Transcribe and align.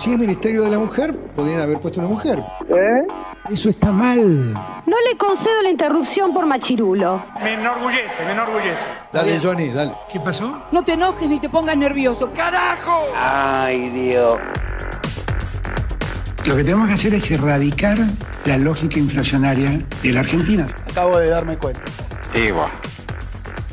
Si 0.00 0.10
es 0.10 0.18
Ministerio 0.18 0.62
de 0.62 0.70
la 0.70 0.78
Mujer, 0.78 1.14
podrían 1.36 1.60
haber 1.60 1.78
puesto 1.78 2.00
una 2.00 2.08
mujer. 2.08 2.38
¿Eh? 2.70 3.06
Eso 3.50 3.68
está 3.68 3.92
mal. 3.92 4.54
No 4.54 4.96
le 5.06 5.18
concedo 5.18 5.60
la 5.60 5.68
interrupción 5.68 6.32
por 6.32 6.46
machirulo. 6.46 7.22
Me 7.42 7.52
enorgullece, 7.52 8.24
me 8.24 8.32
enorgullece. 8.32 8.80
Dale, 9.12 9.38
Johnny, 9.38 9.68
dale. 9.68 9.92
¿Qué 10.10 10.18
pasó? 10.20 10.58
No 10.72 10.82
te 10.82 10.94
enojes 10.94 11.28
ni 11.28 11.38
te 11.38 11.50
pongas 11.50 11.76
nervioso. 11.76 12.32
¡Carajo! 12.34 13.08
Ay, 13.14 13.90
Dios. 13.90 14.40
Lo 16.46 16.56
que 16.56 16.64
tenemos 16.64 16.88
que 16.88 16.94
hacer 16.94 17.12
es 17.12 17.30
erradicar 17.30 17.98
la 18.46 18.56
lógica 18.56 18.98
inflacionaria 18.98 19.82
de 20.02 20.12
la 20.14 20.20
Argentina. 20.20 20.74
Acabo 20.90 21.18
de 21.18 21.28
darme 21.28 21.58
cuenta. 21.58 21.82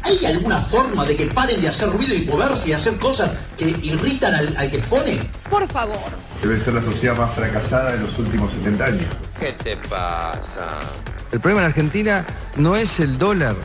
¿Hay 0.04 0.26
alguna 0.26 0.62
forma 0.64 1.06
de 1.06 1.16
que 1.16 1.26
paren 1.28 1.62
de 1.62 1.70
hacer 1.70 1.90
ruido 1.90 2.14
y 2.14 2.26
moverse 2.26 2.68
y 2.68 2.74
hacer 2.74 2.98
cosas 2.98 3.32
que 3.58 3.70
irritan 3.82 4.36
al, 4.36 4.58
al 4.58 4.70
que 4.70 4.78
expone? 4.78 5.20
Por 5.50 5.68
favor. 5.68 5.98
Debe 6.42 6.60
ser 6.60 6.74
la 6.74 6.82
sociedad 6.82 7.18
más 7.18 7.34
fracasada 7.34 7.94
de 7.94 8.00
los 8.00 8.18
últimos 8.20 8.52
70 8.52 8.86
años. 8.86 9.06
¿Qué 9.40 9.54
te 9.54 9.78
pasa? 9.78 10.80
El 11.32 11.40
problema 11.40 11.62
en 11.62 11.68
Argentina 11.68 12.26
no 12.56 12.76
es 12.76 13.00
el 13.00 13.18
dólar. 13.18 13.56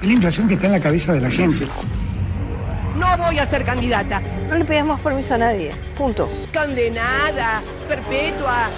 Es 0.00 0.06
la 0.06 0.12
inflación 0.14 0.48
que 0.48 0.54
está 0.54 0.66
en 0.66 0.72
la 0.72 0.80
cabeza 0.80 1.12
de 1.12 1.20
la 1.20 1.30
gente. 1.30 1.66
No 2.96 3.16
voy 3.18 3.38
a 3.38 3.46
ser 3.46 3.64
candidata. 3.64 4.20
No 4.48 4.56
le 4.56 4.64
pedimos 4.64 5.00
permiso 5.00 5.34
a 5.34 5.38
nadie. 5.38 5.72
Punto. 5.96 6.28
Condenada. 6.52 7.62
Perpetua. 7.88 8.70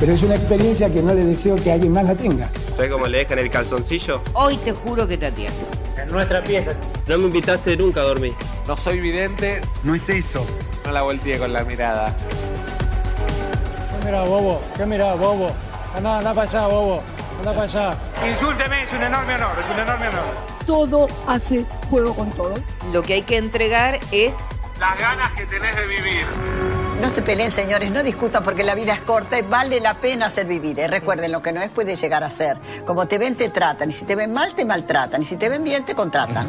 Pero 0.00 0.12
es 0.14 0.22
una 0.22 0.34
experiencia 0.34 0.92
que 0.92 1.00
no 1.00 1.14
le 1.14 1.24
deseo 1.24 1.56
que 1.56 1.72
alguien 1.72 1.92
más 1.92 2.04
la 2.04 2.14
tenga. 2.14 2.50
¿Sabes 2.68 2.90
cómo 2.90 3.06
le 3.06 3.18
dejan 3.18 3.38
el 3.38 3.50
calzoncillo? 3.50 4.22
Hoy 4.32 4.56
te 4.58 4.72
juro 4.72 5.06
que 5.06 5.16
te 5.16 5.26
atiendo. 5.26 5.60
En 5.96 6.10
nuestra 6.10 6.42
pieza. 6.42 6.72
No 7.06 7.18
me 7.18 7.26
invitaste 7.26 7.76
nunca 7.76 8.00
a 8.00 8.04
dormir. 8.04 8.32
No 8.66 8.76
soy 8.76 9.00
vidente. 9.00 9.60
No 9.84 9.94
es 9.94 10.08
eso. 10.08 10.44
No 10.84 10.92
la 10.92 11.02
volteé 11.02 11.38
con 11.38 11.52
la 11.52 11.62
mirada. 11.64 12.12
¿Qué 13.90 14.06
mirá, 14.06 14.22
bobo? 14.24 14.60
¿Qué 14.76 14.86
mirá, 14.86 15.14
bobo? 15.14 15.52
Anda, 15.96 16.18
anda 16.18 16.34
para 16.34 16.48
allá, 16.50 16.66
bobo. 16.66 17.02
Anda 17.38 17.52
para 17.54 17.62
allá. 17.64 17.96
Insúlteme, 18.28 18.82
es 18.82 18.92
un 18.92 19.02
enorme 19.02 19.34
honor, 19.34 19.52
es 19.60 19.74
un 19.74 19.80
enorme 19.80 20.08
honor. 20.08 20.24
Todo 20.66 21.06
hace 21.26 21.64
juego 21.90 22.14
con 22.14 22.30
todo. 22.30 22.54
Lo 22.92 23.02
que 23.02 23.14
hay 23.14 23.22
que 23.22 23.36
entregar 23.36 24.00
es 24.10 24.32
Las 24.80 24.98
ganas 24.98 25.30
que 25.32 25.46
tenés 25.46 25.74
de 25.76 25.86
vivir. 25.86 26.24
No 27.00 27.08
se 27.08 27.22
peleen, 27.22 27.50
señores, 27.50 27.90
no 27.90 28.02
discutan 28.02 28.44
porque 28.44 28.62
la 28.62 28.76
vida 28.76 28.92
es 28.92 29.00
corta 29.00 29.38
y 29.38 29.42
vale 29.42 29.80
la 29.80 29.94
pena 29.94 30.26
hacer 30.26 30.46
vivir. 30.46 30.78
¿eh? 30.78 30.86
Recuerden, 30.86 31.32
lo 31.32 31.42
que 31.42 31.52
no 31.52 31.60
es 31.60 31.70
puede 31.70 31.96
llegar 31.96 32.22
a 32.22 32.30
ser. 32.30 32.58
Como 32.86 33.06
te 33.06 33.18
ven, 33.18 33.34
te 33.34 33.48
tratan. 33.48 33.90
Y 33.90 33.92
si 33.92 34.04
te 34.04 34.14
ven 34.14 34.32
mal, 34.32 34.54
te 34.54 34.64
maltratan. 34.64 35.22
Y 35.22 35.24
si 35.24 35.36
te 35.36 35.48
ven 35.48 35.64
bien, 35.64 35.84
te 35.84 35.94
contratan. 35.96 36.48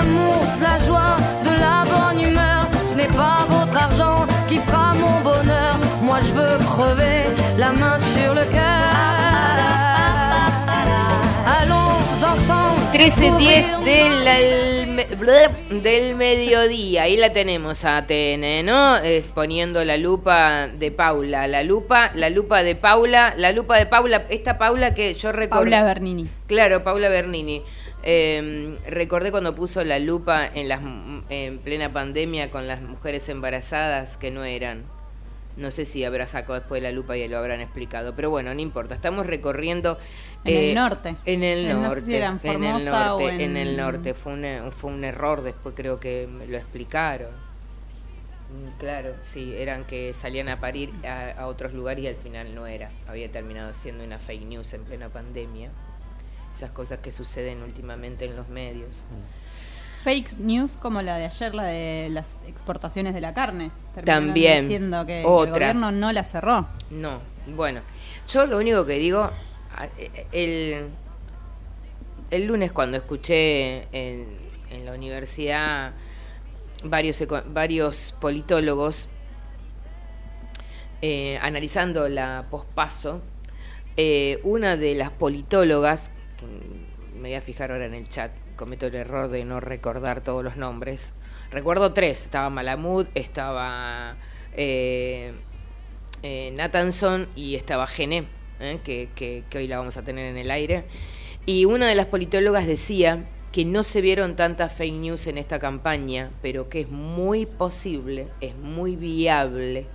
L'amour, 0.00 0.40
de 0.58 0.62
la 0.62 0.78
joie, 0.78 1.16
de 1.44 1.50
la 1.64 1.84
bonne 1.92 2.20
humeur. 2.20 2.66
Ce 2.86 2.94
n'est 2.94 3.14
pas 3.22 3.46
votre 3.48 3.76
argent 3.76 4.26
qui 4.48 4.58
fera 4.58 4.94
mon 4.94 5.20
bonheur. 5.20 5.76
Moi 6.02 6.18
je 6.26 6.32
veux 6.32 6.58
crever 6.58 7.24
la 7.58 7.72
main 7.72 7.98
sur 7.98 8.34
le 8.34 8.44
cœur. 8.44 8.86
Allons 11.60 11.96
ensemble. 12.16 12.80
13.10 12.94 13.84
del, 13.84 15.82
del 15.82 16.14
mediodía. 16.16 17.02
Ahí 17.02 17.16
la 17.16 17.32
tenemos 17.32 17.84
a 17.84 18.04
TN, 18.06 18.64
¿no? 18.64 18.96
Eh, 18.96 19.22
poniendo 19.34 19.84
la 19.84 19.96
lupa 19.96 20.68
de 20.68 20.90
Paula. 20.90 21.46
La 21.46 21.62
lupa, 21.62 22.10
la 22.14 22.30
lupa 22.30 22.62
de 22.62 22.74
Paula, 22.74 23.34
la 23.36 23.52
lupa 23.52 23.78
de 23.78 23.86
Paula. 23.86 24.24
Esta 24.28 24.58
Paula 24.58 24.94
que 24.94 25.14
yo 25.14 25.30
recuerdo. 25.32 25.64
Paula 25.64 25.84
Bernini. 25.84 26.26
Claro, 26.46 26.82
Paula 26.82 27.08
Bernini. 27.08 27.62
Eh, 28.02 28.78
recordé 28.88 29.30
cuando 29.30 29.54
puso 29.54 29.82
la 29.84 29.98
lupa 29.98 30.46
en, 30.46 30.68
las, 30.68 30.80
en 31.28 31.58
plena 31.58 31.92
pandemia 31.92 32.50
con 32.50 32.66
las 32.66 32.80
mujeres 32.82 33.28
embarazadas 33.28 34.16
que 34.16 34.30
no 34.30 34.44
eran. 34.44 34.84
No 35.56 35.70
sé 35.70 35.84
si 35.84 36.04
habrá 36.04 36.26
sacado 36.26 36.54
después 36.54 36.82
la 36.82 36.92
lupa 36.92 37.16
y 37.16 37.28
lo 37.28 37.36
habrán 37.36 37.60
explicado, 37.60 38.14
pero 38.14 38.30
bueno, 38.30 38.54
no 38.54 38.60
importa. 38.60 38.94
Estamos 38.94 39.26
recorriendo 39.26 39.98
En 40.44 40.56
el 40.56 40.64
eh, 40.70 40.74
norte. 40.74 41.16
En 41.26 41.42
el 41.42 41.66
Eh, 41.66 41.74
no 41.74 41.80
sé 41.80 41.86
norte. 41.88 42.00
si 42.00 42.14
era 42.16 42.38
en 42.42 42.64
el 42.64 42.84
norte. 42.86 42.90
o 43.24 43.28
en... 43.28 43.40
en- 43.42 43.56
el 43.56 43.76
norte. 43.76 44.14
Fue 44.14 44.32
un, 44.32 44.72
fue 44.72 44.90
un 44.90 45.04
error, 45.04 45.42
después 45.42 45.74
creo 45.76 46.00
que 46.00 46.26
me 46.30 46.46
lo 46.46 46.56
explicaron. 46.56 47.28
Mm, 47.28 48.78
Claro, 48.78 49.14
sí, 49.22 49.54
eran 49.56 49.84
que 49.84 50.14
salían 50.14 50.48
a 50.48 50.60
parir 50.60 50.90
a, 51.04 51.32
a 51.42 51.46
otros 51.48 51.74
lugares 51.74 52.04
y 52.04 52.08
al 52.08 52.16
final 52.16 52.54
no 52.54 52.66
era. 52.66 52.90
Había 53.06 53.30
terminado 53.30 53.74
siendo 53.74 54.02
una 54.04 54.18
fake 54.18 54.46
news 54.46 54.72
en 54.72 54.84
plena 54.84 55.08
pandemia. 55.10 55.70
Esas 56.60 56.72
cosas 56.72 56.98
que 56.98 57.10
suceden 57.10 57.62
últimamente 57.62 58.26
en 58.26 58.36
los 58.36 58.50
medios. 58.50 59.04
Fake 60.02 60.36
news 60.40 60.76
como 60.76 61.00
la 61.00 61.16
de 61.16 61.24
ayer, 61.24 61.54
la 61.54 61.62
de 61.64 62.08
las 62.10 62.38
exportaciones 62.46 63.14
de 63.14 63.22
la 63.22 63.32
carne. 63.32 63.70
Terminaron 63.94 64.26
También. 64.26 64.60
Diciendo 64.60 65.06
que 65.06 65.20
el 65.20 65.26
Otra. 65.26 65.52
gobierno 65.54 65.90
no 65.90 66.12
la 66.12 66.22
cerró. 66.22 66.66
No, 66.90 67.18
bueno, 67.56 67.80
yo 68.30 68.44
lo 68.44 68.58
único 68.58 68.84
que 68.84 68.98
digo, 68.98 69.22
a- 69.22 69.88
el, 70.32 70.88
el 72.30 72.44
lunes 72.44 72.72
cuando 72.72 72.98
escuché 72.98 73.84
en, 73.90 74.26
en 74.70 74.84
la 74.84 74.92
universidad 74.92 75.92
varios, 76.84 77.24
varios 77.46 78.14
politólogos 78.20 79.08
eh, 81.00 81.38
analizando 81.40 82.06
la 82.10 82.44
pospaso, 82.50 83.22
eh, 83.96 84.40
una 84.44 84.76
de 84.76 84.94
las 84.94 85.10
politólogas, 85.10 86.10
me 87.14 87.28
voy 87.28 87.34
a 87.34 87.40
fijar 87.40 87.72
ahora 87.72 87.86
en 87.86 87.94
el 87.94 88.08
chat, 88.08 88.30
cometo 88.56 88.86
el 88.86 88.94
error 88.94 89.28
de 89.28 89.44
no 89.44 89.60
recordar 89.60 90.22
todos 90.22 90.44
los 90.44 90.56
nombres, 90.56 91.12
recuerdo 91.50 91.92
tres, 91.92 92.24
estaba 92.24 92.50
Malamud, 92.50 93.06
estaba 93.14 94.16
eh, 94.54 95.32
eh, 96.22 96.52
Nathanson 96.54 97.28
y 97.34 97.56
estaba 97.56 97.86
Gené, 97.86 98.26
eh, 98.60 98.78
que, 98.84 99.44
hoy 99.54 99.68
la 99.68 99.78
vamos 99.78 99.96
a 99.96 100.04
tener 100.04 100.26
en 100.26 100.36
el 100.36 100.50
aire. 100.50 100.84
Y 101.46 101.64
una 101.64 101.88
de 101.88 101.94
las 101.94 102.06
politólogas 102.06 102.66
decía 102.66 103.24
que 103.52 103.64
no 103.64 103.82
se 103.82 104.00
vieron 104.00 104.36
tantas 104.36 104.72
fake 104.72 104.94
news 104.94 105.26
en 105.26 105.38
esta 105.38 105.58
campaña, 105.58 106.30
pero 106.42 106.68
que 106.68 106.82
es 106.82 106.88
muy 106.88 107.46
posible, 107.46 108.28
es 108.40 108.54
muy 108.56 108.96
viable 108.96 109.86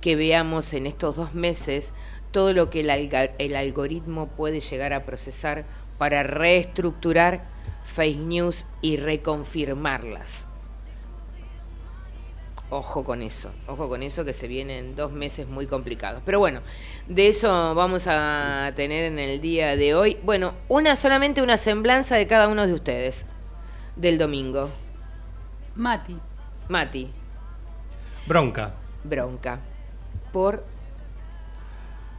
que 0.00 0.16
veamos 0.16 0.72
en 0.74 0.86
estos 0.86 1.16
dos 1.16 1.34
meses 1.34 1.92
todo 2.30 2.52
lo 2.52 2.70
que 2.70 2.80
el 2.80 3.56
algoritmo 3.56 4.28
puede 4.28 4.60
llegar 4.60 4.92
a 4.92 5.04
procesar 5.04 5.64
para 5.98 6.22
reestructurar 6.22 7.42
fake 7.84 8.18
news 8.18 8.64
y 8.80 8.96
reconfirmarlas. 8.96 10.46
Ojo 12.70 13.02
con 13.02 13.22
eso, 13.22 13.50
ojo 13.66 13.88
con 13.88 14.02
eso 14.02 14.26
que 14.26 14.34
se 14.34 14.46
vienen 14.46 14.94
dos 14.94 15.10
meses 15.10 15.48
muy 15.48 15.66
complicados. 15.66 16.22
Pero 16.24 16.38
bueno, 16.38 16.60
de 17.08 17.28
eso 17.28 17.74
vamos 17.74 18.06
a 18.06 18.72
tener 18.76 19.06
en 19.06 19.18
el 19.18 19.40
día 19.40 19.74
de 19.74 19.94
hoy. 19.94 20.18
Bueno, 20.22 20.52
una 20.68 20.94
solamente 20.94 21.40
una 21.40 21.56
semblanza 21.56 22.16
de 22.16 22.26
cada 22.26 22.46
uno 22.46 22.66
de 22.66 22.74
ustedes 22.74 23.24
del 23.96 24.18
domingo. 24.18 24.68
Mati. 25.76 26.18
Mati, 26.68 27.10
Bronca. 28.26 28.74
bronca. 29.04 29.58
Por 30.30 30.62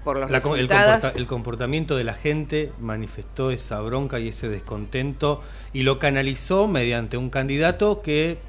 por 0.10 0.18
los 0.20 0.32
La 0.32 0.42
co- 0.42 0.56
el, 0.56 0.68
resultados. 0.68 1.04
comporta- 1.04 1.20
el 1.20 1.28
comportamiento 1.28 1.96
de 1.96 2.04
la 2.04 2.14
gente 2.16 2.72
manifestó 2.80 3.52
esa 3.52 3.80
bronca 3.82 4.20
y 4.20 4.30
ese 4.30 4.50
descontento 4.50 5.44
y 5.72 5.84
lo 5.84 6.00
canalizó 6.00 6.68
mediante 6.68 7.16
un 7.16 7.30
candidato 7.30 8.02
que 8.02 8.40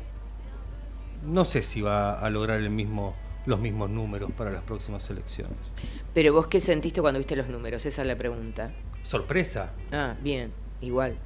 no 1.26 1.44
sé 1.44 1.60
si 1.62 1.82
va 1.82 2.18
a 2.18 2.30
lograr 2.30 2.60
el 2.60 2.70
mismo, 2.70 3.14
los 3.44 3.60
mismos 3.60 3.90
números 3.90 4.30
para 4.36 4.50
las 4.50 4.62
próximas 4.62 5.10
elecciones. 5.10 5.58
Pero 6.14 6.32
vos 6.32 6.46
qué 6.46 6.60
sentiste 6.60 7.02
cuando 7.02 7.18
viste 7.18 7.36
los 7.36 7.48
números, 7.48 7.84
esa 7.84 8.00
es 8.00 8.08
la 8.08 8.16
pregunta. 8.16 8.70
Sorpresa, 9.02 9.72
Ah, 9.92 10.14
bien, 10.22 10.50
igual. 10.80 11.16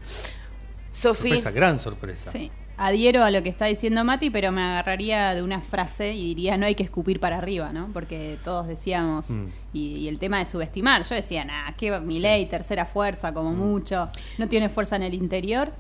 Sofi, 0.91 1.29
sorpresa, 1.29 1.51
gran 1.53 1.79
sorpresa. 1.79 2.33
Sí. 2.33 2.51
Adhiero 2.77 3.23
a 3.25 3.31
lo 3.31 3.43
que 3.43 3.49
está 3.49 3.67
diciendo 3.67 4.05
Mati, 4.05 4.31
pero 4.31 4.51
me 4.53 4.63
agarraría 4.63 5.35
de 5.35 5.43
una 5.43 5.61
frase 5.61 6.13
y 6.15 6.35
diría 6.35 6.57
no 6.57 6.67
hay 6.67 6.75
que 6.75 6.83
escupir 6.83 7.21
para 7.21 7.39
arriba, 7.39 7.73
¿no? 7.73 7.89
Porque 7.93 8.39
todos 8.43 8.67
decíamos, 8.67 9.31
Mm. 9.31 9.47
y, 9.73 9.81
y 9.97 10.09
el 10.09 10.19
tema 10.19 10.39
de 10.39 10.45
subestimar, 10.45 11.03
yo 11.03 11.15
decía, 11.15 11.45
nah, 11.45 11.73
que 11.73 11.99
mi 12.01 12.19
ley, 12.19 12.47
tercera 12.47 12.85
fuerza, 12.87 13.33
como 13.33 13.53
mucho, 13.53 14.09
no 14.39 14.49
tiene 14.49 14.69
fuerza 14.69 14.97
en 14.97 15.03
el 15.05 15.15
interior, 15.15 15.73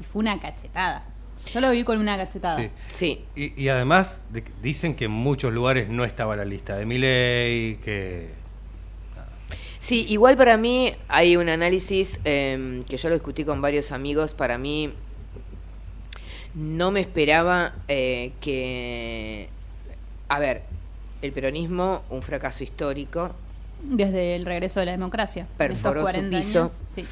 y 0.00 0.04
fue 0.04 0.20
una 0.20 0.38
cachetada. 0.40 1.04
Yo 1.52 1.60
lo 1.60 1.70
vi 1.70 1.84
con 1.84 1.98
una 1.98 2.16
cachetada. 2.18 2.68
Sí. 2.88 3.24
Y, 3.34 3.60
y 3.62 3.68
además 3.68 4.20
de 4.30 4.44
dicen 4.62 4.94
que 4.94 5.06
en 5.06 5.10
muchos 5.12 5.52
lugares 5.52 5.88
no 5.88 6.04
estaba 6.04 6.36
la 6.36 6.44
lista 6.44 6.76
de 6.76 6.84
Milei, 6.86 7.76
que 7.82 8.38
Sí, 9.78 10.04
igual 10.10 10.36
para 10.36 10.58
mí 10.58 10.92
hay 11.08 11.36
un 11.38 11.48
análisis 11.48 12.20
eh, 12.26 12.82
que 12.86 12.98
yo 12.98 13.08
lo 13.08 13.14
discutí 13.14 13.44
con 13.44 13.62
varios 13.62 13.92
amigos. 13.92 14.34
Para 14.34 14.58
mí 14.58 14.92
no 16.54 16.90
me 16.90 17.00
esperaba 17.00 17.74
eh, 17.88 18.32
que... 18.40 19.48
A 20.28 20.38
ver, 20.38 20.62
el 21.22 21.32
peronismo, 21.32 22.02
un 22.10 22.22
fracaso 22.22 22.64
histórico, 22.64 23.32
Desde 23.82 24.36
el 24.36 24.44
regreso 24.44 24.80
de 24.80 24.86
la 24.86 24.92
democracia. 24.92 25.42
estos 25.42 25.56
perforó 25.56 26.00
su 26.00 26.12
40 26.12 26.36
piso. 26.36 26.60
años, 26.60 26.82
sí. 26.86 27.04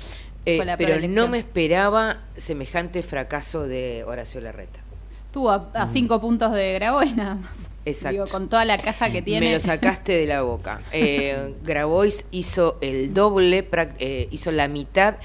Eh, 0.46 0.76
pero 0.79 1.06
no 1.08 1.29
me 1.29 1.38
esperaba 1.38 2.20
semejante 2.37 3.02
fracaso 3.02 3.67
de 3.67 4.05
Horacio 4.06 4.40
Larreta. 4.40 4.81
Estuvo 5.26 5.50
a, 5.50 5.69
a 5.75 5.87
cinco 5.87 6.20
puntos 6.23 6.52
de 6.52 6.73
Grabois 6.75 7.14
nada 7.14 7.34
más. 7.34 7.69
Exacto. 7.84 8.12
Digo, 8.12 8.26
con 8.26 8.49
toda 8.49 8.64
la 8.64 8.79
caja 8.79 9.11
que 9.11 9.20
tiene. 9.20 9.46
Me 9.46 9.55
lo 9.55 9.61
sacaste 9.61 10.12
de 10.12 10.26
la 10.26 10.41
boca. 10.41 10.81
Eh, 10.91 11.55
Grabois 11.64 12.25
hizo 12.31 12.79
el 12.81 13.12
doble, 13.12 13.69
eh, 13.99 14.29
hizo 14.31 14.52
la 14.52 14.69
mitad 14.69 15.17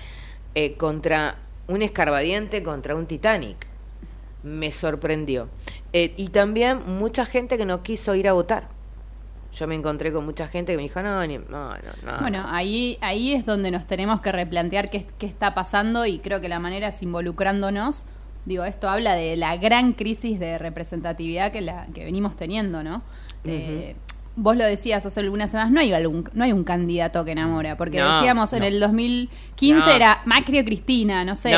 eh, 0.56 0.74
contra 0.74 1.38
un 1.68 1.82
escarbadiente, 1.82 2.64
contra 2.64 2.96
un 2.96 3.06
Titanic. 3.06 3.66
Me 4.44 4.72
sorprendió. 4.72 5.48
Eh, 5.94 6.14
y 6.18 6.28
también 6.30 6.80
mucha 6.86 7.26
gente 7.26 7.58
que 7.58 7.66
no 7.66 7.82
quiso 7.84 8.14
ir 8.16 8.28
a 8.28 8.34
votar. 8.34 8.68
Yo 9.54 9.68
me 9.68 9.76
encontré 9.76 10.12
con 10.12 10.26
mucha 10.26 10.48
gente 10.48 10.74
que 10.74 10.78
me 10.78 10.84
dijo, 10.84 11.02
no, 11.02 11.26
ni- 11.28 11.38
no, 11.38 11.44
no, 11.48 11.76
no. 12.04 12.20
Bueno, 12.22 12.44
ahí, 12.50 12.98
ahí 13.02 13.34
es 13.34 13.46
donde 13.46 13.70
nos 13.70 13.86
tenemos 13.86 14.20
que 14.20 14.32
replantear 14.32 14.90
qué, 14.90 15.06
qué 15.20 15.28
está 15.28 15.54
pasando 15.54 16.06
y 16.08 16.18
creo 16.20 16.42
que 16.42 16.50
la 16.50 16.60
manera 16.60 16.88
es 16.88 17.02
involucrándonos. 17.04 18.06
Digo, 18.46 18.66
esto 18.66 18.90
habla 18.90 19.14
de 19.16 19.38
la 19.38 19.56
gran 19.58 19.94
crisis 19.94 20.40
de 20.40 20.58
representatividad 20.58 21.52
que, 21.52 21.62
la, 21.62 21.86
que 21.94 22.04
venimos 22.04 22.36
teniendo, 22.36 22.84
¿no? 22.84 23.04
Eh, 23.46 23.96
vos 24.36 24.58
lo 24.58 24.66
decías 24.66 25.06
hace 25.06 25.20
algunas 25.20 25.52
semanas, 25.52 25.72
no 25.72 25.80
hay, 25.80 25.94
algún, 25.94 26.28
no 26.34 26.44
hay 26.44 26.52
un 26.52 26.64
candidato 26.64 27.24
que 27.24 27.32
enamora, 27.34 27.78
porque 27.78 28.00
No, 28.00 28.16
decíamos 28.16 28.52
en 28.54 28.64
el 28.64 28.80
2015 28.80 29.86
No. 29.88 29.94
era 29.94 30.22
Macri 30.26 30.60
o 30.60 30.66
Cristina, 30.66 31.24
no 31.24 31.36
sé. 31.36 31.52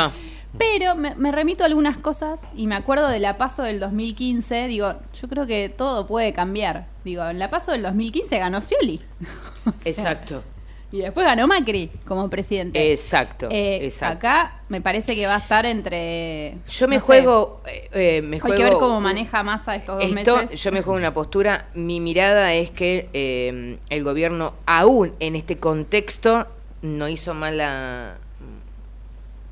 Pero 0.58 0.96
me, 0.96 1.16
me 1.16 1.32
remito 1.32 1.64
a 1.64 1.68
algunas 1.68 1.98
cosas 1.98 2.50
y 2.56 2.68
me 2.68 2.76
acuerdo 2.76 3.08
de 3.10 3.20
la 3.20 3.38
paso 3.38 3.64
del 3.64 3.80
2015. 3.80 4.68
Digo, 4.68 4.94
yo 5.20 5.28
creo 5.28 5.46
que 5.46 5.70
todo 5.70 6.08
puede 6.08 6.34
cambiar. 6.34 6.88
Digo, 7.04 7.26
en 7.26 7.40
la 7.40 7.50
paso 7.50 7.72
del 7.72 7.84
2015 7.84 8.38
ganó 8.40 8.62
Scioli. 8.62 9.02
O 9.66 9.72
sea, 9.82 9.92
Exacto. 9.92 10.44
Y 10.92 11.00
después 11.00 11.26
ganó 11.26 11.48
Macri 11.48 11.90
como 12.08 12.30
presidente. 12.30 12.92
Exacto, 12.92 13.50
Eh, 13.52 13.80
exacto. 13.84 14.18
Acá 14.28 14.62
me 14.70 14.80
parece 14.80 15.16
que 15.16 15.26
va 15.26 15.36
a 15.36 15.40
estar 15.40 15.66
entre. 15.66 16.58
Yo 16.70 16.88
me 16.88 16.98
no 16.98 17.02
juego, 17.02 17.62
eh, 17.66 17.90
eh, 17.92 18.22
me 18.22 18.36
Hay 18.36 18.40
juego 18.40 18.56
que 18.56 18.64
ver 18.64 18.74
cómo 18.74 19.02
maneja 19.02 19.42
Massa 19.44 19.76
estos 19.76 20.00
dos 20.00 20.16
Esto, 20.16 20.38
meses. 20.38 20.64
yo 20.64 20.72
me 20.72 20.84
juego 20.84 20.98
una 20.98 21.14
postura. 21.14 21.68
Mi 21.74 22.00
mirada 22.00 22.54
es 22.54 22.70
que 22.70 23.10
eh, 23.14 23.80
el 23.90 24.04
gobierno, 24.04 24.54
aún 24.68 25.16
en 25.20 25.36
este 25.36 25.58
contexto, 25.58 26.48
no 26.84 27.10
hizo 27.10 27.34
mala, 27.34 28.18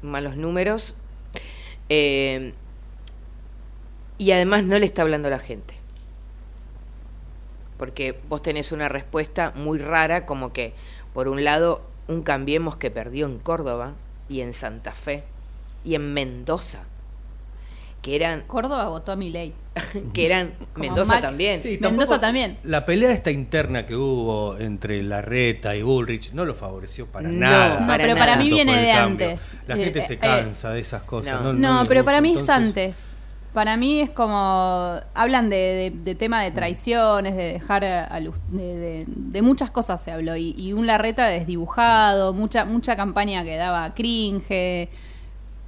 malos 0.04 0.38
números. 0.38 0.96
eh, 1.90 2.54
y 4.18 4.32
además 4.32 4.64
no 4.64 4.78
le 4.78 4.86
está 4.86 5.02
hablando 5.02 5.28
a 5.28 5.32
la 5.32 5.40
gente. 5.40 5.74
Porque 7.78 8.20
vos 8.30 8.42
tenés 8.42 8.72
una 8.72 8.88
respuesta 8.88 9.52
muy 9.56 9.80
rara, 9.80 10.26
como 10.26 10.54
que, 10.54 10.74
por 11.14 11.28
un 11.28 11.44
lado, 11.44 11.82
un 12.08 12.24
Cambiemos 12.24 12.78
que 12.78 12.92
perdió 12.92 13.26
en 13.26 13.40
Córdoba 13.40 13.94
y 14.30 14.42
en 14.42 14.54
Santa 14.54 14.92
Fe 14.92 15.24
y 15.84 15.96
en 15.96 16.14
Mendoza, 16.14 16.84
que 18.04 18.16
eran 18.16 18.42
Córdoba 18.46 18.88
votó 18.90 19.14
a 19.14 19.16
mi 19.16 19.32
ley. 19.32 19.54
que 20.14 20.26
eran 20.28 20.54
Como 20.74 20.86
Mendoza 20.88 21.14
Mac- 21.14 21.22
también. 21.22 21.60
Sí, 21.60 21.80
Mendoza 21.82 22.20
también. 22.20 22.60
La 22.64 22.86
pelea 22.86 23.12
esta 23.12 23.32
interna 23.32 23.88
que 23.88 23.96
hubo 23.96 24.56
entre 24.60 25.02
Larreta 25.02 25.76
y 25.76 25.82
Bullrich 25.82 26.32
no 26.34 26.46
lo 26.46 26.54
favoreció 26.54 27.08
para 27.08 27.28
No, 27.30 27.40
nada. 27.40 27.80
No, 27.80 27.88
para 27.88 28.04
pero 28.04 28.16
para 28.16 28.36
mí 28.36 28.50
viene 28.52 28.78
de 28.80 28.92
cambio. 28.94 29.28
antes. 29.30 29.56
La 29.66 29.76
gente 29.78 30.00
eh, 30.00 30.04
se 30.04 30.14
eh, 30.14 30.18
cansa 30.20 30.70
de 30.72 30.82
esas 30.82 31.02
cosas. 31.04 31.42
no. 31.42 31.54
No, 31.54 31.84
pero 31.88 32.02
gusta. 32.02 32.06
para 32.06 32.22
mí 32.22 32.36
es 32.38 32.50
antes. 32.50 33.10
Para 33.54 33.78
mí 33.78 34.02
es 34.02 34.10
como. 34.10 35.00
Hablan 35.14 35.50
de, 35.50 35.56
de- 35.56 35.94
de 36.04 36.16
tema 36.16 36.42
de 36.44 36.52
traiciones, 36.52 37.36
de 37.38 37.54
dejar 37.54 37.86
a 37.86 38.20
luz. 38.20 38.36
De, 38.50 38.76
de- 38.78 39.06
de 39.08 39.42
muchas 39.42 39.72
cosas 39.72 40.04
se 40.04 40.12
habló. 40.12 40.36
Y, 40.36 40.54
y 40.58 40.74
un 40.74 40.88
Larreta 40.88 41.28
desdibujado, 41.28 42.34
mucha, 42.34 42.66
mucha 42.66 42.96
campaña 42.96 43.44
que 43.44 43.56
daba 43.56 43.94
cringe. 43.94 44.90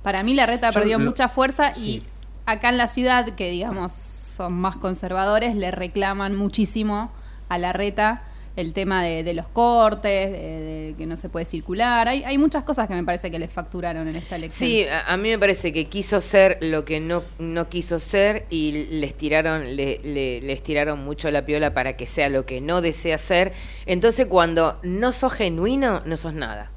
Para 0.03 0.21
mí 0.21 0.33
Larreta 0.35 0.69
Yo 0.69 0.73
perdió 0.79 0.99
lo- 0.99 1.05
mucha 1.05 1.29
fuerza 1.29 1.73
sí. 1.73 2.03
y 2.03 2.03
acá 2.45 2.69
en 2.69 2.77
la 2.77 2.87
ciudad, 2.87 3.25
que 3.35 3.49
digamos 3.49 3.93
son 3.93 4.53
más 4.53 4.75
conservadores, 4.77 5.55
le 5.55 5.71
reclaman 5.71 6.35
muchísimo 6.35 7.11
a 7.49 7.57
Larreta 7.57 8.23
el 8.55 8.71
tema 8.71 9.03
de, 9.03 9.33
los 9.33 9.49
cortes, 9.49 10.31
de, 10.31 10.37
de 10.37 10.95
que 10.97 11.05
no 11.05 11.17
se 11.17 11.27
puede 11.27 11.43
circular. 11.43 12.07
Hay, 12.07 12.23
hay 12.23 12.37
muchas 12.37 12.63
cosas 12.63 12.87
que 12.87 12.93
me 12.93 13.03
parece 13.03 13.29
que 13.29 13.37
le 13.37 13.49
facturaron 13.49 14.07
en 14.07 14.15
esta 14.15 14.37
elección. 14.37 14.69
Sí, 14.69 14.85
a, 14.89 15.17
mí 15.17 15.27
me 15.29 15.37
parece 15.37 15.73
que 15.73 15.87
quiso 15.89 16.21
ser 16.21 16.59
lo 16.61 16.85
que 16.85 17.01
no, 17.01 17.23
no 17.37 17.67
quiso 17.67 17.99
ser 17.99 18.45
y 18.49 18.71
les 18.91 19.15
tiraron, 19.17 19.75
le- 19.75 19.99
les 20.41 20.63
tiraron 20.63 21.03
mucho 21.03 21.29
la 21.31 21.45
piola 21.45 21.73
para 21.73 21.97
que 21.97 22.07
sea 22.07 22.29
lo 22.29 22.45
que 22.45 22.61
no 22.61 22.79
desea 22.79 23.17
ser. 23.17 23.51
Entonces 23.85 24.27
cuando 24.27 24.79
no 24.83 25.11
sos 25.11 25.33
genuino, 25.33 26.01
no 26.05 26.15
sos 26.15 26.33
nada. 26.33 26.71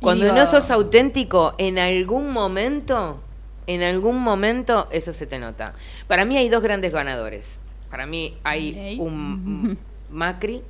Cuando 0.00 0.24
digo- 0.26 0.36
no 0.36 0.46
sos 0.46 0.70
auténtico, 0.70 1.54
en 1.58 1.78
algún 1.78 2.30
momento, 2.30 3.20
en 3.66 3.82
algún 3.82 4.18
momento 4.22 4.88
eso 4.90 5.12
se 5.12 5.26
te 5.26 5.38
nota. 5.38 5.74
Para 6.06 6.24
mí 6.24 6.36
hay 6.36 6.48
dos 6.48 6.62
grandes 6.62 6.92
ganadores. 6.92 7.60
Para 7.90 8.06
mí 8.06 8.36
hay 8.44 8.96
un 9.00 9.78
Macri 10.10 10.62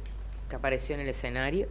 que 0.49 0.57
apareció 0.57 0.95
en 0.95 1.01
el 1.03 1.09
escenario 1.09 1.67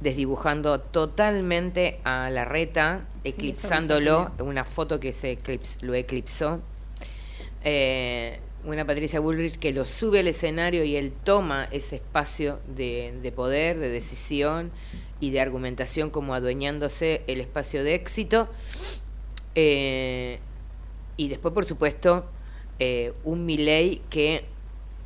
desdibujando 0.00 0.80
totalmente 0.80 1.98
a 2.04 2.30
la 2.30 2.44
reta, 2.44 3.00
Sí, 3.24 3.30
eclipsándolo, 3.30 4.30
una 4.38 4.64
foto 4.64 5.00
que 5.00 5.12
se 5.12 5.36
eclips- 5.36 5.78
lo 5.80 5.94
eclipsó. 5.94 6.60
Eh, 7.64 8.38
una 8.64 8.84
Patricia 8.84 9.18
Bullrich 9.20 9.56
que 9.58 9.72
lo 9.72 9.84
sube 9.84 10.20
al 10.20 10.28
escenario 10.28 10.84
y 10.84 10.96
él 10.96 11.12
toma 11.24 11.68
ese 11.72 11.96
espacio 11.96 12.60
de, 12.76 13.14
de 13.22 13.32
poder, 13.32 13.78
de 13.78 13.88
decisión 13.88 14.70
y 15.20 15.30
de 15.30 15.40
argumentación 15.40 16.10
como 16.10 16.34
adueñándose 16.34 17.22
el 17.26 17.40
espacio 17.40 17.82
de 17.84 17.94
éxito. 17.94 18.48
Eh, 19.54 20.38
y 21.16 21.28
después, 21.28 21.52
por 21.52 21.64
supuesto, 21.64 22.26
eh, 22.78 23.12
un 23.24 23.44
Milley 23.44 24.02
que 24.08 24.44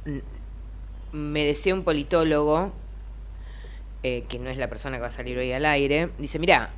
mm, 0.04 1.16
me 1.16 1.44
decía 1.44 1.74
un 1.74 1.84
politólogo, 1.84 2.72
eh, 4.02 4.24
que 4.28 4.38
no 4.38 4.50
es 4.50 4.58
la 4.58 4.68
persona 4.68 4.96
que 4.96 5.02
va 5.02 5.08
a 5.08 5.12
salir 5.12 5.38
hoy 5.38 5.52
al 5.52 5.64
aire, 5.64 6.10
dice, 6.18 6.38
mira, 6.38 6.70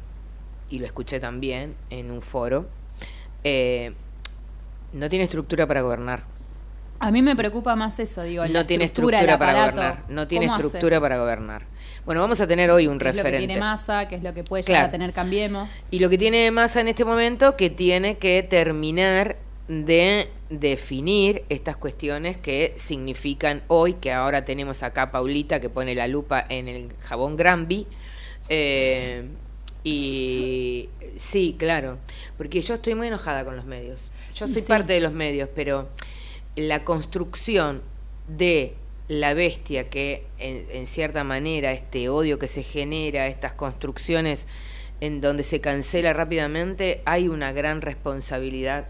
y 0.70 0.78
lo 0.78 0.86
escuché 0.86 1.18
también 1.18 1.74
en 1.90 2.10
un 2.10 2.22
foro, 2.22 2.66
no 4.92 5.08
tiene 5.08 5.24
estructura 5.24 5.66
para 5.66 5.82
gobernar. 5.82 6.22
A 7.00 7.10
mí 7.10 7.20
me 7.20 7.36
preocupa 7.36 7.74
más 7.76 7.98
eso, 7.98 8.22
digo, 8.22 8.44
la 8.44 8.60
No 8.60 8.66
tiene 8.66 8.84
estructura, 8.84 9.18
para 9.20 9.34
aparato. 9.34 9.76
gobernar. 9.76 10.10
No 10.10 10.26
tiene 10.28 10.46
estructura 10.46 11.00
para 11.00 11.18
gobernar. 11.18 11.66
Bueno, 12.04 12.20
vamos 12.20 12.40
a 12.40 12.46
tener 12.46 12.70
hoy 12.70 12.86
un 12.86 12.98
¿Qué 12.98 13.08
es 13.08 13.16
lo 13.16 13.22
que 13.22 13.22
referente. 13.22 13.46
tiene 13.46 13.60
masa, 13.60 14.08
que 14.08 14.16
es 14.16 14.22
lo 14.22 14.34
que 14.34 14.44
puede 14.44 14.62
llegar 14.62 14.74
Claro. 14.80 14.88
a 14.88 14.90
tener 14.90 15.12
Cambiemos. 15.12 15.70
Y 15.90 15.98
lo 16.00 16.10
que 16.10 16.18
tiene 16.18 16.50
Massa 16.50 16.80
en 16.82 16.88
este 16.88 17.04
momento 17.04 17.56
que 17.56 17.70
tiene 17.70 18.18
que 18.18 18.42
terminar 18.42 19.36
de 19.68 20.28
definir 20.50 21.44
estas 21.48 21.76
cuestiones 21.78 22.36
que 22.36 22.74
significan 22.76 23.62
hoy, 23.68 23.94
que 23.94 24.12
ahora 24.12 24.44
tenemos 24.44 24.82
acá 24.82 25.10
Paulita 25.10 25.60
que 25.60 25.70
pone 25.70 25.94
la 25.94 26.06
lupa 26.06 26.44
en 26.48 26.68
el 26.68 26.92
jabón 27.00 27.36
Granby. 27.36 27.86
Eh, 28.50 29.24
y 29.82 30.90
sí, 31.16 31.56
claro, 31.58 31.96
porque 32.36 32.60
yo 32.60 32.74
estoy 32.74 32.94
muy 32.94 33.06
enojada 33.06 33.46
con 33.46 33.56
los 33.56 33.64
medios. 33.64 34.10
Yo 34.34 34.46
soy 34.46 34.60
Sí. 34.60 34.68
parte 34.68 34.92
de 34.92 35.00
los 35.00 35.12
medios, 35.14 35.48
pero 35.54 35.88
la 36.56 36.84
construcción 36.84 37.80
de 38.28 38.74
la 39.08 39.34
bestia 39.34 39.90
que 39.90 40.26
en, 40.38 40.66
en 40.70 40.86
cierta 40.86 41.24
manera 41.24 41.72
este 41.72 42.08
odio 42.08 42.38
que 42.38 42.48
se 42.48 42.62
genera, 42.62 43.26
estas 43.26 43.52
construcciones 43.52 44.46
en 45.00 45.20
donde 45.20 45.44
se 45.44 45.60
cancela 45.60 46.12
rápidamente, 46.12 47.02
hay 47.04 47.28
una 47.28 47.52
gran 47.52 47.82
responsabilidad 47.82 48.86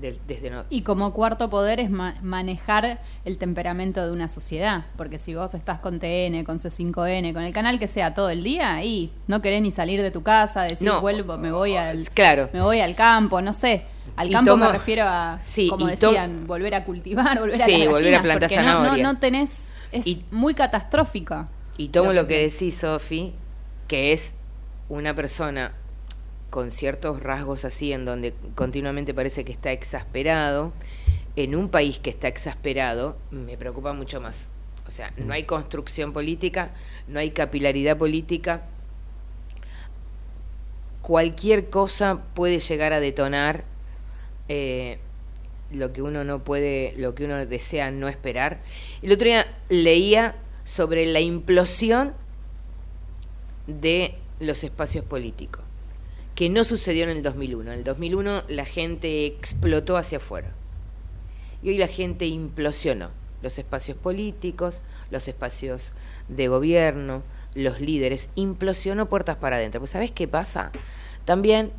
del- 0.00 0.18
desde 0.26 0.50
no- 0.50 0.64
Y 0.70 0.82
como 0.82 1.12
cuarto 1.12 1.50
poder 1.50 1.80
es 1.80 1.90
ma- 1.90 2.14
manejar 2.22 3.00
el 3.24 3.36
temperamento 3.38 4.04
de 4.04 4.12
una 4.12 4.28
sociedad, 4.28 4.86
porque 4.96 5.18
si 5.18 5.34
vos 5.34 5.54
estás 5.54 5.80
con 5.80 5.98
TN, 5.98 6.44
con 6.44 6.58
C5N, 6.58 7.32
con 7.32 7.42
el 7.42 7.52
canal 7.52 7.78
que 7.78 7.86
sea 7.88 8.14
todo 8.14 8.30
el 8.30 8.42
día, 8.42 8.82
y 8.84 9.10
no 9.26 9.42
querés 9.42 9.60
ni 9.62 9.70
salir 9.70 10.00
de 10.02 10.10
tu 10.10 10.22
casa, 10.22 10.62
decir 10.62 10.86
No. 10.88 11.00
vuelvo, 11.00 11.36
me 11.36 11.50
voy 11.52 11.76
al 11.76 12.08
Claro. 12.10 12.48
me 12.52 12.60
voy 12.62 12.80
al 12.80 12.94
campo, 12.94 13.42
no 13.42 13.52
sé. 13.52 13.82
Al 14.16 14.30
campo 14.30 14.52
tomo- 14.52 14.66
me 14.66 14.72
refiero 14.72 15.04
a, 15.06 15.38
Sí, 15.42 15.68
como 15.68 15.86
decían, 15.86 16.46
volver 16.46 16.74
a 16.74 16.84
cultivar, 16.84 17.38
volver 17.40 17.60
a 17.60 17.64
Sí, 17.64 17.78
las 17.78 17.88
volver 17.88 18.14
a 18.14 18.22
plantar 18.22 18.48
porque 18.48 19.02
no- 19.02 19.12
no, 19.12 19.18
tenés, 19.18 19.72
es 19.92 20.18
muy 20.32 20.54
catastrófica. 20.54 21.48
Y 21.76 21.88
tomo 21.88 22.12
Lo 22.12 22.22
lo 22.22 22.28
que 22.28 22.38
decís, 22.48 22.76
Sofi, 22.78 23.32
que 23.86 24.12
es 24.12 24.34
una 24.88 25.14
persona 25.14 25.72
con 26.50 26.70
ciertos 26.70 27.22
rasgos 27.22 27.64
así, 27.64 27.92
en 27.92 28.04
donde 28.04 28.34
continuamente 28.54 29.14
parece 29.14 29.44
que 29.44 29.52
está 29.52 29.72
exasperado, 29.72 30.72
en 31.36 31.54
un 31.54 31.68
país 31.68 31.98
que 31.98 32.10
está 32.10 32.28
exasperado, 32.28 33.16
me 33.30 33.56
preocupa 33.56 33.92
mucho 33.92 34.20
más. 34.20 34.50
O 34.86 34.90
sea, 34.90 35.12
no 35.18 35.34
hay 35.34 35.44
construcción 35.44 36.12
política, 36.12 36.70
no 37.06 37.18
hay 37.20 37.30
capilaridad 37.30 37.96
política. 37.96 38.62
Cualquier 41.02 41.68
cosa 41.68 42.22
puede 42.34 42.58
llegar 42.58 42.92
a 42.92 43.00
detonar 43.00 43.64
eh, 44.48 44.98
lo 45.70 45.92
que 45.92 46.02
uno 46.02 46.24
no 46.24 46.42
puede, 46.42 46.94
lo 46.96 47.14
que 47.14 47.24
uno 47.24 47.44
desea 47.44 47.90
no 47.90 48.08
esperar. 48.08 48.60
El 49.02 49.12
otro 49.12 49.26
día 49.26 49.46
leía 49.68 50.36
sobre 50.64 51.06
la 51.06 51.20
implosión 51.20 52.14
de 53.66 54.14
los 54.40 54.64
espacios 54.64 55.04
políticos, 55.04 55.62
que 56.38 56.48
no 56.48 56.62
sucedió 56.62 57.02
en 57.02 57.10
el 57.10 57.24
2001. 57.24 57.72
En 57.72 57.78
el 57.78 57.82
2001 57.82 58.44
la 58.46 58.64
gente 58.64 59.26
explotó 59.26 59.96
hacia 59.96 60.18
afuera 60.18 60.52
y 61.64 61.70
hoy 61.70 61.78
la 61.78 61.88
gente 61.88 62.26
implosionó 62.26 63.10
los 63.42 63.58
espacios 63.58 63.96
políticos, 63.96 64.80
los 65.10 65.26
espacios 65.26 65.94
de 66.28 66.46
gobierno, 66.46 67.24
los 67.56 67.80
líderes, 67.80 68.28
implosionó 68.36 69.06
puertas 69.06 69.34
para 69.34 69.56
adentro. 69.56 69.80
Pues 69.80 69.90
¿sabés 69.90 70.12
qué 70.12 70.28
pasa? 70.28 70.70
También 71.24 71.72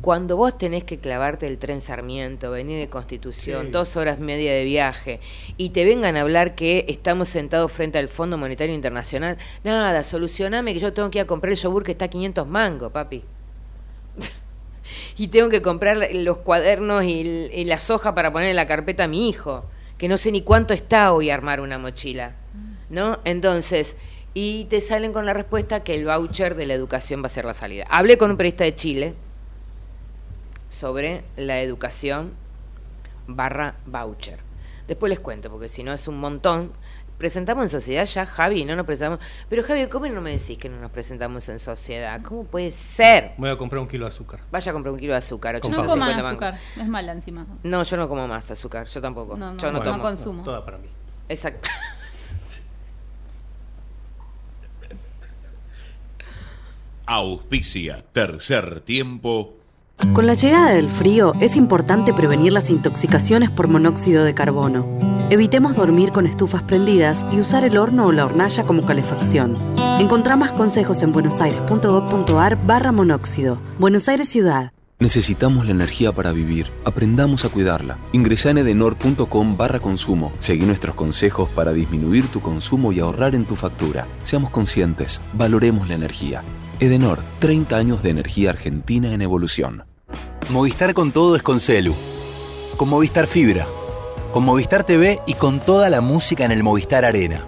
cuando 0.00 0.38
vos 0.38 0.56
tenés 0.56 0.84
que 0.84 0.98
clavarte 0.98 1.46
el 1.46 1.58
tren 1.58 1.82
Sarmiento, 1.82 2.50
venir 2.50 2.78
de 2.78 2.88
Constitución, 2.88 3.66
Sí. 3.66 3.72
dos 3.72 3.94
horas 3.98 4.20
media 4.20 4.54
de 4.54 4.64
viaje, 4.64 5.20
y 5.58 5.68
te 5.68 5.84
vengan 5.84 6.16
a 6.16 6.22
hablar 6.22 6.54
que 6.54 6.86
estamos 6.88 7.28
sentados 7.28 7.70
frente 7.70 7.98
al 7.98 8.08
Fondo 8.08 8.38
Monetario 8.38 8.74
Internacional, 8.74 9.36
nada, 9.64 10.02
solucioname 10.02 10.72
que 10.72 10.80
yo 10.80 10.94
tengo 10.94 11.10
que 11.10 11.18
ir 11.18 11.24
a 11.24 11.26
comprar 11.26 11.52
el 11.52 11.58
yogur 11.58 11.84
que 11.84 11.92
está 11.92 12.06
a 12.06 12.08
500 12.08 12.46
mangos, 12.48 12.90
papi. 12.90 13.22
Y 15.18 15.28
tengo 15.28 15.48
que 15.48 15.60
comprar 15.60 16.08
los 16.14 16.38
cuadernos 16.38 17.04
y, 17.04 17.50
y 17.52 17.64
la 17.64 17.78
soja 17.78 18.14
para 18.14 18.32
poner 18.32 18.50
en 18.50 18.56
la 18.56 18.66
carpeta 18.66 19.04
a 19.04 19.08
mi 19.08 19.28
hijo, 19.28 19.64
que 19.98 20.08
no 20.08 20.16
sé 20.16 20.30
ni 20.30 20.42
cuánto 20.42 20.72
está 20.72 21.12
hoy 21.12 21.28
armar 21.28 21.60
una 21.60 21.76
mochila, 21.76 22.36
¿no? 22.88 23.18
Entonces, 23.24 23.96
y 24.32 24.66
te 24.66 24.80
salen 24.80 25.12
con 25.12 25.26
la 25.26 25.34
respuesta 25.34 25.82
que 25.82 25.96
el 25.96 26.04
voucher 26.04 26.54
de 26.54 26.66
la 26.66 26.74
educación 26.74 27.22
va 27.22 27.26
a 27.26 27.30
ser 27.30 27.44
la 27.44 27.54
salida. 27.54 27.84
Hablé 27.90 28.16
con 28.16 28.30
un 28.30 28.36
periodista 28.36 28.62
de 28.62 28.74
Chile 28.76 29.14
sobre 30.68 31.24
la 31.36 31.60
educación 31.60 32.34
barra 33.26 33.74
voucher. 33.86 34.38
Después 34.86 35.10
les 35.10 35.18
cuento, 35.18 35.50
porque 35.50 35.68
si 35.68 35.82
no 35.82 35.92
es 35.92 36.06
un 36.06 36.20
montón. 36.20 36.72
Presentamos 37.18 37.64
en 37.64 37.70
sociedad 37.70 38.04
ya, 38.04 38.24
Javi, 38.26 38.64
no 38.64 38.76
nos 38.76 38.86
presentamos. 38.86 39.18
Pero 39.48 39.64
Javi, 39.64 39.88
¿cómo 39.88 40.06
no 40.06 40.20
me 40.20 40.30
decís 40.30 40.56
que 40.56 40.68
no 40.68 40.80
nos 40.80 40.90
presentamos 40.92 41.48
en 41.48 41.58
sociedad? 41.58 42.20
¿Cómo 42.22 42.44
puede 42.44 42.70
ser? 42.70 43.32
Voy 43.36 43.50
a 43.50 43.58
comprar 43.58 43.82
un 43.82 43.88
kilo 43.88 44.04
de 44.04 44.08
azúcar. 44.10 44.38
Vaya 44.52 44.70
a 44.70 44.72
comprar 44.72 44.92
un 44.94 45.00
kilo 45.00 45.12
de 45.14 45.18
azúcar, 45.18 45.54
No 45.54 45.58
850 45.58 45.92
coman 45.92 46.08
mangos. 46.16 46.26
azúcar, 46.30 46.58
es 46.80 46.88
mala 46.88 47.12
encima. 47.12 47.44
No, 47.64 47.82
yo 47.82 47.96
no 47.96 48.08
como 48.08 48.28
más 48.28 48.48
azúcar, 48.52 48.86
yo 48.86 49.00
tampoco. 49.00 49.36
No, 49.36 49.52
no, 49.54 49.58
yo 49.58 49.72
no, 49.72 49.78
no 49.78 49.84
tomo. 49.84 49.98
consumo. 50.00 50.42
Toda 50.44 50.64
para 50.64 50.78
mí. 50.78 50.86
Exacto. 51.28 51.68
Auspicia 57.06 58.04
Tercer 58.12 58.80
Tiempo. 58.80 59.54
Con 60.12 60.26
la 60.26 60.34
llegada 60.34 60.70
del 60.70 60.90
frío 60.90 61.32
es 61.40 61.56
importante 61.56 62.12
prevenir 62.14 62.52
las 62.52 62.70
intoxicaciones 62.70 63.50
por 63.50 63.66
monóxido 63.68 64.24
de 64.24 64.34
carbono. 64.34 65.17
Evitemos 65.30 65.76
dormir 65.76 66.10
con 66.10 66.26
estufas 66.26 66.62
prendidas 66.62 67.26
y 67.30 67.38
usar 67.38 67.62
el 67.62 67.76
horno 67.76 68.06
o 68.06 68.12
la 68.12 68.24
hornalla 68.24 68.64
como 68.64 68.86
calefacción. 68.86 69.58
Encontrá 70.00 70.36
más 70.36 70.52
consejos 70.52 71.02
en 71.02 71.12
buenosaires.gov.ar 71.12 72.56
barra 72.64 72.92
monóxido. 72.92 73.58
Buenos 73.78 74.08
Aires 74.08 74.30
Ciudad. 74.30 74.72
Necesitamos 75.00 75.66
la 75.66 75.72
energía 75.72 76.12
para 76.12 76.32
vivir. 76.32 76.72
Aprendamos 76.86 77.44
a 77.44 77.50
cuidarla. 77.50 77.98
Ingresa 78.12 78.50
en 78.50 78.58
edenor.com 78.58 79.56
barra 79.58 79.80
consumo. 79.80 80.32
Seguí 80.38 80.64
nuestros 80.64 80.94
consejos 80.94 81.50
para 81.50 81.74
disminuir 81.74 82.26
tu 82.28 82.40
consumo 82.40 82.90
y 82.92 83.00
ahorrar 83.00 83.34
en 83.34 83.44
tu 83.44 83.54
factura. 83.54 84.06
Seamos 84.24 84.48
conscientes. 84.48 85.20
Valoremos 85.34 85.88
la 85.88 85.94
energía. 85.94 86.42
Edenor, 86.80 87.20
30 87.40 87.76
años 87.76 88.02
de 88.02 88.10
energía 88.10 88.50
argentina 88.50 89.12
en 89.12 89.20
evolución. 89.20 89.84
Movistar 90.50 90.94
con 90.94 91.12
todo 91.12 91.36
es 91.36 91.42
con 91.42 91.60
Celu. 91.60 91.94
Con 92.78 92.88
Movistar 92.88 93.26
Fibra. 93.26 93.66
Con 94.32 94.44
Movistar 94.44 94.84
TV 94.84 95.20
y 95.26 95.34
con 95.34 95.58
toda 95.58 95.88
la 95.88 96.00
música 96.00 96.44
en 96.44 96.52
el 96.52 96.62
Movistar 96.62 97.04
Arena. 97.04 97.46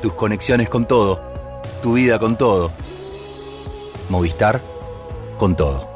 Tus 0.00 0.14
conexiones 0.14 0.68
con 0.68 0.86
todo. 0.86 1.20
Tu 1.82 1.94
vida 1.94 2.18
con 2.20 2.38
todo. 2.38 2.70
Movistar 4.08 4.60
con 5.38 5.56
todo. 5.56 5.88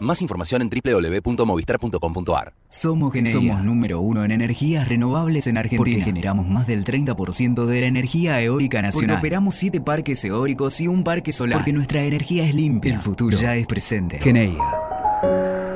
Más 0.00 0.20
información 0.20 0.62
en 0.62 0.68
www.movistar.com.ar. 0.68 2.52
Somos 2.68 3.12
Geneia. 3.12 3.32
Somos 3.34 3.64
número 3.64 4.00
uno 4.00 4.24
en 4.24 4.32
energías 4.32 4.88
renovables 4.88 5.46
en 5.46 5.58
Argentina. 5.58 5.78
Porque 5.78 6.02
generamos 6.02 6.48
más 6.48 6.66
del 6.66 6.84
30% 6.84 7.66
de 7.66 7.80
la 7.80 7.86
energía 7.86 8.42
eólica 8.42 8.82
nacional. 8.82 9.16
Porque 9.16 9.26
operamos 9.26 9.54
7 9.54 9.80
parques 9.80 10.24
eólicos 10.24 10.80
y 10.80 10.88
un 10.88 11.04
parque 11.04 11.32
solar. 11.32 11.58
Porque 11.58 11.72
nuestra 11.72 12.02
energía 12.02 12.44
es 12.44 12.54
limpia. 12.54 12.94
El 12.94 13.00
futuro 13.00 13.34
ya 13.36 13.54
es 13.54 13.66
presente. 13.66 14.18
Geneia. 14.18 14.64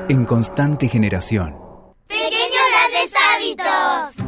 En 0.09 0.25
constante 0.25 0.87
generación. 0.87 1.55
Pequeños 2.07 2.31
grandes 2.31 2.60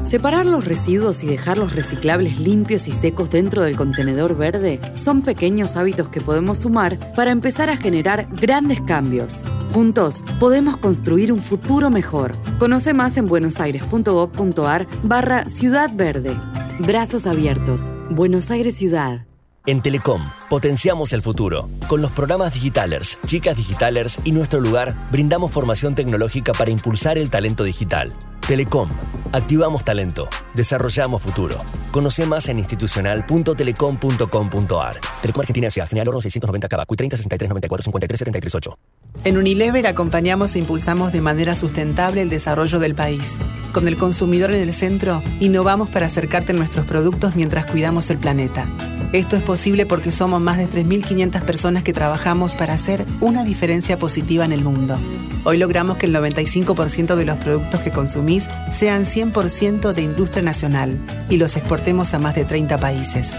Separar 0.03 0.45
los 0.45 0.65
residuos 0.65 1.23
y 1.23 1.27
dejar 1.27 1.57
los 1.57 1.73
reciclables 1.73 2.39
limpios 2.39 2.87
y 2.87 2.91
secos 2.91 3.29
dentro 3.29 3.63
del 3.63 3.75
contenedor 3.75 4.37
verde 4.37 4.79
son 4.95 5.21
pequeños 5.21 5.75
hábitos 5.75 6.09
que 6.09 6.21
podemos 6.21 6.59
sumar 6.59 6.97
para 7.15 7.31
empezar 7.31 7.69
a 7.69 7.77
generar 7.77 8.27
grandes 8.31 8.81
cambios. 8.81 9.43
Juntos 9.73 10.23
podemos 10.39 10.77
construir 10.77 11.31
un 11.31 11.39
futuro 11.39 11.89
mejor. 11.89 12.37
Conoce 12.59 12.93
más 12.93 13.17
en 13.17 13.25
buenosaires.gov.ar 13.25 14.87
barra 15.03 15.45
Ciudad 15.45 15.89
Verde. 15.93 16.37
Brazos 16.79 17.25
abiertos. 17.25 17.91
Buenos 18.09 18.51
Aires 18.51 18.75
Ciudad. 18.75 19.25
En 19.65 19.81
Telecom 19.81 20.21
potenciamos 20.49 21.13
el 21.13 21.21
futuro. 21.21 21.69
Con 21.87 22.01
los 22.01 22.11
programas 22.11 22.53
Digitalers, 22.53 23.19
Chicas 23.25 23.55
Digitalers 23.55 24.17
y 24.25 24.33
Nuestro 24.33 24.59
Lugar 24.59 25.09
brindamos 25.09 25.51
formación 25.51 25.95
tecnológica 25.95 26.51
para 26.51 26.69
impulsar 26.69 27.17
el 27.17 27.29
talento 27.29 27.63
digital. 27.63 28.13
Telecom. 28.53 28.87
Activamos 29.31 29.83
talento. 29.83 30.29
Desarrollamos 30.53 31.23
futuro. 31.23 31.57
Conoce 31.91 32.27
más 32.27 32.47
en 32.49 32.59
institucional.telecom.com.ar. 32.59 34.99
Telecom 35.23 35.41
Argentina 35.41 35.69
S.A. 35.69 35.87
General 35.87 36.09
Oro 36.09 36.21
690 36.21 36.69
Cabacuy 36.69 36.95
30 36.95 37.17
63 37.17 37.49
94 37.49 37.83
53 37.83 38.19
73 38.19 38.53
8. 38.53 38.77
En 39.23 39.39
Unilever 39.39 39.87
acompañamos 39.87 40.53
e 40.53 40.59
impulsamos 40.59 41.11
de 41.11 41.21
manera 41.21 41.55
sustentable 41.55 42.21
el 42.21 42.29
desarrollo 42.29 42.77
del 42.77 42.93
país. 42.93 43.39
Con 43.73 43.87
el 43.87 43.97
consumidor 43.97 44.51
en 44.51 44.61
el 44.61 44.71
centro, 44.71 45.23
innovamos 45.39 45.89
para 45.89 46.05
acercarte 46.05 46.51
a 46.51 46.55
nuestros 46.55 46.85
productos 46.85 47.35
mientras 47.35 47.65
cuidamos 47.65 48.11
el 48.11 48.19
planeta. 48.19 48.69
Esto 49.13 49.35
es 49.35 49.41
posible 49.41 49.87
porque 49.87 50.11
somos 50.11 50.39
más 50.41 50.59
de 50.59 50.67
3.500 50.67 51.43
personas 51.43 51.83
que 51.83 51.91
trabajamos 51.91 52.53
para 52.53 52.73
hacer 52.73 53.03
una 53.19 53.43
diferencia 53.43 53.97
positiva 53.97 54.45
en 54.45 54.51
el 54.51 54.63
mundo. 54.63 54.99
Hoy 55.45 55.57
logramos 55.57 55.97
que 55.97 56.05
el 56.05 56.15
95% 56.15 57.15
de 57.15 57.25
los 57.25 57.37
productos 57.37 57.81
que 57.81 57.91
consumís 57.91 58.42
sean 58.71 59.05
100% 59.05 59.93
de 59.93 60.01
industria 60.01 60.43
nacional 60.43 60.99
y 61.29 61.37
los 61.37 61.55
exportemos 61.55 62.13
a 62.13 62.19
más 62.19 62.35
de 62.35 62.45
30 62.45 62.77
países. 62.77 63.33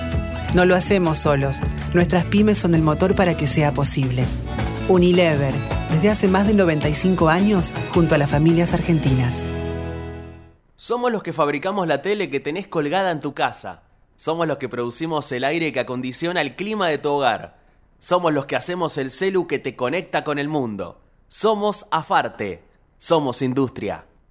No 0.54 0.64
lo 0.64 0.76
hacemos 0.76 1.18
solos. 1.18 1.56
Nuestras 1.94 2.24
pymes 2.26 2.58
son 2.58 2.74
el 2.74 2.82
motor 2.82 3.16
para 3.16 3.36
que 3.36 3.46
sea 3.46 3.72
posible. 3.72 4.24
Unilever, 4.88 5.54
desde 5.90 6.10
hace 6.10 6.28
más 6.28 6.46
de 6.46 6.54
95 6.54 7.28
años, 7.28 7.72
junto 7.92 8.14
a 8.14 8.18
las 8.18 8.30
familias 8.30 8.72
argentinas. 8.72 9.44
Somos 10.76 11.10
los 11.10 11.22
que 11.22 11.32
fabricamos 11.32 11.88
la 11.88 12.02
tele 12.02 12.28
que 12.28 12.40
tenés 12.40 12.68
colgada 12.68 13.10
en 13.10 13.20
tu 13.20 13.34
casa. 13.34 13.82
Somos 14.16 14.46
los 14.46 14.58
que 14.58 14.68
producimos 14.68 15.32
el 15.32 15.44
aire 15.44 15.72
que 15.72 15.80
acondiciona 15.80 16.40
el 16.40 16.56
clima 16.56 16.88
de 16.88 16.98
tu 16.98 17.10
hogar. 17.10 17.58
Somos 17.98 18.32
los 18.32 18.46
que 18.46 18.54
hacemos 18.54 18.98
el 18.98 19.10
celu 19.10 19.46
que 19.46 19.58
te 19.58 19.76
conecta 19.76 20.24
con 20.24 20.38
el 20.38 20.48
mundo. 20.48 21.00
Somos 21.28 21.86
Afarte. 21.90 22.62
Somos 22.98 23.42
industria. 23.42 24.04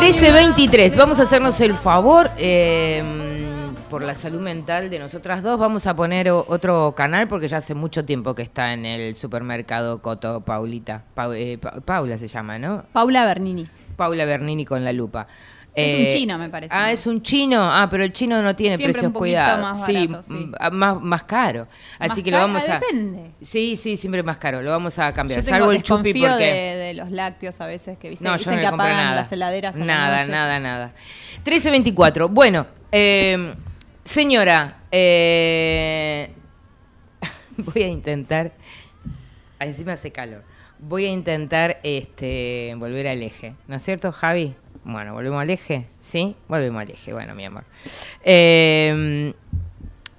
1323, 0.00 0.94
vamos 0.98 1.18
a 1.20 1.22
hacernos 1.22 1.58
el 1.62 1.72
favor, 1.72 2.30
eh, 2.36 3.02
por 3.88 4.02
la 4.02 4.14
salud 4.14 4.42
mental 4.42 4.90
de 4.90 4.98
nosotras 4.98 5.42
dos, 5.42 5.58
vamos 5.58 5.86
a 5.86 5.96
poner 5.96 6.30
otro 6.30 6.92
canal 6.94 7.26
porque 7.28 7.48
ya 7.48 7.56
hace 7.56 7.72
mucho 7.72 8.04
tiempo 8.04 8.34
que 8.34 8.42
está 8.42 8.74
en 8.74 8.84
el 8.84 9.16
supermercado 9.16 10.02
Coto 10.02 10.42
Paulita. 10.42 11.02
Pau- 11.14 11.32
eh, 11.32 11.56
Pa- 11.56 11.80
Paula 11.80 12.18
se 12.18 12.28
llama, 12.28 12.58
¿no? 12.58 12.82
Paula 12.92 13.24
Bernini. 13.24 13.66
Paula 13.96 14.26
Bernini 14.26 14.66
con 14.66 14.84
la 14.84 14.92
lupa. 14.92 15.26
Es 15.76 15.92
Eh, 15.92 16.02
un 16.04 16.08
chino, 16.08 16.38
me 16.38 16.48
parece. 16.48 16.74
Ah, 16.74 16.90
es 16.90 17.06
un 17.06 17.22
chino. 17.22 17.60
Ah, 17.62 17.86
pero 17.90 18.02
el 18.02 18.10
chino 18.12 18.40
no 18.40 18.56
tiene 18.56 18.78
Siempre 18.78 18.94
precios 18.94 19.08
un 19.12 19.18
cuidados. 19.18 19.60
más 19.60 19.84
sí, 19.84 20.06
barato, 20.06 20.22
sí. 20.26 20.50
ah, 20.58 20.70
más, 20.70 21.00
más 21.02 21.22
caro. 21.24 21.68
Así 21.98 22.08
Más 22.08 22.22
que 22.24 22.30
lo 22.30 22.38
vamos 22.38 22.66
a. 22.68 22.78
Depende. 22.80 23.30
Sí, 23.42 23.76
sí, 23.76 23.96
siempre 23.98 24.22
más 24.22 24.38
caro. 24.38 24.62
Lo 24.62 24.70
vamos 24.70 24.98
a 24.98 25.12
cambiar. 25.12 25.40
Yo 25.40 25.44
tengo 25.44 25.58
Salvo 25.58 25.72
el 25.72 25.82
chupi 25.82 26.14
porque. 26.14 26.34
de, 26.44 26.76
de 26.76 26.94
los 26.94 27.10
lácteos 27.10 27.60
a 27.60 27.66
veces 27.66 27.98
que 27.98 28.08
viste 28.08 28.24
No, 28.24 28.36
yo 28.38 28.50
no 28.52 28.58
que 28.58 28.66
apagan 28.66 28.96
nada. 28.96 29.16
las 29.16 29.30
heladeras 29.32 29.74
a 29.76 29.78
la 29.80 29.84
Nada, 29.84 30.24
nada, 30.24 30.60
nada. 30.60 30.86
1324. 31.44 32.28
Bueno, 32.30 32.66
eh, 32.90 33.54
señora, 34.02 34.78
eh, 34.90 36.30
voy 37.58 37.82
a 37.82 37.88
intentar. 37.88 38.52
Encima 39.60 39.92
hace 39.92 40.10
calor. 40.10 40.42
Voy 40.78 41.06
a 41.06 41.10
intentar 41.10 41.80
este, 41.82 42.74
volver 42.76 43.08
al 43.08 43.22
eje. 43.22 43.54
¿No 43.66 43.76
es 43.76 43.82
cierto, 43.82 44.12
Javi? 44.12 44.54
Bueno, 44.88 45.14
volvemos 45.14 45.42
al 45.42 45.50
eje. 45.50 45.84
¿Sí? 46.00 46.36
Volvemos 46.48 46.80
al 46.82 46.90
eje. 46.90 47.12
Bueno, 47.12 47.34
mi 47.34 47.44
amor. 47.44 47.64
Eh, 48.24 49.32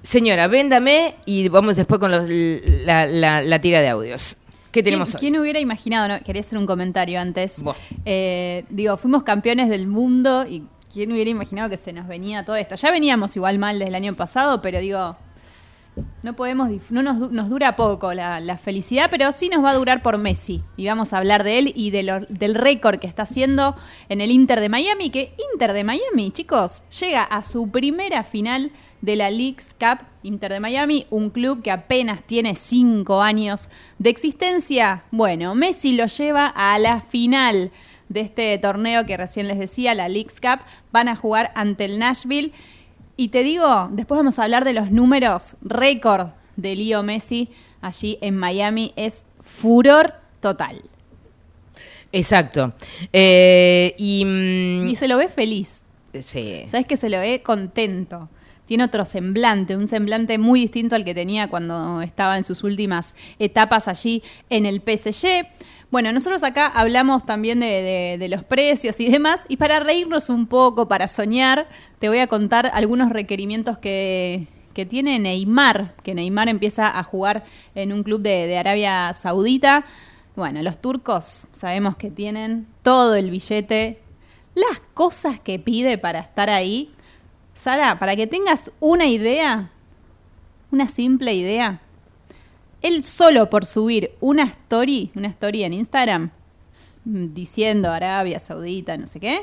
señora, 0.02 0.48
véndame 0.48 1.16
y 1.26 1.48
vamos 1.50 1.76
después 1.78 2.00
con 2.00 2.12
los- 2.12 2.30
la, 2.30 3.06
la- 3.06 3.42
la 3.42 3.62
tira 3.62 3.82
de 3.82 3.88
audios. 3.88 4.38
¿Qué 4.72 4.84
tenemos 4.84 5.10
¿Quién, 5.10 5.16
hoy? 5.18 5.20
quién 5.32 5.42
hubiera 5.42 5.60
imaginado? 5.60 6.08
No, 6.10 6.20
quería 6.24 6.42
hacer 6.42 6.58
un 6.60 6.66
comentario 6.66 7.20
antes. 7.20 7.64
Eh, 8.06 8.66
digo, 8.70 8.98
fuimos 8.98 9.24
campeones 9.24 9.70
del 9.70 9.88
mundo 9.88 10.46
y 10.48 10.64
quién 10.94 11.12
hubiera 11.14 11.30
imaginado 11.30 11.70
que 11.70 11.78
se 11.78 11.94
nos 11.94 12.08
venía 12.08 12.44
todo 12.44 12.58
esto. 12.58 12.76
Ya 12.76 12.92
veníamos 12.92 13.36
igual 13.38 13.58
mal 13.60 13.80
desde 13.80 13.90
el 13.90 13.96
año 13.96 14.16
pasado, 14.16 14.62
pero 14.62 14.80
digo, 14.80 15.16
no 16.24 16.36
podemos, 16.36 16.70
no 16.90 17.02
nos, 17.02 17.32
nos 17.32 17.50
dura 17.50 17.76
poco 17.76 18.14
la, 18.14 18.40
la 18.40 18.58
felicidad, 18.58 19.10
pero 19.10 19.32
sí 19.32 19.50
nos 19.50 19.64
va 19.64 19.72
a 19.72 19.76
durar 19.76 20.02
por 20.02 20.18
Messi. 20.18 20.64
Y 20.76 20.88
vamos 20.88 21.14
a 21.14 21.18
hablar 21.18 21.44
de 21.44 21.60
él 21.60 21.74
y 21.76 21.92
de 21.92 22.26
del 22.30 22.56
récord 22.56 23.00
que 23.00 23.08
está 23.08 23.24
haciendo 23.24 23.76
en 24.10 24.22
el 24.22 24.32
Inter 24.32 24.60
de 24.60 24.70
Miami, 24.70 25.10
que 25.10 25.34
Inter 25.54 25.74
de 25.74 25.84
Miami, 25.84 26.32
chicos, 26.32 26.84
llega 27.00 27.24
a 27.24 27.44
su 27.44 27.70
primera 27.70 28.24
final 28.24 28.72
de 29.02 29.16
la 29.16 29.30
Leagues 29.30 29.76
Cup 29.80 30.06
Inter 30.24 30.52
de 30.52 30.60
Miami, 30.60 31.06
un 31.10 31.30
club 31.30 31.62
que 31.62 31.72
apenas 31.72 32.24
tiene 32.24 32.56
cinco 32.56 33.22
años 33.22 33.70
de 34.00 34.10
existencia. 34.10 35.04
Bueno, 35.12 35.56
Messi 35.56 35.94
lo 35.94 36.08
lleva 36.08 36.48
a 36.48 36.78
la 36.80 37.02
final 37.02 37.72
de 38.10 38.22
este 38.22 38.58
torneo 38.58 39.06
que 39.06 39.18
recién 39.18 39.48
les 39.48 39.60
decía, 39.60 39.94
la 39.94 40.10
Leagues 40.10 40.40
Cup. 40.40 40.60
Van 40.92 41.08
a 41.08 41.16
jugar 41.16 41.52
ante 41.56 41.86
el 41.86 42.00
Nashville. 42.00 42.52
Y 43.18 43.30
te 43.30 43.42
digo, 43.44 43.90
después 43.92 44.18
vamos 44.20 44.38
a 44.40 44.44
hablar 44.44 44.64
de 44.64 44.74
los 44.74 44.92
números 44.92 45.58
récord 45.62 46.28
de 46.56 46.76
Leo 46.76 47.02
Messi 47.04 47.50
allí 47.82 48.18
en 48.22 48.38
Miami. 48.38 48.94
Es 48.96 49.26
furor 49.42 50.14
total. 50.40 50.82
Exacto. 52.12 52.74
Eh, 53.12 53.96
y, 53.98 54.24
mm, 54.24 54.88
Y 54.88 54.96
se 54.96 55.08
lo 55.08 55.18
ve 55.18 55.30
feliz. 55.30 55.84
sí. 56.22 56.64
¿Sabes 56.68 56.86
que 56.88 56.96
se 56.98 57.10
lo 57.10 57.20
ve 57.20 57.42
contento? 57.44 58.30
Tiene 58.68 58.84
otro 58.84 59.06
semblante, 59.06 59.78
un 59.78 59.88
semblante 59.88 60.38
muy 60.38 60.60
distinto 60.60 60.96
al 60.96 61.06
que 61.06 61.16
tenía 61.16 61.48
cuando 61.48 62.02
estaba 62.02 62.36
en 62.36 62.44
sus 62.44 62.64
últimas 62.64 63.16
etapas 63.40 63.88
allí 63.88 64.22
en 64.50 64.66
el 64.66 64.82
PSG. 64.82 65.48
Bueno, 65.90 66.12
nosotros 66.12 66.44
acá 66.44 66.68
hablamos 66.68 67.26
también 67.26 67.62
de, 67.62 68.28
los 68.30 68.44
precios 68.44 69.00
y 69.00 69.10
demás, 69.10 69.46
y 69.48 69.56
para 69.56 69.80
reírnos 69.80 70.30
un 70.30 70.46
poco, 70.46 70.90
para 70.90 71.08
soñar, 71.08 71.70
te 72.00 72.10
voy 72.10 72.20
a 72.20 72.28
contar 72.28 72.70
algunos 72.74 73.10
requerimientos 73.10 73.78
que, 73.78 74.48
que 74.74 74.86
tiene 74.86 75.18
Neymar, 75.18 75.96
que 76.04 76.14
Neymar 76.14 76.50
empieza 76.50 77.00
a 77.00 77.04
jugar 77.04 77.46
en 77.74 77.94
un 77.94 78.04
club 78.04 78.22
de 78.22 78.58
Arabia 78.58 79.14
Saudita. 79.14 79.86
Bueno, 80.36 80.62
los 80.62 80.82
turcos 80.82 81.48
sabemos 81.54 81.96
que 81.96 82.12
tienen 82.12 82.68
todo 82.84 83.16
el 83.16 83.32
billete, 83.32 84.02
las 84.56 84.82
cosas 84.94 85.40
que 85.40 85.58
pide 85.58 85.98
para 85.98 86.20
estar 86.20 86.50
ahí. 86.50 86.92
Sara, 87.58 87.98
para 88.00 88.16
que 88.16 88.28
tengas 88.28 88.72
una 88.80 89.08
idea, 89.08 89.72
una 90.72 90.88
simple 90.88 91.34
idea, 91.34 91.82
él 92.82 93.04
solo 93.04 93.50
por 93.50 93.66
subir 93.66 94.12
una 94.20 94.44
story, 94.44 95.12
una 95.16 95.28
story 95.30 95.64
en 95.64 95.74
Instagram, 95.74 96.30
mm, 97.06 97.34
diciendo 97.34 97.92
Arabia 97.92 98.38
Saudita, 98.40 98.96
no 98.98 99.08
sé 99.08 99.20
qué, 99.20 99.40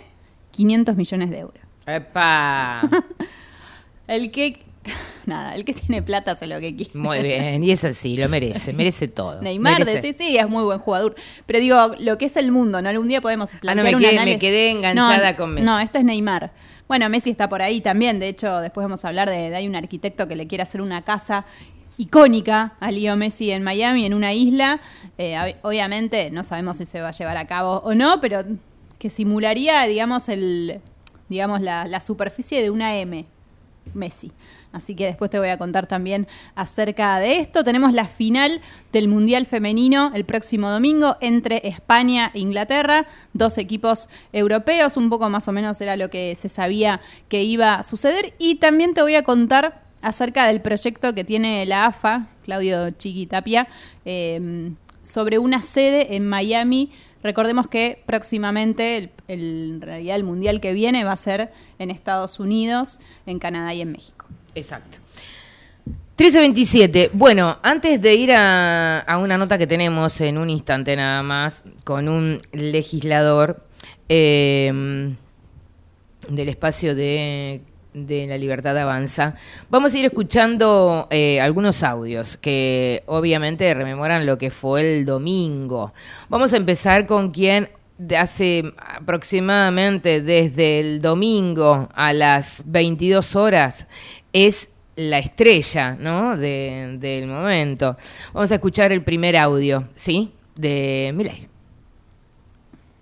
500 0.53 0.97
millones 0.97 1.31
de 1.31 1.39
euros. 1.41 1.63
Epa. 1.87 2.89
El 4.07 4.31
que, 4.31 4.61
nada, 5.27 5.55
el 5.55 5.65
que 5.65 5.73
tiene 5.73 6.03
plata 6.03 6.33
hace 6.33 6.47
lo 6.47 6.61
que 6.61 6.77
quiere. 6.77 6.91
Muy 6.95 7.21
bien, 7.23 7.65
y 7.65 7.71
es 7.71 7.85
así, 7.85 8.17
lo 8.19 8.29
merece, 8.29 8.73
merece 8.75 9.09
todo. 9.09 9.41
Neymar, 9.41 9.79
Merece. 9.81 10.03
de, 10.07 10.13
sí, 10.13 10.13
sí, 10.13 10.37
es 10.37 10.47
muy 10.49 10.63
buen 10.63 10.79
jugador. 10.79 11.15
Pero 11.47 11.59
digo, 11.59 11.95
lo 11.99 12.19
que 12.19 12.27
es 12.27 12.37
el 12.37 12.53
mundo, 12.53 12.83
¿no? 12.83 12.89
Algún 12.91 13.09
día 13.09 13.23
podemos 13.23 13.51
plantear 13.51 13.79
Ah, 13.79 13.83
me 13.91 13.97
un 13.97 14.03
quedé- 14.03 14.25
me 14.27 14.39
quedé 14.39 14.71
enganchada 14.71 15.33
No, 15.33 15.37
con 15.39 15.55
Messi. 15.55 15.65
No, 15.67 15.81
esto 15.81 15.97
es 15.99 16.05
Neymar. 16.05 16.53
Bueno, 16.89 17.09
Messi 17.09 17.31
está 17.31 17.49
por 17.49 17.63
ahí 17.63 17.81
también. 17.81 18.21
De 18.21 18.29
hecho, 18.29 18.59
después 18.61 18.85
vamos 18.85 19.05
a 19.05 19.09
hablar 19.09 19.31
de, 19.31 19.55
hay 19.55 19.67
un 19.67 19.77
arquitecto 19.77 20.29
que 20.29 20.37
le 20.37 20.47
quiere 20.47 20.63
hacer 20.63 20.81
una 20.81 21.03
casa 21.03 21.45
icónica 21.97 22.75
a 22.81 22.91
Leo 22.91 23.17
Messi 23.17 23.51
en 23.51 23.63
Miami, 23.63 24.05
en 24.05 24.15
una 24.15 24.33
isla. 24.33 24.81
Eh, 25.17 25.35
ob- 25.37 25.57
obviamente, 25.63 26.31
no 26.31 26.43
sabemos 26.45 26.77
si 26.79 26.87
se 26.87 27.01
va 27.01 27.09
a 27.09 27.13
llevar 27.13 27.37
a 27.37 27.47
cabo 27.47 27.77
o 27.85 27.95
no, 27.95 28.21
pero 28.21 28.45
que 28.99 29.09
simularía, 29.11 29.83
digamos, 29.85 30.29
el, 30.29 30.81
digamos 31.29 31.61
la, 31.63 31.87
la 31.87 32.01
superficie 32.01 32.61
de 32.63 32.71
una 32.71 32.97
M. 32.97 33.25
Messi. 33.95 34.33
Así 34.75 34.95
que 34.95 35.07
después 35.07 35.31
te 35.31 35.39
voy 35.39 35.49
a 35.49 35.57
contar 35.57 35.87
también 35.87 36.27
acerca 36.55 37.19
de 37.21 37.39
esto. 37.39 37.65
Tenemos 37.65 37.93
la 37.93 38.07
final 38.09 38.61
del 38.93 39.09
Mundial 39.09 39.47
Femenino 39.47 40.11
el 40.15 40.25
próximo 40.25 40.69
domingo 40.69 41.17
entre 41.21 41.67
España 41.67 42.31
e 42.35 42.41
Inglaterra, 42.41 43.07
dos 43.33 43.57
equipos 43.57 44.09
europeos, 44.33 44.97
un 44.97 45.09
poco 45.09 45.31
más 45.31 45.49
o 45.49 45.53
menos 45.53 45.81
era 45.81 45.97
lo 45.97 46.11
que 46.11 46.35
se 46.37 46.49
sabía 46.49 47.01
que 47.29 47.43
iba 47.45 47.77
a 47.77 47.83
suceder. 47.83 48.35
Y 48.39 48.57
también 48.57 48.95
te 48.95 49.01
voy 49.03 49.15
a 49.15 49.23
contar 49.23 49.83
acerca 50.03 50.47
del 50.47 50.61
proyecto 50.61 51.15
que 51.15 51.25
tiene 51.25 51.65
la 51.65 51.87
AFA, 51.87 52.27
Claudio 52.45 52.91
Chiqui 52.91 53.27
Tapia, 53.27 53.69
eh, 54.05 54.73
sobre 55.03 55.39
una 55.39 55.63
sede 55.63 56.17
en 56.17 56.27
Miami. 56.29 56.91
Recordemos 57.23 57.69
que 57.69 58.03
próximamente, 58.05 58.97
el, 58.99 59.11
el- 59.29 59.71
en 59.77 59.81
realidad 59.81 60.17
el 60.17 60.25
mundial 60.25 60.61
que 60.61 60.75
viene 60.75 61.05
va 61.05 61.13
a 61.13 61.17
ser 61.17 61.53
en 61.79 61.91
Estados 61.91 62.39
Unidos, 62.39 63.01
en 63.25 63.39
Canadá 63.39 63.73
y 63.73 63.81
en 63.81 63.93
México. 63.93 64.14
Exacto. 64.55 64.99
1327. 66.17 67.11
Bueno, 67.13 67.59
antes 67.63 68.01
de 68.01 68.15
ir 68.15 68.33
a, 68.33 69.01
a 69.01 69.19
una 69.19 69.37
nota 69.37 69.59
que 69.59 69.67
tenemos 69.67 70.21
en 70.21 70.39
un 70.39 70.49
instante 70.49 70.95
nada 70.95 71.23
más 71.25 71.65
con 71.83 72.09
un 72.09 72.41
legislador 72.53 73.67
eh, 74.09 75.15
del 76.29 76.49
espacio 76.49 76.95
de, 76.95 77.63
de 77.93 78.27
La 78.27 78.39
Libertad 78.39 78.77
Avanza, 78.79 79.35
vamos 79.71 79.95
a 79.95 79.99
ir 79.99 80.05
escuchando 80.05 81.09
eh, 81.11 81.41
algunos 81.41 81.83
audios 81.83 82.37
que 82.37 83.03
obviamente 83.07 83.73
rememoran 83.75 84.27
lo 84.27 84.39
que 84.39 84.51
fue 84.51 84.99
el 84.99 85.07
domingo. 85.07 85.93
Vamos 86.29 86.53
a 86.53 86.59
empezar 86.59 87.07
con 87.07 87.31
quien 87.31 87.71
hace 88.17 88.73
aproximadamente 88.77 90.21
desde 90.21 90.81
el 90.81 91.01
domingo 91.01 91.89
a 91.95 92.13
las 92.13 92.63
22 92.67 93.37
horas 93.37 93.87
es 94.35 94.69
la 94.97 95.19
estrella, 95.19 95.97
¿no? 95.99 96.37
De- 96.37 96.97
del 96.99 97.27
momento. 97.27 97.97
Vamos 98.35 98.53
a 98.53 98.57
escuchar 98.57 98.93
el 98.93 99.03
primer 99.03 99.37
audio, 99.37 99.89
¿sí? 99.97 100.35
De 100.55 101.13
Milei. 101.15 101.49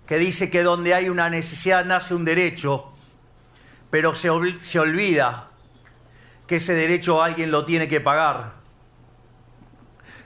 que 0.07 0.17
dice 0.17 0.49
que 0.49 0.63
donde 0.63 0.93
hay 0.93 1.09
una 1.09 1.29
necesidad 1.29 1.85
nace 1.85 2.13
un 2.13 2.23
derecho, 2.25 2.91
pero 3.89 4.13
se, 4.15 4.29
se 4.61 4.79
olvida 4.79 5.47
que 6.45 6.57
ese 6.57 6.73
derecho 6.73 7.21
alguien 7.21 7.51
lo 7.51 7.63
tiene 7.65 7.87
que 7.87 8.01
pagar, 8.01 8.51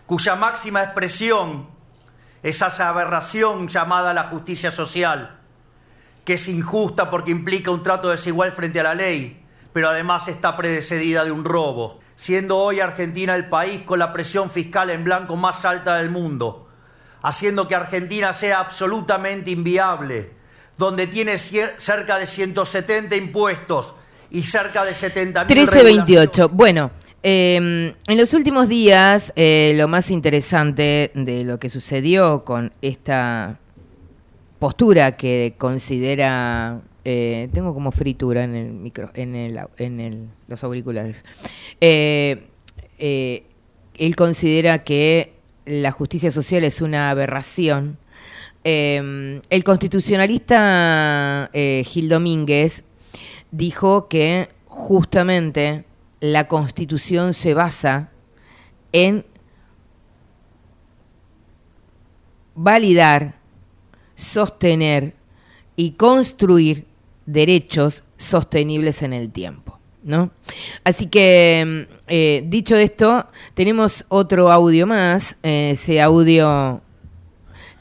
cuya 0.06 0.36
máxima 0.36 0.84
expresión 0.84 1.68
es 2.44 2.62
esa 2.62 2.90
aberración 2.90 3.68
llamada 3.68 4.14
la 4.14 4.24
justicia 4.26 4.72
social, 4.72 5.38
que 6.26 6.34
es 6.34 6.48
injusta 6.48 7.10
porque 7.10 7.32
implica 7.32 7.72
un 7.72 7.84
trato 7.84 8.10
desigual 8.10 8.52
frente 8.52 8.80
a 8.80 8.84
la 8.84 8.96
ley, 8.96 9.44
pero 9.78 9.90
además 9.90 10.28
está 10.28 10.58
predecedida 10.58 11.24
de 11.24 11.32
un 11.32 11.46
robo, 11.46 12.00
siendo 12.16 12.58
hoy 12.58 12.80
Argentina 12.80 13.36
el 13.36 13.48
país 13.48 13.84
con 13.84 14.00
la 14.00 14.12
presión 14.12 14.50
fiscal 14.50 14.90
en 14.90 15.04
blanco 15.04 15.36
más 15.36 15.66
alta 15.66 15.98
del 15.98 16.10
mundo, 16.10 16.68
haciendo 17.22 17.68
que 17.68 17.76
Argentina 17.76 18.34
sea 18.34 18.60
absolutamente 18.60 19.52
inviable, 19.52 20.32
donde 20.80 21.06
tiene 21.06 21.38
cerca 21.38 22.18
de 22.18 22.26
170 22.26 23.16
impuestos 23.18 23.94
y 24.32 24.46
cerca 24.46 24.84
de 24.84 24.96
70 24.96 25.46
mil 25.46 25.56
1328. 25.56 26.50
Bueno, 26.50 26.90
eh, 27.22 27.94
en 28.08 28.18
los 28.18 28.34
últimos 28.34 28.70
días, 28.70 29.32
eh, 29.36 29.74
lo 29.76 29.88
más 29.88 30.10
interesante 30.10 31.12
de 31.14 31.44
lo 31.44 31.60
que 31.60 31.70
sucedió 31.70 32.44
con 32.44 32.72
esta 32.82 33.60
postura 34.58 35.12
que 35.12 35.54
considera. 35.60 36.82
Eh, 37.10 37.48
tengo 37.54 37.74
como 37.74 37.94
fritura 37.94 38.44
en 38.44 38.54
el 38.54 38.74
micro, 38.74 39.12
en 39.14 39.34
el, 39.34 39.58
en 39.78 40.02
el- 40.02 40.28
los 40.50 40.62
auriculares. 40.66 41.24
Eh, 41.80 42.48
eh, 43.00 43.44
él 43.98 44.16
considera 44.18 44.84
que 44.84 45.32
la 45.66 45.92
justicia 45.92 46.32
social 46.32 46.66
es 46.66 46.82
una 46.82 47.10
aberración. 47.10 47.98
El 48.66 49.64
constitucionalista 49.64 51.50
Gil 51.86 52.10
Domínguez 52.10 52.84
dijo 53.52 54.10
que 54.10 54.50
justamente 54.66 55.86
la 56.20 56.50
constitución 56.50 57.34
se 57.34 57.54
basa 57.54 58.10
en 58.92 59.24
validar, 62.56 63.36
sostener 64.16 65.14
y 65.78 65.92
construir 65.92 66.87
derechos 67.28 68.04
sostenibles 68.16 69.04
en 69.04 69.14
el 69.14 69.32
tiempo. 69.32 69.78
¿no? 70.04 70.32
Así 70.84 71.08
que, 71.08 71.88
eh, 72.08 72.44
dicho 72.48 72.76
esto, 72.76 73.28
tenemos 73.54 74.06
otro 74.08 74.52
audio 74.52 74.88
más. 74.88 75.38
Eh, 75.44 75.72
ese 75.74 76.02
audio 76.02 76.82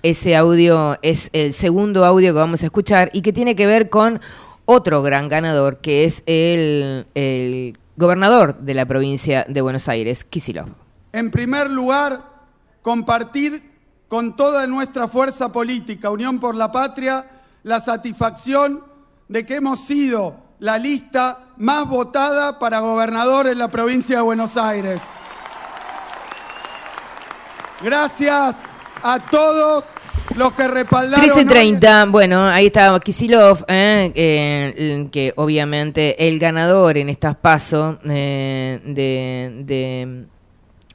ese 0.02 0.36
audio 0.36 0.98
es 1.02 1.30
el 1.32 1.52
segundo 1.52 2.04
audio 2.04 2.28
que 2.28 2.38
vamos 2.38 2.62
a 2.62 2.66
escuchar 2.66 3.10
y 3.12 3.22
que 3.22 3.32
tiene 3.32 3.56
que 3.56 3.66
ver 3.66 3.88
con 3.88 4.20
otro 4.64 5.02
gran 5.02 5.28
ganador, 5.28 5.78
que 5.78 6.04
es 6.04 6.22
el, 6.26 7.06
el 7.14 7.76
gobernador 7.96 8.58
de 8.58 8.74
la 8.74 8.86
provincia 8.86 9.44
de 9.48 9.60
Buenos 9.62 9.88
Aires, 9.88 10.24
Kisilov. 10.24 10.68
En 11.12 11.30
primer 11.32 11.70
lugar, 11.70 12.20
compartir 12.82 13.62
con 14.06 14.36
toda 14.36 14.66
nuestra 14.68 15.08
fuerza 15.08 15.50
política, 15.50 16.10
Unión 16.10 16.38
por 16.38 16.54
la 16.54 16.70
Patria, 16.70 17.28
la 17.64 17.80
satisfacción 17.80 18.84
de 19.28 19.44
que 19.44 19.56
hemos 19.56 19.80
sido 19.80 20.36
la 20.58 20.78
lista 20.78 21.38
más 21.58 21.88
votada 21.88 22.58
para 22.58 22.80
gobernador 22.80 23.46
en 23.46 23.58
la 23.58 23.68
provincia 23.68 24.16
de 24.16 24.22
Buenos 24.22 24.56
Aires. 24.56 25.00
Gracias 27.82 28.56
a 29.02 29.20
todos 29.20 29.84
los 30.34 30.52
que 30.54 30.66
respaldaron. 30.66 31.24
hoy 31.24 31.44
13.30, 31.44 32.10
bueno, 32.10 32.44
ahí 32.44 32.66
está 32.66 32.98
Kisilov, 33.00 33.64
eh, 33.68 34.12
eh, 34.14 35.08
que 35.12 35.32
obviamente 35.36 36.26
el 36.28 36.38
ganador 36.38 36.96
en 36.96 37.08
estas 37.08 37.36
pasos 37.36 37.98
eh, 38.08 38.80
de, 38.84 40.26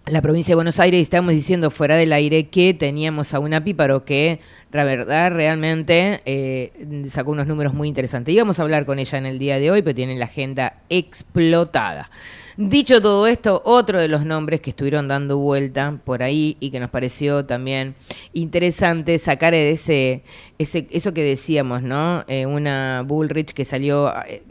la 0.07 0.21
provincia 0.21 0.51
de 0.51 0.55
Buenos 0.55 0.79
Aires, 0.79 1.01
estamos 1.01 1.31
diciendo 1.31 1.69
fuera 1.69 1.95
del 1.95 2.13
aire 2.13 2.49
que 2.49 2.73
teníamos 2.73 3.33
a 3.33 3.39
una 3.39 3.63
píparo 3.63 4.03
que, 4.03 4.39
la 4.71 4.83
verdad, 4.83 5.31
realmente 5.31 6.21
eh, 6.25 6.71
sacó 7.07 7.31
unos 7.31 7.47
números 7.47 7.73
muy 7.73 7.87
interesantes. 7.87 8.33
Íbamos 8.33 8.59
a 8.59 8.63
hablar 8.63 8.85
con 8.85 8.99
ella 8.99 9.17
en 9.17 9.25
el 9.25 9.37
día 9.37 9.59
de 9.59 9.71
hoy, 9.71 9.81
pero 9.81 9.95
tiene 9.95 10.15
la 10.15 10.25
agenda 10.25 10.75
explotada. 10.89 12.09
Dicho 12.57 13.01
todo 13.01 13.27
esto, 13.27 13.61
otro 13.65 13.99
de 13.99 14.07
los 14.07 14.25
nombres 14.25 14.61
que 14.61 14.71
estuvieron 14.71 15.07
dando 15.07 15.37
vuelta 15.37 15.97
por 16.03 16.21
ahí 16.21 16.57
y 16.59 16.69
que 16.69 16.79
nos 16.79 16.89
pareció 16.89 17.45
también 17.45 17.95
interesante 18.33 19.17
sacar 19.19 19.53
ese, 19.53 20.23
ese 20.59 20.87
eso 20.91 21.13
que 21.13 21.23
decíamos, 21.23 21.81
¿no? 21.81 22.23
Eh, 22.27 22.45
una 22.45 23.03
Bullrich 23.05 23.53
que 23.53 23.63
salió, 23.63 24.13
eh, 24.27 24.43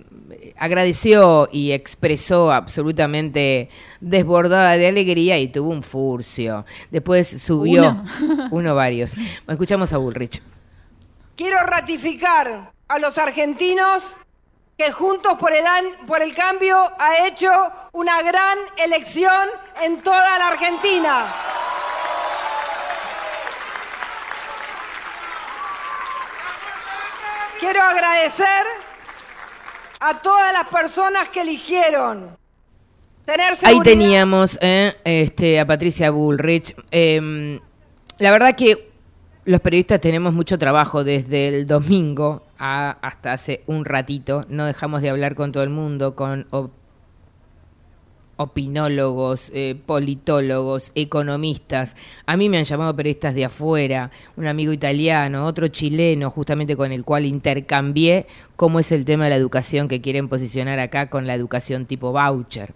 agradeció 0.60 1.48
y 1.50 1.72
expresó 1.72 2.52
absolutamente 2.52 3.68
desbordada 4.00 4.76
de 4.76 4.86
alegría 4.86 5.38
y 5.38 5.48
tuvo 5.48 5.70
un 5.70 5.82
furcio. 5.82 6.64
Después 6.90 7.42
subió 7.42 7.90
Uno. 7.90 8.48
uno 8.52 8.74
varios. 8.76 9.14
Escuchamos 9.48 9.92
a 9.92 9.98
Bullrich. 9.98 10.40
Quiero 11.34 11.58
ratificar 11.64 12.70
a 12.86 12.98
los 12.98 13.18
argentinos 13.18 14.16
que 14.76 14.92
Juntos 14.92 15.36
por 15.38 15.52
el, 15.54 15.66
An- 15.66 16.06
por 16.06 16.22
el 16.22 16.34
Cambio 16.34 16.76
ha 16.98 17.26
hecho 17.26 17.50
una 17.92 18.22
gran 18.22 18.58
elección 18.76 19.48
en 19.82 20.02
toda 20.02 20.38
la 20.38 20.48
Argentina. 20.48 21.24
Quiero 27.58 27.82
agradecer 27.82 28.64
a 30.00 30.20
todas 30.20 30.52
las 30.52 30.66
personas 30.68 31.28
que 31.28 31.42
eligieron 31.42 32.36
tener 33.24 33.54
Ahí 33.62 33.80
teníamos 33.80 34.58
eh, 34.60 34.94
este, 35.04 35.60
a 35.60 35.66
Patricia 35.66 36.10
Bullrich. 36.10 36.74
Eh, 36.90 37.60
la 38.18 38.30
verdad 38.30 38.56
que 38.56 38.90
los 39.44 39.60
periodistas 39.60 40.00
tenemos 40.00 40.32
mucho 40.32 40.58
trabajo 40.58 41.04
desde 41.04 41.48
el 41.48 41.66
domingo 41.66 42.42
a- 42.58 42.96
hasta 43.02 43.32
hace 43.32 43.62
un 43.66 43.84
ratito. 43.84 44.44
No 44.48 44.66
dejamos 44.66 45.02
de 45.02 45.10
hablar 45.10 45.34
con 45.34 45.52
todo 45.52 45.62
el 45.62 45.70
mundo, 45.70 46.14
con 46.14 46.46
opinólogos, 48.40 49.52
eh, 49.54 49.76
politólogos, 49.84 50.92
economistas. 50.94 51.94
A 52.24 52.38
mí 52.38 52.48
me 52.48 52.56
han 52.56 52.64
llamado 52.64 52.96
periodistas 52.96 53.34
de 53.34 53.44
afuera, 53.44 54.10
un 54.36 54.46
amigo 54.46 54.72
italiano, 54.72 55.44
otro 55.44 55.68
chileno, 55.68 56.30
justamente 56.30 56.74
con 56.74 56.90
el 56.90 57.04
cual 57.04 57.26
intercambié 57.26 58.26
cómo 58.56 58.80
es 58.80 58.92
el 58.92 59.04
tema 59.04 59.24
de 59.24 59.30
la 59.30 59.36
educación 59.36 59.88
que 59.88 60.00
quieren 60.00 60.30
posicionar 60.30 60.78
acá 60.78 61.10
con 61.10 61.26
la 61.26 61.34
educación 61.34 61.84
tipo 61.84 62.12
voucher. 62.12 62.72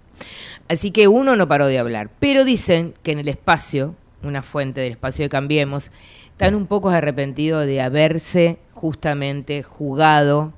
Así 0.68 0.90
que 0.90 1.09
uno 1.09 1.35
no 1.35 1.48
paró 1.48 1.66
de 1.66 1.79
hablar, 1.79 2.11
pero 2.20 2.44
dicen 2.44 2.92
que 3.03 3.12
en 3.12 3.20
el 3.20 3.29
espacio, 3.29 3.94
una 4.22 4.42
fuente 4.42 4.83
del 4.83 4.92
espacio 4.92 5.24
de 5.24 5.31
Cambiemos, 5.31 5.90
están 6.27 6.55
un 6.55 6.66
poco 6.66 6.90
arrepentidos 6.90 7.64
de 7.64 7.81
haberse 7.81 8.59
justamente 8.74 9.62
jugado 9.62 10.53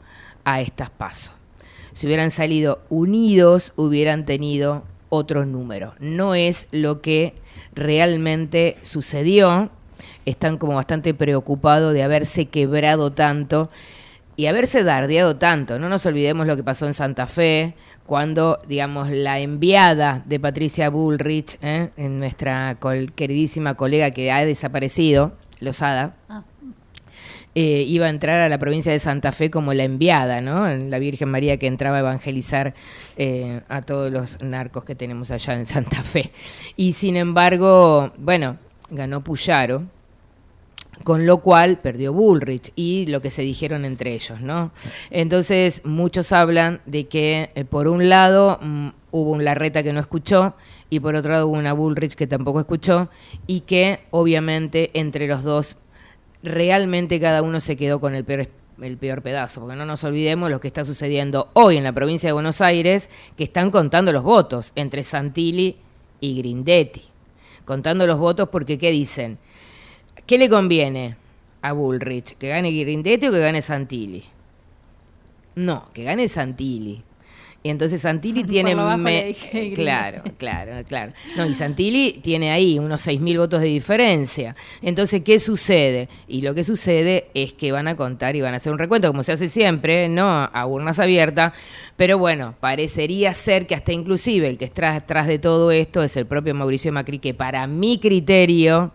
a 0.45 0.61
estas 0.61 0.91
pasos. 0.91 1.33
Si 1.93 2.07
hubieran 2.07 2.33
salido 2.33 2.81
unidos, 2.91 3.73
hubieran 3.77 4.27
tenido 4.27 4.85
otro 5.09 5.45
número. 5.47 5.95
No 6.01 6.35
es 6.35 6.69
lo 6.73 7.01
que 7.01 7.35
realmente 7.75 8.77
sucedió. 8.83 9.71
Están 10.25 10.59
como 10.59 10.75
bastante 10.75 11.15
preocupados 11.15 11.93
de 11.95 12.03
haberse 12.03 12.47
quebrado 12.47 13.13
tanto 13.13 13.71
y 14.37 14.47
haberse 14.47 14.83
dardeado 14.83 15.37
tanto. 15.37 15.79
No 15.79 15.89
nos 15.89 16.05
olvidemos 16.07 16.47
lo 16.47 16.57
que 16.57 16.65
pasó 16.65 16.87
en 16.87 16.95
Santa 16.95 17.27
Fe, 17.27 17.75
cuando, 18.07 18.59
digamos, 18.69 19.11
la 19.11 19.41
enviada 19.41 20.23
de 20.27 20.39
Patricia 20.39 20.91
Bullrich, 20.91 21.59
¿eh? 21.63 21.91
en 21.97 22.19
nuestra 22.19 22.77
col- 22.79 23.13
queridísima 23.13 23.75
colega 23.75 24.11
que 24.13 24.31
ha 24.31 24.45
desaparecido, 24.45 25.33
Losada, 25.59 26.15
eh, 27.59 27.87
iba 27.89 28.05
a 28.05 28.11
entrar 28.11 28.41
a 28.41 28.51
la 28.51 28.59
provincia 28.59 28.93
de 28.93 28.99
Santa 28.99 29.33
Fe 29.33 29.51
como 29.51 29.73
la 29.73 29.85
enviada, 29.85 30.43
¿no? 30.43 30.69
La 30.69 30.99
Virgen 30.99 31.31
María 31.31 31.57
que 31.57 31.67
entraba 31.67 31.97
a 31.97 32.01
evangelizar 32.01 32.75
eh, 33.17 33.63
a 33.71 33.81
todos 33.81 34.13
los 34.13 34.43
narcos 34.43 34.85
que 34.85 34.95
tenemos 34.95 35.31
allá 35.31 35.55
en 35.55 35.65
Santa 35.65 36.03
Fe. 36.03 36.33
Y 36.77 36.93
sin 36.93 37.17
embargo, 37.17 38.13
bueno, 38.19 38.59
ganó 38.91 39.25
Puyaro, 39.25 39.85
con 41.03 41.25
lo 41.25 41.39
cual 41.39 41.79
perdió 41.79 42.13
Bullrich 42.13 42.73
y 42.77 43.07
lo 43.07 43.23
que 43.23 43.31
se 43.31 43.41
dijeron 43.41 43.87
entre 43.87 44.13
ellos, 44.13 44.39
¿no? 44.43 44.71
Entonces 45.09 45.81
muchos 45.83 46.33
hablan 46.33 46.83
de 46.85 47.07
que 47.07 47.49
eh, 47.55 47.65
por 47.65 47.89
un 47.89 48.11
lado 48.11 48.59
mm, 48.61 48.89
hubo 49.13 49.31
un 49.31 49.47
Larreta 49.47 49.83
que 49.83 49.95
no 49.95 50.01
escuchó 50.01 50.57
y 50.91 51.01
por 51.01 51.15
otro 51.15 51.33
lado 51.33 51.49
hubo 51.49 51.57
una 51.57 51.73
Bullrich 51.73 52.17
que 52.17 52.27
tampoco 52.27 52.61
escuchó 52.61 53.09
y 53.47 53.61
que 53.61 54.01
obviamente 54.11 54.91
entre 54.93 55.27
los 55.27 55.43
dos 55.43 55.79
realmente 56.47 57.21
cada 57.21 57.43
uno 57.43 57.61
se 57.61 57.77
quedó 57.77 58.01
con 58.01 58.15
el 58.15 58.25
peor 58.25 58.49
el 58.83 58.99
peor 58.99 59.23
pedazo, 59.23 59.61
porque 59.61 59.77
no 59.77 59.87
nos 59.87 60.05
olvidemos 60.05 60.51
lo 60.51 60.61
que 60.61 60.69
está 60.69 60.85
sucediendo 60.85 61.49
hoy 61.55 61.77
en 61.77 61.85
la 61.85 61.93
provincia 61.93 62.29
de 62.29 62.35
Buenos 62.35 62.61
Aires, 62.61 63.09
que 63.37 63.45
están 63.45 63.71
contando 63.71 64.13
los 64.13 64.23
votos 64.23 64.73
entre 64.75 65.03
Santilli 65.03 65.77
y 66.21 66.39
Grindetti. 66.39 67.03
Contando 67.65 68.07
los 68.07 68.19
votos 68.19 68.49
porque, 68.51 68.79
¿qué 68.79 68.91
dicen? 68.91 69.39
¿Qué 70.27 70.39
le 70.39 70.49
conviene 70.49 71.17
a 71.63 71.73
Bullrich? 71.73 72.37
¿Que 72.37 72.49
gane 72.49 72.71
Grindetti 72.71 73.29
o 73.29 73.33
que 73.33 73.41
gane 73.41 73.63
Santilli? 73.63 74.25
No, 75.57 75.87
que 75.93 76.05
gane 76.05 76.29
Santilli. 76.29 77.03
Y 77.67 77.69
entonces 77.69 78.01
Santilli 78.01 78.45
tiene... 78.49 78.77
claro, 79.75 80.23
claro, 80.39 80.85
claro. 80.87 81.13
No, 81.37 81.47
y 81.47 81.53
Santilli 81.53 82.21
tiene 82.23 82.53
ahí 82.53 82.79
unos 82.79 83.05
6.000 83.05 83.39
votos 83.39 83.61
de 83.61 83.67
diferencia. 83.67 84.55
Entonces, 84.83 85.23
¿qué 85.23 85.41
sucede? 85.41 86.09
Y 86.29 86.43
lo 86.43 86.55
que 86.55 86.63
sucede 86.63 87.27
es 87.35 87.55
que 87.55 87.73
van 87.73 87.89
a 87.89 87.97
contar 87.97 88.37
y 88.37 88.41
van 88.41 88.55
a 88.55 88.59
hacer 88.59 88.73
un 88.73 88.79
recuento, 88.79 89.09
como 89.09 89.25
se 89.25 89.33
hace 89.33 89.49
siempre, 89.49 90.09
¿no? 90.09 90.29
A 90.29 90.67
urnas 90.67 91.01
abiertas. 91.01 91.55
Pero 91.97 92.19
bueno, 92.19 92.55
parecería 92.61 93.35
ser 93.35 93.67
que 93.67 93.75
hasta 93.75 93.93
inclusive 93.93 94.49
el 94.49 94.59
que 94.59 94.67
está 94.67 94.95
atrás 94.95 95.27
de 95.27 95.41
todo 95.41 95.73
esto 95.73 96.05
es 96.05 96.17
el 96.17 96.27
propio 96.27 96.55
Mauricio 96.55 96.93
Macri, 96.93 97.19
que 97.19 97.35
para 97.35 97.67
mi 97.67 97.99
criterio 97.99 98.93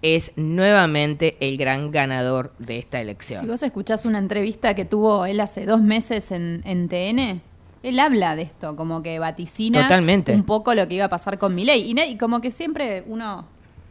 es 0.00 0.32
nuevamente 0.36 1.36
el 1.40 1.58
gran 1.58 1.90
ganador 1.90 2.54
de 2.58 2.78
esta 2.78 3.02
elección. 3.02 3.42
Si 3.42 3.46
vos 3.46 3.62
escuchás 3.62 4.06
una 4.06 4.18
entrevista 4.18 4.74
que 4.74 4.86
tuvo 4.86 5.26
él 5.26 5.40
hace 5.40 5.66
dos 5.66 5.82
meses 5.82 6.30
en, 6.30 6.62
en 6.64 6.88
TN, 6.88 7.42
él 7.84 8.00
habla 8.00 8.34
de 8.34 8.42
esto, 8.42 8.74
como 8.76 9.02
que 9.02 9.18
vaticina 9.18 9.86
un 10.28 10.44
poco 10.44 10.74
lo 10.74 10.88
que 10.88 10.94
iba 10.96 11.04
a 11.04 11.08
pasar 11.08 11.38
con 11.38 11.54
Milei. 11.54 11.82
Y, 11.82 12.00
y 12.00 12.16
como 12.16 12.40
que 12.40 12.50
siempre 12.50 13.04
uno, 13.06 13.44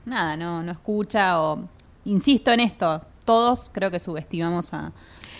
nada, 0.05 0.35
no, 0.35 0.63
no 0.63 0.71
escucha 0.71 1.41
o... 1.41 1.59
Insisto 2.05 2.51
en 2.51 2.59
esto, 2.59 3.01
todos 3.23 3.69
creo 3.71 3.89
que 3.89 3.97
subestimamos 3.97 4.73
a, 4.73 4.91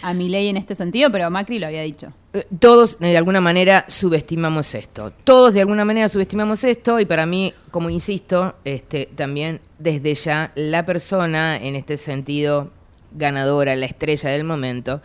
a 0.01 0.13
Milei 0.13 0.47
en 0.47 0.55
este 0.55 0.75
sentido, 0.75 1.11
pero 1.11 1.29
Macri 1.29 1.59
lo 1.59 1.67
había 1.67 1.81
dicho. 1.81 2.13
Eh, 2.33 2.45
todos 2.59 2.99
de 2.99 3.17
alguna 3.17 3.41
manera 3.41 3.83
subestimamos 3.89 4.73
esto. 4.75 5.11
Todos 5.25 5.53
de 5.53 5.59
alguna 5.59 5.83
manera 5.83 6.07
subestimamos 6.07 6.63
esto 6.63 6.99
y 6.99 7.05
para 7.05 7.25
mí, 7.25 7.53
como 7.69 7.89
insisto, 7.89 8.55
este 8.63 9.09
también 9.15 9.59
desde 9.77 10.15
ya 10.15 10.51
la 10.55 10.85
persona 10.85 11.57
en 11.57 11.75
este 11.75 11.97
sentido 11.97 12.69
ganadora, 13.13 13.76
la 13.76 13.86
estrella 13.86 14.30
del 14.30 14.43
momento, 14.43 15.02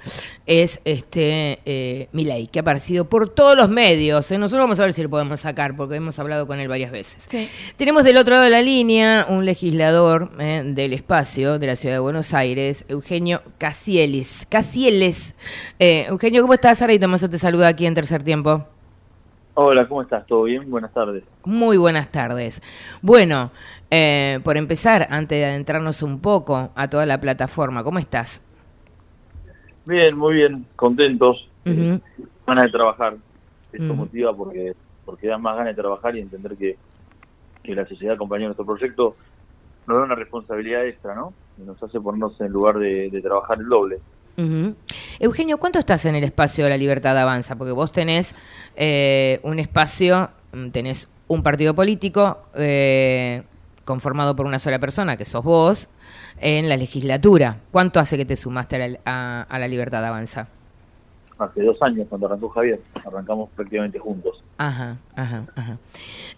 es 0.46 0.80
este 0.84 1.60
eh, 1.64 2.08
Milei, 2.12 2.48
que 2.48 2.58
ha 2.58 2.62
aparecido 2.62 3.04
por 3.04 3.28
todos 3.28 3.56
los 3.56 3.68
medios. 3.68 4.30
¿eh? 4.30 4.38
Nosotros 4.38 4.64
vamos 4.64 4.80
a 4.80 4.84
ver 4.84 4.92
si 4.92 5.02
lo 5.02 5.10
podemos 5.10 5.40
sacar, 5.40 5.76
porque 5.76 5.96
hemos 5.96 6.18
hablado 6.18 6.46
con 6.46 6.58
él 6.58 6.68
varias 6.68 6.90
veces. 6.90 7.26
Tenemos 7.76 8.04
del 8.04 8.16
otro 8.16 8.34
lado 8.34 8.44
de 8.44 8.50
la 8.50 8.62
línea 8.62 9.26
un 9.28 9.44
legislador 9.44 10.30
eh, 10.38 10.62
del 10.64 10.92
espacio 10.92 11.58
de 11.58 11.66
la 11.66 11.76
ciudad 11.76 11.96
de 11.96 12.00
Buenos 12.00 12.34
Aires, 12.34 12.84
Eugenio 12.88 13.42
Casielis. 13.58 14.46
Casieles. 14.48 15.34
Eh, 15.78 16.06
Eugenio, 16.08 16.42
¿cómo 16.42 16.54
estás? 16.54 16.78
Sara 16.78 16.92
y 16.92 16.98
Tomaso 16.98 17.28
te 17.28 17.38
saluda 17.38 17.68
aquí 17.68 17.86
en 17.86 17.94
Tercer 17.94 18.22
Tiempo. 18.22 18.77
Hola, 19.60 19.88
¿cómo 19.88 20.02
estás? 20.02 20.24
¿Todo 20.24 20.44
bien? 20.44 20.70
Buenas 20.70 20.92
tardes. 20.92 21.24
Muy 21.44 21.76
buenas 21.78 22.12
tardes. 22.12 22.62
Bueno, 23.02 23.50
eh, 23.90 24.38
por 24.44 24.56
empezar, 24.56 25.08
antes 25.10 25.36
de 25.36 25.46
adentrarnos 25.46 26.04
un 26.04 26.20
poco 26.20 26.70
a 26.76 26.88
toda 26.88 27.06
la 27.06 27.20
plataforma, 27.20 27.82
¿cómo 27.82 27.98
estás? 27.98 28.40
Bien, 29.84 30.16
muy 30.16 30.34
bien, 30.34 30.64
contentos. 30.76 31.48
Uh 31.66 31.98
ganas 32.46 32.64
de 32.66 32.70
trabajar. 32.70 33.16
Esto 33.72 33.94
motiva 33.94 34.32
porque, 34.32 34.74
porque 35.04 35.26
da 35.26 35.38
más 35.38 35.56
ganas 35.56 35.74
de 35.74 35.82
trabajar 35.82 36.14
y 36.14 36.20
entender 36.20 36.56
que, 36.56 36.76
que 37.64 37.74
la 37.74 37.84
sociedad 37.84 38.14
acompaña 38.14 38.44
nuestro 38.44 38.64
proyecto 38.64 39.16
nos 39.88 39.98
da 39.98 40.04
una 40.04 40.14
responsabilidad 40.14 40.86
extra, 40.86 41.16
¿no? 41.16 41.34
Y 41.60 41.62
nos 41.62 41.82
hace 41.82 42.00
ponernos 42.00 42.40
en 42.40 42.52
lugar 42.52 42.78
de, 42.78 43.20
trabajar 43.22 43.58
el 43.58 43.68
doble. 43.68 43.98
Eugenio, 45.18 45.58
¿cuánto 45.58 45.80
estás 45.80 46.04
en 46.04 46.14
el 46.14 46.22
espacio 46.22 46.64
de 46.64 46.70
la 46.70 46.76
libertad 46.76 47.18
avanza? 47.18 47.56
Porque 47.56 47.72
vos 47.72 47.90
tenés 47.90 48.36
eh, 48.76 49.40
un 49.42 49.58
espacio, 49.58 50.30
mm, 50.52 50.68
tenés 50.68 51.08
un 51.26 51.42
partido 51.42 51.74
político 51.74 52.38
eh, 52.54 53.42
conformado 53.84 54.36
por 54.36 54.46
una 54.46 54.60
sola 54.60 54.78
persona, 54.78 55.16
que 55.16 55.24
sos 55.24 55.42
vos, 55.42 55.88
en 56.40 56.68
la 56.68 56.76
legislatura. 56.76 57.58
¿Cuánto 57.72 57.98
hace 57.98 58.16
que 58.16 58.24
te 58.24 58.36
sumaste 58.36 58.98
a 59.04 59.46
la, 59.58 59.68
libertad 59.68 60.04
avanza? 60.04 60.46
Hace 61.36 61.62
dos 61.62 61.76
años, 61.82 62.06
cuando 62.08 62.26
arrancó 62.26 62.48
Javier, 62.48 62.80
arrancamos 63.04 63.48
prácticamente 63.56 63.98
juntos. 63.98 64.42
Ajá, 64.56 64.98
ajá, 65.16 65.46
ajá. 65.56 65.78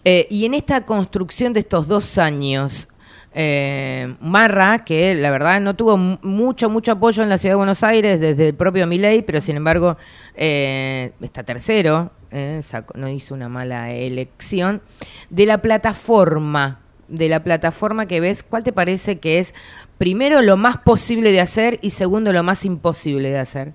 Eh, 0.03 0.27
y 0.29 0.45
en 0.45 0.55
esta 0.55 0.85
construcción 0.85 1.53
de 1.53 1.59
estos 1.59 1.87
dos 1.87 2.17
años, 2.17 2.87
eh, 3.33 4.13
Marra, 4.19 4.79
que 4.79 5.15
la 5.15 5.31
verdad 5.31 5.61
no 5.61 5.73
tuvo 5.75 5.95
mucho, 5.97 6.69
mucho 6.69 6.93
apoyo 6.93 7.23
en 7.23 7.29
la 7.29 7.37
ciudad 7.37 7.53
de 7.53 7.57
Buenos 7.57 7.83
Aires 7.83 8.19
desde 8.19 8.49
el 8.49 8.53
propio 8.53 8.87
Milei, 8.87 9.21
pero 9.21 9.39
sin 9.39 9.55
embargo 9.55 9.97
eh, 10.35 11.13
está 11.21 11.43
tercero, 11.43 12.11
eh, 12.31 12.59
no 12.95 13.07
hizo 13.07 13.33
una 13.33 13.47
mala 13.47 13.91
elección, 13.91 14.81
de 15.29 15.45
la 15.45 15.59
plataforma, 15.59 16.79
de 17.07 17.29
la 17.29 17.41
plataforma 17.41 18.05
que 18.05 18.19
ves, 18.19 18.43
¿cuál 18.43 18.63
te 18.63 18.73
parece 18.73 19.19
que 19.19 19.39
es 19.39 19.55
primero 19.97 20.41
lo 20.41 20.57
más 20.57 20.77
posible 20.77 21.31
de 21.31 21.39
hacer 21.39 21.79
y 21.81 21.91
segundo 21.91 22.33
lo 22.33 22.43
más 22.43 22.65
imposible 22.65 23.29
de 23.29 23.39
hacer? 23.39 23.73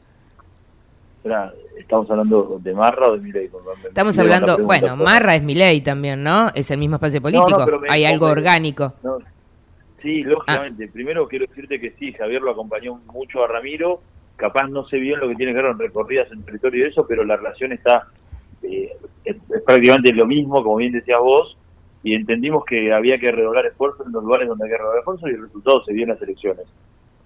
¿Estamos 1.78 2.10
hablando 2.10 2.60
de 2.62 2.74
Marra 2.74 3.08
o 3.08 3.12
de 3.12 3.20
Milei? 3.20 3.50
Estamos 3.86 4.18
hablando, 4.18 4.58
bueno, 4.58 4.96
Marra 4.96 5.34
es 5.34 5.42
Milei 5.42 5.80
también, 5.80 6.22
¿no? 6.22 6.48
Es 6.54 6.70
el 6.70 6.78
mismo 6.78 6.96
espacio 6.96 7.22
político, 7.22 7.64
hay 7.88 8.04
algo 8.04 8.26
orgánico. 8.26 8.92
Sí, 10.06 10.22
lógicamente. 10.22 10.86
Primero 10.86 11.26
quiero 11.26 11.46
decirte 11.48 11.80
que 11.80 11.90
sí, 11.98 12.12
Javier 12.12 12.40
lo 12.40 12.52
acompañó 12.52 13.00
mucho 13.12 13.42
a 13.42 13.48
Ramiro. 13.48 14.00
Capaz 14.36 14.68
no 14.68 14.86
sé 14.86 14.98
bien 14.98 15.18
lo 15.18 15.26
que 15.26 15.34
tiene 15.34 15.52
que 15.52 15.60
ver 15.60 15.72
con 15.72 15.80
recorridas 15.80 16.30
en 16.30 16.44
territorio 16.44 16.86
y 16.86 16.88
eso, 16.90 17.04
pero 17.08 17.24
la 17.24 17.36
relación 17.36 17.72
está 17.72 18.06
eh, 18.62 18.92
es, 19.24 19.36
prácticamente 19.66 20.12
lo 20.12 20.24
mismo, 20.24 20.62
como 20.62 20.76
bien 20.76 20.92
decías 20.92 21.18
vos, 21.18 21.58
y 22.04 22.14
entendimos 22.14 22.64
que 22.64 22.92
había 22.92 23.18
que 23.18 23.32
redoblar 23.32 23.66
esfuerzos 23.66 24.06
en 24.06 24.12
los 24.12 24.22
lugares 24.22 24.46
donde 24.46 24.66
hay 24.66 24.70
que 24.70 24.78
redoblar 24.78 25.00
esfuerzos 25.00 25.28
y 25.28 25.34
el 25.34 25.42
resultado 25.42 25.82
se 25.82 25.92
vio 25.92 26.04
en 26.04 26.10
las 26.10 26.22
elecciones. 26.22 26.66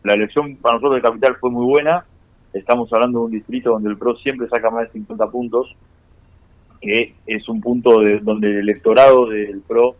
La 0.03 0.15
elección 0.15 0.57
para 0.57 0.77
nosotros 0.77 1.03
de 1.03 1.07
Capital 1.07 1.37
fue 1.39 1.51
muy 1.51 1.67
buena. 1.67 2.07
Estamos 2.55 2.91
hablando 2.95 3.19
de 3.19 3.25
un 3.27 3.31
distrito 3.33 3.73
donde 3.73 3.91
el 3.91 3.99
PRO 3.99 4.17
siempre 4.17 4.49
saca 4.49 4.71
más 4.71 4.85
de 4.85 4.93
50 4.93 5.27
puntos, 5.31 5.77
que 6.81 7.13
es 7.27 7.47
un 7.47 7.61
punto 7.61 8.01
de, 8.01 8.21
donde 8.21 8.49
el 8.49 8.61
electorado 8.61 9.27
del 9.27 9.61
PRO 9.69 9.97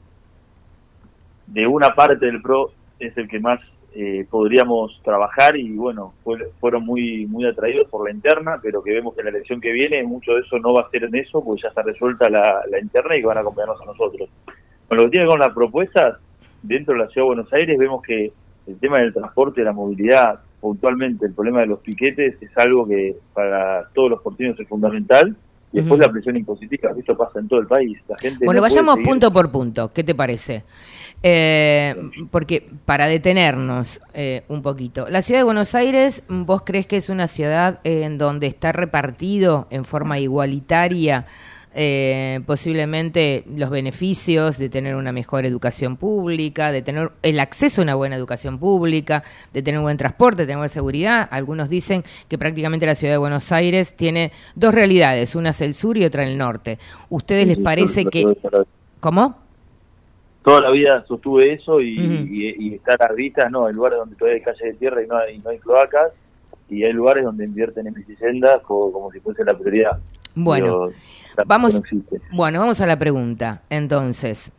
de 1.51 1.67
una 1.67 1.95
parte 1.95 2.27
del 2.27 2.41
PRO 2.41 2.73
es 2.99 3.17
el 3.17 3.29
que 3.29 3.41
más 3.41 3.61
eh, 3.93 4.25
podríamos 4.31 5.01
trabajar 5.03 5.57
y 5.57 5.71
bueno, 5.73 6.15
fueron 6.61 6.85
muy 6.85 7.27
muy 7.27 7.45
atraídos 7.45 7.89
por 7.89 8.07
la 8.07 8.15
interna, 8.15 8.61
pero 8.63 8.83
que 8.83 8.93
vemos 8.93 9.15
que 9.15 9.21
en 9.21 9.27
la 9.27 9.31
elección 9.31 9.61
que 9.61 9.73
viene 9.73 10.03
mucho 10.05 10.33
de 10.35 10.43
eso 10.43 10.59
no 10.61 10.75
va 10.75 10.83
a 10.83 10.91
ser 10.91 11.05
en 11.05 11.17
eso, 11.17 11.43
porque 11.43 11.63
ya 11.63 11.69
está 11.71 11.83
resuelta 11.83 12.31
la, 12.31 12.63
interna 12.81 13.17
y 13.17 13.23
van 13.23 13.39
a 13.39 13.41
acompañarnos 13.41 13.81
a 13.83 13.87
nosotros. 13.87 14.29
Con 14.87 14.97
lo 14.97 15.05
que 15.05 15.11
tiene 15.11 15.27
con 15.27 15.41
las 15.41 15.53
propuestas, 15.53 16.19
dentro 16.63 16.95
de 16.95 17.01
la 17.01 17.09
Ciudad 17.09 17.25
de 17.25 17.35
Buenos 17.35 17.53
Aires 17.53 17.79
vemos 17.79 18.03
que 18.03 18.33
el 18.69 18.79
tema 18.79 19.01
del 19.01 19.13
transporte, 19.13 19.65
la 19.65 19.73
movilidad, 19.73 20.39
puntualmente 20.61 21.27
el 21.27 21.35
problema 21.35 21.61
de 21.61 21.67
los 21.67 21.81
piquetes 21.81 22.41
es 22.41 22.59
algo 22.59 22.87
que 22.87 23.17
para 23.35 23.89
todos 23.93 24.11
los 24.11 24.23
porteños 24.23 24.59
es 24.61 24.69
fundamental. 24.69 25.35
Y 25.73 25.79
después 25.79 26.01
la 26.01 26.11
presión 26.11 26.37
impositiva, 26.37 26.91
esto 26.97 27.17
pasa 27.17 27.39
en 27.39 27.47
todo 27.47 27.61
el 27.61 27.67
país. 27.67 27.97
La 28.09 28.17
gente 28.19 28.45
bueno, 28.45 28.61
vayamos 28.61 28.99
punto 29.05 29.33
por 29.33 29.53
punto. 29.53 29.93
¿Qué 29.93 30.03
te 30.03 30.17
parece? 30.17 30.65
Eh, 31.23 31.95
porque 32.31 32.67
para 32.87 33.07
detenernos 33.07 34.01
eh, 34.15 34.45
un 34.49 34.63
poquito, 34.63 35.09
la 35.11 35.21
ciudad 35.21 35.41
de 35.41 35.45
Buenos 35.45 35.75
Aires, 35.75 36.23
¿vos 36.29 36.63
crees 36.65 36.87
que 36.87 36.97
es 36.97 37.11
una 37.11 37.27
ciudad 37.27 37.81
en 37.85 38.17
donde 38.17 38.47
está 38.47 38.73
repartido 38.73 39.67
en 39.71 39.85
forma 39.85 40.19
igualitaria 40.19 41.27
eh, 41.73 42.41
posiblemente 42.47 43.45
los 43.55 43.71
beneficios 43.71 44.59
de 44.59 44.69
tener 44.69 44.97
una 44.97 45.13
mejor 45.13 45.45
educación 45.45 45.97
pública, 45.97 46.73
de 46.73 46.83
tener 46.83 47.13
el 47.23 47.39
acceso 47.39 47.81
a 47.81 47.85
una 47.85 47.95
buena 47.95 48.17
educación 48.17 48.59
pública, 48.59 49.23
de 49.53 49.63
tener 49.63 49.81
buen 49.81 49.99
transporte, 49.99 50.43
de 50.43 50.47
tener 50.47 50.57
buena 50.57 50.69
seguridad? 50.69 51.29
Algunos 51.31 51.69
dicen 51.69 52.03
que 52.29 52.39
prácticamente 52.39 52.87
la 52.87 52.95
ciudad 52.95 53.15
de 53.15 53.19
Buenos 53.19 53.53
Aires 53.53 53.95
tiene 53.95 54.33
dos 54.55 54.75
realidades, 54.75 55.35
una 55.35 55.51
es 55.51 55.61
el 55.61 55.75
sur 55.75 55.99
y 55.99 56.05
otra 56.05 56.25
el 56.25 56.39
norte. 56.39 56.79
¿Ustedes 57.11 57.47
les 57.47 57.59
parece 57.59 58.07
que... 58.07 58.25
¿Cómo? 59.01 59.40
Toda 60.43 60.61
la 60.63 60.71
vida 60.71 61.05
sostuve 61.07 61.53
eso 61.53 61.81
y, 61.81 62.75
estar 62.75 62.99
a 63.03 63.49
no, 63.51 63.69
en 63.69 63.77
lugares 63.77 63.99
donde 63.99 64.17
todavía 64.17 64.39
hay 64.39 64.43
calles 64.43 64.63
de 64.63 64.75
tierra 64.75 65.03
y 65.03 65.07
no 65.07 65.17
hay, 65.17 65.39
no 65.39 65.51
hay 65.51 65.59
cloacas, 65.59 66.13
y 66.69 66.85
hay 66.85 66.93
lugares 66.93 67.25
donde 67.25 67.45
invierten 67.45 67.87
en 67.87 67.95
bicisendas 67.95 68.61
como, 68.63 68.93
como 68.93 69.11
si 69.11 69.21
fuese 69.21 69.45
la 69.45 69.57
prioridad. 69.57 69.99
Bueno, 70.35 70.91
Pero, 71.35 71.47
vamos, 71.47 71.75
no 71.75 71.83
bueno, 72.33 72.61
vamos 72.61 72.81
a 72.81 72.87
la 72.87 72.99
pregunta. 72.99 73.63
Entonces, 73.71 74.53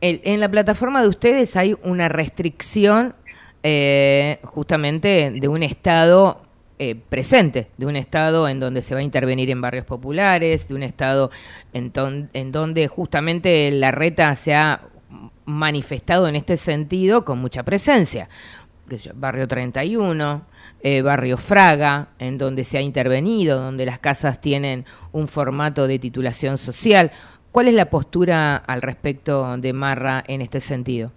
el- 0.00 0.20
en 0.24 0.40
la 0.40 0.50
plataforma 0.50 1.02
de 1.02 1.08
ustedes 1.08 1.56
hay 1.56 1.74
una 1.82 2.08
restricción 2.08 3.14
eh, 3.62 4.38
justamente 4.44 5.32
de 5.34 5.48
un 5.48 5.62
Estado 5.62 6.42
eh, 6.78 6.94
presente, 7.08 7.68
de 7.78 7.86
un 7.86 7.96
Estado 7.96 8.48
en 8.48 8.60
donde 8.60 8.82
se 8.82 8.94
va 8.94 9.00
a 9.00 9.02
intervenir 9.02 9.48
en 9.50 9.60
barrios 9.62 9.86
populares, 9.86 10.68
de 10.68 10.74
un 10.74 10.82
Estado 10.82 11.30
en, 11.72 11.90
ton- 11.90 12.28
en 12.34 12.52
donde 12.52 12.86
justamente 12.86 13.70
la 13.70 13.90
reta 13.92 14.36
se 14.36 14.54
ha 14.54 14.82
manifestado 15.44 16.28
en 16.28 16.36
este 16.36 16.56
sentido 16.56 17.24
con 17.24 17.38
mucha 17.38 17.62
presencia. 17.62 18.28
Barrio 19.14 19.48
31, 19.48 20.42
eh, 20.80 21.02
Barrio 21.02 21.36
Fraga, 21.36 22.08
en 22.18 22.38
donde 22.38 22.62
se 22.64 22.78
ha 22.78 22.80
intervenido, 22.80 23.60
donde 23.60 23.84
las 23.84 23.98
casas 23.98 24.40
tienen 24.40 24.84
un 25.12 25.26
formato 25.26 25.86
de 25.86 25.98
titulación 25.98 26.56
social. 26.56 27.10
¿Cuál 27.50 27.68
es 27.68 27.74
la 27.74 27.90
postura 27.90 28.56
al 28.56 28.82
respecto 28.82 29.56
de 29.56 29.72
Marra 29.72 30.22
en 30.28 30.40
este 30.42 30.60
sentido? 30.60 31.10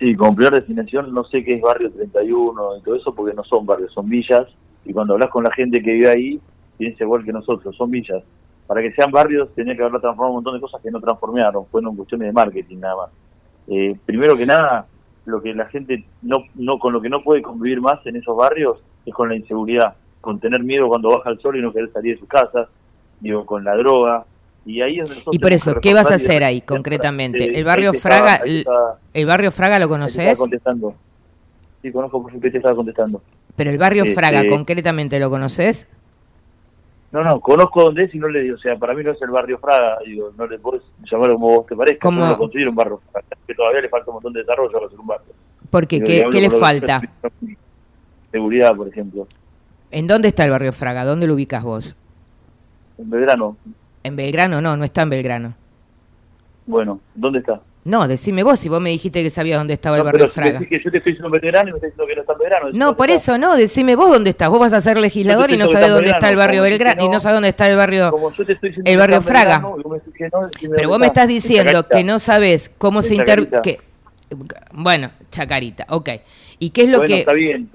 Sí, 0.00 0.16
como 0.16 0.34
primera 0.34 0.58
definición, 0.58 1.14
no 1.14 1.22
sé 1.24 1.44
qué 1.44 1.54
es 1.54 1.60
barrio 1.60 1.92
31 1.92 2.78
y 2.78 2.82
todo 2.82 2.96
eso, 2.96 3.14
porque 3.14 3.34
no 3.34 3.44
son 3.44 3.64
barrios, 3.64 3.92
son 3.92 4.08
villas. 4.08 4.48
Y 4.84 4.92
cuando 4.92 5.12
hablas 5.14 5.30
con 5.30 5.44
la 5.44 5.52
gente 5.52 5.80
que 5.80 5.92
vive 5.92 6.10
ahí, 6.10 6.40
piensa 6.76 7.04
igual 7.04 7.24
que 7.24 7.32
nosotros, 7.32 7.76
son 7.76 7.90
villas. 7.90 8.24
Para 8.72 8.88
que 8.88 8.92
sean 8.94 9.10
barrios, 9.10 9.54
tenía 9.54 9.76
que 9.76 9.82
haberla 9.82 10.00
transformado 10.00 10.30
un 10.30 10.36
montón 10.36 10.54
de 10.54 10.60
cosas 10.62 10.80
que 10.80 10.90
no 10.90 10.98
transformaron, 10.98 11.66
fueron 11.66 11.94
cuestiones 11.94 12.28
de 12.28 12.32
marketing 12.32 12.78
nada 12.78 12.96
más. 12.96 13.10
Eh, 13.68 13.94
primero 14.06 14.34
que 14.34 14.46
nada, 14.46 14.86
lo 15.26 15.42
que 15.42 15.52
la 15.52 15.66
gente 15.66 16.06
no, 16.22 16.38
no 16.54 16.78
con 16.78 16.94
lo 16.94 17.02
que 17.02 17.10
no 17.10 17.22
puede 17.22 17.42
convivir 17.42 17.82
más 17.82 18.00
en 18.06 18.16
esos 18.16 18.34
barrios 18.34 18.78
es 19.04 19.12
con 19.12 19.28
la 19.28 19.36
inseguridad, 19.36 19.94
con 20.22 20.40
tener 20.40 20.62
miedo 20.62 20.88
cuando 20.88 21.10
baja 21.10 21.28
el 21.28 21.38
sol 21.40 21.58
y 21.58 21.60
no 21.60 21.70
querer 21.70 21.92
salir 21.92 22.14
de 22.14 22.20
su 22.20 22.26
casa, 22.26 22.66
digo, 23.20 23.44
con 23.44 23.62
la 23.62 23.76
droga. 23.76 24.24
Y 24.64 24.80
ahí 24.80 25.00
es 25.00 25.12
Y 25.32 25.38
por 25.38 25.52
eso, 25.52 25.74
¿qué 25.82 25.92
vas 25.92 26.10
a 26.10 26.14
hacer 26.14 26.42
ahí 26.42 26.62
concretamente? 26.62 27.58
¿El 27.58 27.64
barrio 27.64 27.92
Fraga, 27.92 28.40
el, 29.12 29.26
barrio 29.26 29.52
Fraga 29.52 29.78
lo 29.80 29.90
conoces? 29.90 30.38
contestando. 30.38 30.94
Sí, 31.82 31.92
conozco 31.92 32.22
por 32.22 32.46
estaba 32.46 32.74
contestando. 32.74 33.20
Pero 33.54 33.68
el 33.68 33.76
barrio 33.76 34.04
Este, 34.04 34.14
Fraga 34.14 34.48
concretamente 34.48 35.20
lo 35.20 35.28
conoces? 35.28 35.90
No, 37.12 37.22
no, 37.22 37.40
conozco 37.40 37.82
dónde 37.84 38.04
es 38.04 38.14
y 38.14 38.18
no 38.18 38.26
le 38.28 38.40
digo, 38.40 38.54
o 38.56 38.58
sea, 38.58 38.74
para 38.76 38.94
mí 38.94 39.04
no 39.04 39.10
es 39.12 39.20
el 39.20 39.30
barrio 39.30 39.58
Fraga, 39.58 39.98
digo, 40.04 40.32
no 40.38 40.46
le 40.46 40.58
puedes 40.58 40.82
llamarlo 41.10 41.34
como 41.34 41.56
vos 41.56 41.66
te 41.66 41.76
parezca, 41.76 42.08
¿Cómo? 42.08 42.20
no 42.20 42.28
lo 42.30 42.38
considero 42.38 42.70
un 42.70 42.76
barrio 42.76 43.00
Fraga, 43.12 43.26
que 43.46 43.54
todavía 43.54 43.82
le 43.82 43.88
falta 43.90 44.10
un 44.10 44.14
montón 44.14 44.32
de 44.32 44.40
desarrollo 44.40 44.72
para 44.72 44.88
ser 44.88 44.98
un 44.98 45.06
barrio. 45.06 45.32
Porque 45.70 45.96
Digo, 46.00 46.06
¿qué, 46.06 46.24
qué 46.30 46.40
le 46.40 46.48
por 46.48 46.54
lo 46.54 46.58
que- 46.58 46.64
falta? 46.64 47.02
Seguridad, 48.30 48.74
por 48.74 48.88
ejemplo. 48.88 49.26
¿En 49.90 50.06
dónde 50.06 50.28
está 50.28 50.44
el 50.46 50.50
barrio 50.50 50.72
Fraga? 50.72 51.04
¿Dónde 51.04 51.26
lo 51.26 51.34
ubicas 51.34 51.62
vos? 51.62 51.96
En 52.98 53.10
Belgrano, 53.10 53.56
¿En 54.04 54.16
Belgrano? 54.16 54.60
No, 54.62 54.76
no 54.76 54.84
está 54.84 55.02
en 55.02 55.10
Belgrano. 55.10 55.54
bueno, 56.66 56.98
¿dónde 57.14 57.40
está? 57.40 57.60
No, 57.84 58.06
decime 58.06 58.44
vos 58.44 58.60
si 58.60 58.68
vos 58.68 58.80
me 58.80 58.90
dijiste 58.90 59.24
que 59.24 59.30
sabías 59.30 59.58
dónde 59.58 59.74
estaba 59.74 59.96
el 59.96 60.04
barrio 60.04 60.20
pero 60.20 60.32
si 60.32 60.38
me 60.38 60.44
Fraga. 60.46 60.60
decís 60.60 60.78
que 60.78 60.84
yo 60.84 60.90
te 60.92 60.98
estoy 60.98 61.12
diciendo 61.12 61.30
Belgrano 61.30 61.68
y 61.68 61.72
me 61.72 61.78
estás 61.78 61.90
diciendo 61.90 62.06
que 62.06 62.14
no 62.14 62.20
está 62.20 62.32
en 62.32 62.38
Belgrano. 62.38 62.70
No, 62.72 62.96
por 62.96 63.10
eso 63.10 63.38
no, 63.38 63.56
decime 63.56 63.96
vos 63.96 64.10
dónde 64.10 64.30
estás. 64.30 64.48
Vos 64.48 64.60
vas 64.60 64.72
a 64.72 64.80
ser 64.80 64.98
legislador 64.98 65.48
Yo 65.48 65.56
y 65.56 65.58
no 65.58 65.66
sabés 65.66 65.88
dónde 65.90 66.10
está 66.10 66.30
el 66.30 66.36
barrio 66.36 66.62
Belgrano 66.62 67.04
y 67.04 67.08
no 67.08 67.18
sabés 67.18 67.36
dónde 67.36 67.48
está 67.48 67.68
el 67.68 67.76
barrio 67.76 68.12
yo 68.12 68.44
el 68.84 68.96
barrio 68.98 69.20
Fraga. 69.20 69.62
Pero 70.76 70.88
vos 70.88 70.98
me 71.00 71.06
está. 71.06 71.22
estás 71.22 71.28
diciendo 71.28 71.86
que 71.88 72.04
no 72.04 72.18
sabés 72.18 72.68
cómo 72.68 73.02
se 73.02 73.16
inter... 73.16 73.48
Bueno, 74.72 75.10
Chacarita, 75.30 75.86
ok. 75.88 76.08
¿Y 76.60 76.70
qué 76.70 76.82
es 76.82 76.88
lo 76.88 77.00
que...? 77.00 77.20
está 77.20 77.32
bien. 77.32 77.68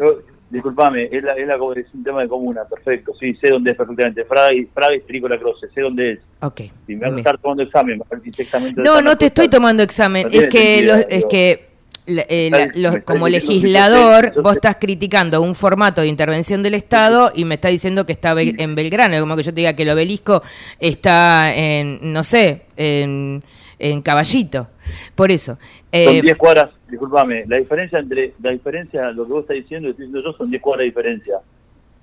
Disculpame, 0.49 1.09
es, 1.11 1.23
la, 1.23 1.33
es, 1.33 1.45
la, 1.45 1.55
es 1.75 1.93
un 1.93 2.03
tema 2.03 2.21
de 2.21 2.29
comuna, 2.29 2.63
perfecto. 2.63 3.11
Sí, 3.19 3.35
sé 3.35 3.49
dónde 3.49 3.71
es 3.71 3.77
perfectamente. 3.77 4.23
Fraga 4.23 4.53
y, 4.53 4.63
Fraga 4.65 4.95
y 4.95 5.01
Trícola 5.01 5.37
Croce, 5.37 5.67
sé 5.73 5.81
dónde 5.81 6.13
es. 6.13 6.19
Ok. 6.41 6.61
Si 6.85 6.95
me 6.95 7.05
vas 7.07 7.13
a 7.15 7.17
estar 7.17 7.37
tomando 7.37 7.63
examen, 7.63 8.01
exactamente 8.23 8.81
No, 8.81 9.01
no 9.01 9.17
te 9.17 9.25
estoy 9.25 9.49
tomando 9.49 9.83
examen. 9.83 10.27
No 10.31 10.39
es 10.39 10.47
que, 10.47 10.83
los- 10.83 11.05
es 11.09 11.25
que 11.25 11.67
la- 12.05 12.25
eh, 12.29 12.49
la- 12.49 12.71
los- 12.75 12.99
como 13.03 13.27
legislador, 13.27 14.41
vos 14.41 14.53
estás 14.53 14.77
criticando 14.79 15.41
un 15.41 15.53
formato 15.53 15.99
de 15.99 16.07
intervención 16.07 16.63
del 16.63 16.75
Estado 16.75 17.31
y 17.35 17.43
me 17.43 17.55
está 17.55 17.67
diciendo 17.67 18.05
que 18.05 18.13
está 18.13 18.33
en 18.39 18.73
Belgrano. 18.75 19.19
Como 19.19 19.35
que 19.35 19.43
yo 19.43 19.53
te 19.53 19.59
diga 19.59 19.73
que 19.73 19.83
el 19.83 19.89
obelisco 19.89 20.41
está 20.79 21.53
en, 21.53 21.99
no 22.13 22.23
sé, 22.23 22.61
en, 22.77 23.43
en 23.79 24.01
Caballito. 24.01 24.69
Por 25.15 25.31
eso. 25.31 25.57
eh, 25.91 26.05
Son 26.05 26.21
10 26.21 26.37
cuadras, 26.37 26.69
disculpame, 26.89 27.43
la 27.47 27.57
diferencia 27.57 27.99
entre, 27.99 28.33
la 28.41 28.51
diferencia, 28.51 29.11
lo 29.11 29.25
que 29.25 29.33
vos 29.33 29.41
estás 29.41 29.57
diciendo 29.57 29.87
y 29.87 29.91
estoy 29.91 30.07
diciendo 30.07 30.31
yo, 30.31 30.37
son 30.37 30.49
10 30.49 30.61
cuadras 30.61 30.81
de 30.81 30.85
diferencia. 30.85 31.35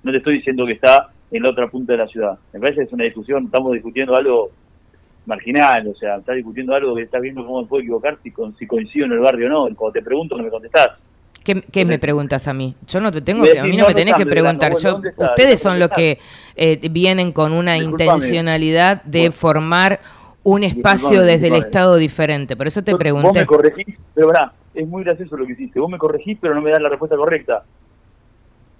No 0.03 0.11
te 0.11 0.17
estoy 0.17 0.35
diciendo 0.35 0.65
que 0.65 0.73
está 0.73 1.09
en 1.31 1.43
la 1.43 1.49
otra 1.49 1.67
punta 1.67 1.93
de 1.93 1.97
la 1.99 2.07
ciudad. 2.07 2.37
Me 2.53 2.59
parece 2.59 2.79
que 2.79 2.85
es 2.85 2.93
una 2.93 3.03
discusión, 3.05 3.45
estamos 3.45 3.73
discutiendo 3.73 4.15
algo 4.15 4.51
marginal, 5.25 5.87
o 5.87 5.95
sea, 5.95 6.17
estás 6.17 6.35
discutiendo 6.35 6.75
algo 6.75 6.95
que 6.95 7.03
estás 7.03 7.21
viendo 7.21 7.45
cómo 7.45 7.61
me 7.61 7.67
puedo 7.67 7.81
equivocar 7.81 8.17
si, 8.21 8.31
con, 8.31 8.55
si 8.57 8.67
coincido 8.67 9.05
en 9.05 9.13
el 9.13 9.19
barrio 9.19 9.47
o 9.47 9.49
no. 9.49 9.69
Y 9.69 9.75
cuando 9.75 9.93
te 9.93 10.03
pregunto, 10.03 10.37
no 10.37 10.43
me 10.43 10.49
contestás. 10.49 10.91
¿Qué, 11.43 11.61
qué 11.61 11.85
me 11.85 11.99
preguntas 11.99 12.47
a 12.47 12.53
mí? 12.53 12.75
Yo 12.87 12.99
no 12.99 13.11
te 13.11 13.21
tengo 13.21 13.43
que, 13.43 13.59
a 13.59 13.63
mí 13.63 13.69
decís, 13.69 13.77
no 13.77 13.83
no, 13.83 13.89
me 13.89 13.95
tenés 13.95 14.15
que 14.15 14.25
preguntar. 14.25 14.71
Yo, 14.81 14.97
ustedes 14.97 15.15
¿Dónde 15.17 15.57
son 15.57 15.79
los 15.79 15.89
que 15.89 16.17
eh, 16.55 16.79
vienen 16.89 17.31
con 17.31 17.53
una 17.53 17.75
Disculpame. 17.75 18.13
intencionalidad 18.13 19.03
de 19.03 19.29
formar 19.29 19.99
un 20.45 20.63
espacio 20.63 21.21
desde 21.23 21.47
el. 21.47 21.55
Estado 21.55 21.97
diferente. 21.97 22.55
Por 22.55 22.67
eso 22.67 22.81
te 22.83 22.91
Vos 22.91 22.99
pregunté. 22.99 23.39
me 23.41 23.45
corregís, 23.45 23.95
pero 24.13 24.27
verá, 24.27 24.53
es 24.73 24.87
muy 24.87 25.03
gracioso 25.03 25.35
lo 25.37 25.45
que 25.45 25.53
hiciste. 25.53 25.79
Vos 25.79 25.89
me 25.89 25.97
corregís, 25.97 26.37
pero 26.39 26.55
no 26.55 26.61
me 26.61 26.71
das 26.71 26.81
la 26.81 26.89
respuesta 26.89 27.15
correcta. 27.17 27.63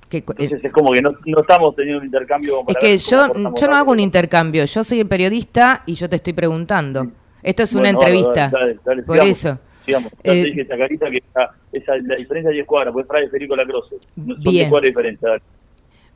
Que- 0.09 0.17
Entonces 0.17 0.63
es 0.63 0.71
como 0.71 0.91
que 0.91 1.01
no, 1.01 1.11
no 1.25 1.41
estamos 1.41 1.75
teniendo 1.75 1.99
un 1.99 2.05
intercambio. 2.05 2.57
como 2.57 2.69
Es 2.69 2.75
para 2.75 2.79
que 2.87 2.97
yo, 2.97 3.33
yo 3.59 3.67
no 3.67 3.75
hago 3.75 3.91
un 3.91 3.99
intercambio. 3.99 4.63
Yo 4.65 4.83
soy 4.83 5.03
periodista 5.03 5.81
y 5.85 5.95
yo 5.95 6.07
te 6.07 6.17
estoy 6.17 6.33
preguando. 6.33 7.07
Esto 7.41 7.63
es 7.63 7.73
una 7.73 7.91
Bueno, 7.91 7.99
entrevista. 7.99 8.49
dale, 8.49 8.65
dale, 8.65 8.79
dale, 8.85 9.03
Por 9.03 9.15
sigamos, 9.15 9.37
eso. 9.37 9.59
Sigamos. 9.85 10.11
Eh, 10.13 10.17
te 10.23 10.33
dije, 10.45 10.67
Chacarita, 10.67 11.09
que 11.11 11.17
está, 11.17 11.51
esa, 11.71 11.95
la 11.97 12.15
diferencia 12.15 12.49
es 12.51 12.55
10 12.55 12.65
cuadras, 12.67 12.93
pues 12.93 13.07
Fraga 13.07 13.25
y 13.25 13.29
Federico 13.29 13.55
La 13.55 13.65
Croce. 13.65 13.95
No, 14.15 14.33
son 14.35 14.43
Bien. 14.43 14.53
10 14.55 14.69
cuadras 14.69 14.83
de 14.83 14.89
diferencia. 14.89 15.29
dale. 15.29 15.41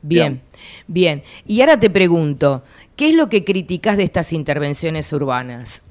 Bien, 0.02 0.40
bien. 0.86 1.22
Y 1.46 1.60
ahora 1.60 1.78
te 1.78 1.90
pregunto, 1.90 2.62
¿qué 3.00 3.08
es 3.08 3.14
lo 3.14 3.30
que 3.30 3.46
criticas 3.46 3.96
de 3.96 4.02
estas 4.02 4.30
intervenciones 4.34 5.10
urbanas? 5.14 5.82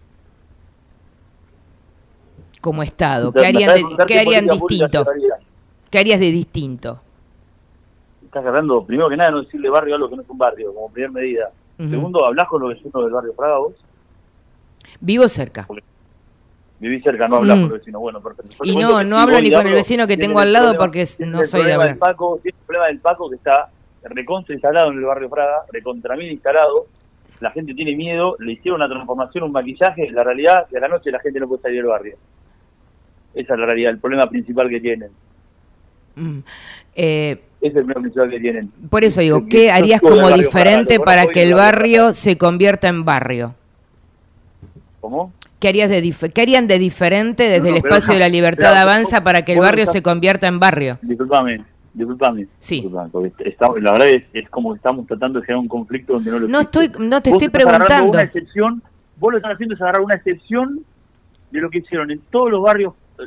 Como 2.61 2.83
Estado, 2.83 3.31
¿qué 3.31 3.47
harían, 3.47 3.73
de- 3.73 4.05
qué 4.05 4.19
harían 4.19 4.45
distinto? 4.47 5.07
¿Qué 5.89 5.97
harías 5.97 6.19
de 6.19 6.31
distinto? 6.31 7.01
Estás 8.25 8.43
agarrando, 8.43 8.85
primero 8.85 9.09
que 9.09 9.17
nada, 9.17 9.31
no 9.31 9.41
decirle 9.41 9.71
barrio 9.71 9.95
a 9.95 9.97
algo 9.97 10.07
que 10.11 10.17
no 10.17 10.21
es 10.21 10.29
un 10.29 10.37
barrio, 10.37 10.71
como 10.71 10.91
primera 10.91 11.11
medida. 11.11 11.49
Segundo, 11.79 12.23
¿hablás 12.27 12.47
con 12.47 12.61
los 12.61 12.75
vecinos 12.75 13.03
del 13.03 13.11
barrio 13.11 13.33
Fraga 13.33 13.57
vos? 13.57 13.73
Vivo 14.99 15.27
cerca. 15.27 15.67
Vivís 16.79 17.03
cerca, 17.03 17.27
no 17.27 17.37
hablás 17.37 17.57
Mm. 17.57 17.61
con 17.61 17.69
los 17.71 17.79
vecinos. 17.79 18.01
Bueno, 18.01 18.21
perfecto. 18.21 18.55
Y 18.63 18.75
no, 18.75 19.03
no 19.03 19.17
hablo 19.17 19.41
ni 19.41 19.51
con 19.51 19.65
el 19.65 19.73
vecino 19.73 20.05
que 20.05 20.15
tengo 20.15 20.39
el 20.41 20.47
al 20.49 20.53
lado 20.53 20.65
problema- 20.73 20.79
porque 20.85 21.05
no 21.25 21.39
el 21.41 21.45
soy 21.47 21.63
de 21.65 21.73
hablar. 21.73 21.97
Paco, 21.97 22.39
tiene 22.43 22.55
el 22.59 22.65
problema 22.65 22.85
del 22.87 22.99
Paco 22.99 23.29
que 23.31 23.35
está 23.37 23.69
recontra 24.03 24.53
instalado 24.53 24.91
en 24.91 24.97
el 24.99 25.05
barrio 25.05 25.27
Fraga, 25.29 25.63
recontra 25.71 26.15
mil 26.15 26.31
instalado. 26.31 26.85
La 27.39 27.52
gente 27.52 27.73
tiene 27.73 27.95
miedo, 27.95 28.36
le 28.39 28.54
hicieron 28.54 28.82
una 28.82 28.89
transformación, 28.89 29.45
un 29.45 29.52
maquillaje. 29.52 30.10
La 30.12 30.23
realidad 30.23 30.67
que 30.69 30.78
a 30.78 30.82
la 30.82 30.88
noche 30.89 31.12
la 31.12 31.19
gente 31.19 31.39
no 31.39 31.47
puede 31.47 31.62
salir 31.62 31.78
del 31.78 31.88
barrio. 31.88 32.17
Esa 33.34 33.54
es 33.54 33.60
la 33.60 33.65
realidad, 33.65 33.91
el 33.91 33.99
problema 33.99 34.28
principal 34.30 34.69
que 34.69 34.80
tienen. 34.82 35.10
Mm. 36.15 36.39
Eh, 36.95 37.39
es 37.62 37.75
el 37.75 37.86
problema 37.86 38.02
principal 38.02 38.30
que 38.30 38.39
tienen. 38.39 38.71
por 38.89 39.04
eso 39.04 39.21
digo, 39.21 39.45
¿qué 39.47 39.71
harías 39.71 40.02
como 40.02 40.30
diferente 40.32 40.99
para 40.99 41.28
que 41.28 41.43
el 41.43 41.54
barrio 41.54 42.13
se 42.13 42.38
convierta 42.38 42.88
en 42.88 43.06
barrio? 43.06 43.56
¿Cómo? 44.99 45.32
¿Qué, 45.60 45.69
harías 45.69 45.89
de 45.89 46.04
dif- 46.04 46.32
¿Qué 46.34 46.41
harían 46.41 46.67
de 46.67 46.80
diferente 46.80 47.43
desde 47.43 47.60
No, 47.60 47.65
no, 47.65 47.71
el 47.71 47.78
espacio 47.78 48.13
de 48.15 48.19
la 48.19 48.30
libertad 48.38 48.75
avanza 48.75 49.23
para 49.23 49.43
que 49.43 49.54
el 49.54 49.60
barrio 49.60 49.86
se 49.86 50.02
convierta 50.02 50.47
en 50.47 50.60
barrio? 50.60 50.97
Disculpame, 51.02 51.63
disculpame. 51.93 52.47
Sí. 52.60 52.75
Disculpame, 52.75 53.10
porque 53.10 53.34
está- 53.49 53.69
la 53.80 53.91
verdad 53.93 54.10
es, 54.10 54.23
es 54.34 54.49
como 54.49 54.71
que 54.73 54.78
estamos 54.78 55.06
tratando 55.08 55.39
de 55.39 55.45
generar 55.45 55.62
un 55.62 55.67
conflicto 55.67 56.13
donde 56.13 56.32
no 56.32 56.39
lo 56.39 56.47
No 56.47 56.60
existe. 56.62 56.86
estoy, 56.86 57.08
no 57.08 57.21
te 57.21 57.30
Vos 57.32 57.41
estoy 57.43 57.49
preguntando. 57.62 58.10
Una 58.12 58.21
excepción, 58.23 58.84
vos 59.17 59.32
lo 59.34 59.38
que 59.38 59.39
estás 59.39 59.54
haciendo 59.54 59.75
es 59.75 59.82
agarrar 59.82 60.02
una 60.02 60.15
excepción 60.15 60.80
de 61.52 61.62
lo 61.62 61.69
que 61.69 61.80
hicieron 61.80 62.12
en 62.12 62.19
todos 62.32 62.52
los 62.52 62.62
barrios 62.62 62.93
eh, 63.19 63.23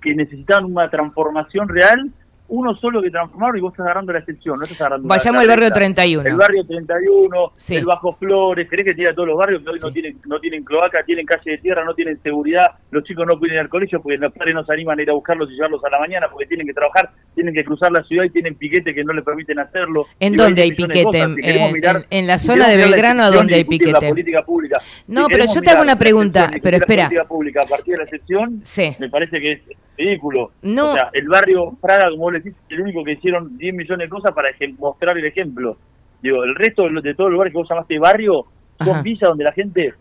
que 0.00 0.14
necesitaban 0.14 0.64
una 0.66 0.88
transformación 0.90 1.68
real, 1.68 2.10
uno 2.54 2.74
solo 2.76 3.02
que 3.02 3.10
transformaron 3.10 3.58
y 3.58 3.60
vos 3.60 3.72
estás 3.72 3.84
agarrando 3.86 4.12
la 4.12 4.18
excepción, 4.20 4.56
no 4.58 4.64
estás 4.64 4.80
agarrando 4.80 5.08
Vayamos 5.08 5.42
al 5.42 5.48
barrio 5.48 5.64
regla. 5.64 5.74
31. 5.74 6.28
El 6.28 6.36
barrio 6.36 6.64
31, 6.66 7.52
Sí. 7.56 7.76
el 7.76 7.84
Bajo 7.84 8.14
Flores, 8.14 8.68
¿querés 8.68 8.84
que 8.86 8.94
tire 8.94 9.10
a 9.10 9.14
todos 9.14 9.28
los 9.28 9.36
barrios 9.38 9.62
que 9.62 9.70
hoy 9.70 9.78
no 9.82 9.90
tienen 9.92 10.16
no 10.26 10.40
tienen 10.40 10.64
cloaca, 10.64 11.02
tienen 11.04 11.26
calle 11.26 11.50
de 11.52 11.58
tierra, 11.58 11.84
no 11.84 11.94
tienen 11.94 12.20
seguridad, 12.22 12.72
los 12.90 13.04
chicos 13.04 13.26
no 13.26 13.38
pueden 13.38 13.54
ir 13.54 13.60
al 13.60 13.68
colegio 13.68 14.00
porque 14.02 14.18
los 14.18 14.32
padres 14.32 14.54
no 14.54 14.64
se 14.64 14.72
animan 14.72 14.98
a 14.98 15.02
ir 15.02 15.10
a 15.10 15.14
buscarlos 15.14 15.50
y 15.50 15.54
llevarlos 15.54 15.84
a 15.84 15.90
la 15.90 15.98
mañana 15.98 16.26
porque 16.30 16.46
tienen 16.46 16.66
que 16.66 16.72
trabajar, 16.72 17.10
tienen 17.34 17.54
que 17.54 17.64
cruzar 17.64 17.90
la 17.92 18.02
ciudad 18.04 18.24
y 18.24 18.30
tienen 18.30 18.54
piquete 18.54 18.94
que 18.94 19.04
no 19.04 19.12
les 19.12 19.24
permiten 19.24 19.58
hacerlo. 19.58 20.06
¿En 20.20 20.34
dónde 20.36 20.62
hay 20.62 20.72
piquete? 20.72 21.10
Si 21.34 21.40
En- 21.42 21.72
mirar- 21.72 21.96
en- 22.10 22.18
en 22.20 22.26
la 22.26 22.38
si 22.38 22.46
zona 22.46 22.68
de 22.68 22.76
Belgrano, 22.76 23.22
¿a 23.22 23.26
excepción 23.26 23.40
dónde 23.46 23.54
hay 23.56 23.64
piquete? 23.64 23.92
La 23.92 24.00
política 24.08 24.42
pública. 24.42 24.80
No, 25.08 25.26
Si 25.26 25.32
pero 25.34 25.44
yo 25.52 25.60
te 25.62 25.70
hago 25.70 25.82
una 25.82 25.96
pregunta, 25.98 26.50
pero 26.62 26.78
la 26.78 26.84
espera. 26.84 27.02
política 27.04 27.24
pública 27.28 27.62
a 27.62 27.66
partir 27.66 27.94
de 27.94 27.98
la 27.98 28.04
excepción, 28.04 28.60
Sí. 28.62 28.92
me 28.98 29.08
parece 29.08 29.40
que 29.40 29.52
es 29.52 29.60
ridículo. 29.96 30.50
No. 30.62 30.90
O 30.90 30.94
sea, 30.94 31.10
el 31.12 31.28
barrio 31.28 31.76
Fraga, 31.80 32.10
como 32.10 32.24
vos 32.24 32.32
le 32.32 32.38
el 32.68 32.80
único 32.80 33.04
que 33.04 33.12
hicieron 33.12 33.56
10 33.56 33.74
millones 33.74 34.06
de 34.06 34.08
cosas 34.10 34.32
para 34.32 34.48
mostrar 34.78 35.16
el 35.18 35.24
ejemplo. 35.24 35.76
Digo, 36.22 36.42
el 36.44 36.54
resto 36.54 36.88
de, 36.88 37.14
todos 37.14 37.28
los 37.28 37.32
lugares 37.32 37.52
que 37.52 37.58
vos 37.58 37.68
llamaste 37.68 37.98
barrio 37.98 38.46
son 38.78 38.88
Ajá. 38.94 39.02
villas 39.02 39.28
donde 39.28 39.44
la 39.44 39.52
gente 39.52 39.94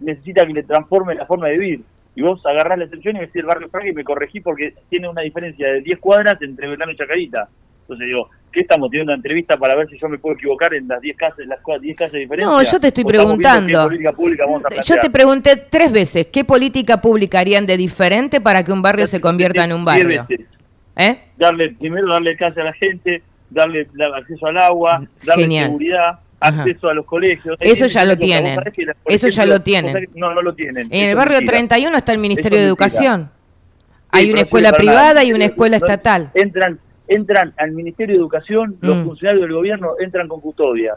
necesita 0.00 0.46
que 0.46 0.52
le 0.52 0.62
transforme 0.62 1.14
la 1.14 1.26
forma 1.26 1.48
de 1.48 1.58
vivir. 1.58 1.80
Y 2.16 2.22
vos 2.22 2.44
agarrás 2.46 2.78
la 2.78 2.84
excepción 2.84 3.16
y 3.16 3.18
me 3.18 3.26
decís 3.26 3.40
el 3.40 3.46
barrio 3.46 3.68
Fraga 3.68 3.88
y 3.88 3.92
me 3.92 4.04
corregí 4.04 4.40
porque 4.40 4.74
tiene 4.88 5.08
una 5.08 5.22
diferencia 5.22 5.66
de 5.66 5.80
10 5.80 5.98
cuadras 5.98 6.40
entre 6.42 6.68
Belgrano 6.68 6.92
y 6.92 6.96
Chacarita. 6.96 7.48
Entonces 7.80 8.06
digo, 8.06 8.30
¿qué 8.50 8.60
estamos 8.60 8.88
teniendo 8.90 9.12
una 9.12 9.16
entrevista 9.18 9.56
para 9.56 9.74
ver 9.74 9.88
si 9.88 9.98
yo 9.98 10.08
me 10.08 10.16
puedo 10.18 10.36
equivocar 10.36 10.72
en 10.72 10.88
las 10.88 11.00
10 11.02 11.16
casas, 11.16 11.44
las 11.46 11.60
cua- 11.62 11.78
10 11.80 11.98
casas 11.98 12.12
de 12.12 12.20
diferencia? 12.20 12.50
No, 12.50 12.62
yo 12.62 12.80
te 12.80 12.86
estoy 12.86 13.04
¿O 13.04 13.08
estamos 13.10 13.36
viendo 13.36 13.42
qué 13.42 13.48
preguntando. 13.58 13.84
política 13.88 14.12
pública 14.12 14.44
vamos 14.46 14.64
a 14.64 14.82
Yo 14.82 14.96
te 15.00 15.10
pregunté 15.10 15.56
tres 15.56 15.92
veces, 15.92 16.26
¿qué 16.28 16.44
política 16.44 17.00
pública 17.00 17.40
harían 17.40 17.66
de 17.66 17.76
diferente 17.76 18.40
para 18.40 18.62
que 18.64 18.72
un 18.72 18.80
barrio 18.80 19.06
se 19.06 19.20
convierta 19.20 19.64
en 19.64 19.72
un 19.72 19.84
barrio? 19.84 20.24
veces. 20.28 20.46
¿Eh? 20.96 21.18
darle 21.36 21.70
primero 21.70 22.06
darle 22.08 22.36
casa 22.36 22.60
a 22.60 22.64
la 22.64 22.72
gente, 22.74 23.22
darle 23.50 23.86
acceso 24.16 24.46
al 24.46 24.58
agua, 24.58 25.02
darle 25.24 25.42
Genial. 25.44 25.66
seguridad, 25.66 26.18
Ajá. 26.40 26.62
acceso 26.62 26.88
a 26.88 26.94
los 26.94 27.04
colegios. 27.06 27.56
Eso 27.60 27.86
ya 27.86 28.04
lo 28.04 28.16
tienen. 28.16 28.60
Eso 29.06 29.28
ya 29.28 29.44
lo 29.46 29.60
tienen. 29.60 30.08
No, 30.14 30.32
no 30.34 30.42
lo 30.42 30.54
tienen. 30.54 30.88
En 30.90 31.10
el 31.10 31.16
barrio 31.16 31.38
mentira. 31.38 31.56
31 31.58 31.96
está 31.98 32.12
el 32.12 32.18
Ministerio 32.18 32.58
de. 32.60 32.64
Educación. 32.66 33.30
Hay 34.10 34.30
una 34.30 34.42
escuela 34.42 34.72
privada 34.72 35.24
y 35.24 35.32
una 35.32 35.46
escuela 35.46 35.76
estatal. 35.78 36.30
Entran, 36.34 36.78
entran 37.08 37.52
al 37.56 37.72
Ministerio 37.72 38.14
de 38.14 38.20
Educación, 38.20 38.76
los 38.80 38.98
Mm. 38.98 39.04
funcionarios 39.04 39.42
del 39.42 39.52
gobierno 39.52 39.88
entran 39.98 40.28
con 40.28 40.40
custodia. 40.40 40.94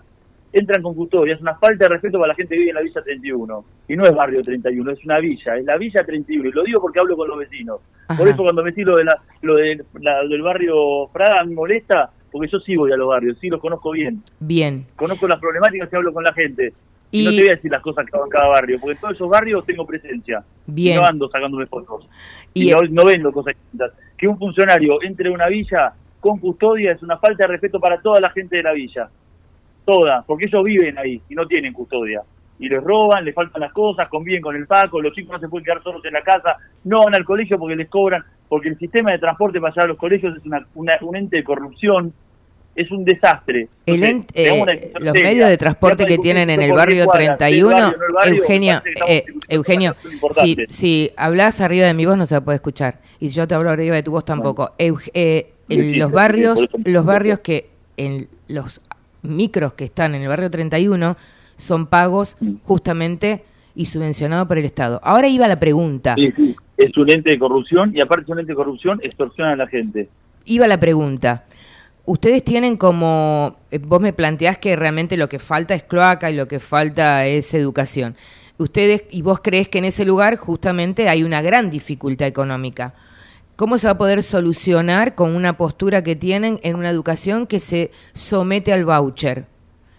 Entran 0.53 0.81
con 0.81 0.95
custodia. 0.95 1.35
Es 1.35 1.41
una 1.41 1.55
falta 1.55 1.85
de 1.85 1.89
respeto 1.89 2.17
para 2.19 2.29
la 2.29 2.35
gente 2.35 2.55
que 2.55 2.59
vive 2.59 2.69
en 2.71 2.75
la 2.75 2.81
Villa 2.81 3.01
31. 3.03 3.65
Y 3.89 3.95
no 3.95 4.05
es 4.05 4.13
barrio 4.15 4.41
31, 4.41 4.91
es 4.91 5.05
una 5.05 5.19
villa, 5.19 5.57
es 5.57 5.65
la 5.65 5.77
Villa 5.77 6.03
31. 6.05 6.49
Y 6.49 6.51
lo 6.51 6.63
digo 6.63 6.81
porque 6.81 6.99
hablo 6.99 7.15
con 7.17 7.27
los 7.27 7.37
vecinos. 7.37 7.79
Por 8.17 8.27
eso 8.27 8.43
cuando 8.43 8.63
metí 8.63 8.83
lo, 8.83 8.95
de 8.97 9.03
la, 9.03 9.21
lo 9.41 9.55
de 9.55 9.83
la- 9.99 10.23
del 10.23 10.41
barrio 10.41 11.07
Prada 11.11 11.43
me 11.43 11.53
molesta, 11.53 12.09
porque 12.31 12.47
yo 12.49 12.59
sí 12.59 12.75
voy 12.75 12.91
a 12.91 12.97
los 12.97 13.07
barrios, 13.09 13.37
sí 13.39 13.49
los 13.49 13.59
conozco 13.59 13.91
bien. 13.91 14.21
Bien. 14.39 14.85
Conozco 14.95 15.27
las 15.27 15.39
problemáticas 15.39 15.89
y 15.91 15.95
hablo 15.95 16.13
con 16.13 16.23
la 16.23 16.33
gente. 16.33 16.73
Y, 17.11 17.21
Y- 17.21 17.25
no 17.25 17.31
te 17.31 17.37
voy 17.41 17.47
a 17.49 17.55
decir 17.55 17.71
las 17.71 17.81
cosas 17.81 18.05
que 18.05 18.15
hago 18.15 18.25
en 18.25 18.31
cada 18.31 18.47
barrio, 18.47 18.77
porque 18.79 18.93
en 18.93 18.99
todos 19.01 19.13
esos 19.15 19.29
barrios 19.29 19.65
tengo 19.65 19.85
presencia. 19.85 20.43
Bien. 20.65 20.95
Y 20.97 20.99
no 20.99 21.05
ando 21.05 21.29
sacándome 21.29 21.65
fotos. 21.65 22.07
Y- 22.53 22.69
Y, 22.69 22.71
no, 22.71 22.81
no 22.83 23.05
vendo 23.05 23.31
cosas 23.31 23.53
distintas. 23.55 23.91
Que 24.17 24.27
un 24.27 24.37
funcionario 24.37 25.01
entre 25.03 25.29
a 25.29 25.33
una 25.33 25.47
villa 25.47 25.93
con 26.19 26.39
custodia 26.39 26.93
es 26.93 27.03
una 27.03 27.17
falta 27.17 27.43
de 27.45 27.47
respeto 27.53 27.79
para 27.79 28.01
toda 28.01 28.19
la 28.21 28.29
gente 28.31 28.57
de 28.57 28.63
la 28.63 28.73
villa. 28.73 29.09
Toda, 29.87 30.21
porque 30.27 30.45
ellos 30.45 30.63
viven 30.65 30.97
ahí 30.97 31.21
y 31.29 31.33
no 31.33 31.47
tienen 31.47 31.71
custodia. 31.71 32.21
Y 32.59 32.67
les 32.67 32.83
roban, 32.83 33.23
les 33.23 33.33
faltan 33.33 33.61
las 33.61 33.71
cosas, 33.71 34.09
conviven 34.09 34.41
con 34.41 34.53
el 34.55 34.67
Paco, 34.67 34.99
los 35.01 35.13
chicos 35.13 35.31
no 35.31 35.39
se 35.39 35.47
pueden 35.47 35.63
quedar 35.63 35.81
solos 35.81 36.03
en 36.03 36.11
la 36.13 36.21
casa, 36.23 36.57
no 36.83 37.05
van 37.05 37.15
al 37.15 37.23
colegio 37.23 37.57
porque 37.57 37.75
les 37.77 37.87
cobran, 37.87 38.21
porque 38.49 38.67
el 38.67 38.77
sistema 38.77 39.11
de 39.11 39.19
transporte 39.19 39.61
para 39.61 39.71
llegar 39.73 39.85
a 39.85 39.87
los 39.89 39.97
colegios 39.97 40.35
es 40.37 40.45
una, 40.45 40.65
una- 40.75 40.97
un 41.01 41.15
ente 41.15 41.37
de 41.37 41.43
corrupción, 41.45 42.11
es 42.75 42.91
un 42.91 43.05
desastre. 43.05 43.69
El 43.85 44.03
ent- 44.03 44.25
eh, 44.33 44.91
los 44.99 45.13
medios 45.13 45.49
de 45.49 45.57
transporte 45.57 46.05
que 46.05 46.17
tienen 46.17 46.49
en 46.49 46.61
el 46.61 46.73
barrio 46.73 46.95
diez 46.95 47.05
cuadras, 47.05 47.37
31, 47.37 47.69
el 47.69 47.83
barrio, 47.83 47.97
no 48.01 48.05
el 48.07 48.13
barrio, 48.13 48.35
Eugenio, 48.41 48.81
eh, 49.07 49.25
Eugenio, 49.49 49.95
si, 50.43 50.55
si 50.69 51.11
hablas 51.15 51.61
arriba 51.61 51.85
de 51.87 51.93
mi 51.93 52.05
voz 52.05 52.17
no 52.17 52.25
se 52.25 52.41
puede 52.41 52.55
escuchar 52.57 52.99
y 53.19 53.29
si 53.29 53.35
yo 53.37 53.47
te 53.47 53.55
hablo 53.55 53.69
arriba 53.71 53.95
de 53.95 54.03
tu 54.03 54.11
voz 54.11 54.25
tampoco. 54.25 54.73
Euge- 54.77 55.11
eh, 55.13 55.53
los 55.69 56.11
barrios, 56.11 56.67
los 56.85 57.05
barrios 57.05 57.39
que 57.39 57.69
en 57.97 58.27
los 58.47 58.81
micros 59.27 59.73
que 59.73 59.85
están 59.85 60.15
en 60.15 60.21
el 60.23 60.27
barrio 60.27 60.49
31 60.49 61.17
son 61.57 61.87
pagos 61.87 62.37
Mm. 62.39 62.55
justamente 62.63 63.43
y 63.75 63.85
subvencionados 63.85 64.47
por 64.47 64.57
el 64.57 64.65
Estado. 64.65 64.99
Ahora 65.03 65.27
iba 65.27 65.47
la 65.47 65.59
pregunta. 65.59 66.15
Sí, 66.15 66.31
sí, 66.35 66.55
es 66.77 66.95
un 66.97 67.09
ente 67.09 67.29
de 67.31 67.39
corrupción 67.39 67.91
y 67.95 68.01
aparte 68.01 68.25
de 68.25 68.31
un 68.33 68.39
ente 68.39 68.51
de 68.53 68.55
corrupción 68.55 68.99
extorsiona 69.03 69.51
a 69.53 69.55
la 69.55 69.67
gente. 69.67 70.09
Iba 70.45 70.67
la 70.67 70.79
pregunta. 70.79 71.45
Ustedes 72.05 72.43
tienen 72.43 72.77
como, 72.77 73.57
eh, 73.69 73.79
vos 73.79 73.99
me 74.01 74.13
planteás 74.13 74.57
que 74.57 74.75
realmente 74.75 75.17
lo 75.17 75.27
que 75.29 75.39
falta 75.39 75.75
es 75.75 75.83
cloaca 75.83 76.31
y 76.31 76.35
lo 76.35 76.47
que 76.47 76.59
falta 76.59 77.25
es 77.27 77.53
educación. 77.53 78.15
Ustedes, 78.57 79.03
y 79.11 79.21
vos 79.21 79.41
crees 79.43 79.67
que 79.67 79.77
en 79.79 79.85
ese 79.85 80.05
lugar 80.05 80.37
justamente 80.37 81.09
hay 81.09 81.23
una 81.23 81.41
gran 81.41 81.69
dificultad 81.69 82.27
económica. 82.27 82.93
¿Cómo 83.57 83.79
se 83.79 83.87
va 83.87 83.93
a 83.93 83.97
poder 83.97 84.21
solucionar 84.21 85.15
con 85.15 85.35
una 85.35 85.57
postura 85.57 86.03
que 86.03 86.15
tienen 86.15 86.59
en 86.61 86.75
una 86.75 86.91
educación 86.91 87.47
que 87.47 87.59
se 87.59 87.89
somete 88.13 88.71
al 88.71 88.85
voucher? 88.85 89.45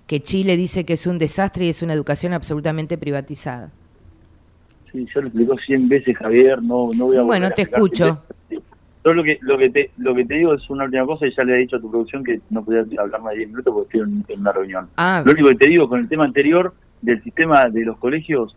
Que 0.07 0.21
Chile 0.21 0.57
dice 0.57 0.87
que 0.87 0.93
es 0.93 1.09
un 1.09 1.19
desastre 1.19 1.65
y 1.65 1.71
es 1.71 1.83
una 1.83 1.93
educación 1.93 2.33
absolutamente 2.33 2.97
privatizada. 2.97 3.73
Sí, 4.93 5.05
yo 5.13 5.23
lo 5.23 5.27
explico 5.27 5.57
100 5.59 5.89
veces, 5.89 6.17
Javier, 6.17 6.63
no, 6.63 6.89
no 6.95 7.07
voy 7.07 7.17
a 7.17 7.23
volver 7.23 7.25
Bueno, 7.25 7.47
a 7.49 7.51
te 7.51 7.63
explicarte. 7.63 8.05
escucho. 8.05 8.23
Yo 9.05 9.13
lo 9.13 9.25
que, 9.25 9.39
lo, 9.41 9.59
que 9.59 9.71
te, 9.71 9.91
lo 9.97 10.15
que 10.15 10.25
te 10.25 10.35
digo 10.35 10.55
es 10.55 10.71
una 10.71 10.85
última 10.85 11.05
cosa 11.05 11.27
y 11.27 11.35
ya 11.35 11.43
le 11.43 11.55
he 11.55 11.59
dicho 11.59 11.77
a 11.77 11.81
tu 11.81 11.91
producción 11.91 12.23
que 12.23 12.41
no 12.51 12.65
podía 12.65 12.85
hablar 12.97 13.21
más 13.23 13.33
de 13.33 13.39
10 13.39 13.51
minutos 13.51 13.75
porque 13.75 13.99
estoy 13.99 14.13
en, 14.13 14.25
en 14.29 14.41
una 14.41 14.53
reunión. 14.53 14.89
Ah. 14.97 15.21
Lo 15.25 15.33
único 15.33 15.49
que 15.49 15.57
te 15.57 15.69
digo 15.69 15.89
con 15.89 15.99
el 15.99 16.09
tema 16.09 16.25
anterior 16.25 16.73
del 17.03 17.21
sistema 17.25 17.65
de 17.65 17.85
los 17.85 17.99
colegios, 17.99 18.55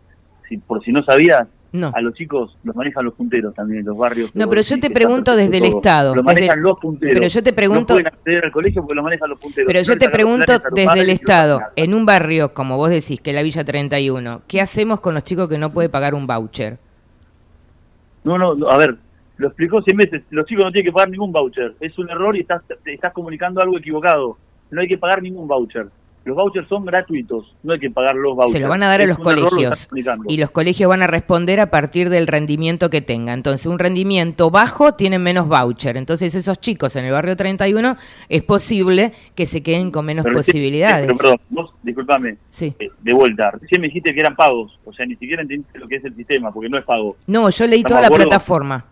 si, 0.48 0.58
por 0.58 0.84
si 0.84 0.92
no 0.92 1.02
sabías, 1.02 1.48
No. 1.72 1.90
a 1.94 2.00
los 2.02 2.12
chicos 2.14 2.56
los 2.64 2.76
manejan 2.76 3.02
los 3.04 3.14
punteros 3.14 3.54
también 3.54 3.80
en 3.80 3.86
los 3.86 3.96
barrios. 3.96 4.34
No, 4.36 4.46
pero 4.48 4.60
yo 4.60 4.78
te 4.78 4.90
pregunto 4.90 5.34
desde 5.34 5.56
el 5.56 5.64
todo. 5.64 5.76
Estado, 5.78 6.14
Lo 6.14 6.22
desde- 6.22 6.34
manejan 6.34 6.62
los 6.62 6.78
punteros. 6.78 7.14
pero 7.18 7.28
yo 7.28 7.42
te 7.42 7.52
pregunto- 7.54 7.94
No 7.94 8.00
pueden 8.00 8.06
acceder 8.08 8.44
al 8.44 8.52
colegio 8.52 8.82
porque 8.82 8.94
lo 8.94 9.02
manejan 9.02 9.30
los 9.30 9.38
punteros. 9.38 9.66
Pero 9.72 9.82
yo 9.82 9.98
te 9.98 10.08
pregunto 10.10 10.52
desde 10.74 11.00
el 11.00 11.08
Estado, 11.10 11.60
en 11.76 11.94
un 11.94 12.04
barrio, 12.04 12.52
como 12.52 12.76
vos 12.76 12.90
decís, 12.90 13.20
que 13.20 13.30
es 13.30 13.34
la 13.36 13.42
Villa 13.42 13.64
31, 13.64 14.42
¿qué 14.46 14.60
hacemos 14.60 15.00
con 15.00 15.14
los 15.14 15.24
chicos 15.24 15.48
que 15.48 15.56
no 15.56 15.72
pueden 15.72 15.90
pagar 15.90 16.14
un 16.14 16.26
voucher? 16.26 16.76
No, 18.24 18.38
no, 18.38 18.68
a 18.68 18.76
ver, 18.76 18.96
lo 19.38 19.48
explicó 19.48 19.82
100 19.82 19.96
veces. 19.96 20.22
Los 20.30 20.46
chicos 20.46 20.64
no 20.64 20.70
tienen 20.72 20.90
que 20.90 20.92
pagar 20.92 21.08
ningún 21.10 21.32
voucher. 21.32 21.74
Es 21.80 21.98
un 21.98 22.08
error 22.10 22.36
y 22.36 22.40
estás, 22.40 22.62
estás 22.84 23.12
comunicando 23.12 23.60
algo 23.60 23.78
equivocado. 23.78 24.36
No 24.70 24.80
hay 24.80 24.88
que 24.88 24.98
pagar 24.98 25.22
ningún 25.22 25.48
voucher. 25.48 25.86
Los 26.24 26.36
vouchers 26.36 26.68
son 26.68 26.84
gratuitos. 26.84 27.54
No 27.62 27.72
hay 27.72 27.80
que 27.80 27.90
pagar 27.90 28.14
los 28.14 28.34
vouchers. 28.36 28.52
Se 28.52 28.60
lo 28.60 28.68
van 28.68 28.82
a 28.82 28.88
dar 28.88 29.00
a 29.00 29.06
los 29.06 29.18
lo 29.18 29.24
colegios 29.24 29.88
y 30.28 30.36
los 30.36 30.50
colegios 30.50 30.88
van 30.88 31.02
a 31.02 31.06
responder 31.06 31.58
a 31.60 31.70
partir 31.70 32.10
del 32.10 32.26
rendimiento 32.26 32.90
que 32.90 33.00
tengan. 33.00 33.40
Entonces, 33.40 33.66
un 33.66 33.78
rendimiento 33.78 34.50
bajo 34.50 34.92
tiene 34.92 35.18
menos 35.18 35.48
voucher. 35.48 35.96
Entonces, 35.96 36.34
esos 36.34 36.60
chicos 36.60 36.94
en 36.96 37.04
el 37.06 37.12
barrio 37.12 37.36
31 37.36 37.96
es 38.28 38.42
posible 38.42 39.12
que 39.34 39.46
se 39.46 39.62
queden 39.62 39.90
con 39.90 40.04
menos 40.04 40.24
Pero 40.24 40.36
posibilidades. 40.36 41.06
Pero 41.06 41.18
perdón, 41.18 41.36
vos, 41.50 41.74
disculpame, 41.82 42.36
Sí. 42.50 42.74
eh, 42.78 42.90
de 43.00 43.14
vuelta. 43.14 43.50
Recién 43.50 43.80
me 43.80 43.88
dijiste 43.88 44.14
que 44.14 44.20
eran 44.20 44.36
pagos. 44.36 44.78
O 44.84 44.92
sea, 44.92 45.04
ni 45.06 45.16
siquiera 45.16 45.42
entendiste 45.42 45.78
lo 45.78 45.88
que 45.88 45.96
es 45.96 46.04
el 46.04 46.14
sistema, 46.14 46.52
porque 46.52 46.68
no 46.68 46.78
es 46.78 46.84
pago. 46.84 47.16
No, 47.26 47.50
yo 47.50 47.66
leí 47.66 47.80
¿Estamos 47.80 48.02
toda 48.06 48.10
la 48.10 48.24
plataforma. 48.24 48.84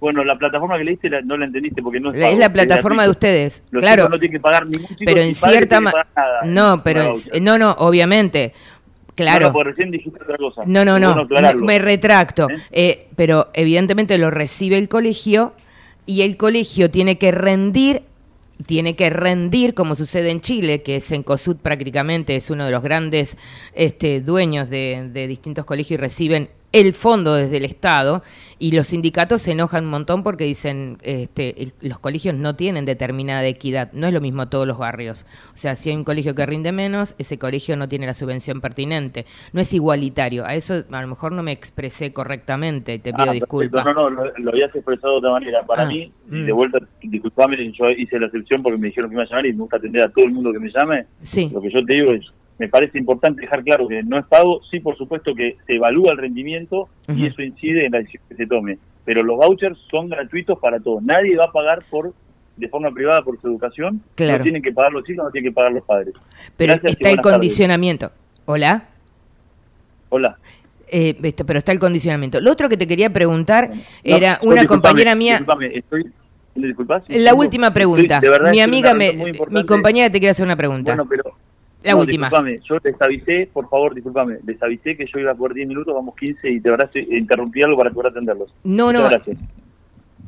Bueno, 0.00 0.22
la 0.24 0.36
plataforma 0.36 0.76
que 0.76 0.84
leíste 0.84 1.08
no 1.24 1.36
la 1.36 1.46
entendiste 1.46 1.80
porque 1.82 1.98
no 2.00 2.12
es 2.12 2.20
Es 2.20 2.38
la 2.38 2.52
plataforma 2.52 3.04
de 3.04 3.10
ustedes, 3.10 3.62
Los 3.70 3.82
claro. 3.82 4.08
no 4.08 4.18
tienen 4.18 4.36
que 4.36 4.40
pagar 4.40 4.66
ningún 4.66 4.88
chico 4.88 5.02
Pero 5.06 5.20
en 5.22 5.34
cierta 5.34 5.78
tiene 5.78 5.78
que 5.78 5.80
ma- 5.80 5.90
pagar 5.92 6.06
nada 6.16 6.40
No, 6.44 6.82
pero 6.82 7.12
en- 7.32 7.44
no, 7.44 7.56
no, 7.58 7.70
obviamente. 7.78 8.52
Claro. 9.14 9.46
No, 9.46 9.52
porque 9.52 9.70
recién 9.70 9.90
dijiste 9.92 10.18
otra 10.22 10.36
cosa. 10.36 10.62
No, 10.66 10.84
no, 10.84 10.96
Es 10.96 11.02
no, 11.02 11.26
bueno 11.28 11.54
me, 11.54 11.64
me 11.64 11.78
retracto. 11.78 12.48
Eh, 12.72 13.06
pero 13.16 13.48
evidentemente 13.54 14.18
lo 14.18 14.30
recibe 14.30 14.76
el 14.76 14.88
colegio 14.88 15.54
y 16.04 16.22
el 16.22 16.36
colegio 16.36 16.90
tiene 16.90 17.16
que 17.16 17.30
rendir, 17.30 18.02
tiene 18.66 18.96
que 18.96 19.10
rendir, 19.10 19.72
como 19.74 19.94
sucede 19.94 20.30
en 20.30 20.40
Chile, 20.40 20.82
que 20.82 20.98
Sencosud 21.00 21.56
prácticamente 21.58 22.34
es 22.36 22.50
uno 22.50 22.66
de 22.66 22.72
los 22.72 22.82
grandes 22.82 23.38
este, 23.72 24.20
dueños 24.20 24.68
de, 24.68 25.08
de 25.12 25.26
distintos 25.28 25.64
colegios 25.64 25.92
y 25.98 26.00
reciben 26.02 26.48
el 26.74 26.92
fondo 26.92 27.34
desde 27.34 27.56
el 27.58 27.64
Estado 27.64 28.22
y 28.58 28.72
los 28.72 28.86
sindicatos 28.88 29.42
se 29.42 29.52
enojan 29.52 29.84
un 29.84 29.90
montón 29.90 30.22
porque 30.22 30.44
dicen 30.44 30.98
este, 31.02 31.62
el- 31.62 31.72
los 31.80 31.98
colegios 31.98 32.34
no 32.34 32.56
tienen 32.56 32.84
determinada 32.84 33.44
equidad, 33.46 33.92
no 33.92 34.06
es 34.06 34.12
lo 34.14 34.20
mismo 34.20 34.48
todos 34.48 34.66
los 34.66 34.76
barrios. 34.78 35.24
O 35.54 35.56
sea, 35.56 35.76
si 35.76 35.90
hay 35.90 35.96
un 35.96 36.04
colegio 36.04 36.34
que 36.34 36.44
rinde 36.46 36.72
menos, 36.72 37.14
ese 37.18 37.38
colegio 37.38 37.76
no 37.76 37.88
tiene 37.88 38.06
la 38.06 38.14
subvención 38.14 38.60
pertinente, 38.60 39.24
no 39.52 39.60
es 39.60 39.72
igualitario. 39.72 40.44
A 40.46 40.54
eso 40.54 40.84
a 40.90 41.00
lo 41.02 41.08
mejor 41.08 41.32
no 41.32 41.42
me 41.42 41.52
expresé 41.52 42.12
correctamente 42.12 42.98
te 42.98 43.12
pido 43.12 43.30
Ah, 43.30 43.32
disculpas. 43.32 43.84
No, 43.84 43.92
no, 43.92 44.10
lo, 44.10 44.32
lo 44.36 44.50
habías 44.50 44.74
expresado 44.74 45.12
de 45.14 45.18
otra 45.18 45.30
manera. 45.32 45.62
Para 45.64 45.82
Ah, 45.84 45.86
mí, 45.86 46.12
mm. 46.28 46.44
de 46.44 46.52
vuelta, 46.52 46.78
disculpame, 47.02 47.56
yo 47.72 47.90
hice 47.90 48.18
la 48.18 48.26
excepción 48.26 48.62
porque 48.62 48.78
me 48.78 48.88
dijeron 48.88 49.10
que 49.10 49.16
me 49.16 49.22
iba 49.22 49.26
a 49.26 49.30
llamar 49.30 49.46
y 49.46 49.52
me 49.52 49.58
gusta 49.60 49.76
atender 49.76 50.02
a 50.02 50.08
todo 50.08 50.24
el 50.24 50.32
mundo 50.32 50.52
que 50.52 50.58
me 50.58 50.70
llame. 50.70 51.06
Sí. 51.22 51.50
Lo 51.52 51.60
que 51.60 51.70
yo 51.70 51.84
te 51.84 51.92
digo 51.92 52.12
es, 52.12 52.24
me 52.58 52.68
parece 52.68 52.98
importante 52.98 53.40
dejar 53.42 53.62
claro 53.64 53.88
que 53.88 54.02
no 54.02 54.18
es 54.18 54.26
pago, 54.26 54.60
sí, 54.70 54.80
por 54.80 54.96
supuesto 54.96 55.34
que 55.34 55.56
se 55.66 55.74
evalúa 55.74 56.12
el 56.12 56.18
rendimiento 56.18 56.88
y 57.08 57.26
eso 57.26 57.42
incide 57.42 57.86
en 57.86 57.92
la 57.92 57.98
decisión 57.98 58.22
que 58.28 58.36
se 58.36 58.46
tome. 58.46 58.78
Pero 59.04 59.22
los 59.22 59.36
vouchers 59.36 59.78
son 59.90 60.08
gratuitos 60.08 60.58
para 60.60 60.78
todos. 60.80 61.02
Nadie 61.02 61.36
va 61.36 61.44
a 61.46 61.52
pagar 61.52 61.84
por 61.90 62.12
de 62.56 62.68
forma 62.68 62.90
privada 62.92 63.20
por 63.22 63.40
su 63.40 63.48
educación. 63.48 64.00
Claro. 64.14 64.38
No 64.38 64.42
tienen 64.44 64.62
que 64.62 64.72
pagar 64.72 64.92
los 64.92 65.04
chicos, 65.04 65.24
no 65.24 65.30
tienen 65.32 65.50
que 65.50 65.54
pagar 65.54 65.72
los 65.72 65.84
padres. 65.84 66.14
Pero 66.56 66.72
Gracias 66.74 66.92
está 66.92 67.10
el 67.10 67.16
tardes. 67.16 67.32
condicionamiento. 67.32 68.12
Hola. 68.46 68.84
Hola. 70.10 70.38
Eh, 70.88 71.16
este, 71.22 71.44
pero 71.44 71.58
está 71.58 71.72
el 71.72 71.78
condicionamiento. 71.78 72.40
Lo 72.40 72.52
otro 72.52 72.68
que 72.68 72.76
te 72.76 72.86
quería 72.86 73.10
preguntar 73.12 73.70
No, 73.74 73.82
era 74.04 74.38
no, 74.42 74.50
una 74.50 74.64
compañera 74.66 75.14
mía. 75.14 75.44
estoy, 75.72 76.04
¿me 76.54 76.66
disculpás? 76.68 77.02
La 77.08 77.30
Tengo- 77.30 77.40
última 77.42 77.72
pregunta. 77.74 78.20
mi 78.52 78.60
amiga, 78.60 78.94
me, 78.94 79.12
mi 79.50 79.64
compañera 79.66 80.10
te 80.10 80.18
quiere 80.20 80.30
hacer 80.30 80.44
una 80.46 80.56
pregunta. 80.56 80.92
Bueno, 80.94 81.08
pero 81.08 81.24
La 81.84 81.92
no, 81.92 81.98
última. 81.98 82.26
Disculpame, 82.28 82.60
yo 82.68 82.76
les 82.82 83.00
avisé, 83.02 83.48
por 83.52 83.68
favor, 83.68 83.94
disculpame, 83.94 84.38
les 84.46 84.62
avisé 84.62 84.96
que 84.96 85.06
yo 85.06 85.18
iba 85.20 85.34
por 85.34 85.52
10 85.54 85.68
minutos, 85.68 85.94
vamos 85.94 86.14
15 86.16 86.48
y 86.50 86.58
de 86.58 86.70
verdad 86.70 86.90
estoy- 86.92 87.16
interrumpí 87.16 87.62
algo 87.62 87.76
para 87.76 87.90
poder 87.90 88.10
atenderlos. 88.12 88.52
No, 88.64 88.86
Muchas 88.86 89.02
no. 89.02 89.08
gracias. 89.10 89.36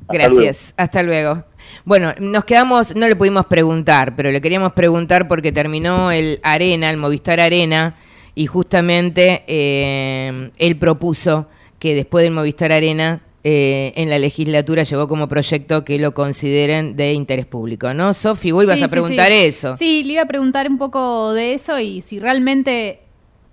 Gracias, 0.09 0.75
hasta 0.77 1.03
luego. 1.03 1.43
Bueno, 1.85 2.13
nos 2.21 2.45
quedamos, 2.45 2.95
no 2.95 3.09
le 3.09 3.17
pudimos 3.17 3.47
preguntar, 3.47 4.15
pero 4.15 4.31
le 4.31 4.41
queríamos 4.41 4.73
preguntar 4.73 5.27
porque 5.27 5.51
terminó 5.51 6.13
el 6.13 6.39
Arena, 6.45 6.91
el 6.91 6.97
Movistar 6.97 7.41
Arena, 7.41 7.97
y 8.35 8.47
justamente 8.47 9.43
eh, 9.49 10.51
él 10.59 10.79
propuso 10.79 11.49
que 11.81 11.95
después 11.95 12.23
del 12.23 12.33
Movistar 12.35 12.71
Arena 12.71 13.21
eh, 13.49 13.93
en 13.95 14.11
la 14.11 14.19
legislatura 14.19 14.83
llevó 14.83 15.07
como 15.07 15.29
proyecto 15.29 15.85
que 15.85 16.01
lo 16.01 16.13
consideren 16.15 16.97
de 16.97 17.13
interés 17.13 17.47
público, 17.47 17.95
¿no? 17.95 18.13
Sofi, 18.13 18.51
vos 18.51 18.65
ibas 18.65 18.79
Sí, 18.79 18.85
a 18.85 18.89
preguntar 18.89 19.31
sí. 19.31 19.39
eso. 19.39 19.77
Sí, 19.77 20.03
le 20.03 20.15
iba 20.15 20.23
a 20.23 20.27
preguntar 20.27 20.69
un 20.69 20.79
poco 20.79 21.33
de 21.33 21.55
eso 21.55 21.79
y 21.79 22.01
si 22.01 22.19
realmente 22.19 23.03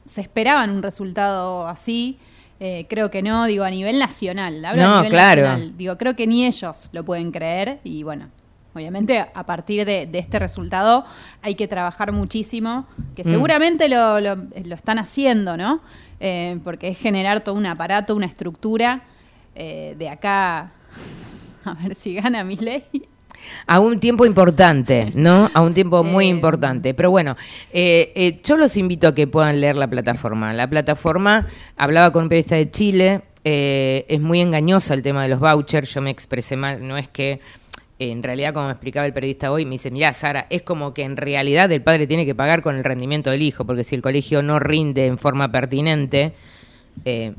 se 0.06 0.22
esperaban 0.22 0.72
un 0.72 0.82
resultado 0.82 1.68
así. 1.68 2.18
Eh, 2.60 2.86
creo 2.90 3.12
que 3.12 3.22
no, 3.22 3.46
digo, 3.46 3.66
a 3.66 3.70
nivel 3.70 4.00
nacional. 4.00 4.64
Hablo 4.66 4.82
No, 4.82 4.94
a 4.94 4.98
nivel 4.98 5.12
claro. 5.12 5.42
nacional. 5.44 5.78
Digo, 5.78 5.98
creo 5.98 6.16
que 6.16 6.26
ni 6.26 6.46
ellos 6.46 6.90
lo 6.92 7.04
pueden 7.06 7.32
creer 7.32 7.80
y 7.84 8.02
bueno. 8.04 8.30
Obviamente, 8.76 9.20
a 9.20 9.46
partir 9.46 9.86
de, 9.86 10.08
de 10.08 10.18
este 10.18 10.40
resultado 10.40 11.06
hay 11.44 11.54
que 11.54 11.68
trabajar 11.68 12.12
muchísimo, 12.12 12.88
que 13.16 13.22
Mm. 13.24 13.30
seguramente 13.30 13.88
lo, 13.90 14.20
lo- 14.20 14.36
lo 14.66 14.74
están 14.76 14.98
haciendo, 14.98 15.56
¿no? 15.58 15.82
Eh, 16.20 16.58
porque 16.64 16.88
es 16.88 16.98
generar 16.98 17.44
todo 17.44 17.54
un 17.54 17.68
aparato, 17.68 18.16
una 18.16 18.26
estructura 18.26 19.04
eh, 19.56 19.96
de 19.98 20.10
acá, 20.10 20.72
a 21.66 21.74
ver 21.84 21.96
si 21.96 22.16
gana 22.16 22.44
mi 22.44 22.56
ley. 22.58 22.84
A 23.68 23.82
un 23.82 24.00
tiempo 24.00 24.26
importante, 24.26 25.12
¿no? 25.16 25.50
A 25.54 25.62
un 25.62 25.74
tiempo 25.74 26.04
muy 26.04 26.28
importante. 26.28 26.94
Pero 26.94 27.12
bueno, 27.12 27.36
eh, 27.74 28.12
eh, 28.16 28.40
yo 28.44 28.56
los 28.58 28.78
invito 28.78 29.10
a 29.10 29.16
que 29.16 29.28
puedan 29.28 29.60
leer 29.60 29.76
la 29.76 29.88
plataforma. 29.88 30.54
La 30.54 30.70
plataforma, 30.70 31.48
hablaba 31.76 32.12
con 32.12 32.24
un 32.24 32.30
periodista 32.30 32.56
de 32.56 32.72
Chile, 32.72 33.22
eh, 33.44 34.06
es 34.08 34.22
muy 34.22 34.40
engañosa 34.40 34.94
el 34.94 35.02
tema 35.02 35.24
de 35.24 35.30
los 35.30 35.40
vouchers, 35.40 35.94
yo 35.94 36.02
me 36.02 36.10
expresé 36.10 36.56
mal, 36.56 36.88
no 36.88 36.98
es 36.98 37.10
que... 37.10 37.42
eh, 38.00 38.12
En 38.12 38.24
realidad, 38.24 38.54
como 38.54 38.68
me 38.68 38.72
explicaba 38.72 39.06
el 39.06 39.14
periodista 39.14 39.52
hoy, 39.52 39.66
me 39.66 39.72
dice, 39.72 39.92
mira, 39.92 40.14
Sara, 40.14 40.48
es 40.50 40.62
como 40.62 40.94
que 40.94 41.04
en 41.04 41.18
realidad 41.18 41.70
el 41.72 41.82
padre 41.82 42.08
tiene 42.08 42.26
que 42.26 42.36
pagar 42.36 42.62
con 42.62 42.78
el 42.78 42.84
rendimiento 42.86 43.30
del 43.30 43.42
hijo, 43.42 43.66
porque 43.66 43.84
si 43.84 43.96
el 43.96 44.02
colegio 44.02 44.42
no 44.42 44.60
rinde 44.60 45.06
en 45.08 45.18
forma 45.18 45.52
pertinente, 45.52 46.32
eh, 47.04 47.34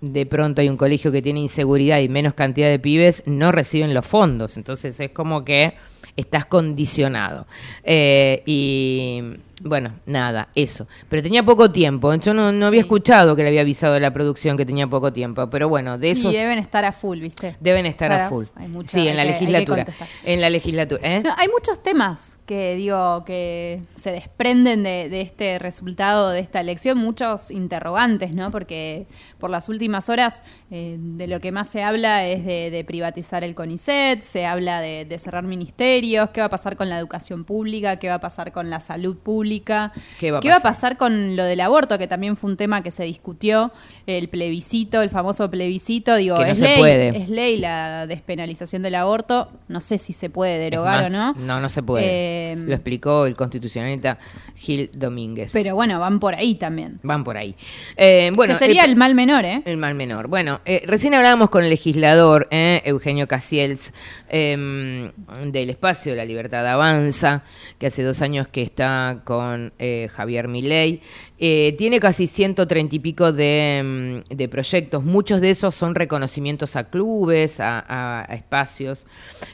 de 0.00 0.26
pronto 0.26 0.60
hay 0.60 0.68
un 0.68 0.76
colegio 0.76 1.10
que 1.12 1.22
tiene 1.22 1.40
inseguridad 1.40 2.00
y 2.00 2.08
menos 2.08 2.34
cantidad 2.34 2.68
de 2.68 2.78
pibes, 2.78 3.22
no 3.26 3.52
reciben 3.52 3.94
los 3.94 4.06
fondos. 4.06 4.56
Entonces 4.56 4.98
es 5.00 5.10
como 5.10 5.44
que 5.44 5.74
estás 6.16 6.44
condicionado. 6.46 7.46
Eh, 7.84 8.42
y 8.46 9.22
bueno, 9.62 9.90
nada, 10.06 10.48
eso. 10.54 10.86
Pero 11.08 11.20
tenía 11.22 11.42
poco 11.44 11.70
tiempo. 11.72 12.14
Yo 12.14 12.32
no, 12.34 12.52
no 12.52 12.66
había 12.66 12.80
escuchado 12.80 13.34
que 13.34 13.42
le 13.42 13.48
había 13.48 13.62
avisado 13.62 13.94
a 13.94 14.00
la 14.00 14.12
producción 14.12 14.56
que 14.56 14.64
tenía 14.64 14.86
poco 14.86 15.12
tiempo. 15.12 15.48
Pero 15.50 15.68
bueno, 15.68 15.98
de 15.98 16.12
eso 16.12 16.30
Y 16.30 16.36
deben 16.36 16.58
estar 16.58 16.84
a 16.84 16.92
full, 16.92 17.18
¿viste? 17.20 17.56
deben 17.60 17.84
estar 17.86 18.12
a 18.12 18.28
full. 18.28 18.44
hay 18.54 18.70
sí, 18.86 19.08
en 19.08 19.16
la 19.16 19.24
que- 19.24 19.30
legislatura. 19.30 19.86
En 20.24 20.40
la 20.40 20.50
legislatura. 20.50 21.00
¿eh? 21.02 21.22
No, 21.24 21.34
hay 21.36 21.48
muchos 21.48 21.82
temas 21.82 22.38
que 22.46 22.76
digo 22.76 23.24
que 23.24 23.82
se 23.94 24.10
desprenden 24.12 24.82
de, 24.84 25.08
de 25.08 25.20
este 25.22 25.58
resultado 25.58 26.30
de 26.30 26.38
esta 26.40 26.60
elección, 26.60 26.96
muchos 26.98 27.50
interrogantes, 27.50 28.32
¿no? 28.34 28.50
Porque 28.52 29.06
por 29.38 29.50
las 29.50 29.68
últimas 29.68 29.87
horas 30.08 30.42
eh, 30.70 30.96
de 30.98 31.26
lo 31.26 31.40
que 31.40 31.52
más 31.52 31.68
se 31.68 31.82
habla 31.82 32.26
es 32.26 32.44
de, 32.44 32.70
de 32.70 32.84
privatizar 32.84 33.42
el 33.44 33.54
CONICET, 33.54 34.22
se 34.22 34.46
habla 34.46 34.80
de, 34.80 35.04
de 35.04 35.18
cerrar 35.18 35.44
ministerios, 35.44 36.30
qué 36.30 36.40
va 36.40 36.46
a 36.46 36.50
pasar 36.50 36.76
con 36.76 36.88
la 36.88 36.98
educación 36.98 37.44
pública, 37.44 37.96
qué 37.98 38.08
va 38.08 38.14
a 38.14 38.20
pasar 38.20 38.52
con 38.52 38.70
la 38.70 38.80
salud 38.80 39.16
pública, 39.16 39.92
¿Qué 40.18 40.30
va 40.30 40.38
a 40.38 40.60
pasar? 40.60 40.96
con 40.96 41.36
lo 41.36 41.44
del 41.44 41.60
aborto, 41.60 41.98
que 41.98 42.06
también 42.06 42.36
fue 42.36 42.50
un 42.50 42.56
tema 42.56 42.82
que 42.82 42.90
se 42.90 43.04
discutió, 43.04 43.72
el 44.06 44.28
plebiscito, 44.28 45.02
el 45.02 45.10
famoso 45.10 45.50
plebiscito, 45.50 46.16
digo, 46.16 46.38
Que 46.38 46.44
no 46.44 46.50
es 46.52 46.58
se 46.58 46.64
ley, 46.64 46.78
puede. 46.78 47.08
es 47.16 47.28
ley 47.28 47.56
la 47.58 48.06
despenalización 48.06 48.82
del 48.82 48.94
aborto, 48.94 49.50
no 49.68 49.80
sé 49.80 49.98
si 49.98 50.12
se 50.12 50.30
puede 50.30 50.58
derogar 50.58 51.10
más, 51.10 51.12
o 51.12 51.16
no. 51.16 51.32
No, 51.34 51.60
no 51.60 51.68
se 51.68 51.82
puede. 51.82 52.04
Eh, 52.52 52.56
Lo 52.56 52.74
explicó 52.74 53.26
el 53.26 53.34
constitucionalista 53.36 54.18
Gil 54.56 54.90
Domínguez. 54.92 55.50
Pero 55.52 55.74
bueno, 55.74 55.98
van 56.00 56.20
por 56.20 56.34
ahí 56.34 56.54
también. 56.56 56.98
Van 57.02 57.24
por 57.24 57.36
ahí. 57.36 57.54
Eh, 57.96 58.30
bueno, 58.34 58.52
que 58.54 58.58
sería 58.58 58.82
eh, 58.82 58.88
el 58.88 58.96
mal 58.96 59.14
menor, 59.14 59.44
¿eh? 59.44 59.62
El 59.64 59.76
mal 59.78 59.94
menor. 59.94 60.28
Bueno, 60.28 60.60
eh, 60.64 60.82
recién 60.86 61.14
hablábamos 61.14 61.50
con 61.50 61.64
el 61.64 61.70
legislador 61.70 62.48
eh, 62.50 62.82
Eugenio 62.84 63.26
Casiels 63.26 63.92
eh, 64.28 65.10
del 65.46 65.70
espacio 65.70 66.12
de 66.12 66.18
la 66.18 66.24
libertad 66.24 66.66
avanza, 66.66 67.42
que 67.78 67.86
hace 67.86 68.02
dos 68.02 68.20
años 68.22 68.48
que 68.48 68.62
está 68.62 69.20
con 69.24 69.72
eh, 69.78 70.08
Javier 70.12 70.48
Milei. 70.48 71.00
Eh, 71.40 71.76
tiene 71.78 72.00
casi 72.00 72.26
130 72.26 72.96
y 72.96 72.98
pico 72.98 73.32
de, 73.32 74.22
mm, 74.28 74.34
de 74.34 74.48
proyectos. 74.48 75.04
Muchos 75.04 75.40
de 75.40 75.50
esos 75.50 75.74
son 75.74 75.94
reconocimientos 75.94 76.74
a 76.74 76.90
clubes, 76.90 77.60
a, 77.60 77.84
a- 77.88 78.24
espacios, 78.34 79.06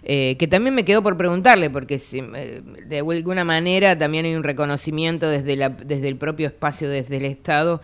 eh, 0.03 0.37
que 0.39 0.49
también 0.49 0.75
me 0.75 0.85
quedó 0.85 1.03
por 1.03 1.17
preguntarle, 1.19 1.69
porque 1.69 1.99
si, 1.99 2.21
de 2.23 2.99
alguna 2.99 3.45
manera 3.45 3.99
también 3.99 4.25
hay 4.25 4.35
un 4.35 4.43
reconocimiento 4.45 5.29
desde, 5.29 5.57
la, 5.57 5.69
desde 5.69 6.09
el 6.09 6.17
propio 6.17 6.47
espacio, 6.47 6.89
desde 6.89 7.19
el 7.19 7.27
Estado. 7.27 7.83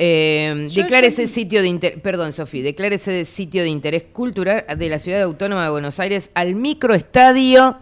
Eh, 0.00 0.68
declara 0.74 1.02
yo- 1.02 1.08
ese 1.08 1.26
sitio 1.26 1.60
de 1.60 1.66
inter- 1.68 2.00
perdón 2.00 2.32
Sofía, 2.32 2.62
declara 2.62 2.94
ese 2.94 3.24
sitio 3.24 3.62
de 3.62 3.68
interés 3.68 4.04
cultural 4.12 4.64
de 4.76 4.88
la 4.88 5.00
ciudad 5.00 5.22
autónoma 5.22 5.64
de 5.64 5.70
Buenos 5.70 5.98
Aires 5.98 6.30
al 6.34 6.54
microestadio 6.54 7.78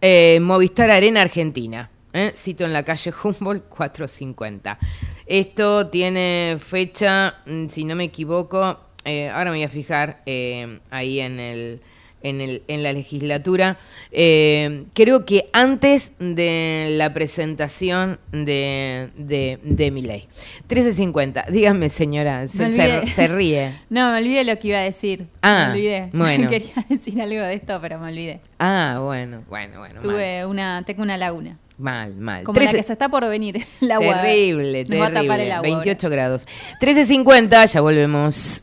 eh, 0.00 0.40
Movistar 0.40 0.90
Arena 0.90 1.22
Argentina. 1.22 1.90
¿eh? 2.12 2.32
Sito 2.34 2.64
en 2.64 2.72
la 2.72 2.82
calle 2.82 3.12
Humboldt 3.22 3.68
450. 3.68 4.78
Esto 5.26 5.86
tiene 5.88 6.56
fecha, 6.58 7.36
mm, 7.46 7.68
si 7.68 7.84
no 7.84 7.94
me 7.94 8.04
equivoco, 8.04 8.80
eh, 9.04 9.28
ahora 9.28 9.50
me 9.52 9.58
voy 9.58 9.64
a 9.64 9.68
fijar 9.68 10.22
eh, 10.26 10.80
ahí 10.90 11.20
en 11.20 11.38
el 11.40 11.80
en, 12.24 12.40
el, 12.40 12.62
en 12.66 12.82
la 12.82 12.92
legislatura. 12.92 13.78
Eh, 14.10 14.84
creo 14.94 15.24
que 15.24 15.48
antes 15.52 16.10
de 16.18 16.88
la 16.92 17.14
presentación 17.14 18.18
de, 18.32 19.10
de, 19.16 19.60
de 19.62 19.90
mi 19.92 20.02
ley. 20.02 20.26
13.50. 20.68 21.46
Dígame, 21.48 21.88
señora, 21.88 22.48
se, 22.48 23.28
ríe. 23.28 23.74
No, 23.90 24.10
me 24.12 24.18
olvidé 24.18 24.42
lo 24.44 24.58
que 24.58 24.68
iba 24.68 24.78
a 24.78 24.82
decir. 24.82 25.26
Ah, 25.42 25.66
me 25.68 25.72
olvidé. 25.74 26.10
bueno. 26.12 26.50
Quería 26.50 26.72
decir 26.88 27.20
algo 27.20 27.40
de 27.42 27.54
esto, 27.54 27.78
pero 27.80 27.98
me 28.00 28.08
olvidé. 28.10 28.40
Ah, 28.58 29.00
bueno, 29.04 29.44
bueno, 29.48 29.78
bueno. 29.78 30.00
Tuve 30.00 30.44
una, 30.46 30.82
tengo 30.84 31.02
una 31.02 31.16
laguna. 31.16 31.58
Mal, 31.76 32.14
mal. 32.14 32.44
Como 32.44 32.58
Trece- 32.58 32.72
la 32.72 32.78
que 32.78 32.82
se 32.84 32.92
está 32.92 33.08
por 33.08 33.28
venir, 33.28 33.64
el 33.80 33.90
agua. 33.90 34.22
Terrible, 34.22 34.84
Nos 34.84 35.00
va 35.00 35.06
a 35.06 35.08
tapar 35.08 35.22
terrible. 35.22 35.44
el 35.46 35.52
agua. 35.52 35.62
28 35.68 36.08
grados. 36.10 36.46
13.50, 36.80 37.66
ya 37.66 37.80
volvemos. 37.80 38.62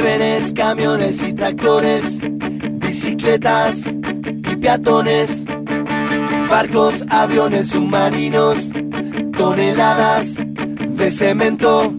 Trenes, 0.00 0.54
camiones 0.54 1.22
y 1.22 1.34
tractores, 1.34 2.20
bicicletas 2.22 3.84
y 3.86 4.56
peatones, 4.56 5.44
barcos, 6.48 7.04
aviones, 7.10 7.68
submarinos, 7.68 8.70
toneladas 9.36 10.36
de 10.36 11.10
cemento. 11.10 11.92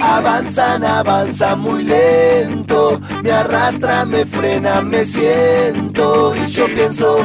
Avanzan, 0.00 0.82
avanzan 0.82 1.60
muy 1.60 1.84
lento, 1.84 3.00
me 3.22 3.30
arrastran, 3.30 4.10
me 4.10 4.26
frenan, 4.26 4.88
me 4.88 5.04
siento 5.04 6.34
y 6.34 6.44
yo 6.46 6.66
pienso 6.74 7.18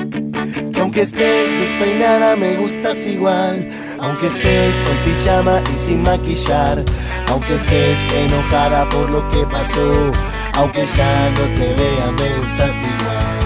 que 0.74 0.80
aunque 0.80 1.02
estés 1.02 1.50
despeinada 1.60 2.36
me 2.36 2.56
gustas 2.58 3.04
igual, 3.08 3.68
aunque 4.00 4.28
estés 4.28 4.76
en 4.76 5.12
pijama 5.12 5.64
y 5.76 5.80
sin 5.80 6.04
maquillar, 6.04 6.86
aunque 7.28 7.56
estés 7.56 8.00
enojada 8.14 8.88
por 8.90 9.10
lo 9.10 9.28
que 9.30 9.46
pasó, 9.46 10.12
aunque 10.54 10.86
ya 10.86 11.30
no 11.32 11.42
te 11.56 11.74
vea 11.74 12.12
me 12.12 12.36
gustas 12.40 12.72
igual. 12.84 13.38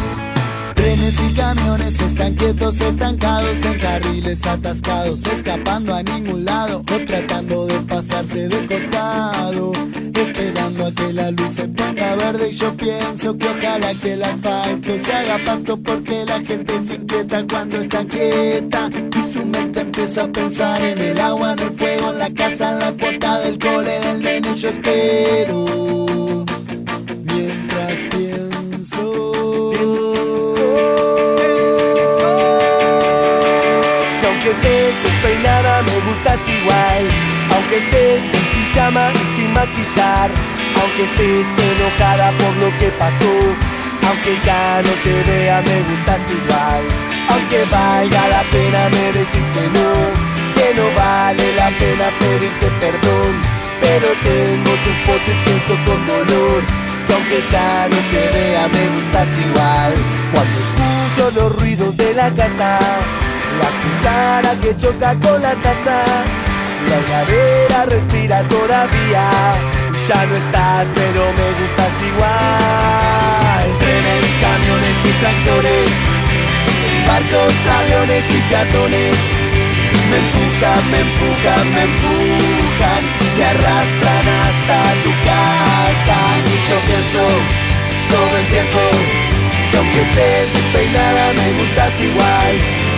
Trenes 0.76 1.22
y 1.22 1.34
camiones 1.36 2.02
están 2.02 2.34
quietos, 2.36 2.82
estancados 2.82 3.64
en 3.66 3.80
carriles 3.80 4.48
atascados, 4.48 5.26
escapando 5.28 5.94
a 5.94 6.02
ningún 6.02 6.44
lado 6.44 6.80
o 6.80 7.06
tratando 7.06 7.68
de 7.68 7.80
pasarse 7.82 8.48
de 8.48 8.66
costado, 8.66 9.74
esperando 10.16 10.88
a 10.88 10.92
que 10.92 11.14
la 11.14 11.30
luz 11.32 11.54
se 11.54 11.68
ponga 11.68 12.16
verde 12.16 12.50
y 12.50 12.54
yo 12.54 12.76
pienso 12.76 13.38
que 13.38 13.48
ojalá 13.48 13.94
que 14.02 14.14
el 14.14 14.24
asfalto 14.24 14.90
se 15.06 15.14
haga 15.14 15.38
pasto 15.46 15.78
porque 15.78 16.26
la 16.26 16.40
gente 16.40 16.84
se 16.84 16.96
inquieta 16.96 17.46
cuando 17.48 17.78
está 17.78 18.04
quieta 18.06 18.90
y 18.92 19.34
su 19.34 19.46
mente 19.46 19.82
empieza 19.82 20.24
a 20.24 20.28
pensar 20.30 20.82
en 20.82 20.98
el 20.98 21.20
agua, 21.20 21.41
la 22.32 22.50
casa, 22.50 22.74
la 22.74 22.92
cuota 22.94 23.40
del 23.40 23.58
cole, 23.60 24.00
del 24.00 24.22
DNI 24.22 24.56
yo 24.56 24.70
espero. 24.70 25.66
Mientras 27.26 27.94
pienso. 28.10 29.32
Que 34.20 34.28
aunque 34.28 34.50
estés 34.52 35.04
despeinada, 35.04 35.82
me 35.84 36.00
gustas 36.00 36.40
igual. 36.48 37.08
Aunque 37.54 37.78
estés 37.78 38.24
en 38.24 38.62
pijama 38.62 39.12
y 39.14 39.36
sin 39.36 39.54
maquillar. 39.54 40.32
Aunque 40.82 41.04
estés 41.04 41.48
enojada 41.58 42.32
por 42.38 42.56
lo 42.58 42.78
que 42.78 42.90
pasó. 42.98 43.56
Aunque 44.08 44.36
ya 44.44 44.82
no 44.84 44.92
te 45.04 45.24
vea, 45.24 45.62
me 45.62 45.82
gustas 45.84 46.22
igual. 46.32 46.84
Aunque 47.30 47.64
valga 47.72 48.28
la 48.28 48.50
pena, 48.50 48.90
me 48.90 49.12
decís 49.14 49.50
que 49.54 49.62
no 49.70 50.31
que 50.62 50.76
no 50.76 50.94
vale 50.94 51.56
la 51.56 51.76
pena 51.76 52.12
pedirte 52.20 52.68
perdón. 52.80 53.42
Pero 53.82 54.08
tengo 54.22 54.72
tu 54.86 54.92
foto 55.06 55.32
y 55.32 55.44
pienso 55.44 55.74
con 55.88 56.06
dolor. 56.06 56.62
Que 57.08 57.14
aunque 57.16 57.42
ya 57.52 57.90
no 57.90 57.98
te 58.12 58.30
vea 58.30 58.68
me 58.68 58.90
gustas 58.96 59.28
igual. 59.40 59.94
Cuando 60.32 60.60
escucho 60.66 61.42
los 61.42 61.60
ruidos 61.60 61.98
de 61.98 62.14
la 62.14 62.30
casa. 62.30 62.78
La 63.58 63.70
cuchara 63.82 64.56
que 64.62 64.78
choca 64.78 65.14
con 65.20 65.42
la 65.42 65.54
taza 65.56 66.06
La 66.88 66.96
heladera 66.96 67.86
respira 67.86 68.48
todavía 68.48 69.30
Ya 70.08 70.26
no 70.26 70.36
estás 70.38 70.88
pero 70.96 71.34
me 71.34 71.52
gustas 71.60 71.94
igual 72.08 73.66
Trenes, 73.78 74.32
camiones 74.42 74.98
y 75.04 75.12
tractores 75.20 75.92
Barcos, 77.06 77.68
aviones 77.68 78.26
y 78.34 78.42
peatones 78.50 79.41
Me 80.12 80.18
empujan, 80.18 80.92
me 80.92 81.00
empujan, 81.08 81.66
me 81.74 81.84
empujan 81.88 83.04
Me 83.38 83.46
arrastran 83.46 84.28
hasta 84.44 84.78
tu 85.04 85.12
casa. 85.24 86.18
Y 86.52 86.56
yo 86.68 86.78
pienso 86.86 87.24
todo 88.12 88.38
el 88.38 88.48
tiempo 88.48 88.80
Que 89.72 89.78
aunque 89.78 90.02
estés 90.02 90.54
despeinada 90.54 91.32
me 91.32 91.48
gustas 91.60 91.96
igual. 92.02 92.54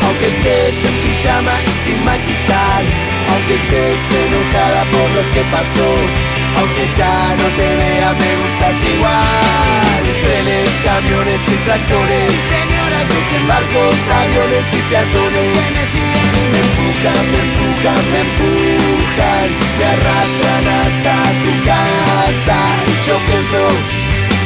Aunque 0.06 0.26
estés 0.26 0.74
en 0.90 0.96
pijama 1.06 1.54
y 1.62 1.74
sin 1.86 2.04
maquillar. 2.04 2.82
Aunque 3.30 3.54
estés 3.62 4.02
enojada 4.26 4.82
por 4.90 5.08
lo 5.14 5.24
que 5.34 5.42
pasó 5.54 6.33
Aunque 6.58 6.86
ya 6.98 7.36
no 7.38 7.48
te 7.58 7.68
vea 7.76 8.14
me 8.14 8.32
gustas 8.42 8.78
igual. 8.94 10.04
Trenes, 10.24 10.74
camiones 10.84 11.42
y 11.48 11.58
tractores. 11.66 12.32
Sí, 12.32 12.40
señoras 12.54 13.06
dicen 13.10 13.48
barcos, 13.48 13.98
aviones 14.12 14.68
y 14.74 14.82
peatones. 14.90 15.64
Me 16.52 16.60
empujan, 16.60 17.24
me 17.32 17.40
empujan, 17.48 18.04
me 18.12 18.20
empujan. 18.28 19.48
Me 19.78 19.86
arrastran 19.94 20.66
hasta 20.82 21.16
tu 21.44 21.52
casa. 21.66 22.58
Y 22.88 23.08
yo 23.08 23.16
pienso 23.26 23.60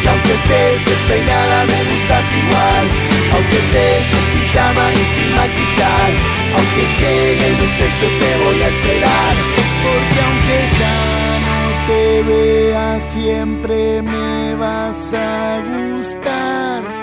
que 0.02 0.10
aunque 0.10 0.34
estés 0.34 0.86
despeinada 0.86 1.66
me 1.66 1.80
gustas 1.92 2.26
igual. 2.32 2.86
Aunque 3.34 3.58
estés 3.58 4.06
en 4.18 4.26
pijama 4.34 4.86
y 4.94 5.04
sin 5.14 5.30
maquillar. 5.36 6.12
Aunque 6.56 6.84
llegue 6.98 7.48
el 7.48 7.56
usted 7.68 7.92
yo 8.02 8.08
te 8.20 8.30
voy 8.44 8.62
a 8.62 8.68
esperar. 8.68 9.34
Porque 9.84 10.20
aunque 10.26 10.58
ya 10.80 11.17
siempre 13.00 14.02
me 14.02 14.56
vas 14.56 15.14
a 15.14 15.64
gustar 15.96 16.98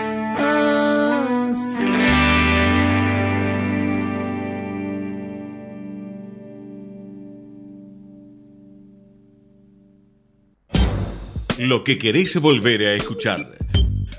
Lo 11.58 11.84
que 11.84 11.98
querés 11.98 12.38
volver 12.40 12.82
a 12.82 12.94
escuchar, 12.94 13.56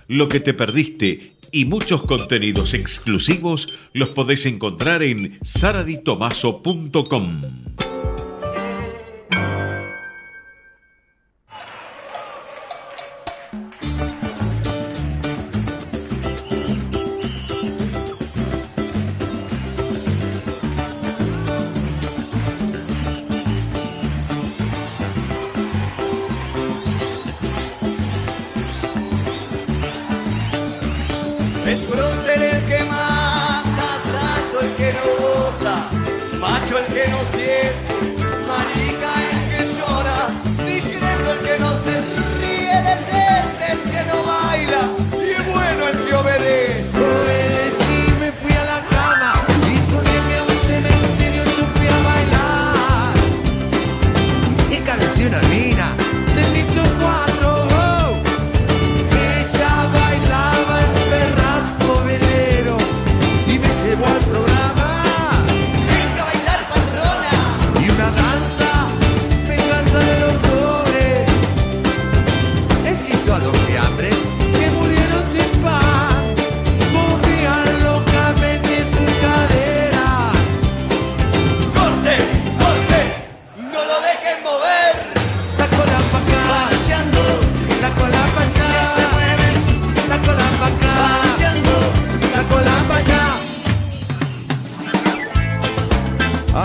lo 0.07 0.27
que 0.29 0.39
te 0.39 0.53
perdiste 0.53 1.33
y 1.51 1.65
muchos 1.65 2.03
contenidos 2.03 2.73
exclusivos 2.73 3.73
los 3.93 4.09
podés 4.09 4.45
encontrar 4.45 5.03
en 5.03 5.37
saraditomaso.com. 5.43 7.41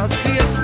Así 0.00 0.38
es 0.38 0.59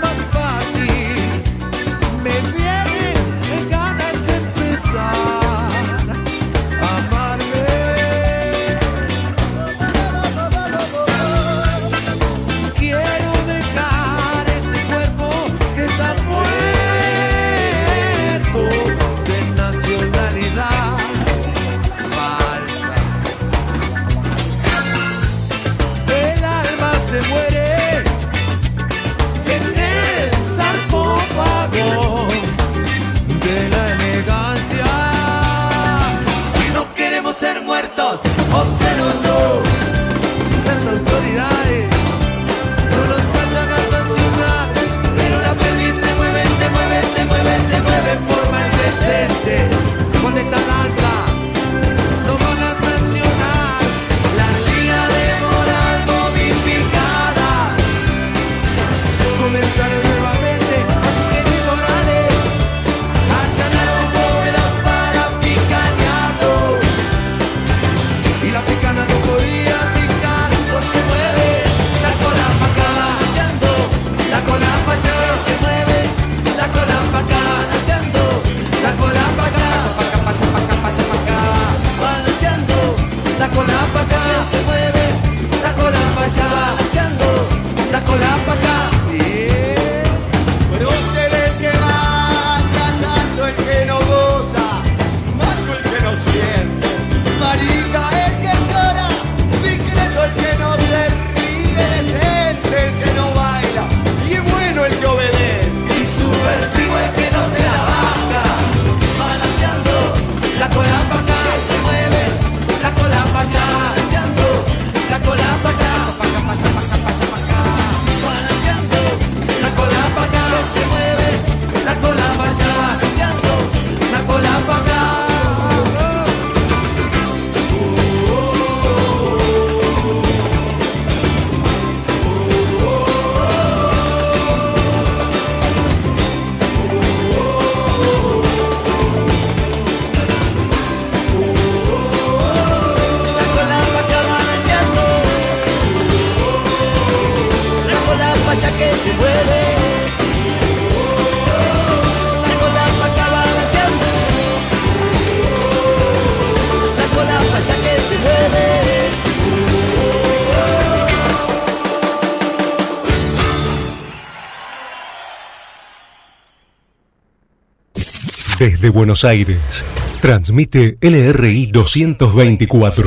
Buenos 168.97 169.27
Aires, 169.27 169.85
transmite 170.23 170.97
LRI 171.03 171.67
224, 171.67 173.07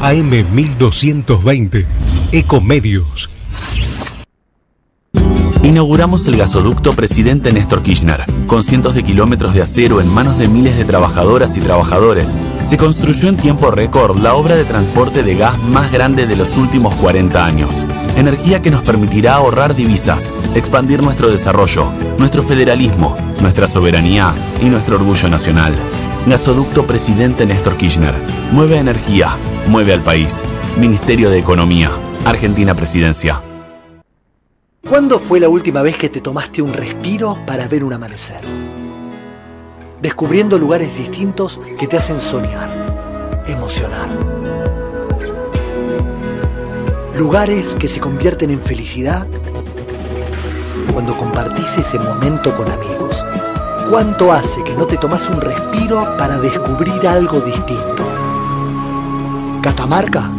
AM 0.00 0.28
1220, 0.28 1.86
Ecomedios. 2.32 3.30
Inauguramos 5.62 6.26
el 6.26 6.36
gasoducto 6.36 6.94
Presidente 6.94 7.52
Néstor 7.52 7.84
Kirchner, 7.84 8.24
con 8.48 8.64
cientos 8.64 8.94
de 8.94 9.04
kilómetros 9.04 9.54
de 9.54 9.62
acero 9.62 10.00
en 10.00 10.08
manos 10.08 10.36
de 10.36 10.48
miles 10.48 10.76
de 10.76 10.84
trabajadoras 10.84 11.56
y 11.56 11.60
trabajadores. 11.60 12.36
Se 12.62 12.76
construyó 12.76 13.28
en 13.28 13.36
tiempo 13.36 13.70
récord 13.70 14.16
la 14.18 14.34
obra 14.34 14.56
de 14.56 14.64
transporte 14.64 15.22
de 15.22 15.36
gas 15.36 15.56
más 15.60 15.92
grande 15.92 16.26
de 16.26 16.34
los 16.34 16.56
últimos 16.56 16.96
40 16.96 17.46
años. 17.46 17.84
Energía 18.16 18.62
que 18.62 18.72
nos 18.72 18.82
permitirá 18.82 19.34
ahorrar 19.34 19.76
divisas, 19.76 20.34
expandir 20.56 21.04
nuestro 21.04 21.30
desarrollo, 21.30 21.92
nuestro 22.18 22.42
federalismo, 22.42 23.16
nuestra 23.40 23.66
soberanía 23.66 24.34
y 24.60 24.66
nuestro 24.66 24.96
orgullo 24.96 25.28
nacional. 25.28 25.74
Gasoducto 26.26 26.86
Presidente 26.86 27.46
Néstor 27.46 27.76
Kirchner. 27.76 28.14
Mueve 28.52 28.78
energía, 28.78 29.36
mueve 29.66 29.92
al 29.92 30.02
país. 30.02 30.42
Ministerio 30.76 31.30
de 31.30 31.38
Economía. 31.38 31.90
Argentina 32.24 32.74
Presidencia. 32.74 33.42
¿Cuándo 34.86 35.18
fue 35.18 35.40
la 35.40 35.48
última 35.48 35.82
vez 35.82 35.96
que 35.96 36.08
te 36.08 36.20
tomaste 36.20 36.62
un 36.62 36.72
respiro 36.72 37.38
para 37.46 37.66
ver 37.68 37.84
un 37.84 37.92
amanecer? 37.92 38.40
Descubriendo 40.02 40.58
lugares 40.58 40.94
distintos 40.96 41.60
que 41.78 41.86
te 41.86 41.96
hacen 41.96 42.20
soñar, 42.20 43.44
emocionar. 43.46 44.08
Lugares 47.16 47.74
que 47.74 47.88
se 47.88 48.00
convierten 48.00 48.50
en 48.50 48.60
felicidad 48.60 49.26
cuando 50.92 51.16
compartís 51.16 51.76
ese 51.78 51.98
momento 51.98 52.54
con 52.56 52.70
amigos. 52.70 53.24
¿Cuánto 53.90 54.32
hace 54.32 54.62
que 54.62 54.72
no 54.74 54.86
te 54.86 54.96
tomas 54.96 55.28
un 55.28 55.40
respiro 55.40 56.16
para 56.16 56.38
descubrir 56.38 57.08
algo 57.08 57.40
distinto? 57.40 58.06
Catamarca 59.60 60.30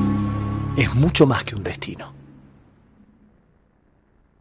es 0.78 0.96
mucho 0.96 1.28
más 1.28 1.44
que 1.44 1.56
un 1.56 1.62
destino. 1.62 2.14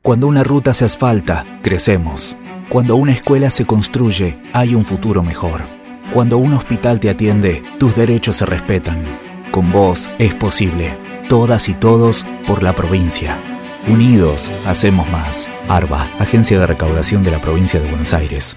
Cuando 0.00 0.28
una 0.28 0.44
ruta 0.44 0.74
se 0.74 0.84
asfalta, 0.84 1.44
crecemos. 1.60 2.36
Cuando 2.68 2.94
una 2.94 3.10
escuela 3.10 3.50
se 3.50 3.66
construye, 3.66 4.40
hay 4.52 4.76
un 4.76 4.84
futuro 4.84 5.24
mejor. 5.24 5.62
Cuando 6.14 6.38
un 6.38 6.52
hospital 6.52 7.00
te 7.00 7.10
atiende, 7.10 7.64
tus 7.80 7.96
derechos 7.96 8.36
se 8.36 8.46
respetan. 8.46 9.02
Con 9.50 9.72
vos 9.72 10.08
es 10.20 10.36
posible. 10.36 10.96
Todas 11.28 11.68
y 11.68 11.74
todos 11.74 12.24
por 12.46 12.62
la 12.62 12.76
provincia. 12.76 13.40
Unidos, 13.88 14.52
hacemos 14.66 15.10
más. 15.10 15.50
ARBA, 15.68 16.06
Agencia 16.20 16.60
de 16.60 16.66
Recaudación 16.68 17.24
de 17.24 17.32
la 17.32 17.40
Provincia 17.40 17.80
de 17.80 17.88
Buenos 17.88 18.14
Aires. 18.14 18.56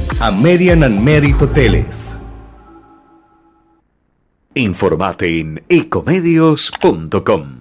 American 0.23 0.83
and 0.83 0.99
Merit 0.99 1.41
Hoteles. 1.41 2.15
Informate 4.53 5.39
en 5.39 5.63
ecomedios.com. 5.67 7.57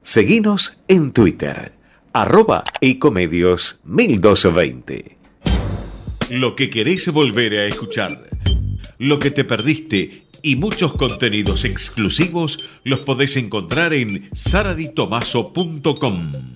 Seguinos 0.00 0.78
en 0.88 1.12
Twitter, 1.12 1.74
arroba 2.14 2.64
ecomedios 2.80 3.78
1220. 3.84 5.18
Lo 6.30 6.56
que 6.56 6.70
querés 6.70 7.12
volver 7.12 7.52
a 7.58 7.66
escuchar, 7.66 8.30
lo 8.98 9.18
que 9.18 9.30
te 9.30 9.44
perdiste 9.44 10.28
y 10.40 10.56
muchos 10.56 10.94
contenidos 10.94 11.66
exclusivos 11.66 12.64
los 12.84 13.00
podés 13.00 13.36
encontrar 13.36 13.92
en 13.92 14.30
saraditomaso.com. 14.32 16.55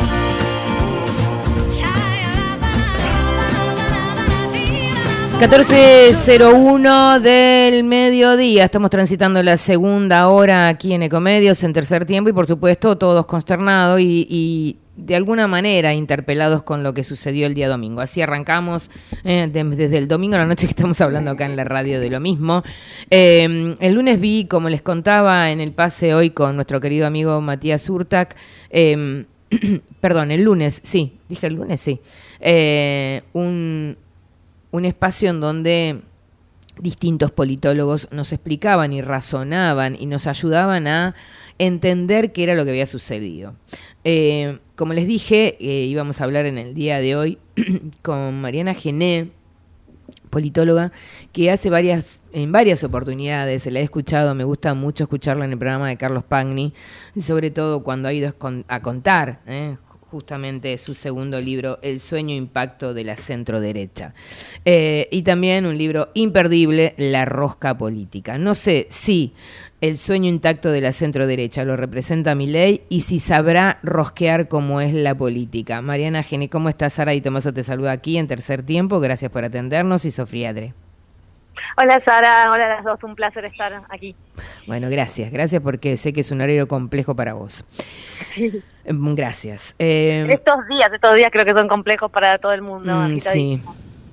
14.01 5.41 7.19
del 7.19 7.83
mediodía. 7.83 8.65
Estamos 8.65 8.91
transitando 8.91 9.41
la 9.41 9.57
segunda 9.57 10.27
hora 10.27 10.67
aquí 10.67 10.93
en 10.93 11.01
Ecomedios 11.01 11.63
en 11.63 11.73
tercer 11.73 12.05
tiempo 12.05 12.29
y 12.29 12.33
por 12.33 12.45
supuesto 12.45 12.95
todos 12.95 13.25
consternados 13.25 13.99
y, 13.99 14.77
de 14.95 15.15
alguna 15.15 15.47
manera 15.47 15.95
interpelados 15.95 16.61
con 16.61 16.83
lo 16.83 16.93
que 16.93 17.03
sucedió 17.03 17.47
el 17.47 17.55
día 17.55 17.67
domingo. 17.67 18.01
Así 18.01 18.21
arrancamos 18.21 18.91
eh, 19.23 19.49
de- 19.51 19.63
desde 19.63 19.97
el 19.97 20.07
domingo 20.07 20.35
a 20.35 20.39
la 20.39 20.45
noche 20.45 20.67
que 20.67 20.71
estamos 20.73 21.01
hablando 21.01 21.31
acá 21.31 21.47
en 21.47 21.55
la 21.55 21.63
radio 21.63 21.99
de 21.99 22.11
lo 22.11 22.19
mismo. 22.19 22.61
Eh, 23.09 23.75
el 23.79 23.93
lunes 23.95 24.19
vi, 24.19 24.45
como 24.45 24.69
les 24.69 24.83
contaba 24.83 25.49
en 25.51 25.59
el 25.59 25.71
pase 25.71 26.13
hoy 26.13 26.29
con 26.29 26.53
nuestro 26.55 26.79
querido 26.79 27.07
amigo 27.07 27.41
Matías 27.41 27.89
Urtac, 27.89 28.35
eh, 28.69 29.25
perdón, 30.01 30.29
el 30.29 30.43
lunes, 30.43 30.81
sí, 30.83 31.17
dije 31.27 31.47
el 31.47 31.55
lunes, 31.55 31.81
sí, 31.81 31.99
eh, 32.39 33.23
un, 33.33 33.97
un 34.71 34.85
espacio 34.85 35.29
en 35.29 35.39
donde 35.41 36.01
distintos 36.79 37.31
politólogos 37.31 38.07
nos 38.11 38.31
explicaban 38.31 38.93
y 38.93 39.01
razonaban 39.01 39.95
y 39.99 40.05
nos 40.05 40.25
ayudaban 40.27 40.87
a 40.87 41.15
entender 41.59 42.31
qué 42.31 42.43
era 42.43 42.55
lo 42.55 42.63
que 42.63 42.71
había 42.71 42.85
sucedido. 42.85 43.53
Eh, 44.03 44.57
como 44.75 44.93
les 44.93 45.05
dije, 45.05 45.57
eh, 45.59 45.85
íbamos 45.85 46.21
a 46.21 46.23
hablar 46.23 46.45
en 46.45 46.57
el 46.57 46.73
día 46.73 46.99
de 46.99 47.15
hoy 47.15 47.37
con 48.01 48.41
Mariana 48.41 48.73
Gené, 48.73 49.29
politóloga, 50.29 50.91
que 51.33 51.51
hace 51.51 51.69
varias, 51.69 52.21
en 52.31 52.51
varias 52.51 52.83
oportunidades, 52.83 53.63
se 53.63 53.71
la 53.71 53.79
he 53.79 53.83
escuchado, 53.83 54.33
me 54.33 54.45
gusta 54.45 54.73
mucho 54.73 55.03
escucharla 55.03 55.45
en 55.45 55.51
el 55.51 55.57
programa 55.57 55.89
de 55.89 55.97
Carlos 55.97 56.23
Pagni, 56.23 56.73
sobre 57.19 57.51
todo 57.51 57.83
cuando 57.83 58.07
ha 58.07 58.13
ido 58.13 58.29
a 58.29 58.31
con- 58.31 58.65
a 58.69 58.81
contar 58.81 59.41
eh, 59.45 59.75
justamente 60.11 60.77
su 60.77 60.93
segundo 60.93 61.39
libro, 61.39 61.79
El 61.81 62.01
sueño 62.01 62.35
impacto 62.35 62.93
de 62.93 63.05
la 63.05 63.15
centro 63.15 63.61
derecha. 63.61 64.13
Eh, 64.65 65.07
y 65.09 65.21
también 65.23 65.65
un 65.65 65.77
libro 65.77 66.09
imperdible, 66.13 66.93
La 66.97 67.23
rosca 67.23 67.77
política. 67.77 68.37
No 68.37 68.53
sé 68.53 68.87
si 68.89 69.33
el 69.79 69.97
sueño 69.97 70.29
intacto 70.29 70.69
de 70.69 70.81
la 70.81 70.91
centro 70.91 71.25
derecha 71.25 71.63
lo 71.63 71.77
representa 71.77 72.35
mi 72.35 72.45
ley 72.45 72.81
y 72.89 73.01
si 73.01 73.19
sabrá 73.19 73.79
rosquear 73.83 74.49
cómo 74.49 74.81
es 74.81 74.93
la 74.93 75.15
política. 75.15 75.81
Mariana 75.81 76.23
Gene, 76.23 76.49
¿cómo 76.49 76.67
estás? 76.67 76.93
Sara 76.93 77.15
y 77.15 77.21
Tomaso 77.21 77.53
te 77.53 77.63
saluda 77.63 77.93
aquí 77.93 78.17
en 78.17 78.27
tercer 78.27 78.63
tiempo. 78.63 78.99
Gracias 78.99 79.31
por 79.31 79.45
atendernos 79.45 80.03
y 80.03 80.11
Sofía 80.11 80.49
Adre. 80.49 80.73
Hola 81.77 82.01
Sara, 82.05 82.49
hola 82.51 82.65
a 82.65 82.69
las 82.75 82.83
dos, 82.83 83.03
un 83.03 83.15
placer 83.15 83.45
estar 83.45 83.81
aquí. 83.89 84.15
Bueno, 84.67 84.89
gracias, 84.89 85.31
gracias 85.31 85.61
porque 85.61 85.97
sé 85.97 86.13
que 86.13 86.21
es 86.21 86.31
un 86.31 86.41
horario 86.41 86.67
complejo 86.67 87.15
para 87.15 87.33
vos. 87.33 87.63
Mm, 88.87 89.13
Gracias. 89.15 89.75
Eh, 89.79 90.25
Estos 90.29 90.67
días, 90.67 90.89
estos 90.93 91.15
días 91.15 91.29
creo 91.31 91.45
que 91.45 91.53
son 91.53 91.67
complejos 91.67 92.11
para 92.11 92.37
todo 92.39 92.51
el 92.53 92.61
mundo. 92.61 92.93
Mm, 92.93 93.19
sí, 93.19 93.61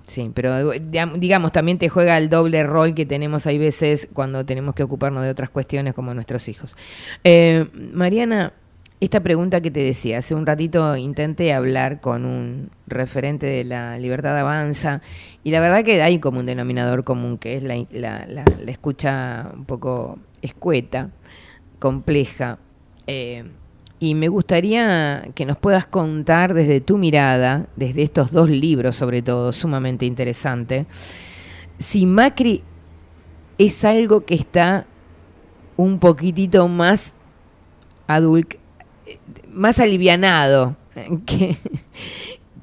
sí, 0.07 0.31
pero 0.35 0.51
digam- 0.75 1.15
digamos, 1.19 1.53
también 1.53 1.79
te 1.79 1.89
juega 1.89 2.19
el 2.19 2.29
doble 2.31 2.63
rol 2.65 2.95
que 2.95 3.07
tenemos 3.07 3.47
hay 3.47 3.59
veces 3.59 4.09
cuando 4.13 4.45
tenemos 4.45 4.75
que 4.75 4.83
ocuparnos 4.83 5.23
de 5.25 5.31
otras 5.31 5.51
cuestiones 5.51 5.95
como 5.95 6.13
nuestros 6.15 6.49
hijos. 6.49 6.77
Eh, 7.25 7.67
Mariana, 7.93 8.53
esta 9.01 9.21
pregunta 9.21 9.61
que 9.61 9.71
te 9.71 9.81
decía, 9.81 10.19
hace 10.19 10.35
un 10.35 10.45
ratito 10.45 10.97
intenté 10.97 11.53
hablar 11.53 12.01
con 12.01 12.25
un 12.25 12.71
referente 12.89 13.47
de 13.47 13.65
la 13.65 13.99
Libertad 13.99 14.37
Avanza 14.37 15.03
y 15.45 15.53
la 15.53 15.61
verdad 15.61 15.85
que 15.85 16.03
hay 16.03 16.19
como 16.19 16.41
un 16.41 16.47
denominador 16.47 17.05
común 17.05 17.39
que 17.39 17.57
es 17.57 17.63
la, 17.63 17.77
la- 17.93 18.27
la- 18.27 18.45
la 18.45 18.71
escucha 18.71 19.51
un 19.55 19.65
poco 19.67 20.19
escueta, 20.43 21.11
compleja. 21.79 22.59
eh, 23.07 23.45
y 24.01 24.15
me 24.15 24.29
gustaría 24.29 25.29
que 25.35 25.45
nos 25.45 25.59
puedas 25.59 25.87
contar 25.87 26.55
desde 26.55 26.81
tu 26.81 26.99
mirada, 26.99 27.67
desde 27.75 28.03
estos 28.03 28.31
dos 28.31 28.49
libros 28.49 28.95
sobre 28.95 29.23
todo, 29.23 29.51
sumamente 29.53 30.07
interesante, 30.07 30.87
si 31.79 32.07
Macri 32.07 32.63
es 33.59 33.85
algo 33.85 34.25
que 34.25 34.35
está 34.37 34.87
un 35.77 35.99
poquitito 35.99 36.69
más 36.69 37.15
adult, 38.07 38.55
más 39.51 39.79
alivianado 39.79 40.77
que, 41.27 41.57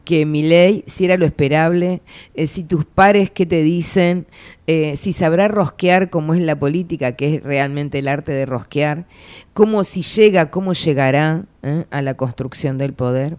que 0.05 0.25
Milei, 0.25 0.83
si 0.85 1.05
era 1.05 1.17
lo 1.17 1.25
esperable, 1.25 2.01
eh, 2.35 2.47
si 2.47 2.63
tus 2.63 2.85
pares 2.85 3.31
qué 3.31 3.45
te 3.45 3.61
dicen, 3.63 4.27
eh, 4.67 4.95
si 4.95 5.11
sabrá 5.11 5.47
rosquear 5.47 6.09
como 6.09 6.33
es 6.33 6.39
la 6.39 6.57
política, 6.57 7.15
que 7.15 7.35
es 7.35 7.43
realmente 7.43 7.99
el 7.99 8.07
arte 8.07 8.31
de 8.31 8.45
rosquear, 8.45 9.05
cómo 9.53 9.83
si 9.83 10.03
llega, 10.03 10.51
cómo 10.51 10.73
llegará 10.73 11.43
eh, 11.63 11.85
a 11.89 12.01
la 12.01 12.13
construcción 12.13 12.77
del 12.77 12.93
poder. 12.93 13.37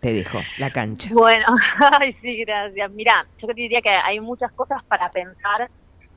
Te 0.00 0.12
dejo 0.12 0.38
la 0.58 0.70
cancha. 0.70 1.10
Bueno, 1.12 1.46
ay, 2.00 2.14
sí, 2.20 2.44
gracias. 2.44 2.90
Mira, 2.92 3.26
yo 3.40 3.46
te 3.46 3.54
diría 3.54 3.80
que 3.80 3.88
hay 3.88 4.20
muchas 4.20 4.52
cosas 4.52 4.82
para 4.84 5.10
pensar. 5.10 5.70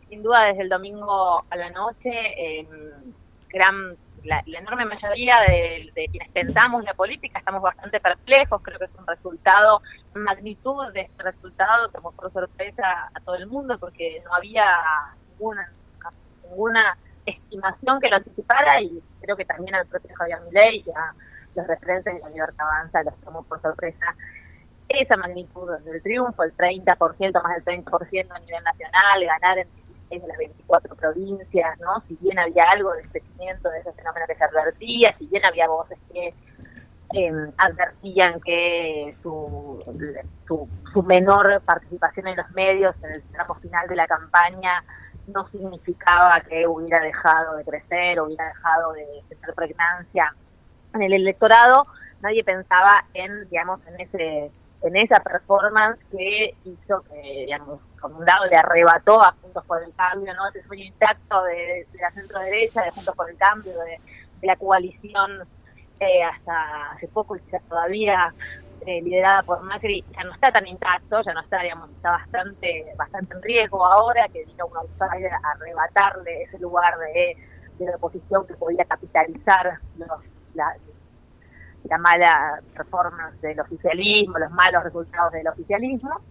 Sin 0.10 0.22
duda, 0.22 0.46
desde 0.46 0.64
el 0.64 0.70
domingo 0.70 1.44
a 1.50 1.56
la 1.56 1.70
noche, 1.72 2.12
gran, 3.50 3.96
la, 4.26 4.44
la 4.46 4.60
enorme 4.60 4.86
mayoría 4.86 5.36
de, 5.48 5.92
quienes 6.10 6.30
pensamos 6.32 6.84
la 6.84 6.94
política 6.94 7.40
estamos 7.40 7.62
bastante 7.62 8.00
perplejos. 8.00 8.62
Creo 8.62 8.80
que 8.80 8.86
es 8.86 8.96
un 8.98 9.08
resultado, 9.08 9.82
magnitud 10.14 10.92
de 10.94 11.02
este 11.02 11.24
resultado, 11.24 11.92
como 11.92 12.12
por 12.12 12.32
sorpresa 12.32 13.10
a 13.14 13.20
todo 13.22 13.36
el 13.36 13.48
mundo, 13.48 13.78
porque 13.80 14.22
no 14.26 14.34
había 14.34 14.66
ninguna, 15.32 15.70
ninguna 16.44 16.98
estimación 17.26 18.00
que 18.00 18.10
lo 18.10 18.18
anticipara 18.18 18.82
y 18.82 19.02
creo 19.22 19.36
que 19.36 19.46
también 19.46 19.76
al 19.76 19.88
propio 19.88 20.16
Javier 20.16 20.40
Milei 20.42 20.84
y 20.86 20.92
a 20.92 21.14
los 21.56 21.68
referentes 21.68 22.14
de 22.14 22.20
la 22.20 22.30
Libertad 22.30 22.68
Avanza 22.68 23.04
los 23.04 23.16
tomó 23.22 23.44
por 23.44 23.62
sorpresa 23.62 24.16
esa 24.88 25.18
magnitud 25.18 25.72
del 25.80 26.02
triunfo, 26.02 26.44
el 26.44 26.56
30%, 26.56 27.44
más 27.44 27.66
del 27.66 27.84
30% 27.84 28.32
a 28.32 28.40
nivel 28.40 28.64
nacional, 28.64 29.26
ganar 29.26 29.58
en 29.60 29.68
16 30.10 30.22
de 30.22 30.28
las 30.28 30.38
24 30.38 30.96
provincias, 30.96 31.80
¿no? 31.80 32.02
Si 32.08 32.18
bien 32.22 32.40
había 32.40 32.64
algo 32.72 32.94
de 32.94 33.04
crecimiento 33.10 33.70
de 33.70 33.80
ese 33.80 33.94
fenómeno 33.94 34.26
que 34.28 34.36
se 34.36 34.44
advertía, 34.44 35.16
si 35.18 35.28
bien 35.28 35.46
había 35.46 35.68
voces 35.68 35.98
que 36.12 36.34
eh, 37.14 37.32
advertían 37.58 38.42
que 38.42 39.16
su, 39.22 39.84
su, 40.48 40.68
su 40.92 41.04
menor 41.04 41.62
participación 41.62 42.28
en 42.28 42.38
los 42.38 42.52
medios 42.52 42.96
en 43.04 43.12
el 43.12 43.24
tramo 43.24 43.56
final 43.56 43.88
de 43.88 43.96
la 43.96 44.08
campaña 44.08 44.84
no 45.28 45.48
significaba 45.50 46.42
que 46.42 46.68
hubiera 46.68 47.00
dejado 47.00 47.58
de 47.58 47.64
crecer, 47.64 48.20
hubiera 48.22 48.48
dejado 48.48 48.94
de 48.94 49.06
tener 49.30 49.56
pregnancia 49.56 50.36
en 50.94 51.02
el 51.02 51.14
electorado, 51.14 51.88
nadie 52.22 52.44
pensaba 52.44 53.06
en, 53.14 53.48
digamos, 53.50 53.80
en 53.88 54.00
ese 54.02 54.52
en 54.82 54.96
esa 54.98 55.20
performance 55.20 56.00
que 56.12 56.56
hizo 56.64 57.02
que, 57.04 57.46
digamos, 57.46 57.80
por 58.06 58.20
un 58.20 58.26
lado 58.26 58.46
le 58.46 58.56
arrebató 58.56 59.20
a 59.20 59.32
Juntos 59.42 59.66
por 59.66 59.82
el 59.82 59.92
Cambio, 59.96 60.32
¿no? 60.36 60.48
Ese 60.50 60.62
sueño 60.64 60.84
intacto 60.84 61.44
de, 61.44 61.88
la 62.00 62.12
centro 62.12 62.40
derecha, 62.40 62.84
de 62.84 62.92
Juntos 62.92 63.16
por 63.16 63.28
el 63.28 63.36
Cambio, 63.36 63.72
de, 63.80 63.98
de 64.42 64.48
la 64.48 64.56
coalición 64.58 65.42
eh, 66.00 66.24
hasta 66.24 66.92
hace 66.92 67.08
poco 67.08 67.36
y 67.36 67.40
quizás 67.40 67.64
todavía 67.64 68.32
eh, 68.86 69.02
liderada 69.02 69.42
por 69.42 69.64
Macri, 69.64 70.06
ya 70.16 70.24
no 70.24 70.34
está 70.34 70.52
tan 70.52 70.68
intacto, 70.68 71.20
ya 71.24 71.34
no 71.34 71.42
está, 71.42 71.64
digamos, 71.64 71.90
está 71.90 72.12
bastante, 72.12 72.94
bastante 72.96 73.34
en 73.34 73.42
riesgo 73.42 73.84
ahora 73.84 74.28
que 74.32 74.46
vino 74.46 74.68
un 74.68 74.78
outsider 74.78 75.34
a 75.34 75.52
arrebatarle 75.56 76.44
ese 76.44 76.60
lugar 76.60 76.96
de, 77.00 77.36
de 77.80 77.86
la 77.86 77.96
oposición 77.96 78.46
que 78.46 78.54
podía 78.54 78.86
capitalizar 78.86 79.80
los, 79.98 80.10
la, 80.54 80.76
la 81.86 81.98
mala 81.98 82.62
performance 82.76 83.42
del 83.42 83.60
oficialismo, 83.62 84.38
los 84.38 84.52
malos 84.52 84.84
resultados 84.84 85.32
del 85.32 85.48
oficialismo. 85.48 86.22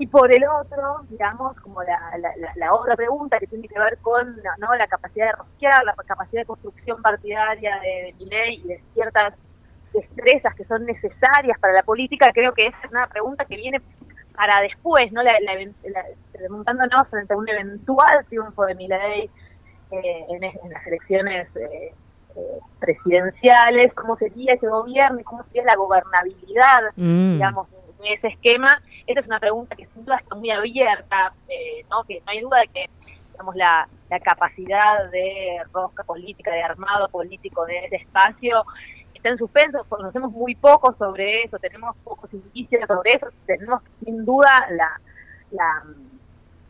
Y 0.00 0.06
por 0.06 0.32
el 0.32 0.44
otro, 0.46 1.00
digamos, 1.08 1.58
como 1.60 1.82
la, 1.82 1.98
la, 2.18 2.30
la- 2.36 2.52
la 2.54 2.72
otra 2.74 2.94
pregunta 2.94 3.38
que 3.38 3.46
tiene 3.48 3.66
que 3.66 3.78
ver 3.78 3.98
con 3.98 4.36
¿no? 4.58 4.74
la 4.76 4.86
capacidad 4.86 5.26
de 5.26 5.32
rosquear, 5.32 5.84
la 5.84 5.94
capacidad 5.94 6.42
de 6.42 6.46
construcción 6.46 7.02
partidaria 7.02 7.80
de, 7.80 7.88
de 8.04 8.14
Milei 8.18 8.54
y 8.64 8.68
de 8.68 8.82
ciertas 8.94 9.34
destrezas 9.92 10.54
que 10.54 10.64
son 10.66 10.84
necesarias 10.86 11.58
para 11.58 11.72
la 11.72 11.82
política, 11.82 12.30
creo 12.32 12.52
que 12.52 12.66
esa 12.68 12.78
es 12.84 12.90
una 12.90 13.06
pregunta 13.08 13.44
que 13.44 13.56
viene 13.56 13.80
para 14.36 14.60
después, 14.60 15.10
¿no? 15.10 15.22
La, 15.22 15.32
la, 15.40 15.54
la- 15.54 16.04
remontándonos 16.38 17.08
frente 17.08 17.34
a 17.34 17.36
un 17.36 17.48
eventual 17.48 18.24
triunfo 18.28 18.66
de 18.66 18.74
Milei 18.76 19.28
eh, 19.90 20.26
en, 20.28 20.44
en 20.44 20.70
las 20.72 20.86
elecciones 20.86 21.48
eh, 21.56 21.92
eh, 22.36 22.58
presidenciales, 22.78 23.92
cómo 23.94 24.16
sería 24.16 24.54
ese 24.54 24.68
gobierno 24.68 25.18
y 25.18 25.24
cómo 25.24 25.42
sería 25.44 25.64
la 25.64 25.74
gobernabilidad, 25.76 26.82
Mm. 26.96 27.32
digamos, 27.32 27.68
de 27.70 28.12
ese 28.12 28.28
esquema. 28.28 28.80
Esa 29.08 29.20
es 29.20 29.26
una 29.26 29.40
pregunta 29.40 29.74
que 29.74 29.86
sin 29.86 30.04
duda 30.04 30.18
está 30.18 30.34
muy 30.36 30.50
abierta, 30.50 31.32
eh, 31.48 31.84
¿no? 31.90 32.04
que 32.04 32.20
no 32.20 32.30
hay 32.30 32.40
duda 32.40 32.60
de 32.60 32.68
que 32.68 32.90
digamos, 33.32 33.56
la, 33.56 33.88
la 34.10 34.20
capacidad 34.20 35.10
de 35.10 35.62
rosca 35.72 36.04
política, 36.04 36.52
de 36.52 36.62
armado 36.62 37.08
político 37.08 37.64
de 37.66 37.86
ese 37.86 37.96
espacio 37.96 38.64
está 39.18 39.30
en 39.30 39.38
suspenso, 39.38 39.84
conocemos 39.88 40.30
muy 40.30 40.54
poco 40.54 40.94
sobre 40.96 41.42
eso, 41.42 41.58
tenemos 41.58 41.96
pocos 42.04 42.32
indicios 42.32 42.86
sobre 42.86 43.10
eso, 43.14 43.26
tenemos 43.46 43.82
sin 44.04 44.24
duda 44.24 44.68
la, 44.70 45.00
la 45.50 45.82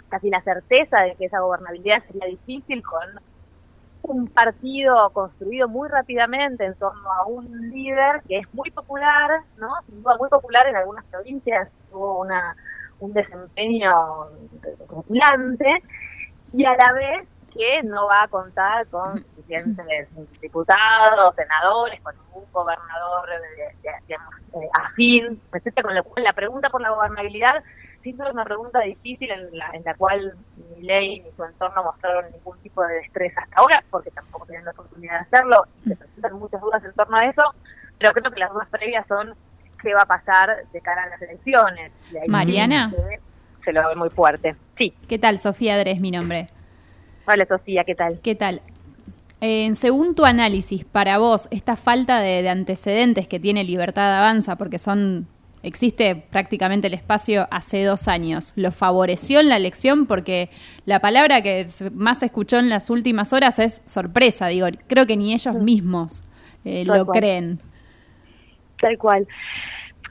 casi 0.09 0.30
la 0.30 0.41
certeza 0.43 1.03
de 1.03 1.14
que 1.16 1.26
esa 1.26 1.41
gobernabilidad 1.41 2.03
sería 2.07 2.26
difícil 2.26 2.82
con 2.82 3.20
un 4.03 4.28
partido 4.28 5.11
construido 5.11 5.68
muy 5.68 5.89
rápidamente 5.89 6.64
en 6.64 6.74
torno 6.76 7.12
a 7.12 7.26
un 7.26 7.70
líder 7.70 8.22
que 8.26 8.39
es 8.39 8.55
muy 8.55 8.70
popular, 8.70 9.43
¿no? 9.59 9.68
Sin 9.86 10.03
duda 10.03 10.16
muy 10.16 10.30
popular 10.30 10.66
en 10.66 10.76
algunas 10.76 11.05
provincias, 11.07 11.68
tuvo 11.91 12.20
una, 12.20 12.55
un 13.01 13.12
desempeño 13.12 13.93
populante 14.89 15.82
y 16.53 16.64
a 16.64 16.76
la 16.76 16.93
vez 16.93 17.28
que 17.53 17.82
no 17.82 18.07
va 18.07 18.22
a 18.24 18.28
contar 18.28 18.86
con 18.89 19.18
suficientes 19.18 20.09
diputados, 20.41 21.34
senadores, 21.34 22.01
con 22.03 22.14
ningún 22.16 22.45
gobernador 22.53 23.28
de- 23.28 23.91
eh, 24.55 24.68
afín, 24.82 25.41
etcétera, 25.53 25.82
con 25.86 25.95
lo 25.95 26.05
cual 26.05 26.24
la 26.24 26.32
pregunta 26.32 26.70
por 26.70 26.80
la 26.80 26.91
gobernabilidad 26.91 27.62
sin 28.03 28.16
duda 28.16 28.28
es 28.28 28.34
una 28.34 28.45
pregunta 28.45 28.80
difícil 28.80 29.30
en 29.30 29.57
la, 29.59 29.70
en 29.72 29.82
la 29.84 29.95
cual 29.95 30.34
ni 30.76 30.82
ley 30.82 31.20
ni 31.20 31.30
su 31.32 31.45
entorno 31.45 31.82
mostraron 31.82 32.30
ningún 32.30 32.57
tipo 32.61 32.82
de 32.84 32.95
destreza 32.95 33.41
hasta 33.43 33.57
ahora, 33.57 33.82
porque 33.91 34.11
tampoco 34.12 34.47
tienen 34.47 34.64
la 34.64 34.70
oportunidad 34.70 35.14
de 35.14 35.18
hacerlo, 35.36 35.64
se 35.86 35.97
presentan 35.97 36.34
muchas 36.39 36.61
dudas 36.61 36.82
en 36.84 36.93
torno 36.93 37.16
a 37.16 37.24
eso, 37.26 37.43
pero 37.99 38.12
creo 38.12 38.30
que 38.32 38.41
las 38.41 38.53
dudas 38.53 38.68
previas 38.68 39.07
son 39.09 39.34
qué 39.83 39.95
va 39.95 40.03
a 40.03 40.07
pasar 40.07 40.66
de 40.72 40.81
cara 40.81 41.05
a 41.05 41.09
las 41.09 41.22
elecciones. 41.22 41.93
Ahí 42.11 42.29
Mariana. 42.29 42.93
Se, 43.64 43.72
lo 43.72 43.87
ve 43.89 43.95
muy 43.97 44.11
fuerte. 44.11 44.57
Sí. 44.76 44.95
¿Qué 45.09 45.18
tal? 45.18 45.39
Sofía 45.39 45.76
Dres, 45.79 46.01
mi 46.01 46.11
nombre. 46.11 46.49
Hola 47.26 47.47
Sofía, 47.47 47.85
¿qué 47.85 47.95
tal? 47.95 48.20
¿Qué 48.22 48.35
tal? 48.35 48.62
Eh, 49.41 49.70
según 49.74 50.14
tu 50.14 50.24
análisis, 50.24 50.85
para 50.85 51.18
vos, 51.18 51.49
esta 51.51 51.76
falta 51.76 52.20
de, 52.20 52.43
de 52.43 52.49
antecedentes 52.49 53.29
que 53.29 53.39
tiene 53.39 53.64
Libertad 53.64 54.18
Avanza, 54.18 54.57
porque 54.57 54.79
son 54.79 55.29
existe 55.62 56.16
prácticamente 56.16 56.87
el 56.87 56.95
espacio 56.95 57.49
hace 57.51 57.85
dos 57.85 58.09
años, 58.09 58.53
¿lo 58.57 58.72
favoreció 58.72 59.41
en 59.41 59.49
la 59.49 59.57
elección? 59.57 60.07
Porque 60.07 60.51
la 60.87 61.01
palabra 61.01 61.43
que 61.43 61.66
más 61.93 62.20
se 62.20 62.26
escuchó 62.26 62.59
en 62.59 62.68
las 62.68 62.91
últimas 62.91 63.33
horas 63.33 63.59
es 63.59 63.83
sorpresa, 63.85 64.47
digo, 64.49 64.68
creo 64.87 65.07
que 65.07 65.16
ni 65.16 65.35
ellos 65.35 65.55
mismos 65.57 66.22
eh, 66.64 66.85
lo 66.85 67.07
cual. 67.07 67.18
creen. 67.18 67.61
Tal 68.81 68.99
cual. 68.99 69.26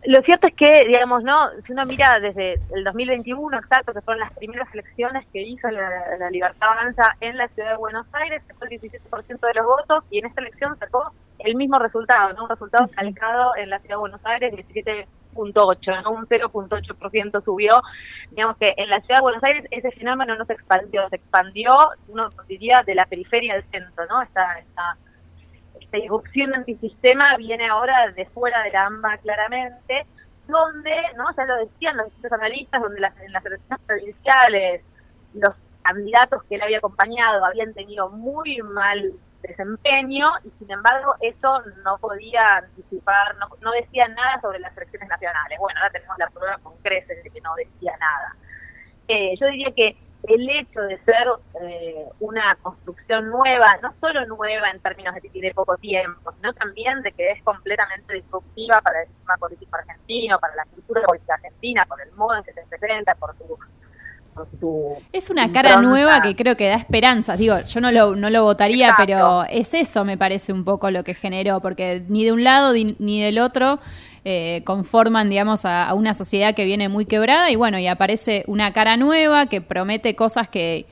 Lo 0.05 0.21
cierto 0.21 0.47
es 0.47 0.53
que, 0.53 0.85
digamos, 0.85 1.23
no, 1.23 1.49
si 1.65 1.73
uno 1.73 1.85
mira 1.85 2.19
desde 2.19 2.53
el 2.73 2.83
2021, 2.83 3.57
exacto, 3.57 3.93
que 3.93 4.01
fueron 4.01 4.21
las 4.21 4.33
primeras 4.33 4.71
elecciones 4.73 5.25
que 5.33 5.41
hizo 5.41 5.69
la, 5.69 6.17
la 6.17 6.29
Libertad 6.29 6.69
Avanza 6.71 7.15
en 7.19 7.35
la 7.37 7.47
ciudad 7.49 7.71
de 7.71 7.77
Buenos 7.77 8.05
Aires, 8.13 8.41
sacó 8.47 8.65
el 8.65 8.79
17% 8.79 9.39
de 9.39 9.53
los 9.55 9.65
votos 9.65 10.03
y 10.11 10.19
en 10.19 10.27
esta 10.27 10.41
elección 10.41 10.77
sacó 10.77 11.11
el 11.39 11.55
mismo 11.55 11.79
resultado, 11.79 12.33
¿no? 12.33 12.43
Un 12.43 12.49
resultado 12.49 12.87
calcado 12.95 13.55
en 13.57 13.69
la 13.69 13.79
ciudad 13.79 13.95
de 13.95 13.99
Buenos 13.99 14.25
Aires, 14.25 14.53
17 14.53 15.07
0.8, 15.37 16.03
¿no? 16.03 16.11
Un 16.11 16.27
0.8% 16.27 17.43
subió. 17.43 17.81
Digamos 18.31 18.57
que 18.57 18.73
en 18.75 18.89
la 18.89 18.99
ciudad 19.01 19.19
de 19.19 19.21
Buenos 19.21 19.43
Aires 19.43 19.65
ese 19.71 19.91
fenómeno 19.91 20.35
no 20.35 20.45
se 20.45 20.53
expandió, 20.53 21.07
se 21.09 21.17
expandió, 21.17 21.71
uno 22.07 22.29
diría, 22.47 22.83
de 22.85 22.95
la 22.95 23.05
periferia 23.05 23.55
al 23.55 23.63
centro, 23.69 24.05
¿no? 24.07 24.21
Esta, 24.21 24.59
esta, 24.59 24.97
esta 25.87 25.97
irrupción 25.97 26.53
antisistema 26.53 27.37
viene 27.37 27.67
ahora 27.67 28.11
de 28.11 28.25
fuera 28.27 28.61
de 28.63 28.71
la 28.71 28.87
AMBA 28.87 29.17
claramente, 29.19 30.05
donde, 30.47 30.91
¿no? 31.15 31.25
Ya 31.35 31.45
lo 31.45 31.55
decían 31.57 31.97
los 31.97 32.07
distintos 32.07 32.33
analistas, 32.33 32.81
donde 32.81 32.99
las, 32.99 33.17
en 33.21 33.31
las 33.31 33.45
elecciones 33.45 33.85
provinciales 33.85 34.81
los 35.33 35.55
candidatos 35.83 36.43
que 36.43 36.55
él 36.55 36.61
había 36.61 36.79
acompañado 36.79 37.45
habían 37.45 37.73
tenido 37.73 38.09
muy 38.09 38.57
mal 38.63 39.13
desempeño 39.41 40.27
y 40.43 40.49
sin 40.59 40.71
embargo 40.71 41.15
eso 41.21 41.61
no 41.85 41.97
podía 41.99 42.57
anticipar, 42.57 43.37
no, 43.37 43.47
no 43.61 43.71
decía 43.71 44.07
nada 44.09 44.41
sobre 44.41 44.59
las 44.59 44.75
elecciones 44.75 45.07
nacionales. 45.07 45.57
Bueno, 45.59 45.79
ahora 45.79 45.91
tenemos 45.91 46.17
la 46.17 46.27
prueba 46.29 46.57
con 46.63 46.75
creces 46.81 47.23
de 47.23 47.29
que 47.29 47.39
no 47.39 47.55
decía 47.55 47.95
nada. 47.97 48.35
Eh, 49.07 49.35
yo 49.39 49.47
diría 49.47 49.71
que 49.71 49.95
el 50.27 50.49
hecho 50.49 50.81
de 50.81 50.97
ser 50.99 51.27
eh, 51.61 52.05
una 52.19 52.55
construcción 52.61 53.29
nueva, 53.29 53.77
no 53.81 53.93
solo 53.99 54.25
nueva 54.25 54.69
en 54.71 54.79
términos 54.81 55.15
de 55.15 55.21
que 55.21 55.29
tiene 55.29 55.53
poco 55.53 55.77
tiempo, 55.77 56.33
sino 56.33 56.53
también 56.53 57.01
de 57.01 57.11
que 57.13 57.31
es 57.31 57.43
completamente 57.43 58.13
disruptiva 58.13 58.81
para 58.81 59.01
el 59.01 59.07
sistema 59.07 59.37
político 59.37 59.75
argentino, 59.77 60.37
para 60.39 60.55
la 60.55 60.65
cultura 60.65 61.01
política 61.03 61.35
argentina, 61.35 61.85
por 61.85 62.01
el 62.01 62.11
modo 62.13 62.35
en 62.35 62.43
que 62.43 62.53
se 62.53 62.61
presenta, 62.67 63.15
por 63.15 63.35
su 63.37 63.57
es 65.11 65.29
una 65.29 65.51
cara 65.51 65.81
nueva 65.81 66.21
que 66.21 66.35
creo 66.35 66.55
que 66.55 66.67
da 66.67 66.75
esperanzas. 66.75 67.39
Digo, 67.39 67.59
yo 67.61 67.81
no 67.81 67.91
lo, 67.91 68.15
no 68.15 68.29
lo 68.29 68.43
votaría, 68.43 68.93
pero 68.97 69.43
es 69.49 69.73
eso, 69.73 70.05
me 70.05 70.17
parece 70.17 70.53
un 70.53 70.63
poco 70.63 70.91
lo 70.91 71.03
que 71.03 71.13
generó, 71.13 71.59
porque 71.59 72.03
ni 72.07 72.23
de 72.23 72.31
un 72.31 72.43
lado 72.43 72.73
ni 72.73 73.23
del 73.23 73.39
otro 73.39 73.79
eh, 74.29 74.61
conforman, 74.65 75.29
digamos, 75.29 75.63
a, 75.63 75.93
una 75.93 76.13
sociedad 76.13 76.53
que 76.53 76.65
viene 76.65 76.89
muy 76.89 77.05
quebrada 77.05 77.49
y 77.49 77.55
bueno, 77.55 77.79
y 77.79 77.87
aparece 77.87 78.43
una 78.47 78.73
cara 78.73 78.97
nueva 78.97 79.45
que 79.45 79.61
promete 79.61 80.17
cosas 80.17 80.49
que, 80.49 80.85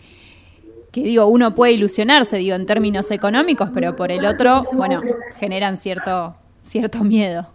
que 0.94 1.02
digo, 1.02 1.26
uno 1.26 1.54
puede 1.54 1.74
ilusionarse, 1.74 2.38
digo, 2.38 2.56
en 2.56 2.66
términos 2.66 3.12
económicos, 3.12 3.72
pero 3.74 3.94
por 3.98 4.10
el 4.10 4.26
otro, 4.26 4.64
bueno, 4.72 5.02
generan 5.38 5.76
cierto, 5.76 6.34
cierto 6.62 7.04
miedo. 7.04 7.46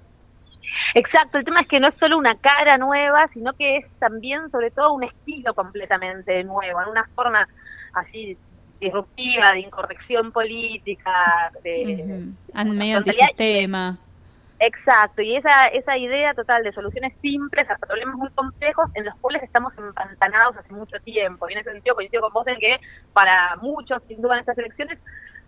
Exacto, 0.95 1.39
el 1.39 1.47
tema 1.47 1.61
es 1.61 1.69
que 1.69 1.81
no 1.81 1.89
es 1.89 1.95
solo 1.99 2.19
una 2.19 2.35
cara 2.35 2.77
nueva, 2.77 3.31
sino 3.33 3.55
que 3.55 3.79
es 3.79 3.87
también, 3.99 4.51
sobre 4.51 4.71
todo, 4.73 4.93
un 4.93 5.05
estilo 5.05 5.55
completamente 5.55 6.45
nuevo, 6.45 6.83
en 6.83 6.89
una 6.91 7.09
forma 7.15 7.49
así 7.95 8.37
disruptiva, 8.79 9.53
de 9.53 9.61
incorrección 9.61 10.31
política, 10.31 11.51
de... 11.65 12.27
medio 12.67 12.99
antisistema. 12.99 13.99
Exacto, 14.63 15.23
y 15.23 15.37
esa, 15.37 15.65
esa 15.73 15.97
idea 15.97 16.35
total 16.35 16.63
de 16.63 16.73
soluciones 16.73 17.15
simples 17.23 17.69
a 17.71 17.79
problemas 17.79 18.15
muy 18.17 18.29
complejos 18.33 18.91
en 18.95 19.07
los 19.07 19.15
cuales 19.17 19.43
estamos 19.43 19.73
empantanados 19.79 20.55
hace 20.59 20.75
mucho 20.75 20.99
tiempo. 21.01 21.49
Y 21.49 21.55
en 21.55 21.61
ese 21.61 21.73
sentido 21.73 21.95
coincido 21.95 22.21
con 22.21 22.35
vos 22.35 22.47
en 22.47 22.59
que 22.59 22.79
para 23.15 23.57
muchos, 23.63 24.03
sin 24.07 24.21
duda, 24.21 24.35
en 24.35 24.41
estas 24.41 24.59
elecciones 24.59 24.99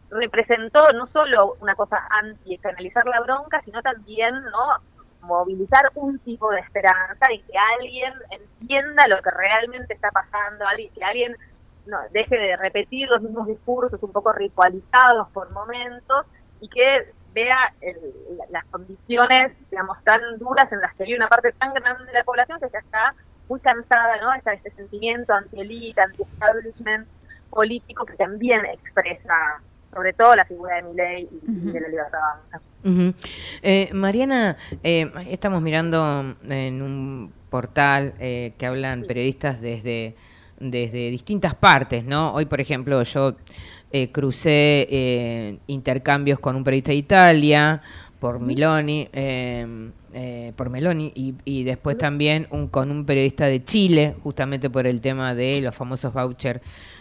representó 0.08 0.90
no 0.94 1.06
solo 1.08 1.56
una 1.60 1.74
cosa 1.74 1.98
anti-canalizar 2.22 3.04
la 3.04 3.20
bronca, 3.20 3.60
sino 3.66 3.82
también 3.82 4.34
no 4.44 4.78
movilizar 5.20 5.90
un 5.94 6.18
tipo 6.20 6.50
de 6.50 6.60
esperanza 6.60 7.30
y 7.32 7.40
que 7.42 7.58
alguien 7.78 8.14
entienda 8.30 9.06
lo 9.08 9.20
que 9.20 9.30
realmente 9.30 9.92
está 9.92 10.10
pasando, 10.10 10.64
que 10.94 11.04
alguien 11.04 11.36
no, 11.84 11.98
deje 12.12 12.36
de 12.38 12.56
repetir 12.56 13.08
los 13.10 13.20
mismos 13.20 13.46
discursos 13.46 14.02
un 14.02 14.12
poco 14.12 14.32
ritualizados 14.32 15.28
por 15.34 15.50
momentos 15.50 16.24
y 16.62 16.68
que 16.68 17.12
vea 17.34 17.72
las 18.50 18.64
condiciones, 18.66 19.52
digamos, 19.70 20.02
tan 20.04 20.20
duras 20.38 20.70
en 20.72 20.80
las 20.80 20.94
que 20.94 21.04
hay 21.04 21.14
una 21.14 21.28
parte 21.28 21.52
tan 21.52 21.72
grande 21.74 22.04
de 22.04 22.12
la 22.12 22.24
población 22.24 22.58
que 22.60 22.68
ya 22.72 22.78
está 22.78 23.14
muy 23.48 23.60
cansada, 23.60 24.20
¿no? 24.20 24.32
Está 24.34 24.52
este 24.52 24.70
sentimiento 24.70 25.32
anti-elite, 25.32 26.00
anti-establishment 26.00 27.06
político 27.50 28.06
que 28.06 28.14
también 28.14 28.64
expresa 28.66 29.60
sobre 29.92 30.12
todo 30.14 30.34
la 30.34 30.44
figura 30.44 30.76
de 30.76 30.82
Milei 30.82 31.28
y, 31.30 31.70
de 31.70 31.80
la 31.80 31.88
libertad 31.88 32.20
eh, 33.62 33.90
Mariana, 33.92 34.56
eh, 34.82 35.10
estamos 35.28 35.60
mirando 35.62 36.34
en 36.48 36.82
un 36.82 37.32
portal 37.50 38.14
eh, 38.18 38.54
que 38.58 38.66
hablan 38.66 39.04
periodistas 39.04 39.60
desde, 39.60 40.16
desde 40.58 41.10
distintas 41.10 41.54
partes, 41.54 42.04
¿no? 42.04 42.32
Hoy, 42.32 42.46
por 42.46 42.60
ejemplo, 42.60 43.02
yo 43.02 43.36
crucé 44.12 45.58
intercambios 45.66 46.38
con 46.38 46.56
un 46.56 46.64
periodista 46.64 46.92
de 46.92 46.96
Italia, 46.96 47.82
por 48.18 48.40
Miloni, 48.40 49.08
por 50.56 50.70
Meloni, 50.70 51.12
y, 51.14 51.34
y 51.44 51.64
después 51.64 51.98
también 51.98 52.46
un, 52.50 52.68
con 52.68 52.90
un 52.90 53.04
periodista 53.04 53.46
de 53.46 53.64
Chile, 53.64 54.14
justamente 54.22 54.70
por 54.70 54.86
el 54.86 55.00
tema 55.00 55.34
de 55.34 55.60
los 55.60 55.74
famosos 55.74 56.12
vouchers 56.12 56.60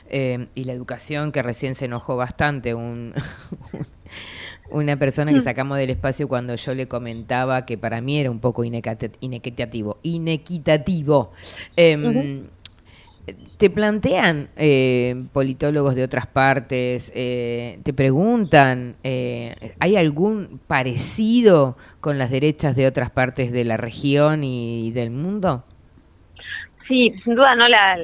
y 0.10 0.64
la 0.64 0.74
educación, 0.74 1.32
que 1.32 1.42
recién 1.42 1.76
se 1.76 1.86
enojó 1.86 2.18
bastante 2.18 2.74
un 2.74 3.14
una 4.72 4.98
persona 4.98 5.32
que 5.32 5.40
mm. 5.40 5.44
sacamos 5.44 5.78
del 5.78 5.90
espacio 5.90 6.28
cuando 6.28 6.56
yo 6.56 6.74
le 6.74 6.88
comentaba 6.88 7.66
que 7.66 7.78
para 7.78 8.02
mí 8.02 8.20
era 8.20 8.32
un 8.32 8.40
poco 8.40 8.64
inequitativo. 8.64 10.00
Inequitativo. 10.02 11.32
Em, 11.76 12.48
¿Te 13.58 13.70
plantean 13.70 14.50
eh, 14.56 15.26
politólogos 15.34 15.94
de 15.94 16.04
otras 16.04 16.26
partes, 16.26 17.12
eh, 17.16 17.80
te 17.84 17.94
preguntan, 17.94 18.96
eh, 19.04 19.76
¿hay 19.80 19.96
algún 19.96 20.60
parecido 20.68 21.78
con 22.00 22.18
las 22.18 22.32
derechas 22.32 22.76
de 22.76 22.88
otras 22.88 23.12
partes 23.12 23.52
de 23.52 23.64
la 23.64 23.78
región 23.78 24.44
y 24.44 24.92
del 24.92 25.12
mundo? 25.12 25.64
Sí, 26.88 27.14
sin 27.24 27.36
duda 27.36 27.54
no 27.54 27.68
la, 27.68 27.96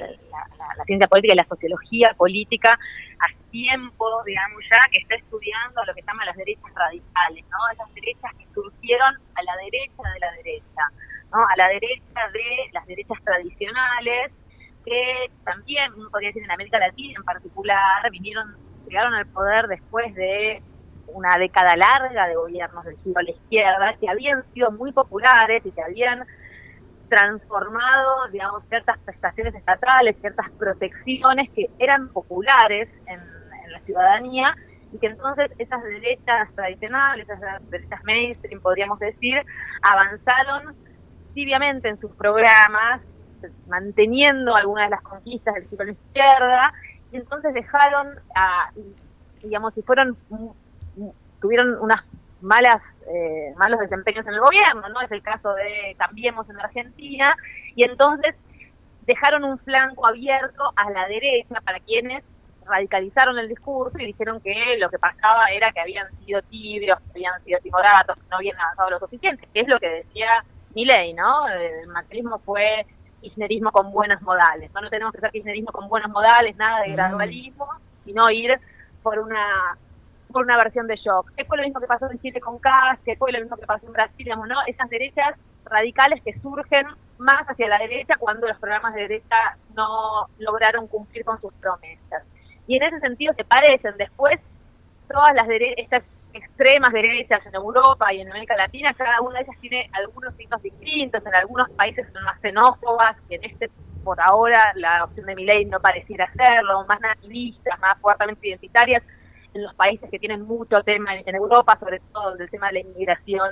la 0.78 0.86
ciencia 0.86 1.08
política 1.08 1.34
y 1.34 1.38
la 1.38 1.48
sociología 1.48 2.14
política 2.16 2.78
hace 3.20 3.38
tiempo, 3.52 4.06
digamos 4.26 4.62
ya, 4.72 4.80
que 4.92 5.00
está 5.00 5.16
estudiando 5.16 5.84
lo 5.86 5.94
que 5.94 6.02
se 6.02 6.08
llama 6.08 6.26
las 6.26 6.38
derechas 6.38 6.72
radicales, 6.76 7.46
¿no? 7.50 7.58
Esas 7.74 7.94
derechas 7.96 8.32
que 8.38 8.46
surgieron 8.54 9.16
a 9.36 9.44
la 9.44 9.56
derecha 9.64 10.04
de 10.14 10.20
la 10.20 10.32
derecha, 10.34 10.84
¿no? 11.32 11.40
A 11.40 11.56
la 11.58 11.68
derecha 11.70 12.22
de 12.32 12.70
las 12.74 12.86
derechas 12.86 13.18
tradicionales, 13.24 14.32
que 14.88 15.32
también, 15.44 15.92
uno 15.98 16.10
podría 16.10 16.30
decir 16.30 16.44
en 16.44 16.52
América 16.52 16.80
Latina 16.80 17.16
en 17.18 17.24
particular, 17.26 18.10
vinieron, 18.10 18.56
llegaron 18.88 19.14
al 19.14 19.26
poder 19.28 19.68
después 19.68 20.16
de 20.16 20.62
una 21.08 21.38
década 21.38 21.76
larga 21.76 22.28
de 22.28 22.36
gobiernos 22.36 22.86
del 22.86 22.98
giro 23.04 23.20
a 23.20 23.24
la 23.24 23.32
izquierda, 23.32 23.96
que 24.00 24.10
habían 24.10 24.46
sido 24.54 24.72
muy 24.72 24.94
populares 24.94 25.66
y 25.66 25.72
que 25.72 25.82
habían 25.82 26.26
transformado, 27.10 28.28
digamos, 28.32 28.64
ciertas 28.70 28.98
prestaciones 29.00 29.56
estatales, 29.56 30.16
ciertas 30.22 30.50
protecciones 30.52 31.50
que 31.52 31.70
eran 31.80 32.08
populares 32.10 32.90
en, 33.08 33.20
la 33.70 33.82
ciudadanía 33.82 34.56
y 34.94 34.98
que 34.98 35.08
entonces 35.08 35.52
esas 35.58 35.84
derechas 35.84 36.48
tradicionales, 36.56 37.28
esas 37.28 37.70
derechas 37.70 38.02
mainstream, 38.06 38.62
podríamos 38.62 38.98
decir, 38.98 39.42
avanzaron 39.82 40.74
tibiamente 41.34 41.90
en 41.90 42.00
sus 42.00 42.16
programas, 42.16 43.02
manteniendo 43.68 44.56
algunas 44.56 44.86
de 44.86 44.92
las 44.92 45.02
conquistas 45.02 45.54
del 45.56 45.70
ciclo 45.70 45.86
de 45.86 45.92
izquierda, 45.94 46.74
y 47.12 47.18
entonces 47.18 47.54
dejaron, 47.54 48.20
a, 48.36 48.72
digamos, 49.42 49.74
si 49.74 49.82
fueron, 49.82 50.18
tuvieron 51.42 51.78
unas 51.80 52.04
malas 52.42 52.82
eh, 53.10 53.54
malos 53.58 53.80
desempeños 53.80 54.28
en 54.28 54.34
el 54.34 54.40
gobierno, 54.42 54.90
¿no? 54.90 55.02
Es 55.02 55.12
el 55.12 55.22
caso 55.22 55.54
de 55.54 55.96
Cambiemos 55.98 56.50
en 56.50 56.60
Argentina, 56.60 57.36
y 57.76 57.86
entonces 57.86 58.36
dejaron 59.06 59.46
un 59.46 59.58
flanco 59.60 60.06
abierto 60.06 60.72
a 60.76 60.90
la 60.92 61.08
derecha 61.08 61.62
para 61.62 61.80
quienes 61.80 62.24
radicalizaron 62.66 63.40
el 63.40 63.48
discurso 63.48 63.98
y 63.98 64.08
dijeron 64.08 64.42
que 64.42 64.54
lo 64.78 64.90
que 64.90 65.00
pasaba 65.00 65.46
era 65.52 65.72
que 65.72 65.80
habían 65.80 66.08
sido 66.26 66.42
tibios, 66.44 67.00
habían 67.12 67.42
sido 67.44 67.60
timoratos, 67.62 68.18
que 68.18 68.30
no 68.30 68.38
habían 68.38 68.60
avanzado 68.60 68.90
lo 68.90 69.00
suficiente, 69.00 69.48
que 69.54 69.62
es 69.62 69.68
lo 69.70 69.80
que 69.80 69.88
decía 69.88 70.44
Milei, 70.76 71.14
¿no? 71.14 71.48
El 71.48 71.88
macrismo 71.88 72.40
fue 72.40 72.86
kirchnerismo 73.22 73.72
con 73.72 73.92
buenos 73.92 74.22
modales, 74.22 74.72
no, 74.74 74.82
no 74.82 74.90
tenemos 74.90 75.14
que 75.14 75.20
ser 75.20 75.32
kirchnerismo 75.32 75.72
con 75.72 75.88
buenos 75.90 76.12
modales, 76.12 76.56
nada 76.56 76.82
de 76.82 76.92
gradualismo, 76.92 77.68
sino 78.06 78.30
ir 78.30 78.60
por 79.04 79.20
una 79.20 79.78
por 80.32 80.44
una 80.44 80.58
versión 80.58 80.88
de 80.88 80.98
shock. 80.98 81.32
Es 81.38 81.48
fue 81.48 81.58
lo 81.58 81.64
mismo 81.64 81.80
que 81.80 81.88
pasó 81.88 82.12
en 82.12 82.20
Chile 82.20 82.42
con 82.42 82.60
Cas, 82.60 83.00
que 83.06 83.16
fue 83.16 83.32
lo 83.32 83.40
mismo 83.40 83.56
que 83.56 83.66
pasó 83.66 83.86
en 83.86 83.94
Brasil, 83.94 84.18
digamos, 84.18 84.48
¿no? 84.48 84.56
Esas 84.68 84.90
derechas 84.90 85.36
radicales 85.66 86.22
que 86.24 86.38
surgen 86.40 86.86
más 87.18 87.44
hacia 87.48 87.68
la 87.68 87.78
derecha 87.80 88.16
cuando 88.20 88.48
los 88.48 88.58
programas 88.58 88.94
de 88.94 89.02
derecha 89.02 89.58
no 89.76 90.28
lograron 90.40 90.88
cumplir 90.88 91.26
con 91.26 91.40
sus 91.42 91.54
promesas. 91.56 92.24
Y 92.68 92.78
en 92.78 92.84
ese 92.84 93.00
sentido 93.00 93.34
se 93.36 93.46
parecen. 93.46 93.96
Después, 93.98 94.40
todas 95.08 95.34
las 95.34 95.48
estas 95.78 96.04
extremas 96.34 96.92
derechas 96.94 97.46
en 97.46 97.56
Europa 97.56 98.14
y 98.14 98.22
en 98.22 98.30
América 98.30 98.56
Latina, 98.56 98.94
cada 98.94 99.22
una 99.22 99.40
de 99.40 99.46
ellas 99.46 99.58
tiene 99.60 99.90
algunos 99.94 100.36
signos 100.36 100.62
distintos. 100.62 101.26
En 101.26 101.36
algunos 101.36 101.70
países 101.72 102.08
son 102.14 102.24
más 102.24 102.40
xenófobas, 102.42 103.18
que 103.28 103.36
en 103.36 103.46
este, 103.46 103.70
por 104.04 104.20
ahora, 104.22 104.72
la 104.76 105.04
opción 105.04 105.26
de 105.26 105.36
mi 105.36 105.46
ley 105.46 105.66
no 105.66 105.80
pareciera 105.80 106.26
hacerlo, 106.26 106.86
más 106.86 107.00
nativistas, 107.02 107.80
más 107.80 108.00
fuertemente 108.00 108.48
identitarias 108.48 109.04
en 109.54 109.64
los 109.64 109.74
países 109.76 110.10
que 110.10 110.20
tienen 110.20 110.44
mucho 110.44 110.84
tema 110.84 111.16
en 111.16 111.36
Europa, 111.36 111.78
sobre 111.80 112.00
todo 112.12 112.36
el 112.38 112.50
tema 112.50 112.68
de 112.68 112.74
la 112.74 112.80
inmigración 112.82 113.50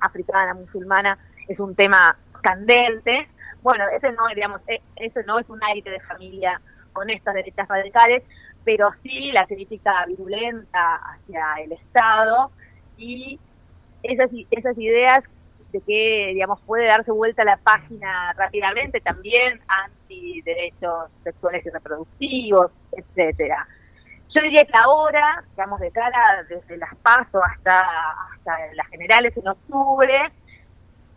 africana, 0.00 0.54
musulmana 0.54 1.18
es 1.48 1.58
un 1.58 1.74
tema 1.74 2.16
candente. 2.42 3.28
Bueno, 3.62 3.84
ese 3.88 4.12
no, 4.12 4.28
digamos, 4.34 4.60
e- 4.68 4.82
ese 4.96 5.24
no 5.24 5.38
es 5.38 5.48
un 5.48 5.62
aire 5.64 5.90
de 5.90 6.00
familia 6.00 6.60
con 6.92 7.10
estas 7.10 7.34
derechas 7.34 7.66
radicales, 7.68 8.22
pero 8.64 8.90
sí 9.02 9.32
la 9.32 9.46
crítica 9.46 10.04
virulenta 10.06 10.96
hacia 10.96 11.54
el 11.62 11.72
Estado 11.72 12.50
y 12.96 13.38
esas, 14.02 14.30
esas 14.50 14.78
ideas 14.78 15.20
de 15.72 15.80
que, 15.80 16.30
digamos, 16.32 16.60
puede 16.62 16.86
darse 16.86 17.10
vuelta 17.10 17.44
la 17.44 17.56
página 17.56 18.32
rápidamente 18.34 19.00
también 19.00 19.60
anti 19.66 20.40
derechos 20.42 21.10
sexuales 21.24 21.66
y 21.66 21.70
reproductivos, 21.70 22.70
etcétera. 22.92 23.66
Yo 24.34 24.42
diría 24.42 24.64
que 24.64 24.78
ahora, 24.82 25.44
digamos, 25.50 25.80
de 25.80 25.90
cara 25.90 26.44
desde 26.48 26.76
las 26.76 26.94
PASO 26.96 27.42
hasta, 27.42 27.80
hasta 28.34 28.74
las 28.74 28.86
generales 28.88 29.36
en 29.36 29.48
octubre, 29.48 30.32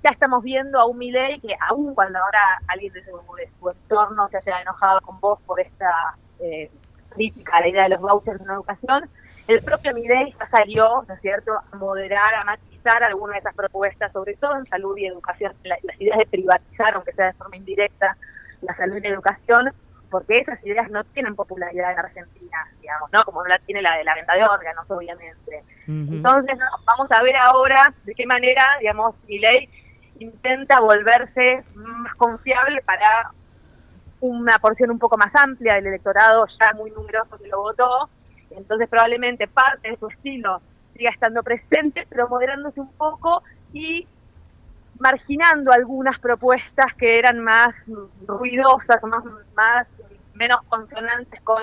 ya 0.03 0.09
estamos 0.11 0.43
viendo 0.43 0.79
a 0.79 0.85
un 0.85 0.97
Milei 0.97 1.39
que 1.39 1.55
aun 1.69 1.93
cuando 1.93 2.19
ahora 2.19 2.61
alguien 2.67 2.93
de 2.93 3.03
su, 3.03 3.11
de 3.35 3.49
su 3.59 3.69
entorno 3.69 4.27
se 4.29 4.37
haya 4.37 4.61
enojado 4.61 5.01
con 5.01 5.19
vos 5.19 5.39
por 5.45 5.59
esta 5.59 6.15
eh, 6.39 6.69
crítica 7.17 7.57
a 7.57 7.61
la 7.61 7.67
idea 7.67 7.83
de 7.83 7.89
los 7.89 8.01
vouchers 8.01 8.39
en 8.41 8.49
educación, 8.49 9.09
el 9.47 9.61
propio 9.61 9.93
Milei 9.93 10.33
ya 10.39 10.47
salió, 10.49 11.03
¿no 11.07 11.13
es 11.13 11.21
cierto?, 11.21 11.51
a 11.71 11.75
moderar, 11.77 12.33
a 12.35 12.43
matizar 12.43 13.03
algunas 13.03 13.35
de 13.35 13.39
esas 13.39 13.55
propuestas, 13.55 14.11
sobre 14.11 14.35
todo 14.35 14.57
en 14.57 14.65
salud 14.67 14.95
y 14.97 15.07
educación, 15.07 15.53
la- 15.63 15.77
las 15.83 15.99
ideas 16.01 16.17
de 16.19 16.25
privatizar, 16.27 16.93
aunque 16.95 17.13
sea 17.13 17.27
de 17.27 17.33
forma 17.33 17.55
indirecta, 17.57 18.15
la 18.61 18.75
salud 18.75 18.97
y 18.97 19.01
la 19.01 19.09
educación, 19.09 19.71
porque 20.09 20.39
esas 20.39 20.63
ideas 20.65 20.89
no 20.89 21.03
tienen 21.05 21.35
popularidad 21.35 21.91
en 21.93 21.99
Argentina, 21.99 22.57
digamos, 22.81 23.09
¿no? 23.11 23.23
Como 23.23 23.41
no 23.43 23.47
la 23.49 23.59
tiene 23.59 23.81
la 23.81 23.97
de 23.97 24.03
la 24.03 24.15
venta 24.15 24.33
de 24.35 24.43
órganos, 24.45 24.85
obviamente. 24.89 25.63
Entonces, 26.15 26.57
no, 26.57 26.65
vamos 26.85 27.11
a 27.11 27.23
ver 27.23 27.35
ahora 27.37 27.93
de 28.03 28.15
qué 28.15 28.25
manera, 28.25 28.63
digamos, 28.79 29.15
Milei 29.27 29.69
intenta 30.19 30.79
volverse 30.79 31.63
más 31.75 32.13
confiable 32.15 32.81
para 32.83 33.31
una 34.21 34.57
porción 34.59 34.91
un 34.91 34.99
poco 34.99 35.17
más 35.17 35.33
amplia 35.35 35.75
del 35.75 35.87
electorado 35.87 36.45
ya 36.59 36.73
muy 36.73 36.91
numeroso 36.91 37.37
que 37.37 37.47
lo 37.47 37.61
votó. 37.61 38.09
Entonces, 38.51 38.89
probablemente 38.89 39.47
parte 39.47 39.89
de 39.89 39.97
su 39.97 40.07
estilo 40.07 40.61
siga 40.95 41.11
estando 41.11 41.43
presente, 41.43 42.07
pero 42.09 42.27
moderándose 42.27 42.79
un 42.79 42.91
poco 42.93 43.43
y 43.73 44.07
marginando 44.99 45.71
algunas 45.71 46.19
propuestas 46.19 46.93
que 46.97 47.19
eran 47.19 47.39
más 47.39 47.69
ruidosas, 48.25 49.03
más, 49.03 49.23
más 49.55 49.87
menos 50.33 50.57
consonantes 50.67 51.41
con 51.41 51.61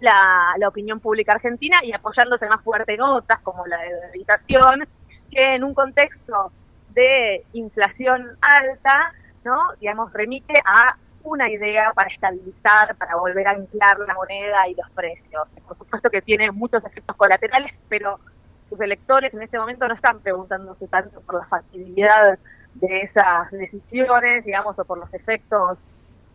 la, 0.00 0.54
la 0.58 0.68
opinión 0.68 1.00
pública 1.00 1.32
argentina 1.32 1.78
y 1.82 1.92
apoyándose 1.92 2.46
más 2.46 2.62
fuerte 2.62 2.94
en 2.94 3.02
otras, 3.02 3.40
como 3.40 3.66
la 3.66 3.78
de 3.78 4.06
habitación, 4.08 4.86
que 5.30 5.56
en 5.56 5.64
un 5.64 5.74
contexto 5.74 6.52
de 6.94 7.44
inflación 7.52 8.36
alta, 8.40 9.12
¿no? 9.44 9.58
digamos, 9.80 10.12
remite 10.12 10.54
a 10.64 10.96
una 11.22 11.50
idea 11.50 11.92
para 11.94 12.08
estabilizar, 12.08 12.96
para 12.96 13.16
volver 13.16 13.46
a 13.48 13.52
anclar 13.52 13.98
la 14.00 14.14
moneda 14.14 14.68
y 14.68 14.74
los 14.74 14.90
precios. 14.90 15.48
Por 15.66 15.76
supuesto 15.76 16.10
que 16.10 16.22
tiene 16.22 16.50
muchos 16.50 16.84
efectos 16.84 17.16
colaterales, 17.16 17.72
pero 17.88 18.18
sus 18.68 18.80
electores 18.80 19.32
en 19.34 19.42
este 19.42 19.58
momento 19.58 19.88
no 19.88 19.94
están 19.94 20.20
preguntándose 20.20 20.86
tanto 20.88 21.20
por 21.22 21.36
la 21.36 21.46
factibilidad 21.46 22.38
de 22.74 23.00
esas 23.00 23.50
decisiones, 23.50 24.44
digamos, 24.44 24.78
o 24.78 24.84
por 24.84 24.98
los 24.98 25.12
efectos 25.12 25.78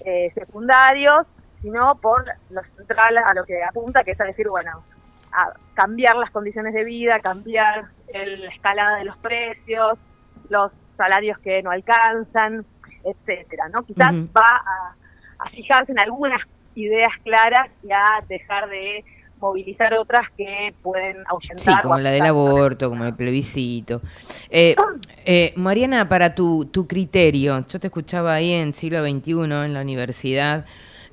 eh, 0.06 0.32
secundarios, 0.34 1.26
sino 1.62 1.96
por 2.02 2.26
lo 2.50 2.62
central 2.76 3.18
a 3.18 3.34
lo 3.34 3.46
que 3.46 3.64
apunta, 3.64 4.04
que 4.04 4.12
es 4.12 4.22
a 4.22 4.26
decir, 4.26 4.50
bueno, 4.50 4.84
a 5.32 5.54
cambiar 5.74 6.16
las 6.16 6.32
condiciones 6.32 6.74
de 6.74 6.84
vida, 6.84 7.20
cambiar 7.20 7.86
la 8.14 8.50
escalada 8.50 8.98
de 8.98 9.06
los 9.06 9.18
precios, 9.18 9.98
los 10.50 10.72
salarios 10.98 11.40
que 11.40 11.64
no 11.64 11.72
alcanzan, 11.72 12.66
etcétera, 13.04 13.70
¿no? 13.70 13.84
Quizás 13.84 14.14
va 14.14 14.46
a, 14.46 14.96
a 15.40 15.50
fijarse 15.50 15.92
en 15.92 16.00
algunas 16.00 16.42
ideas 16.76 17.12
claras 17.24 17.70
y 17.84 17.92
a 17.92 18.24
dejar 18.28 18.70
de 18.70 19.04
movilizar 19.44 19.94
otras 19.96 20.22
que 20.38 20.74
pueden 20.82 21.18
ahuyentar. 21.28 21.60
Sí, 21.60 21.72
como 21.82 21.98
la 21.98 22.12
del 22.12 22.24
aborto, 22.24 22.90
como 22.90 23.04
el 23.04 23.14
plebiscito. 23.14 24.02
Eh, 24.50 24.74
eh, 25.26 25.54
Mariana, 25.58 26.08
para 26.08 26.34
tu, 26.34 26.66
tu 26.66 26.88
criterio, 26.88 27.66
yo 27.68 27.80
te 27.80 27.88
escuchaba 27.88 28.36
ahí 28.36 28.54
en 28.54 28.74
siglo 28.74 29.02
XXI, 29.06 29.32
en 29.32 29.74
la 29.74 29.82
universidad, 29.82 30.66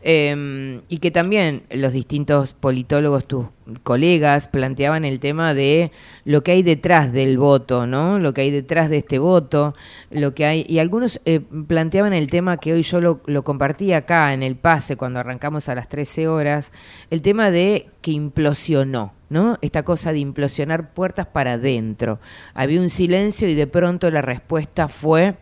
eh, 0.02 0.80
y 0.88 0.98
que 0.98 1.10
también 1.10 1.62
los 1.70 1.92
distintos 1.92 2.54
politólogos, 2.54 3.26
tus 3.26 3.46
colegas, 3.82 4.48
planteaban 4.48 5.04
el 5.04 5.20
tema 5.20 5.52
de 5.52 5.92
lo 6.24 6.42
que 6.42 6.52
hay 6.52 6.62
detrás 6.62 7.12
del 7.12 7.36
voto, 7.36 7.86
¿no? 7.86 8.18
Lo 8.18 8.32
que 8.32 8.40
hay 8.42 8.50
detrás 8.50 8.88
de 8.88 8.98
este 8.98 9.18
voto, 9.18 9.74
lo 10.10 10.34
que 10.34 10.46
hay, 10.46 10.64
y 10.68 10.78
algunos 10.78 11.20
eh, 11.26 11.40
planteaban 11.40 12.14
el 12.14 12.30
tema 12.30 12.56
que 12.56 12.72
hoy 12.72 12.82
yo 12.82 13.00
lo, 13.00 13.20
lo 13.26 13.44
compartí 13.44 13.92
acá 13.92 14.32
en 14.32 14.42
el 14.42 14.56
pase 14.56 14.96
cuando 14.96 15.20
arrancamos 15.20 15.68
a 15.68 15.74
las 15.74 15.88
13 15.88 16.28
horas, 16.28 16.72
el 17.10 17.20
tema 17.20 17.50
de 17.50 17.88
que 18.00 18.12
implosionó, 18.12 19.12
¿no? 19.28 19.58
Esta 19.60 19.82
cosa 19.82 20.12
de 20.12 20.18
implosionar 20.18 20.94
puertas 20.94 21.26
para 21.26 21.54
adentro. 21.54 22.20
Había 22.54 22.80
un 22.80 22.90
silencio 22.90 23.48
y 23.48 23.54
de 23.54 23.66
pronto 23.66 24.10
la 24.10 24.22
respuesta 24.22 24.88
fue 24.88 25.36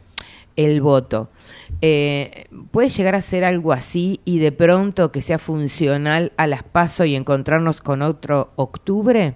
el 0.59 0.81
voto. 0.83 1.31
Eh, 1.81 2.47
¿Puede 2.73 2.89
llegar 2.89 3.15
a 3.15 3.21
ser 3.21 3.45
algo 3.45 3.73
así 3.73 4.21
y 4.25 4.41
de 4.41 4.51
pronto 4.53 5.13
que 5.13 5.23
sea 5.23 5.39
funcional 5.39 6.33
a 6.37 6.47
las 6.49 6.63
paso 6.65 7.05
y 7.05 7.15
encontrarnos 7.15 7.81
con 7.81 8.03
otro 8.03 8.51
octubre? 8.57 9.35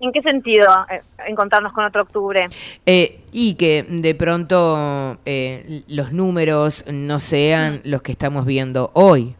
¿En 0.00 0.10
qué 0.12 0.20
sentido 0.22 0.66
eh, 0.90 1.00
encontrarnos 1.28 1.72
con 1.72 1.84
otro 1.84 2.02
octubre? 2.02 2.46
Eh, 2.84 3.20
y 3.30 3.54
que 3.54 3.84
de 3.88 4.14
pronto 4.16 5.18
eh, 5.24 5.82
los 5.86 6.12
números 6.12 6.84
no 6.92 7.20
sean 7.20 7.80
los 7.84 8.02
que 8.02 8.10
estamos 8.10 8.44
viendo 8.44 8.90
hoy. 8.94 9.36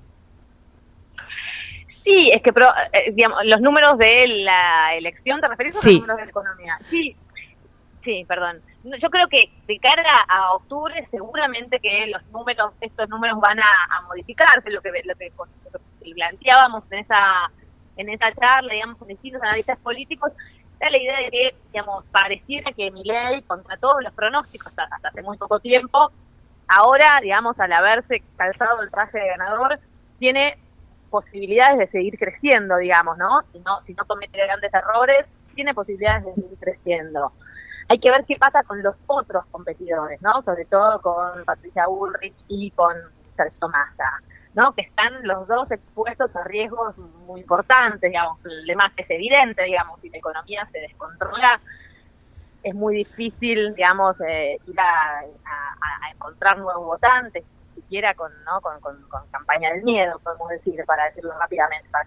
Sí, 2.05 2.31
es 2.32 2.43
que, 2.43 2.53
pro- 2.53 2.73
eh, 2.93 3.12
digamos, 3.12 3.39
los 3.45 3.61
números 3.61 3.97
de 3.99 4.27
la 4.28 4.95
elección, 4.97 5.41
¿te 5.41 5.49
referís 5.49 5.77
a 5.77 5.81
Sí. 5.81 5.95
los 5.95 6.01
números 6.03 6.16
de 6.19 6.24
la 6.24 6.31
economía? 6.31 6.78
Sí, 6.91 7.16
sí, 8.05 8.24
perdón. 8.28 8.61
Yo 8.85 9.11
creo 9.11 9.29
que 9.29 9.51
de 9.67 9.79
cara 9.79 10.03
a 10.29 10.55
octubre 10.55 11.07
seguramente 11.11 11.79
que 11.79 12.07
los 12.09 12.25
números, 12.33 12.73
estos 12.81 13.09
números 13.09 13.39
van 13.41 13.61
a, 13.61 14.03
modificarse, 14.09 14.71
lo 14.71 14.81
que, 14.81 14.91
lo 15.05 15.15
que, 15.15 15.33
lo 15.37 15.79
que 16.01 16.15
planteábamos 16.15 16.85
en 16.91 16.99
esa 16.99 17.51
en 17.97 18.09
esa 18.09 18.33
charla, 18.33 18.73
digamos, 18.73 18.99
con 18.99 19.09
distintos 19.09 19.43
analistas 19.43 19.79
políticos, 19.79 20.33
era 20.81 20.91
la 20.91 21.01
idea 21.01 21.17
de 21.19 21.31
que, 21.31 21.55
digamos, 21.73 22.05
pareciera 22.07 22.73
que 22.73 22.91
Milei, 22.91 23.43
contra 23.43 23.77
todos 23.77 24.03
los 24.03 24.13
pronósticos 24.15 24.69
hasta, 24.69 24.85
hasta 24.85 25.09
hace 25.09 25.23
muy 25.23 25.37
poco 25.37 25.61
tiempo, 25.61 26.11
ahora, 26.69 27.19
digamos, 27.21 27.59
al 27.61 27.73
haberse 27.73 28.23
calzado 28.37 28.83
el 28.83 28.91
traje 28.91 29.19
de 29.19 29.29
ganador, 29.29 29.79
tiene 30.19 30.59
posibilidades 31.11 31.79
de 31.79 31.87
seguir 31.89 32.19
creciendo, 32.19 32.77
digamos, 32.79 33.19
¿no? 33.19 33.43
Si 33.53 33.59
no, 33.61 33.83
si 33.87 33.95
no 33.95 34.05
comete 34.07 34.39
grandes 34.39 34.73
errores, 34.73 35.27
tiene 35.55 35.75
posibilidades 35.75 36.25
de 36.25 36.35
seguir 36.35 36.59
creciendo. 36.59 37.33
Hay 37.89 37.99
que 37.99 38.11
ver 38.11 38.25
qué 38.27 38.37
pasa 38.37 38.63
con 38.63 38.83
los 38.83 38.95
otros 39.07 39.45
competidores, 39.51 40.21
¿no? 40.23 40.43
Sobre 40.43 40.65
todo 40.67 41.01
con 41.01 41.45
Patricia 41.45 41.87
Bullrich 41.87 42.35
y 42.49 42.71
con 42.73 42.95
Sergio 43.37 43.69
Massa, 43.69 44.21
¿no? 44.55 44.73
Que 44.75 44.83
están 44.83 45.27
los 45.27 45.47
dos 45.49 45.71
expuestos 45.71 46.35
a 46.37 46.45
riesgos 46.45 46.97
muy 47.27 47.41
importantes, 47.41 48.01
digamos. 48.01 48.39
Además, 48.65 48.89
es 48.97 49.11
evidente, 49.11 49.63
digamos, 49.65 50.01
si 50.01 50.09
la 50.11 50.19
economía 50.19 50.67
se 50.73 50.79
descontrola, 50.81 51.61
es 52.63 52.75
muy 52.75 52.97
difícil, 52.97 53.75
digamos, 53.75 54.17
eh, 54.21 54.57
ir 54.67 54.81
a 54.81 55.23
encontrar 56.13 56.59
nuevos 56.59 56.85
votantes, 56.87 57.45
siquiera 57.75 58.15
con, 58.15 58.31
¿no? 58.45 58.61
Con, 58.61 58.79
con- 58.81 59.03
con 59.09 59.27
campaña 59.31 59.71
del 59.73 59.83
miedo, 59.83 60.19
podemos 60.23 60.49
decir, 60.51 60.83
para 60.87 61.07
decirlo 61.07 61.33
rápidamente, 61.39 61.89
para 61.91 62.05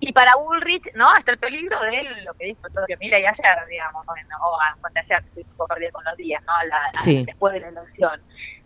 Y 0.00 0.12
para 0.12 0.34
Bullrich, 0.36 0.92
¿no? 0.94 1.06
Está 1.18 1.32
el 1.32 1.38
peligro 1.38 1.80
de 1.82 2.00
él, 2.00 2.24
lo 2.24 2.34
que 2.34 2.46
dijo 2.46 2.62
todo 2.74 2.84
que 2.86 2.96
mira 2.98 3.18
y 3.18 3.24
ayer, 3.26 3.66
digamos, 3.68 4.06
o, 4.06 4.16
en- 4.16 4.26
o 4.32 4.58
cuando 4.80 5.00
ayer, 5.00 5.18
estoy 5.18 5.42
un 5.44 5.50
poco 5.56 5.68
perdida 5.68 5.90
con 5.92 6.04
los 6.04 6.16
días, 6.16 6.42
¿no? 6.44 6.52
La- 6.68 6.90
Sí. 7.02 7.24
Después 7.24 7.52
de 7.54 7.60
la 7.60 7.68
elección. 7.68 8.20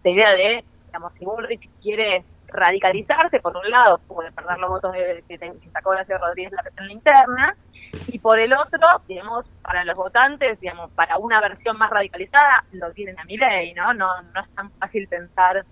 La 0.05 0.11
idea 0.11 0.33
de, 0.33 0.65
digamos, 0.87 1.13
si 1.19 1.25
Bullrich 1.25 1.69
quiere 1.83 2.25
radicalizarse, 2.49 3.41
por 3.41 3.57
un 3.57 3.71
lado, 3.71 3.99
puede 4.07 4.31
perder 4.33 4.59
los 4.59 4.69
votos 4.71 4.93
de, 4.93 5.25
que, 5.29 5.39
sacó 5.73 5.91
Horacio 5.91 6.19
Rodríguez 6.19 6.53
la 6.53 6.63
en 6.77 6.87
la 6.87 6.93
interna, 6.93 7.57
y 8.09 8.19
por 8.19 8.39
el 8.39 8.53
otro, 8.53 8.81
digamos, 9.09 9.47
para 9.63 9.85
los 9.85 9.97
votantes, 9.97 10.59
digamos, 10.61 10.91
para 10.93 11.17
una 11.19 11.41
versión 11.41 11.77
más 11.79 11.91
radicalizada, 11.91 12.65
lo 12.73 12.91
tienen 12.93 13.19
a 13.19 13.25
Milei, 13.25 13.73
¿no? 13.75 13.93
No, 13.95 14.21
no 14.23 14.41
es 14.41 14.55
tan 14.55 14.71
fácil 14.73 15.07
pensar 15.09 15.65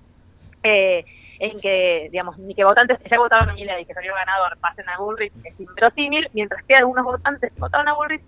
eh, 0.63 1.05
en 1.41 1.59
que, 1.61 2.09
digamos, 2.13 2.39
ni 2.39 2.55
que 2.55 2.63
votantes 2.65 2.99
que 3.01 3.09
ya 3.11 3.19
votaron 3.19 3.49
a 3.51 3.55
Milei 3.55 3.83
y 3.83 3.87
que 3.87 3.95
salió 3.95 4.15
ganador 4.15 4.57
pasen 4.59 4.89
a 4.89 4.99
Bullrich 4.99 5.33
es 5.45 5.59
inverosímil, 5.59 6.29
mientras 6.35 6.63
que 6.65 6.77
algunos 6.77 7.05
votantes 7.05 7.51
que 7.53 7.61
votaron 7.61 7.89
a 7.89 7.95
Bullrich 7.95 8.23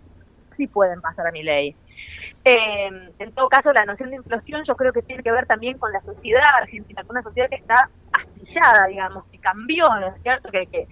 sí 0.56 0.66
pueden 0.66 1.01
pasar 1.01 1.26
a 1.26 1.30
Milei. 1.30 1.76
Eh, 2.44 2.90
en 3.18 3.32
todo 3.32 3.48
caso, 3.48 3.72
la 3.72 3.84
noción 3.84 4.10
de 4.10 4.16
implosión 4.16 4.64
yo 4.64 4.74
creo 4.74 4.93
que 4.93 5.02
tiene 5.02 5.22
que 5.22 5.30
ver 5.30 5.47
también 5.47 5.78
con 5.78 5.93
la 5.93 6.01
sociedad 6.01 6.43
argentina, 6.60 7.02
con 7.02 7.12
una 7.16 7.22
sociedad 7.22 7.48
que 7.48 7.56
está 7.56 7.89
astillada, 8.12 8.86
digamos, 8.89 9.24
que 9.26 9.39
cambió, 9.39 9.84
¿no 10.01 10.09
es 10.09 10.22
cierto? 10.22 10.51
Que, 10.51 10.66
que, 10.66 10.86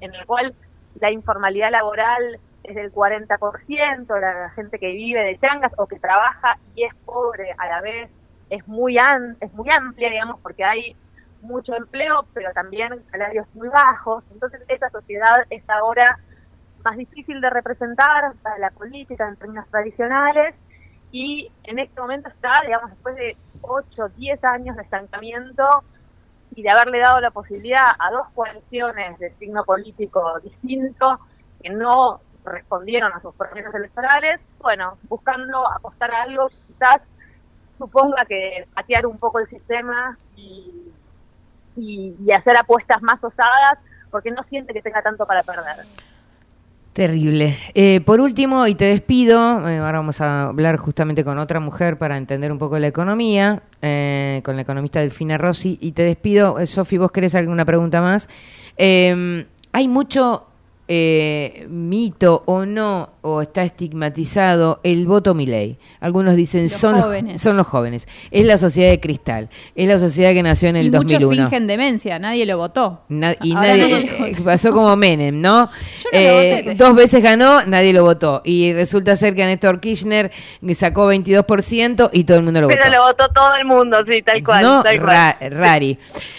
en 0.00 0.14
el 0.14 0.26
cual 0.26 0.54
la 1.00 1.10
informalidad 1.10 1.70
laboral 1.70 2.38
es 2.62 2.74
del 2.74 2.92
40%, 2.92 4.20
la 4.20 4.50
gente 4.50 4.78
que 4.78 4.88
vive 4.92 5.20
de 5.24 5.38
changas 5.38 5.72
o 5.78 5.86
que 5.86 5.98
trabaja 5.98 6.58
y 6.74 6.84
es 6.84 6.94
pobre 7.06 7.54
a 7.56 7.66
la 7.68 7.80
vez, 7.80 8.10
es 8.50 8.66
muy, 8.68 8.98
an- 8.98 9.36
es 9.40 9.52
muy 9.54 9.68
amplia, 9.74 10.10
digamos, 10.10 10.40
porque 10.40 10.64
hay 10.64 10.94
mucho 11.42 11.74
empleo, 11.74 12.26
pero 12.34 12.52
también 12.52 13.04
salarios 13.10 13.46
muy 13.54 13.68
bajos. 13.68 14.24
Entonces, 14.32 14.60
esa 14.68 14.90
sociedad 14.90 15.44
es 15.50 15.62
ahora 15.68 16.18
más 16.84 16.96
difícil 16.96 17.40
de 17.40 17.50
representar 17.50 18.34
para 18.42 18.58
la 18.58 18.70
política 18.70 19.28
en 19.28 19.36
términos 19.36 19.66
tradicionales 19.70 20.54
y 21.10 21.50
en 21.64 21.78
este 21.78 22.00
momento 22.00 22.28
está, 22.28 22.52
digamos, 22.64 22.90
después 22.90 23.16
de 23.16 23.36
8, 23.62 24.08
10 24.16 24.44
años 24.44 24.76
de 24.76 24.82
estancamiento 24.82 25.64
y 26.54 26.62
de 26.62 26.70
haberle 26.70 26.98
dado 27.00 27.20
la 27.20 27.30
posibilidad 27.30 27.86
a 27.98 28.10
dos 28.10 28.28
coaliciones 28.34 29.18
de 29.18 29.30
signo 29.34 29.64
político 29.64 30.38
distinto 30.40 31.18
que 31.62 31.70
no 31.70 32.20
respondieron 32.44 33.12
a 33.12 33.20
sus 33.20 33.34
promesas 33.34 33.74
electorales, 33.74 34.40
bueno, 34.58 34.98
buscando 35.08 35.66
apostar 35.70 36.10
a 36.12 36.22
algo 36.22 36.48
quizás 36.66 37.00
suponga 37.76 38.24
que 38.26 38.66
patear 38.74 39.06
un 39.06 39.18
poco 39.18 39.38
el 39.38 39.48
sistema 39.48 40.16
y, 40.36 40.92
y, 41.78 42.14
y 42.24 42.32
hacer 42.32 42.56
apuestas 42.56 43.00
más 43.02 43.22
osadas 43.22 43.78
porque 44.10 44.30
no 44.30 44.42
siente 44.44 44.72
que 44.72 44.82
tenga 44.82 45.02
tanto 45.02 45.26
para 45.26 45.42
perder. 45.42 45.84
Terrible. 46.98 47.56
Eh, 47.74 48.00
por 48.00 48.20
último, 48.20 48.66
y 48.66 48.74
te 48.74 48.86
despido, 48.86 49.68
eh, 49.68 49.78
ahora 49.78 49.98
vamos 49.98 50.20
a 50.20 50.48
hablar 50.48 50.78
justamente 50.78 51.22
con 51.22 51.38
otra 51.38 51.60
mujer 51.60 51.96
para 51.96 52.16
entender 52.16 52.50
un 52.50 52.58
poco 52.58 52.76
la 52.80 52.88
economía, 52.88 53.62
eh, 53.80 54.40
con 54.44 54.56
la 54.56 54.62
economista 54.62 54.98
Delfina 54.98 55.38
Rossi, 55.38 55.78
y 55.80 55.92
te 55.92 56.02
despido. 56.02 56.58
Eh, 56.58 56.66
Sofi, 56.66 56.98
¿vos 56.98 57.12
querés 57.12 57.36
alguna 57.36 57.64
pregunta 57.64 58.00
más? 58.00 58.28
Hay 58.76 59.86
mucho 59.86 60.47
eh, 60.90 61.66
mito 61.68 62.42
o 62.46 62.64
no, 62.64 63.10
o 63.20 63.42
está 63.42 63.62
estigmatizado 63.62 64.80
el 64.82 65.06
voto 65.06 65.34
Milei. 65.34 65.76
Algunos 66.00 66.34
dicen 66.34 66.62
Los 66.62 66.72
son, 66.72 67.00
jóvenes. 67.00 67.42
Son 67.42 67.56
los 67.58 67.66
jóvenes. 67.66 68.08
Es 68.30 68.44
la 68.46 68.56
sociedad 68.56 68.90
de 68.90 68.98
cristal. 68.98 69.50
Es 69.74 69.86
la 69.86 69.98
sociedad 69.98 70.32
que 70.32 70.42
nació 70.42 70.70
en 70.70 70.76
el 70.76 70.86
y 70.86 70.90
muchos 70.90 71.20
2001. 71.20 71.48
fingen 71.50 71.66
demencia, 71.66 72.18
nadie 72.18 72.46
lo 72.46 72.56
votó. 72.56 73.02
Na- 73.10 73.36
y 73.42 73.54
Ahora 73.54 73.68
nadie, 73.76 73.82
nadie 74.10 74.34
lo 74.38 74.44
pasó 74.44 74.72
como 74.72 74.96
Menem, 74.96 75.40
¿no? 75.40 75.66
no 75.66 75.70
lo 76.12 76.18
Eh, 76.18 76.62
voté. 76.64 76.74
dos 76.76 76.94
veces 76.94 77.22
ganó, 77.22 77.64
nadie 77.66 77.92
lo 77.92 78.02
votó. 78.04 78.40
Y 78.44 78.72
resulta 78.72 79.14
ser 79.16 79.34
que 79.34 79.44
Néstor 79.44 79.80
Kirchner 79.80 80.30
sacó 80.74 81.06
22% 81.12 82.10
y 82.12 82.24
todo 82.24 82.38
el 82.38 82.44
mundo 82.44 82.62
lo 82.62 82.68
Pero 82.68 82.84
votó. 82.84 82.96
lo 82.96 83.02
votó 83.04 83.28
todo 83.34 83.54
el 83.60 83.66
mundo, 83.66 83.98
sí, 84.08 84.22
tal 84.22 84.42
cual. 84.42 84.62
no, 84.62 84.82
tal 84.82 84.96
cual. 85.00 85.06
ra- 85.08 85.36
rari. 85.50 85.98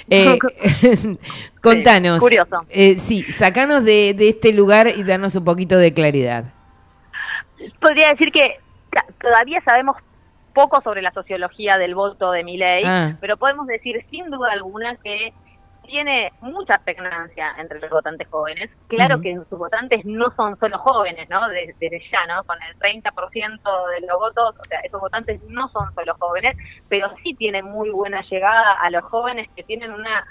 Eh, 0.09 0.39
contanos. 1.61 2.19
curioso. 2.19 2.65
eh, 2.69 2.95
sí, 2.97 3.21
sacanos 3.31 3.83
de, 3.85 4.13
de 4.13 4.29
este 4.29 4.53
lugar 4.53 4.87
y 4.87 5.03
darnos 5.03 5.35
un 5.35 5.43
poquito 5.45 5.77
de 5.77 5.93
claridad. 5.93 6.45
Podría 7.81 8.09
decir 8.09 8.31
que 8.31 8.55
todavía 9.21 9.61
sabemos 9.61 9.97
poco 10.53 10.81
sobre 10.81 11.01
la 11.01 11.11
sociología 11.11 11.77
del 11.77 11.95
voto 11.95 12.31
de 12.31 12.43
Milei, 12.43 12.83
Ah. 12.85 13.15
pero 13.21 13.37
podemos 13.37 13.67
decir 13.67 14.03
sin 14.09 14.29
duda 14.29 14.51
alguna 14.51 14.95
que 14.97 15.33
tiene 15.85 16.31
mucha 16.41 16.77
pregnancia 16.83 17.47
entre 17.57 17.79
los 17.79 17.89
votantes 17.89 18.27
jóvenes. 18.29 18.69
Claro 18.89 19.19
que 19.21 19.33
sus 19.49 19.57
votantes 19.57 20.05
no 20.05 20.31
son 20.35 20.57
solo 20.59 20.77
jóvenes, 20.77 21.27
¿no? 21.29 21.47
De- 21.49 21.73
Desde 21.79 21.99
ya, 22.11 22.25
¿no? 22.27 22.43
Con 22.43 22.57
el 22.61 22.77
30% 22.77 23.87
de 23.99 24.07
los 24.07 24.19
votos, 24.19 24.55
o 24.59 24.63
sea, 24.65 24.79
esos 24.81 25.01
votantes 25.01 25.41
no 25.47 25.67
son 25.69 25.93
solo 25.95 26.15
jóvenes, 26.19 26.55
pero 26.89 27.09
sí 27.23 27.33
tienen 27.33 27.65
muy 27.65 27.89
buena 27.89 28.21
llegada 28.29 28.73
a 28.79 28.89
los 28.91 29.03
jóvenes 29.05 29.49
que 29.55 29.63
tienen 29.63 29.91
una 29.91 30.25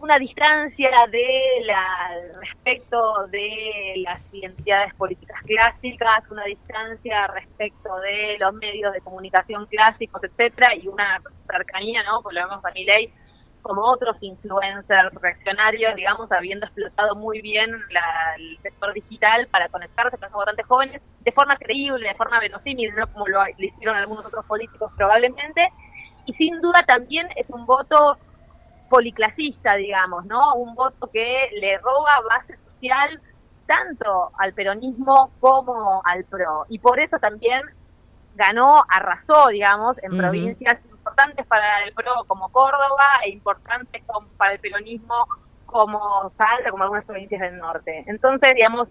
una 0.00 0.16
distancia 0.18 0.90
de 1.10 1.62
la 1.66 2.10
respecto 2.40 3.26
de 3.28 3.94
las 3.96 4.20
identidades 4.32 4.94
políticas 4.94 5.40
clásicas, 5.42 6.24
una 6.30 6.44
distancia 6.44 7.26
respecto 7.28 7.94
de 8.00 8.36
los 8.38 8.54
medios 8.54 8.92
de 8.94 9.00
comunicación 9.02 9.66
clásicos, 9.66 10.22
etcétera, 10.24 10.74
y 10.74 10.88
una 10.88 11.20
cercanía, 11.46 12.02
¿no? 12.04 12.22
Por 12.22 12.32
lo 12.32 12.48
vemos 12.48 12.64
a 12.64 12.70
Milei 12.72 13.12
como 13.60 13.82
otros 13.82 14.16
influencers 14.22 15.12
reaccionarios, 15.20 15.94
digamos, 15.94 16.32
habiendo 16.32 16.64
explotado 16.64 17.14
muy 17.14 17.42
bien 17.42 17.70
la- 17.90 18.34
el 18.38 18.58
sector 18.62 18.94
digital 18.94 19.48
para 19.48 19.68
conectarse 19.68 20.16
con 20.16 20.24
esos 20.24 20.34
votantes 20.34 20.66
jóvenes 20.66 21.02
de 21.20 21.32
forma 21.32 21.56
creíble, 21.56 22.08
de 22.08 22.14
forma 22.14 22.40
verosímil, 22.40 22.94
no 22.94 23.06
como 23.12 23.28
lo 23.28 23.42
hicieron 23.58 23.96
algunos 23.96 24.24
otros 24.24 24.46
políticos 24.46 24.90
probablemente, 24.96 25.68
y 26.24 26.32
sin 26.34 26.58
duda 26.62 26.82
también 26.86 27.28
es 27.36 27.50
un 27.50 27.66
voto 27.66 28.16
policlasista, 28.90 29.76
digamos, 29.76 30.26
¿no? 30.26 30.54
Un 30.56 30.74
voto 30.74 31.08
que 31.10 31.48
le 31.58 31.78
roba 31.78 32.20
base 32.28 32.58
social 32.74 33.20
tanto 33.66 34.32
al 34.36 34.52
peronismo 34.52 35.30
como 35.40 36.02
al 36.04 36.24
PRO. 36.24 36.66
Y 36.68 36.80
por 36.80 36.98
eso 36.98 37.18
también 37.18 37.62
ganó, 38.34 38.84
arrasó, 38.88 39.46
digamos, 39.48 39.96
en 40.02 40.18
provincias 40.18 40.78
importantes 40.90 41.46
para 41.46 41.84
el 41.84 41.94
PRO 41.94 42.24
como 42.26 42.50
Córdoba 42.50 43.20
e 43.24 43.30
importantes 43.30 44.02
como 44.06 44.26
para 44.36 44.54
el 44.54 44.58
peronismo 44.58 45.14
como 45.66 46.32
Salta, 46.36 46.70
como 46.70 46.82
algunas 46.82 47.04
provincias 47.04 47.40
del 47.40 47.58
norte. 47.58 48.02
Entonces, 48.08 48.52
digamos, 48.56 48.88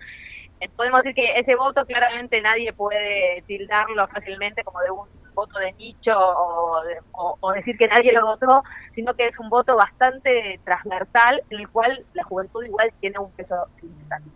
eh, 0.62 0.70
podemos 0.78 1.04
decir 1.04 1.16
que 1.16 1.40
ese 1.40 1.56
voto 1.56 1.86
claramente 1.86 2.42
nadie 2.42 2.72
puede 2.72 3.44
tildarlo 3.48 4.08
fácilmente 4.08 4.64
como 4.64 4.80
de 4.80 4.92
un 4.92 5.19
voto 5.42 5.60
de 5.60 5.72
nicho 5.74 6.12
o, 6.16 6.82
de- 6.84 6.98
o- 7.14 7.38
o 7.40 7.52
decir 7.54 7.78
que 7.78 7.88
nadie 7.88 8.12
lo 8.14 8.26
votó, 8.26 8.64
sino 8.96 9.14
que 9.14 9.28
es 9.28 9.40
un 9.40 9.50
voto 9.50 9.76
bastante 9.76 10.60
transversal 10.64 11.42
en 11.50 11.60
el 11.60 11.70
cual 11.70 12.06
la 12.14 12.24
juventud 12.24 12.64
igual 12.66 12.92
tiene 13.00 13.20
un 13.20 13.32
peso 13.32 13.56
significativo. 13.80 14.36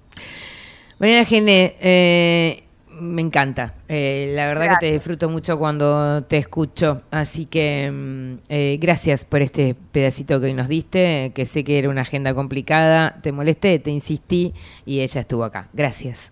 Mariana 1.00 1.26
Gene, 1.26 1.76
eh, 1.82 2.64
me 3.00 3.22
encanta. 3.22 3.74
Eh, 3.90 4.32
la 4.36 4.48
verdad 4.48 4.70
que 4.80 4.86
te 4.88 4.92
disfruto 4.94 5.28
mucho 5.30 5.58
cuando 5.58 6.24
te 6.26 6.38
escucho. 6.38 7.02
Así 7.12 7.46
que 7.48 7.90
mm, 7.92 8.34
eh, 8.50 8.78
gracias 8.80 9.26
por 9.26 9.42
este 9.42 9.74
pedacito 9.76 10.40
que 10.40 10.46
hoy 10.48 10.54
nos 10.54 10.68
diste, 10.68 11.32
que 11.34 11.46
sé 11.46 11.64
que 11.64 11.80
era 11.80 11.90
una 11.90 12.02
agenda 12.02 12.34
complicada. 12.36 13.20
Te 13.22 13.32
molesté, 13.32 13.80
te 13.80 13.90
insistí 13.92 14.54
y 14.86 15.02
ella 15.02 15.22
estuvo 15.22 15.44
acá. 15.44 15.68
Gracias. 15.74 16.32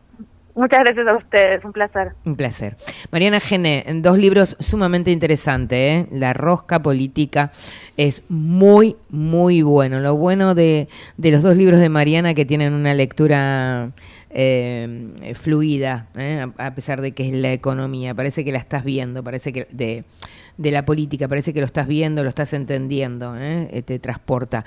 Muchas 0.55 0.79
gracias 0.79 1.07
a 1.07 1.15
ustedes, 1.15 1.63
un 1.63 1.71
placer. 1.71 2.11
Un 2.25 2.35
placer. 2.35 2.75
Mariana 3.11 3.39
Gene, 3.39 3.83
en 3.87 4.01
dos 4.01 4.17
libros 4.17 4.57
sumamente 4.59 5.11
interesantes. 5.11 5.77
¿eh? 5.77 6.07
La 6.11 6.33
rosca 6.33 6.81
política 6.81 7.51
es 7.97 8.21
muy, 8.29 8.95
muy 9.09 9.61
bueno. 9.61 9.99
Lo 9.99 10.15
bueno 10.15 10.53
de, 10.55 10.87
de 11.17 11.31
los 11.31 11.41
dos 11.41 11.55
libros 11.55 11.79
de 11.79 11.89
Mariana 11.89 12.33
que 12.33 12.45
tienen 12.45 12.73
una 12.73 12.93
lectura 12.93 13.91
eh, 14.29 15.33
fluida, 15.39 16.07
¿eh? 16.15 16.45
a, 16.57 16.67
a 16.67 16.75
pesar 16.75 17.01
de 17.01 17.13
que 17.13 17.27
es 17.27 17.33
la 17.33 17.53
economía. 17.53 18.13
Parece 18.13 18.43
que 18.43 18.51
la 18.51 18.59
estás 18.59 18.83
viendo, 18.83 19.23
parece 19.23 19.53
que 19.53 19.67
de, 19.71 20.03
de 20.57 20.71
la 20.71 20.85
política, 20.85 21.27
parece 21.27 21.53
que 21.53 21.59
lo 21.59 21.65
estás 21.65 21.87
viendo, 21.87 22.23
lo 22.23 22.29
estás 22.29 22.53
entendiendo, 22.53 23.35
¿eh? 23.37 23.69
Eh, 23.71 23.81
te 23.81 23.99
transporta. 23.99 24.65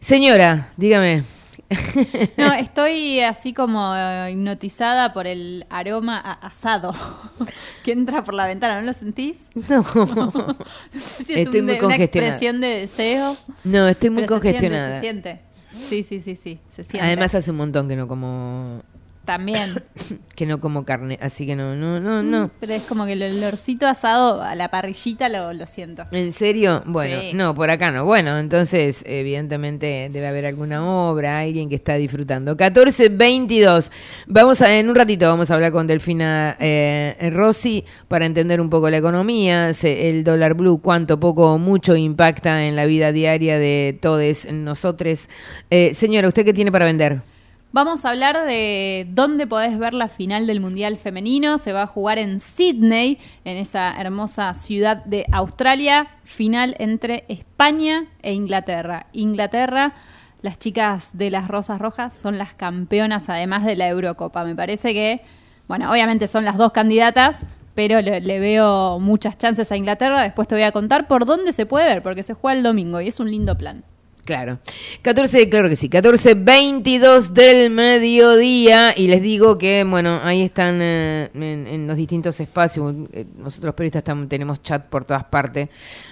Señora, 0.00 0.68
dígame. 0.76 1.37
No, 2.36 2.52
estoy 2.54 3.20
así 3.20 3.52
como 3.52 3.94
eh, 3.94 4.30
hipnotizada 4.32 5.12
por 5.12 5.26
el 5.26 5.66
aroma 5.70 6.18
a 6.18 6.32
asado 6.46 6.94
que 7.84 7.92
entra 7.92 8.24
por 8.24 8.34
la 8.34 8.46
ventana, 8.46 8.80
¿no 8.80 8.86
lo 8.86 8.92
sentís? 8.92 9.48
No. 9.68 9.82
sé 9.82 11.24
si 11.24 11.32
es 11.34 11.40
Estoy 11.40 11.60
un 11.60 11.66
muy 11.66 11.74
una 11.74 11.80
congestionada. 11.82 12.04
expresión 12.32 12.60
de 12.60 12.68
deseo. 12.68 13.36
No, 13.64 13.88
estoy 13.88 14.10
muy 14.10 14.22
pero 14.22 14.36
se 14.36 14.40
siente, 14.40 14.50
congestionada. 14.60 14.94
Se 14.94 15.00
siente, 15.00 15.40
Sí, 15.88 16.02
sí, 16.02 16.20
sí, 16.20 16.34
sí, 16.34 16.58
se 16.70 16.84
siente. 16.84 17.06
Además 17.06 17.34
hace 17.34 17.50
un 17.50 17.58
montón 17.58 17.88
que 17.88 17.96
no 17.96 18.08
como 18.08 18.82
También. 19.28 19.74
que 20.34 20.46
no 20.46 20.58
como 20.58 20.86
carne, 20.86 21.18
así 21.20 21.44
que 21.44 21.54
no, 21.54 21.76
no, 21.76 22.00
no, 22.00 22.22
no. 22.22 22.50
Pero 22.60 22.72
es 22.72 22.84
como 22.84 23.04
que 23.04 23.12
el 23.12 23.22
olorcito 23.22 23.86
asado 23.86 24.40
a 24.40 24.54
la 24.54 24.70
parrillita 24.70 25.28
lo, 25.28 25.52
lo 25.52 25.66
siento. 25.66 26.04
¿En 26.12 26.32
serio? 26.32 26.82
Bueno, 26.86 27.20
Sí. 27.20 27.32
no, 27.34 27.54
por 27.54 27.68
acá 27.68 27.90
no. 27.90 28.06
Bueno, 28.06 28.38
entonces, 28.38 29.04
evidentemente 29.06 30.08
debe 30.10 30.28
haber 30.28 30.46
alguna 30.46 30.82
obra, 30.82 31.40
alguien 31.40 31.68
que 31.68 31.74
está 31.74 31.96
disfrutando. 31.96 32.56
14.22. 32.56 33.90
Vamos 34.28 34.62
a, 34.62 34.74
en 34.78 34.88
un 34.88 34.94
ratito 34.94 35.26
vamos 35.26 35.50
a 35.50 35.56
hablar 35.56 35.72
con 35.72 35.86
Delfina 35.86 36.56
eh, 36.58 37.30
Rossi 37.30 37.84
para 38.08 38.24
entender 38.24 38.62
un 38.62 38.70
poco 38.70 38.88
la 38.88 38.96
economía, 38.96 39.72
el 39.82 40.24
dólar 40.24 40.54
blue, 40.54 40.80
cuánto, 40.80 41.20
poco 41.20 41.52
o 41.52 41.58
mucho 41.58 41.96
impacta 41.96 42.64
en 42.64 42.76
la 42.76 42.86
vida 42.86 43.12
diaria 43.12 43.58
de 43.58 43.98
todos 44.00 44.50
nosotros. 44.50 45.28
Eh, 45.68 45.92
señora, 45.94 46.28
¿usted 46.28 46.46
qué 46.46 46.54
tiene 46.54 46.72
para 46.72 46.86
vender? 46.86 47.20
Vamos 47.70 48.06
a 48.06 48.10
hablar 48.10 48.46
de 48.46 49.06
dónde 49.10 49.46
podés 49.46 49.78
ver 49.78 49.92
la 49.92 50.08
final 50.08 50.46
del 50.46 50.58
Mundial 50.58 50.96
Femenino. 50.96 51.58
Se 51.58 51.74
va 51.74 51.82
a 51.82 51.86
jugar 51.86 52.16
en 52.16 52.40
Sydney, 52.40 53.18
en 53.44 53.58
esa 53.58 53.94
hermosa 54.00 54.54
ciudad 54.54 55.04
de 55.04 55.26
Australia. 55.32 56.08
Final 56.24 56.76
entre 56.78 57.26
España 57.28 58.06
e 58.22 58.32
Inglaterra. 58.32 59.06
Inglaterra, 59.12 59.92
las 60.40 60.58
chicas 60.58 61.10
de 61.18 61.30
las 61.30 61.46
Rosas 61.46 61.78
Rojas 61.78 62.16
son 62.16 62.38
las 62.38 62.54
campeonas 62.54 63.28
además 63.28 63.66
de 63.66 63.76
la 63.76 63.86
Eurocopa. 63.86 64.44
Me 64.44 64.56
parece 64.56 64.94
que, 64.94 65.20
bueno, 65.68 65.90
obviamente 65.92 66.26
son 66.26 66.46
las 66.46 66.56
dos 66.56 66.72
candidatas, 66.72 67.44
pero 67.74 68.00
le, 68.00 68.40
veo 68.40 68.98
muchas 68.98 69.36
chances 69.36 69.70
a 69.72 69.76
Inglaterra. 69.76 70.22
Después 70.22 70.48
te 70.48 70.54
voy 70.54 70.64
a 70.64 70.72
contar 70.72 71.06
por 71.06 71.26
dónde 71.26 71.52
se 71.52 71.66
puede 71.66 71.86
ver, 71.86 72.02
porque 72.02 72.22
se 72.22 72.32
juega 72.32 72.56
el 72.56 72.62
domingo 72.62 73.02
y 73.02 73.08
es 73.08 73.20
un 73.20 73.30
lindo 73.30 73.58
plan. 73.58 73.84
Claro. 74.28 74.58
14, 75.00 75.48
claro 75.48 75.70
que 75.70 75.76
sí, 75.76 75.88
14, 75.88 76.34
22 76.34 77.32
del 77.32 77.70
mediodía 77.70 78.92
y 78.94 79.06
les 79.08 79.22
digo 79.22 79.56
que, 79.56 79.84
bueno, 79.88 80.20
ahí 80.22 80.42
están 80.42 80.80
eh, 80.82 81.30
en, 81.32 81.86
los 81.86 81.96
distintos 81.96 82.38
espacios, 82.38 82.94
eh, 83.14 83.24
nosotros 83.38 83.74
periodistas 83.74 84.04
tenemos 84.28 84.62
chat 84.62 84.84
por 84.84 85.06
todas 85.06 85.24
partes, 85.24 85.70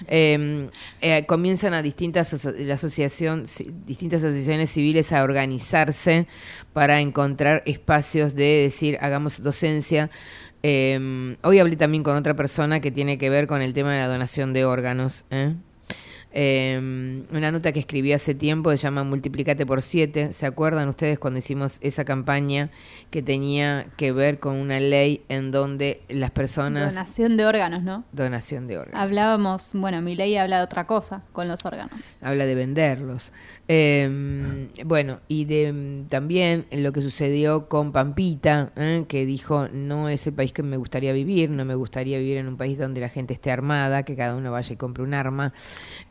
eh, 0.09 0.67
eh, 1.03 1.27
comienzan 1.27 1.75
a 1.75 1.83
distintas, 1.83 2.43
la 2.59 2.73
asociación, 2.73 3.45
ci- 3.45 3.71
distintas 3.85 4.25
asociaciones 4.25 4.71
civiles 4.71 5.13
a 5.13 5.23
organizarse 5.23 6.27
para 6.73 7.03
encontrar 7.03 7.63
espacios 7.67 8.35
de 8.35 8.63
decir, 8.63 8.97
hagamos 9.03 9.43
docencia. 9.43 10.09
Eh, 10.63 11.37
hoy 11.43 11.59
hablé 11.59 11.77
también 11.77 12.03
con 12.03 12.17
otra 12.17 12.33
persona 12.33 12.81
que 12.81 12.91
tiene 12.91 13.19
que 13.19 13.29
ver 13.29 13.47
con 13.47 13.61
el 13.61 13.75
tema 13.75 13.93
de 13.93 13.99
la 13.99 14.09
donación 14.09 14.55
de 14.55 14.65
órganos. 14.65 15.27
¿eh? 15.31 15.53
Eh, 16.39 17.25
una 17.33 17.51
nota 17.51 17.73
que 17.73 17.81
escribí 17.81 18.13
hace 18.13 18.35
tiempo 18.35 18.71
se 18.73 18.77
llama 18.77 19.05
Multiplicate 19.05 19.65
por 19.65 19.81
7. 19.81 20.35
¿Se 20.35 20.45
acuerdan 20.45 20.87
ustedes 20.87 21.19
cuando 21.19 21.39
hicimos 21.39 21.79
esa 21.81 22.05
campaña 22.05 22.69
que 23.11 23.23
tenía 23.23 23.87
que 23.97 24.13
ver 24.13 24.39
con 24.39 24.57
una 24.57 24.79
ley 24.79 25.25
en 25.31 25.51
donde 25.51 26.03
las 26.11 26.31
personas... 26.33 26.95
Donación 26.95 27.39
de 27.39 27.47
órganos, 27.47 27.83
¿no? 27.83 28.05
Donación 28.13 28.67
de 28.67 28.77
órganos. 28.77 29.01
Hablábamos, 29.01 29.71
bueno, 29.73 30.03
mi 30.03 30.15
ley 30.15 30.37
habla 30.37 30.59
de 30.59 30.65
otra 30.65 30.87
cosa 30.87 31.23
con 31.33 31.49
los 31.49 31.65
órganos. 31.65 32.19
Habla 32.21 32.45
de 32.45 32.55
venderlos. 32.55 33.33
Eh, 33.69 34.69
bueno, 34.85 35.19
y 35.27 35.45
de 35.45 35.73
mm, 35.73 36.09
también 36.09 36.67
lo 36.71 36.93
que 36.93 37.03
sucedió 37.03 37.69
con 37.69 37.91
Pampita, 37.93 38.71
¿eh? 38.77 39.05
que 39.09 39.27
dijo, 39.27 39.69
no 39.73 40.09
es 40.09 40.27
el 40.27 40.35
país 40.35 40.53
que 40.53 40.63
me 40.63 40.77
gustaría 40.77 41.13
vivir, 41.13 41.51
no 41.51 41.65
me 41.65 41.75
gustaría 41.75 42.19
vivir 42.19 42.37
en 42.37 42.49
un 42.49 42.57
país 42.57 42.79
donde 42.79 43.01
la 43.01 43.09
gente 43.09 43.35
esté 43.35 43.51
armada, 43.51 44.05
que 44.05 44.15
cada 44.15 44.37
uno 44.37 44.53
vaya 44.53 44.73
y 44.73 44.77
compre 44.77 45.03
un 45.03 45.15
arma. 45.15 45.53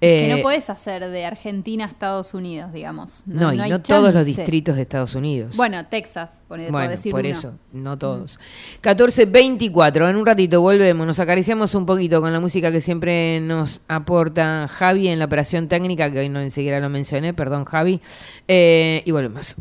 que 0.01 0.25
Eh, 0.25 0.35
no 0.35 0.41
podés 0.41 0.69
hacer 0.69 1.09
de 1.09 1.25
Argentina 1.25 1.85
a 1.85 1.87
Estados 1.87 2.33
Unidos, 2.33 2.73
digamos. 2.73 3.23
No, 3.25 3.53
y 3.53 3.59
hay 3.59 3.69
no 3.69 3.81
todos 3.81 4.13
los 4.13 4.25
distritos 4.25 4.75
de 4.75 4.81
Estados 4.81 5.15
Unidos. 5.15 5.55
Bueno, 5.55 5.85
Texas, 5.85 6.43
por, 6.47 6.59
por 6.61 6.71
Bueno, 6.71 6.89
decir 6.89 7.11
por 7.11 7.21
uno. 7.21 7.29
eso, 7.29 7.53
no 7.71 7.97
todos. 7.97 8.39
14.24, 8.83 10.09
en 10.09 10.15
un 10.17 10.25
ratito 10.25 10.61
volvemos, 10.61 11.07
nos 11.07 11.19
acariciamos 11.19 11.73
un 11.75 11.85
poquito 11.85 12.19
con 12.19 12.33
la 12.33 12.39
música 12.39 12.71
que 12.71 12.81
siempre 12.81 13.39
nos 13.39 13.81
aporta 13.87 14.67
Javi 14.67 15.07
en 15.07 15.19
la 15.19 15.25
operación 15.25 15.67
técnica, 15.67 16.11
que 16.11 16.19
hoy 16.19 16.29
no 16.29 16.41
enseguida 16.41 16.79
lo 16.79 16.89
mencioné, 16.89 17.33
perdón 17.45 17.65
Javi, 17.65 18.01
eh, 18.47 19.03
y 19.05 19.11
volvemos. 19.11 19.55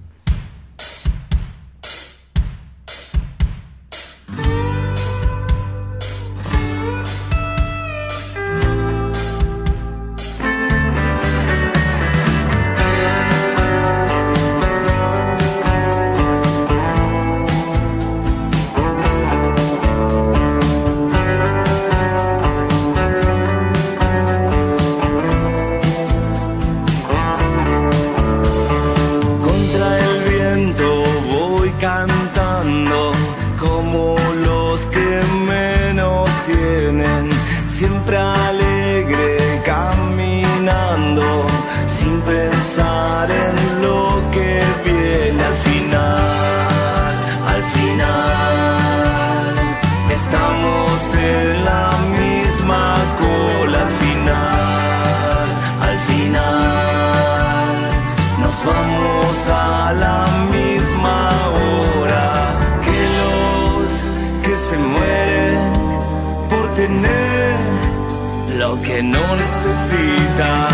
Que 68.82 69.02
no 69.02 69.36
necesita, 69.36 70.68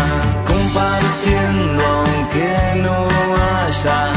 compartiendo 0.45 1.83
aunque 1.85 2.81
no 2.81 3.07
haya, 3.65 4.13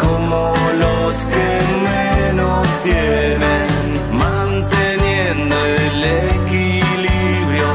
como 0.00 0.54
los 0.78 1.24
que 1.26 1.48
menos 1.88 2.68
tienen, 2.82 3.68
manteniendo 4.12 5.56
el 5.64 6.04
equilibrio, 6.34 7.68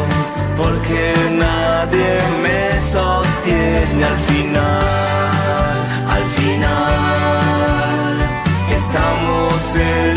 porque 0.58 1.14
nadie 1.32 2.20
me 2.42 2.82
sostiene 2.82 4.04
al 4.06 4.20
final, 4.30 5.78
al 6.10 6.26
final, 6.38 8.16
estamos 8.70 9.76
en 9.76 10.13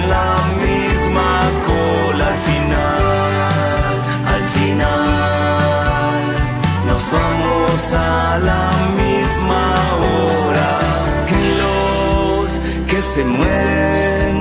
se 13.17 13.25
mueren 13.25 14.37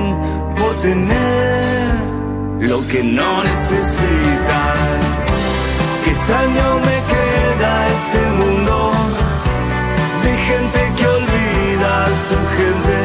por 0.54 0.74
tener 0.82 1.94
lo 2.60 2.86
que 2.88 3.02
no 3.02 3.42
necesitan. 3.42 4.76
Qué 6.04 6.10
extraño 6.10 6.66
me 6.88 6.96
queda 7.12 7.72
este 7.98 8.22
mundo 8.40 8.76
de 10.24 10.32
gente 10.48 10.80
que 10.96 11.06
olvida 11.18 11.90
a 12.04 12.12
su 12.26 12.38
gente, 12.56 13.00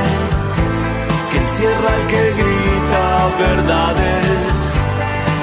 que 1.29 1.37
encierra 1.45 1.89
al 1.97 2.05
que 2.11 2.23
grita 2.41 3.05
verdades, 3.47 4.53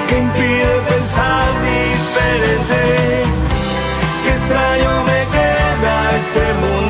que 0.07 0.15
impide 0.25 0.71
pensar 0.93 1.47
diferente. 1.73 2.81
Qué 4.23 4.29
extraño 4.37 4.91
me 5.09 5.21
queda 5.35 5.95
este 6.21 6.43
mundo 6.63 6.88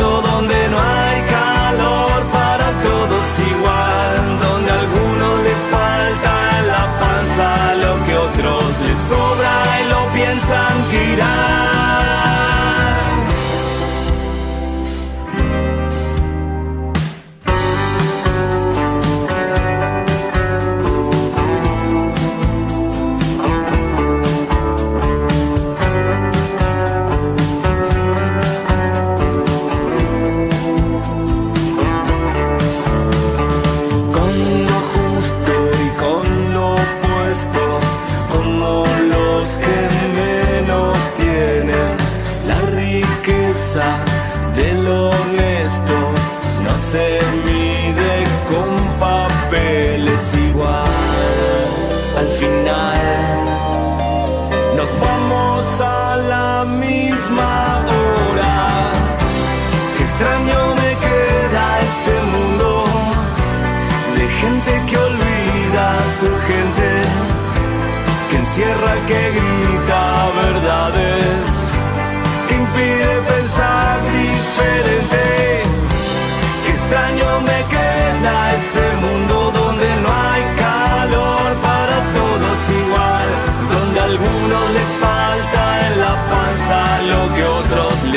todos 3.29 3.51
igual, 3.51 4.39
donde 4.41 4.71
a 4.71 4.79
algunos 4.79 5.43
le 5.43 5.55
falta 5.71 6.61
la 6.67 6.99
panza 6.99 7.75
lo 7.75 8.05
que 8.05 8.15
otros 8.17 8.79
les 8.81 8.99
sobra 8.99 9.51
y 9.81 9.89
lo 9.89 10.13
piensan 10.13 10.89
tirar. 10.89 12.38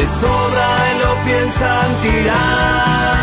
Les 0.02 0.10
sobra 0.10 0.68
y 0.90 0.98
lo 0.98 1.14
piensan 1.24 2.02
tirar. 2.02 3.22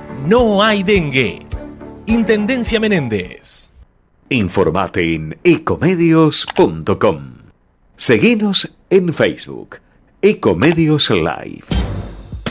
no 0.25 0.63
hay 0.63 0.83
dengue. 0.83 1.39
Intendencia 2.05 2.79
Menéndez. 2.79 3.71
Informate 4.29 5.15
en 5.15 5.37
ecomedios.com. 5.43 7.33
Seguinos 7.95 8.75
en 8.89 9.13
Facebook. 9.13 9.77
Ecomedios 10.21 11.09
Live. 11.09 11.63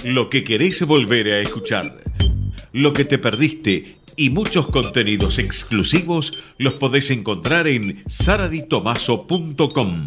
Lo 0.05 0.29
que 0.29 0.45
querés 0.45 0.85
volver 0.87 1.29
a 1.29 1.41
escuchar. 1.41 2.03
Lo 2.73 2.93
que 2.93 3.05
te 3.05 3.19
perdiste 3.19 3.97
y 4.17 4.31
muchos 4.31 4.69
contenidos 4.69 5.39
exclusivos 5.39 6.39
los 6.59 6.75
podés 6.75 7.11
encontrar 7.11 7.67
en 7.67 8.03
saraditomaso.com. 8.07 10.07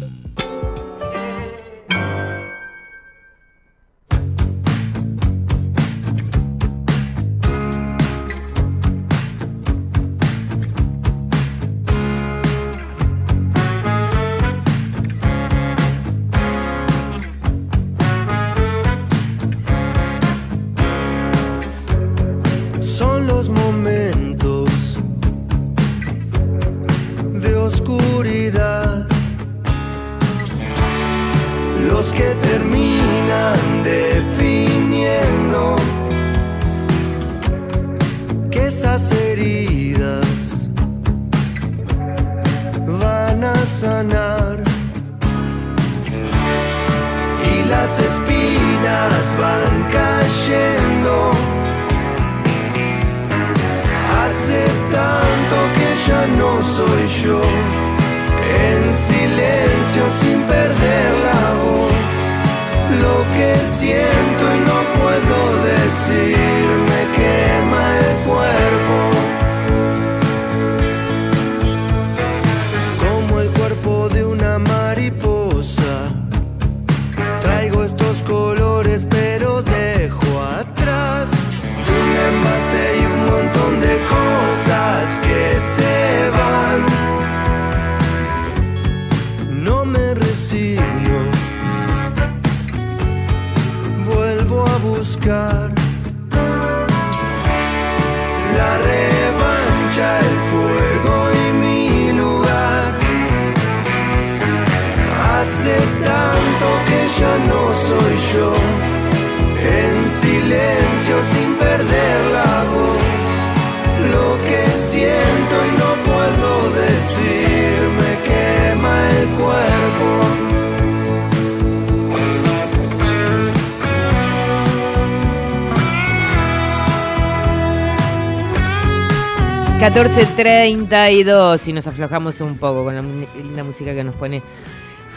14.32 129.84 131.68
y 131.68 131.74
nos 131.74 131.86
aflojamos 131.86 132.40
un 132.40 132.56
poco 132.56 132.84
con 132.84 132.94
la 132.94 133.02
linda 133.02 133.62
música 133.62 133.94
que 133.94 134.02
nos 134.02 134.14
pone 134.14 134.40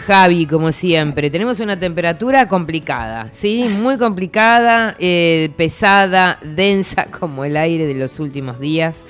Javi, 0.05 0.45
como 0.45 0.73
siempre. 0.73 1.29
Tenemos 1.29 1.61
una 1.61 1.79
temperatura 1.79 2.49
complicada, 2.49 3.29
¿sí? 3.31 3.63
Muy 3.63 3.97
complicada, 3.97 4.93
eh, 4.99 5.51
pesada, 5.55 6.37
densa 6.43 7.05
como 7.17 7.45
el 7.45 7.55
aire 7.55 7.87
de 7.87 7.93
los 7.93 8.19
últimos 8.19 8.59
días. 8.59 9.05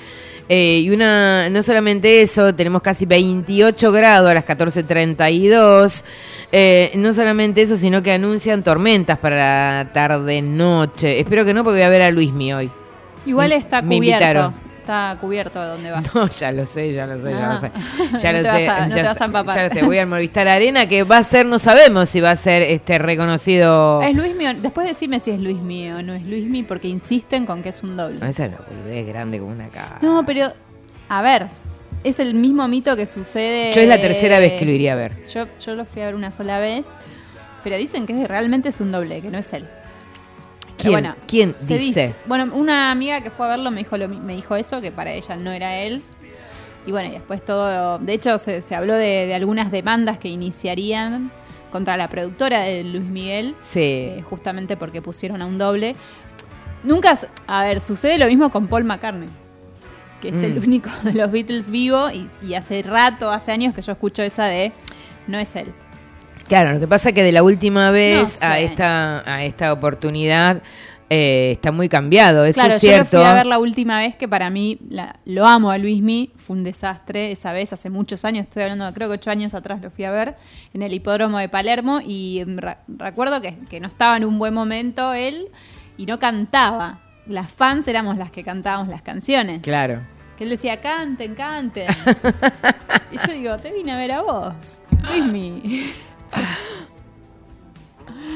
Eh, 0.48 0.82
y 0.82 0.92
una, 0.92 1.50
no 1.50 1.64
solamente 1.64 2.22
eso, 2.22 2.54
tenemos 2.54 2.84
casi 2.84 3.08
28 3.08 3.92
grados 3.92 4.30
a 4.30 4.36
las 4.36 4.46
14.32. 4.46 6.04
Eh, 6.52 6.92
no 6.98 7.16
solamente 7.16 7.64
eso, 7.64 7.78
sino 7.78 8.04
que 8.04 8.12
anuncian 8.12 8.62
tormentas 8.62 9.18
para 9.18 9.82
la 9.82 9.92
tarde-noche. 9.92 11.20
Espero 11.20 11.44
que 11.46 11.56
no, 11.56 11.64
porque 11.64 11.78
voy 11.80 11.86
a 11.86 11.90
ver 11.90 12.04
a 12.04 12.12
Luismi 12.12 12.54
hoy. 12.54 12.70
Igual 13.26 13.54
está 13.54 13.82
Me 13.82 13.96
cubierto. 13.98 14.24
invitaron. 14.24 14.67
Está 14.88 15.18
cubierto 15.20 15.60
de 15.62 15.68
donde 15.68 15.92
vas. 15.92 16.16
No, 16.16 16.30
ya 16.30 16.52
lo 16.54 16.66
sé, 16.66 16.94
ya 16.94 17.06
lo 17.06 17.22
sé, 17.22 17.32
ya 17.32 17.54
lo 17.54 17.60
sé. 17.60 17.72
Ya 18.20 18.32
No 18.32 18.38
lo 18.38 18.44
te 18.44 18.50
sé. 18.62 18.68
a- 18.70 18.88
no 18.88 18.96
ya, 18.96 18.96
te 18.96 19.04
vas 19.04 19.22
a 19.22 19.26
empapar. 19.26 19.56
ya 19.58 19.68
lo 19.68 19.74
sé. 19.74 19.84
Voy 19.84 19.98
al 20.00 20.08
Movistar 20.08 20.48
Arena 20.48 20.88
que 20.88 21.04
va 21.04 21.18
a 21.18 21.24
ser, 21.24 21.46
no 21.46 21.60
sabemos 21.60 22.08
si 22.08 22.22
va 22.22 22.32
a 22.32 22.36
ser 22.38 22.62
este 22.62 22.98
reconocido. 22.98 24.02
Es 24.02 24.16
Luis 24.16 24.34
mío. 24.34 24.52
Después 24.62 24.88
decime 24.88 25.20
si 25.20 25.32
es 25.32 25.42
Luis 25.42 25.58
mío 25.58 25.98
o 25.98 26.02
no 26.02 26.14
es 26.14 26.24
Luis 26.24 26.46
mío 26.50 26.64
porque 26.66 26.88
insisten 26.88 27.46
con 27.46 27.62
que 27.62 27.70
es 27.70 27.84
un 27.84 27.98
doble. 27.98 28.20
No, 28.22 28.28
esa 28.28 28.46
es 28.46 28.52
una 28.90 29.02
grande 29.02 29.40
como 29.40 29.52
una 29.52 29.68
cara. 29.68 30.00
No, 30.02 30.26
pero 30.26 30.54
a 31.10 31.22
ver, 31.22 31.48
es 32.06 32.22
el 32.22 32.34
mismo 32.34 32.66
mito 32.70 32.96
que 32.96 33.06
sucede. 33.06 33.74
Yo 33.74 33.82
es 33.82 33.90
la 33.90 34.00
tercera 34.00 34.40
vez 34.40 34.54
que 34.54 34.64
lo 34.64 34.72
iría 34.72 34.94
a 34.94 34.96
ver. 34.96 35.22
Yo, 35.26 35.48
yo 35.60 35.76
lo 35.76 35.84
fui 35.84 36.02
a 36.02 36.06
ver 36.06 36.16
una 36.16 36.32
sola 36.32 36.60
vez, 36.60 36.98
pero 37.62 37.76
dicen 37.76 38.06
que 38.08 38.26
realmente 38.26 38.70
es 38.70 38.80
un 38.80 38.94
doble, 38.94 39.20
que 39.20 39.30
no 39.30 39.38
es 39.38 39.52
él. 39.52 39.66
¿Quién, 40.78 41.16
¿quién 41.28 41.56
se 41.60 41.78
dice? 41.78 42.16
Bueno, 42.26 42.54
una 42.54 42.92
amiga 42.92 43.22
que 43.22 43.30
fue 43.32 43.46
a 43.48 43.50
verlo 43.50 43.72
me 43.72 43.80
dijo, 43.80 43.98
lo 43.98 44.08
mi- 44.08 44.20
me 44.20 44.36
dijo 44.36 44.56
eso, 44.56 44.80
que 44.82 44.92
para 44.92 45.12
ella 45.12 45.36
no 45.36 45.52
era 45.52 45.78
él. 45.78 46.02
Y 46.86 46.92
bueno, 46.92 47.10
y 47.10 47.12
después 47.14 47.44
todo. 47.44 48.00
De 48.00 48.14
hecho, 48.14 48.38
se, 48.38 48.62
se 48.62 48.76
habló 48.76 48.94
de, 48.94 49.26
de 49.26 49.34
algunas 49.36 49.72
demandas 49.72 50.20
que 50.20 50.30
iniciarían 50.30 51.32
contra 51.72 51.98
la 51.98 52.08
productora 52.08 52.62
de 52.62 52.84
Luis 52.84 53.04
Miguel. 53.04 53.56
Sí. 53.62 53.80
eh, 53.82 54.24
justamente 54.30 54.78
porque 54.78 55.02
pusieron 55.02 55.42
a 55.42 55.46
un 55.46 55.58
doble. 55.58 55.96
Nunca. 56.84 57.18
A 57.48 57.64
ver, 57.66 57.82
sucede 57.82 58.18
lo 58.18 58.28
mismo 58.28 58.50
con 58.52 58.68
Paul 58.68 58.84
McCartney. 58.86 59.30
Que 60.22 60.30
es 60.30 60.36
Mm. 60.36 60.44
el 60.46 60.58
único 60.60 60.90
de 61.04 61.14
los 61.14 61.30
Beatles 61.32 61.68
vivo. 61.70 62.10
Y, 62.10 62.30
y 62.42 62.54
hace 62.54 62.82
rato, 62.84 63.32
hace 63.32 63.52
años 63.52 63.74
que 63.76 63.82
yo 63.82 63.92
escucho 63.92 64.24
esa 64.24 64.46
de. 64.46 64.72
No 65.28 65.38
es 65.40 65.56
él. 65.58 65.74
Claro, 66.48 66.74
lo 66.74 66.80
que 66.80 66.88
pasa 66.88 67.10
es 67.10 67.16
que 67.16 67.24
de 67.24 67.32
la 67.32 67.44
última 67.44 67.92
vez 67.92 68.30
sé. 68.30 68.46
a 68.46 68.60
esta 68.60 69.34
a 69.34 69.44
esta 69.44 69.74
oportunidad 69.74 70.62
eh, 71.10 71.52
está 71.54 71.72
muy 71.72 71.88
cambiado, 71.88 72.44
eso 72.44 72.56
claro, 72.56 72.74
es 72.76 72.82
yo 72.82 72.90
lo 72.90 72.94
cierto. 72.96 73.18
fui 73.18 73.26
a 73.26 73.34
ver 73.34 73.46
la 73.46 73.60
última 73.60 74.00
vez 74.00 74.16
que 74.18 74.28
para 74.28 74.50
mí 74.50 74.78
la- 74.90 75.16
lo 75.24 75.46
amo 75.48 75.72
a 75.72 75.78
Luismi, 75.78 76.32
fue 76.36 76.58
un 76.58 76.64
desastre 76.66 77.32
esa 77.32 77.54
vez, 77.54 77.72
hace 77.72 77.90
muchos 77.90 78.26
años, 78.26 78.42
estoy 78.46 78.64
hablando, 78.64 78.92
creo 78.94 79.08
que 79.08 79.14
ocho 79.14 79.32
años 79.32 79.54
atrás 79.54 79.82
lo 79.82 79.90
fui 79.90 80.04
a 80.04 80.12
ver 80.12 80.36
en 80.74 80.82
el 80.82 80.94
hipódromo 80.94 81.38
de 81.38 81.48
Palermo 81.48 82.02
y 82.06 82.44
mm, 82.46 82.58
recuerdo 82.98 83.40
que, 83.42 83.58
que 83.70 83.80
no 83.80 83.88
estaba 83.88 84.18
en 84.18 84.26
un 84.26 84.38
buen 84.38 84.54
momento 84.54 85.14
él 85.14 85.48
y 85.98 86.06
no 86.06 86.20
cantaba. 86.20 87.00
Las 87.26 87.52
fans 87.52 87.88
éramos 87.88 88.18
las 88.18 88.30
que 88.32 88.44
cantábamos 88.44 88.88
las 88.90 89.02
canciones. 89.02 89.62
Claro. 89.62 90.02
Que 90.38 90.44
él 90.44 90.50
decía, 90.50 90.82
canten, 90.82 91.36
canten. 91.36 91.88
y 93.12 93.18
yo 93.28 93.34
digo, 93.34 93.58
te 93.58 93.72
vine 93.72 93.92
a 93.94 93.98
ver 93.98 94.12
a 94.12 94.22
vos, 94.22 94.80
Luismi. 95.04 95.92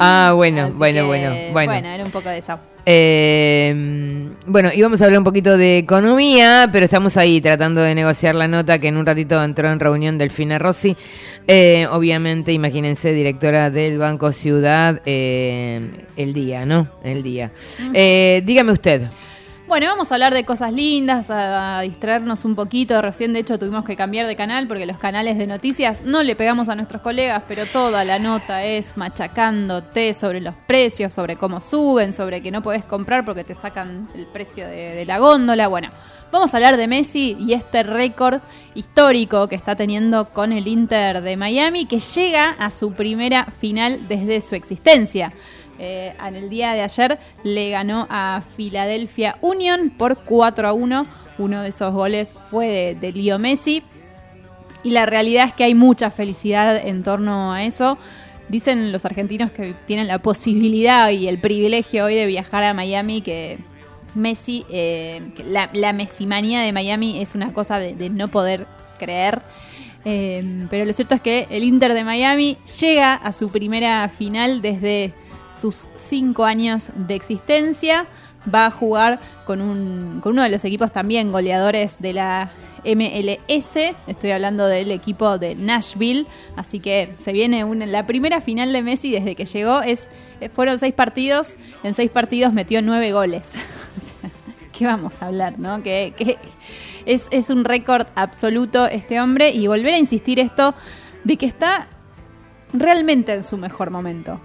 Ah, 0.03 0.33
bueno, 0.35 0.63
Así 0.63 0.73
bueno, 0.73 1.01
que, 1.01 1.07
bueno, 1.07 1.35
bueno. 1.53 1.73
era 1.73 2.03
un 2.03 2.09
poco 2.09 2.29
de 2.29 2.39
eso. 2.39 2.59
Eh, 2.85 4.31
bueno, 4.47 4.71
íbamos 4.73 4.99
a 5.01 5.05
hablar 5.05 5.19
un 5.19 5.23
poquito 5.23 5.57
de 5.57 5.77
economía, 5.77 6.67
pero 6.71 6.85
estamos 6.85 7.17
ahí 7.17 7.39
tratando 7.39 7.81
de 7.81 7.93
negociar 7.93 8.33
la 8.33 8.47
nota 8.47 8.79
que 8.79 8.87
en 8.87 8.97
un 8.97 9.05
ratito 9.05 9.43
entró 9.43 9.71
en 9.71 9.79
reunión 9.79 10.17
Delfina 10.17 10.57
Rossi. 10.57 10.97
Eh, 11.47 11.87
obviamente, 11.91 12.51
imagínense, 12.51 13.13
directora 13.13 13.69
del 13.69 13.97
Banco 13.99 14.31
Ciudad, 14.31 15.01
eh, 15.05 16.05
el 16.17 16.33
día, 16.33 16.65
¿no? 16.65 16.87
El 17.03 17.21
día. 17.21 17.51
Eh, 17.93 18.41
dígame 18.45 18.71
usted. 18.71 19.03
Bueno, 19.71 19.87
vamos 19.87 20.11
a 20.11 20.15
hablar 20.15 20.33
de 20.33 20.43
cosas 20.43 20.73
lindas, 20.73 21.29
a, 21.29 21.79
distraernos 21.79 22.43
un 22.43 22.55
poquito. 22.55 23.01
Recién, 23.01 23.31
de 23.31 23.39
hecho, 23.39 23.57
tuvimos 23.57 23.85
que 23.85 23.95
cambiar 23.95 24.27
de 24.27 24.35
canal 24.35 24.67
porque 24.67 24.85
los 24.85 24.97
canales 24.97 25.37
de 25.37 25.47
noticias 25.47 26.01
no 26.01 26.23
le 26.23 26.35
pegamos 26.35 26.67
a 26.67 26.75
nuestros 26.75 27.01
colegas, 27.01 27.43
pero 27.47 27.65
toda 27.65 28.03
la 28.03 28.19
nota 28.19 28.65
es 28.65 28.97
machacándote 28.97 30.13
sobre 30.13 30.41
los 30.41 30.55
precios, 30.67 31.13
sobre 31.13 31.37
cómo 31.37 31.61
suben, 31.61 32.11
sobre 32.11 32.41
que 32.41 32.51
no 32.51 32.61
podés 32.61 32.83
comprar 32.83 33.23
porque 33.23 33.45
te 33.45 33.55
sacan 33.55 34.09
el 34.13 34.25
precio 34.27 34.67
de 34.67 35.05
la 35.05 35.19
góndola. 35.19 35.69
Bueno, 35.69 35.87
vamos 36.33 36.53
a 36.53 36.57
hablar 36.57 36.75
de 36.75 36.87
Messi 36.87 37.37
y 37.39 37.53
este 37.53 37.83
récord 37.83 38.41
histórico 38.75 39.47
que 39.47 39.55
está 39.55 39.77
teniendo 39.77 40.25
con 40.25 40.51
el 40.51 40.67
Inter 40.67 41.21
de 41.21 41.37
Miami, 41.37 41.85
que 41.85 42.01
llega 42.01 42.49
a 42.59 42.71
su 42.71 42.91
primera 42.91 43.45
final 43.45 44.05
desde 44.09 44.41
su 44.41 44.55
existencia. 44.55 45.31
Eh, 45.83 46.13
en 46.23 46.35
el 46.35 46.47
día 46.47 46.73
de 46.73 46.81
ayer 46.81 47.17
le 47.43 47.71
ganó 47.71 48.05
a 48.11 48.43
Philadelphia 48.55 49.37
Union 49.41 49.89
por 49.89 50.19
4 50.19 50.67
a 50.67 50.73
1. 50.73 51.05
Uno 51.39 51.61
de 51.63 51.69
esos 51.69 51.91
goles 51.91 52.35
fue 52.51 52.67
de, 52.67 52.95
de 52.95 53.11
Leo 53.11 53.39
Messi. 53.39 53.81
Y 54.83 54.91
la 54.91 55.07
realidad 55.07 55.45
es 55.47 55.55
que 55.55 55.63
hay 55.63 55.73
mucha 55.73 56.11
felicidad 56.11 56.77
en 56.77 57.01
torno 57.01 57.51
a 57.51 57.63
eso. 57.63 57.97
Dicen 58.47 58.91
los 58.91 59.05
argentinos 59.05 59.49
que 59.51 59.73
tienen 59.87 60.05
la 60.05 60.19
posibilidad 60.19 61.09
y 61.09 61.27
el 61.27 61.39
privilegio 61.39 62.05
hoy 62.05 62.13
de 62.13 62.27
viajar 62.27 62.63
a 62.63 62.75
Miami, 62.75 63.21
que 63.21 63.57
Messi, 64.13 64.65
eh, 64.69 65.19
la, 65.47 65.71
la 65.73 65.93
mesimanía 65.93 66.61
de 66.61 66.71
Miami 66.73 67.19
es 67.21 67.33
una 67.33 67.53
cosa 67.53 67.79
de, 67.79 67.95
de 67.95 68.11
no 68.11 68.27
poder 68.27 68.67
creer. 68.99 69.41
Eh, 70.05 70.67
pero 70.69 70.85
lo 70.85 70.93
cierto 70.93 71.15
es 71.15 71.21
que 71.21 71.47
el 71.49 71.63
Inter 71.63 71.95
de 71.95 72.03
Miami 72.03 72.57
llega 72.79 73.15
a 73.15 73.31
su 73.31 73.49
primera 73.49 74.09
final 74.09 74.61
desde 74.61 75.11
sus 75.53 75.87
cinco 75.95 76.45
años 76.45 76.91
de 76.95 77.15
existencia. 77.15 78.05
Va 78.53 78.65
a 78.65 78.71
jugar 78.71 79.19
con, 79.45 79.61
un, 79.61 80.19
con 80.21 80.33
uno 80.33 80.43
de 80.43 80.49
los 80.49 80.65
equipos 80.65 80.91
también 80.91 81.31
goleadores 81.31 82.01
de 82.01 82.13
la 82.13 82.51
MLS. 82.83 83.77
Estoy 84.07 84.31
hablando 84.31 84.65
del 84.65 84.89
equipo 84.89 85.37
de 85.37 85.53
Nashville. 85.53 86.25
Así 86.55 86.79
que 86.79 87.13
se 87.17 87.33
viene 87.33 87.63
una- 87.63 87.85
la 87.85 88.07
primera 88.07 88.41
final 88.41 88.73
de 88.73 88.81
Messi 88.81 89.11
desde 89.11 89.35
que 89.35 89.45
llegó. 89.45 89.81
Es, 89.83 90.09
eh, 90.39 90.49
fueron 90.49 90.79
seis 90.79 90.93
partidos. 90.95 91.57
En 91.83 91.93
seis 91.93 92.09
partidos 92.11 92.51
metió 92.53 92.81
nueve 92.81 93.11
goles. 93.11 93.53
¿Qué 94.75 94.87
vamos 94.87 95.21
a 95.21 95.27
hablar, 95.27 95.59
no? 95.59 95.79
Es, 97.05 97.27
es 97.29 97.49
un 97.51 97.63
récord 97.63 98.07
absoluto 98.15 98.87
este 98.87 99.21
hombre. 99.21 99.51
Y 99.51 99.67
volver 99.67 99.93
a 99.93 99.97
insistir 99.99 100.39
esto 100.39 100.73
de 101.23 101.37
que 101.37 101.45
está 101.45 101.85
realmente 102.73 103.33
en 103.33 103.43
su 103.43 103.57
mejor 103.57 103.91
momento. 103.91 104.41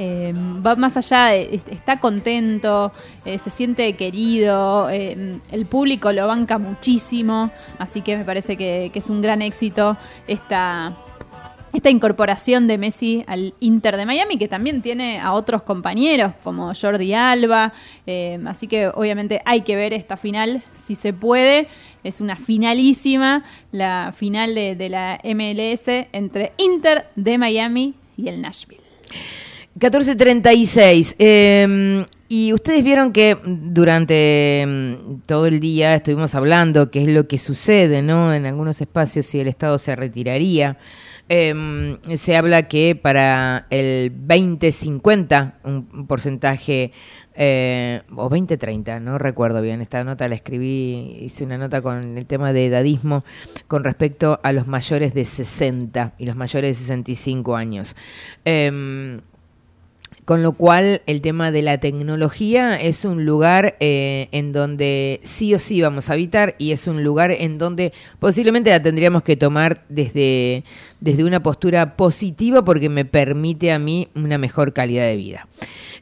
Eh, 0.00 0.32
va 0.64 0.76
más 0.76 0.96
allá, 0.96 1.34
est- 1.34 1.66
está 1.72 1.98
contento, 1.98 2.92
eh, 3.24 3.36
se 3.40 3.50
siente 3.50 3.92
querido, 3.96 4.88
eh, 4.90 5.40
el 5.50 5.66
público 5.66 6.12
lo 6.12 6.28
banca 6.28 6.56
muchísimo, 6.58 7.50
así 7.80 8.02
que 8.02 8.16
me 8.16 8.24
parece 8.24 8.56
que, 8.56 8.92
es 8.94 9.10
un 9.10 9.20
gran 9.20 9.42
éxito 9.42 9.96
esta, 10.28 10.96
esta 11.72 11.90
incorporación 11.90 12.68
de 12.68 12.78
Messi 12.78 13.24
al 13.26 13.54
Inter 13.58 13.96
de 13.96 14.06
Miami, 14.06 14.38
que 14.38 14.46
también 14.46 14.82
tiene 14.82 15.18
a 15.18 15.32
otros 15.32 15.62
compañeros 15.62 16.32
como 16.44 16.72
Jordi 16.80 17.12
Alba, 17.14 17.72
eh, 18.06 18.38
así 18.46 18.68
que 18.68 18.86
obviamente 18.86 19.42
hay 19.44 19.62
que 19.62 19.74
ver 19.74 19.92
esta 19.92 20.16
final 20.16 20.62
si 20.78 20.94
se 20.94 21.12
puede. 21.12 21.66
Es 22.04 22.20
una 22.20 22.36
finalísima, 22.36 23.42
la 23.72 24.12
final 24.16 24.54
de 24.54 24.88
la 24.88 25.18
MLS 25.24 25.88
entre 26.12 26.52
Inter 26.58 27.06
de 27.16 27.36
Miami 27.36 27.94
y 28.16 28.28
el 28.28 28.40
Nashville. 28.40 28.82
14.36. 29.78 31.14
eh, 31.18 32.04
y 32.30 32.52
ustedes 32.52 32.84
vieron 32.84 33.12
que 33.12 33.38
durante 33.42 34.64
mm, 34.66 35.20
todo 35.26 35.46
el 35.46 35.60
día 35.60 35.94
estuvimos 35.94 36.34
hablando 36.34 36.90
qué 36.90 37.02
es 37.02 37.08
lo 37.08 37.26
que 37.26 37.38
sucede, 37.38 38.02
¿no? 38.02 38.34
En 38.34 38.44
algunos 38.44 38.80
espacios 38.82 39.24
si 39.24 39.40
el 39.40 39.48
Estado 39.48 39.78
se 39.78 39.96
retiraría. 39.96 40.76
Eh, 41.30 41.98
se 42.16 42.36
habla 42.36 42.68
que 42.68 42.98
para 43.00 43.66
el 43.70 44.12
2050, 44.26 45.58
un, 45.64 45.88
un 45.92 46.06
porcentaje, 46.06 46.92
eh, 47.34 48.02
o 48.16 48.28
2030, 48.28 49.00
no 49.00 49.16
recuerdo 49.16 49.62
bien, 49.62 49.80
esta 49.80 50.02
nota 50.04 50.26
la 50.26 50.34
escribí, 50.34 51.18
hice 51.20 51.44
una 51.44 51.56
nota 51.56 51.80
con 51.80 52.18
el 52.18 52.26
tema 52.26 52.52
de 52.52 52.66
edadismo 52.66 53.24
con 53.68 53.84
respecto 53.84 54.40
a 54.42 54.52
los 54.52 54.66
mayores 54.66 55.14
de 55.14 55.24
60 55.24 56.14
y 56.18 56.26
los 56.26 56.36
mayores 56.36 56.76
de 56.76 56.82
65 56.82 57.56
años. 57.56 57.94
Eh, 58.44 59.20
con 60.28 60.42
lo 60.42 60.52
cual, 60.52 61.00
el 61.06 61.22
tema 61.22 61.50
de 61.50 61.62
la 61.62 61.78
tecnología 61.78 62.78
es 62.78 63.06
un 63.06 63.24
lugar 63.24 63.76
eh, 63.80 64.28
en 64.30 64.52
donde 64.52 65.20
sí 65.22 65.54
o 65.54 65.58
sí 65.58 65.80
vamos 65.80 66.10
a 66.10 66.12
habitar 66.12 66.54
y 66.58 66.72
es 66.72 66.86
un 66.86 67.02
lugar 67.02 67.30
en 67.30 67.56
donde 67.56 67.94
posiblemente 68.18 68.68
la 68.68 68.82
tendríamos 68.82 69.22
que 69.22 69.38
tomar 69.38 69.84
desde, 69.88 70.64
desde 71.00 71.24
una 71.24 71.42
postura 71.42 71.96
positiva 71.96 72.62
porque 72.62 72.90
me 72.90 73.06
permite 73.06 73.72
a 73.72 73.78
mí 73.78 74.08
una 74.14 74.36
mejor 74.36 74.74
calidad 74.74 75.06
de 75.06 75.16
vida. 75.16 75.48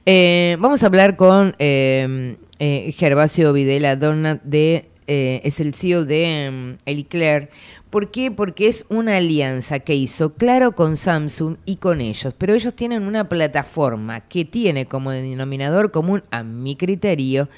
Eh, 0.07 0.57
vamos 0.59 0.82
a 0.82 0.86
hablar 0.86 1.15
con 1.15 1.55
eh, 1.61 2.35
eh, 2.59 2.93
Gervasio 2.97 3.53
Videla 3.53 3.94
Donat, 3.94 4.43
de, 4.43 4.89
es 5.07 5.61
el 5.61 5.73
CEO 5.73 6.05
de 6.05 6.48
um, 6.51 6.77
Eliclair. 6.85 7.48
¿Por 7.90 8.10
qué? 8.10 8.30
Porque 8.30 8.68
es 8.68 8.84
una 8.88 9.16
alianza 9.16 9.78
que 9.78 9.94
hizo 9.94 10.34
Claro 10.34 10.72
con 10.72 10.96
Samsung 10.96 11.56
y 11.64 11.76
con 11.76 12.00
ellos, 12.00 12.34
pero 12.36 12.54
ellos 12.54 12.74
tienen 12.74 13.06
una 13.06 13.28
plataforma 13.28 14.20
que 14.20 14.44
tiene 14.44 14.86
como 14.86 15.12
denominador 15.12 15.92
común, 15.92 16.22
a 16.30 16.42
mi 16.42 16.76
criterio, 16.76 17.48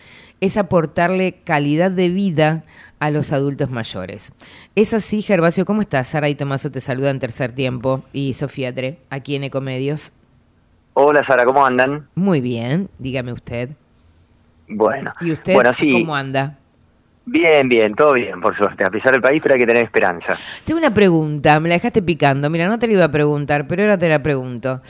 es 0.41 0.57
aportarle 0.57 1.37
calidad 1.45 1.91
de 1.91 2.11
vida 2.11 2.65
a 3.01 3.11
los 3.11 3.33
adultos 3.33 3.71
mayores. 3.71 4.33
Es 4.75 4.93
así, 4.93 5.23
Gervasio, 5.23 5.65
¿cómo 5.65 5.81
estás? 5.81 6.09
Sara 6.09 6.29
y 6.29 6.35
Tomaso 6.35 6.71
te 6.71 6.81
saludan 6.81 7.19
tercer 7.19 7.53
tiempo 7.53 8.03
y 8.13 8.35
Sofía 8.35 8.75
Tre, 8.75 8.99
aquí 9.11 9.35
en 9.35 9.45
Ecomedios. 9.45 10.13
Hola 10.93 11.25
Sara, 11.27 11.45
¿cómo 11.45 11.65
andan? 11.65 12.09
Muy 12.15 12.41
bien, 12.41 12.89
dígame 12.99 13.33
usted. 13.33 13.71
Bueno, 14.69 15.13
¿Y 15.21 15.33
usted 15.33 15.55
bueno, 15.55 15.73
sí. 15.79 15.91
cómo 15.93 16.15
anda? 16.15 16.58
Bien, 17.31 17.69
bien, 17.69 17.95
todo 17.95 18.15
bien, 18.15 18.41
por 18.41 18.57
suerte. 18.57 18.85
A 18.85 18.91
pesar 18.91 19.13
del 19.13 19.21
país, 19.21 19.41
pero 19.43 19.55
hay 19.55 19.61
que 19.61 19.67
tener 19.67 19.85
esperanza. 19.85 20.37
Tengo 20.65 20.81
una 20.81 20.93
pregunta, 20.93 21.61
me 21.61 21.69
la 21.69 21.75
dejaste 21.75 22.01
picando. 22.01 22.49
Mira, 22.49 22.69
no 22.69 22.79
te 22.79 22.87
la 22.87 22.95
iba 22.95 23.05
a 23.05 23.13
preguntar, 23.13 23.67
pero 23.69 23.83
ahora 23.83 23.99
te 23.99 24.09
la 24.09 24.23
pregunto. 24.23 24.81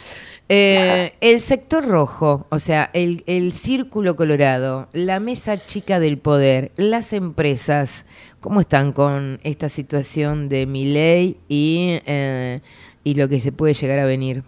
Eh, 0.48 1.12
el 1.20 1.40
sector 1.40 1.84
rojo, 1.84 2.46
o 2.48 2.58
sea, 2.60 2.90
el, 2.92 3.24
el 3.26 3.52
círculo 3.52 4.14
colorado, 4.14 4.88
la 4.92 5.18
mesa 5.18 5.58
chica 5.58 5.98
del 5.98 6.18
poder, 6.18 6.70
las 6.76 7.12
empresas, 7.12 8.06
¿cómo 8.40 8.60
están 8.60 8.92
con 8.92 9.40
esta 9.42 9.68
situación 9.68 10.48
de 10.48 10.66
mi 10.66 10.84
ley 10.86 11.36
y, 11.48 12.00
eh, 12.06 12.60
y 13.02 13.16
lo 13.16 13.28
que 13.28 13.40
se 13.40 13.52
puede 13.52 13.74
llegar 13.74 13.98
a 13.98 14.06
venir? 14.06 14.42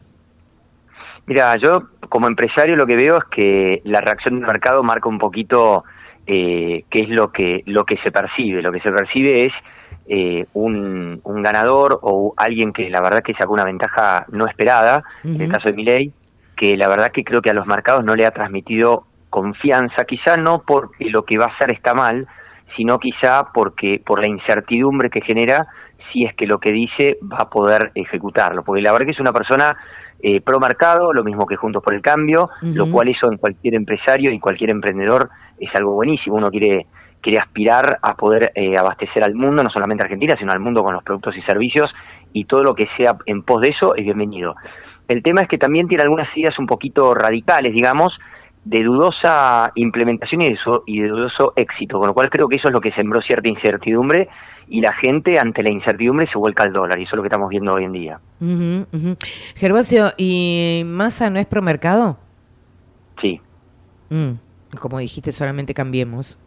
Mira, 1.27 1.57
yo 1.57 1.89
como 2.09 2.29
empresario 2.29 2.77
lo 2.77 2.87
que 2.87 2.97
veo 2.97 3.19
es 3.19 3.25
que 3.25 3.83
la 3.85 4.01
reacción 4.01 4.37
del 4.37 4.47
mercado 4.47 4.83
marca 4.83 5.09
un 5.09 5.19
poquito 5.19 5.85
eh, 6.27 6.85
qué 6.91 7.01
es 7.01 7.09
lo 7.09 7.33
que 7.33 7.63
lo 7.67 7.85
que 7.85 7.97
se 7.99 8.11
percibe. 8.11 8.63
Lo 8.63 8.73
que 8.73 8.81
se 8.81 8.93
percibe 8.93 9.47
es 9.47 9.53
eh, 10.07 10.47
un, 10.55 11.21
un, 11.23 11.43
ganador 11.43 11.99
o 12.03 12.35
alguien 12.37 12.73
que 12.73 12.89
la 12.91 13.01
verdad 13.01 13.23
que 13.23 13.35
sacó 13.35 13.53
una 13.53 13.65
ventaja 13.65 14.27
no 14.31 14.47
esperada, 14.47 15.03
en 15.25 15.41
el 15.41 15.51
caso 15.51 15.69
de 15.69 15.75
Milei, 15.75 16.13
que 16.57 16.77
la 16.77 16.89
verdad 16.89 17.13
que 17.13 17.25
creo 17.25 17.43
que 17.43 17.51
a 17.51 17.55
los 17.55 17.67
mercados 17.67 18.05
no 18.05 18.15
le 18.17 18.27
ha 18.27 18.31
transmitido 18.33 19.05
confianza, 19.31 20.05
quizá 20.05 20.37
no 20.37 20.63
porque 20.67 21.11
lo 21.11 21.25
que 21.25 21.39
va 21.39 21.47
a 21.47 21.55
hacer 21.55 21.73
está 21.73 21.95
mal, 21.95 22.27
sino 22.77 22.99
quizá 22.99 23.53
porque 23.53 24.03
por 24.05 24.21
la 24.21 24.29
incertidumbre 24.29 25.11
que 25.11 25.21
genera 25.21 25.69
si 26.13 26.25
es 26.25 26.35
que 26.35 26.47
lo 26.47 26.59
que 26.59 26.73
dice 26.73 27.19
va 27.23 27.39
a 27.39 27.51
poder 27.51 27.93
ejecutarlo, 27.95 28.63
porque 28.63 28.83
la 28.83 28.93
verdad 28.93 29.07
que 29.07 29.13
es 29.13 29.21
una 29.21 29.33
persona 29.33 29.77
eh, 30.23 30.41
pro 30.41 30.61
mercado, 30.61 31.13
lo 31.13 31.25
mismo 31.25 31.47
que 31.47 31.57
Juntos 31.57 31.83
por 31.83 31.95
el 31.95 32.03
Cambio, 32.03 32.51
lo 32.61 32.91
cual 32.91 33.09
eso 33.09 33.31
en 33.31 33.39
cualquier 33.39 33.75
empresario 33.75 34.31
y 34.33 34.39
cualquier 34.39 34.71
emprendedor 34.71 35.31
es 35.61 35.75
algo 35.75 35.93
buenísimo. 35.93 36.37
Uno 36.37 36.51
quiere, 36.51 36.87
quiere 37.21 37.39
aspirar 37.39 37.99
a 38.03 38.15
poder 38.15 38.53
eh, 38.55 38.77
abastecer 38.77 39.23
al 39.23 39.35
mundo, 39.35 39.63
no 39.63 39.71
solamente 39.71 40.03
a 40.03 40.07
Argentina, 40.07 40.37
sino 40.39 40.53
al 40.53 40.61
mundo 40.61 40.83
con 40.83 40.95
los 40.95 41.05
productos 41.05 41.37
y 41.37 41.43
servicios, 41.43 41.91
y 42.33 42.45
todo 42.45 42.63
lo 42.63 42.75
que 42.75 42.89
sea 42.97 43.17
en 43.27 43.43
pos 43.43 43.61
de 43.61 43.69
eso 43.69 43.95
es 43.95 44.05
bienvenido. 44.05 44.55
El 45.09 45.23
tema 45.23 45.43
es 45.43 45.49
que 45.49 45.59
también 45.59 45.89
tiene 45.89 46.03
algunas 46.03 46.29
ideas 46.37 46.59
un 46.59 46.67
poquito 46.67 47.15
radicales, 47.15 47.73
digamos, 47.73 48.17
de 48.65 48.83
dudosa 48.85 49.73
implementación 49.75 50.43
y 50.43 50.51
de, 50.51 50.59
y 50.87 51.01
de 51.01 51.09
dudoso 51.09 51.53
éxito, 51.57 51.99
con 51.99 52.09
lo 52.09 52.15
cual 52.15 52.31
creo 52.31 52.49
que 52.49 52.57
eso 52.57 52.69
es 52.69 52.75
lo 52.75 52.81
que 52.81 52.93
sembró 52.93 53.21
cierta 53.23 53.49
incertidumbre 53.49 54.29
y 54.69 54.81
la 54.81 54.93
gente 54.93 55.39
ante 55.39 55.63
la 55.63 55.73
incertidumbre 55.73 56.29
se 56.29 56.39
vuelca 56.39 56.63
al 56.63 56.73
dólar 56.73 56.99
y 56.99 57.03
eso 57.03 57.11
es 57.13 57.17
lo 57.17 57.23
que 57.23 57.29
estamos 57.29 57.49
viendo 57.49 57.73
hoy 57.73 57.85
en 57.85 57.93
día. 57.93 58.21
Gervasio, 59.57 60.13
¿y 60.17 60.83
Massa 60.85 61.31
no 61.31 61.39
es 61.39 61.49
promercado? 61.49 62.19
Sí. 63.21 63.41
Mm, 64.11 64.33
como 64.79 64.99
dijiste, 64.99 65.33
solamente 65.33 65.75
cambiemos. 65.75 66.39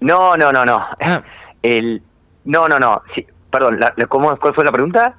No, 0.00 0.36
no, 0.36 0.52
no, 0.52 0.64
no. 0.64 0.84
Ah. 1.00 1.22
El, 1.62 2.02
no, 2.44 2.68
no, 2.68 2.78
no. 2.78 3.02
Sí, 3.14 3.26
perdón, 3.50 3.78
¿cómo, 4.08 4.36
¿cuál 4.38 4.54
fue 4.54 4.64
la 4.64 4.72
pregunta? 4.72 5.14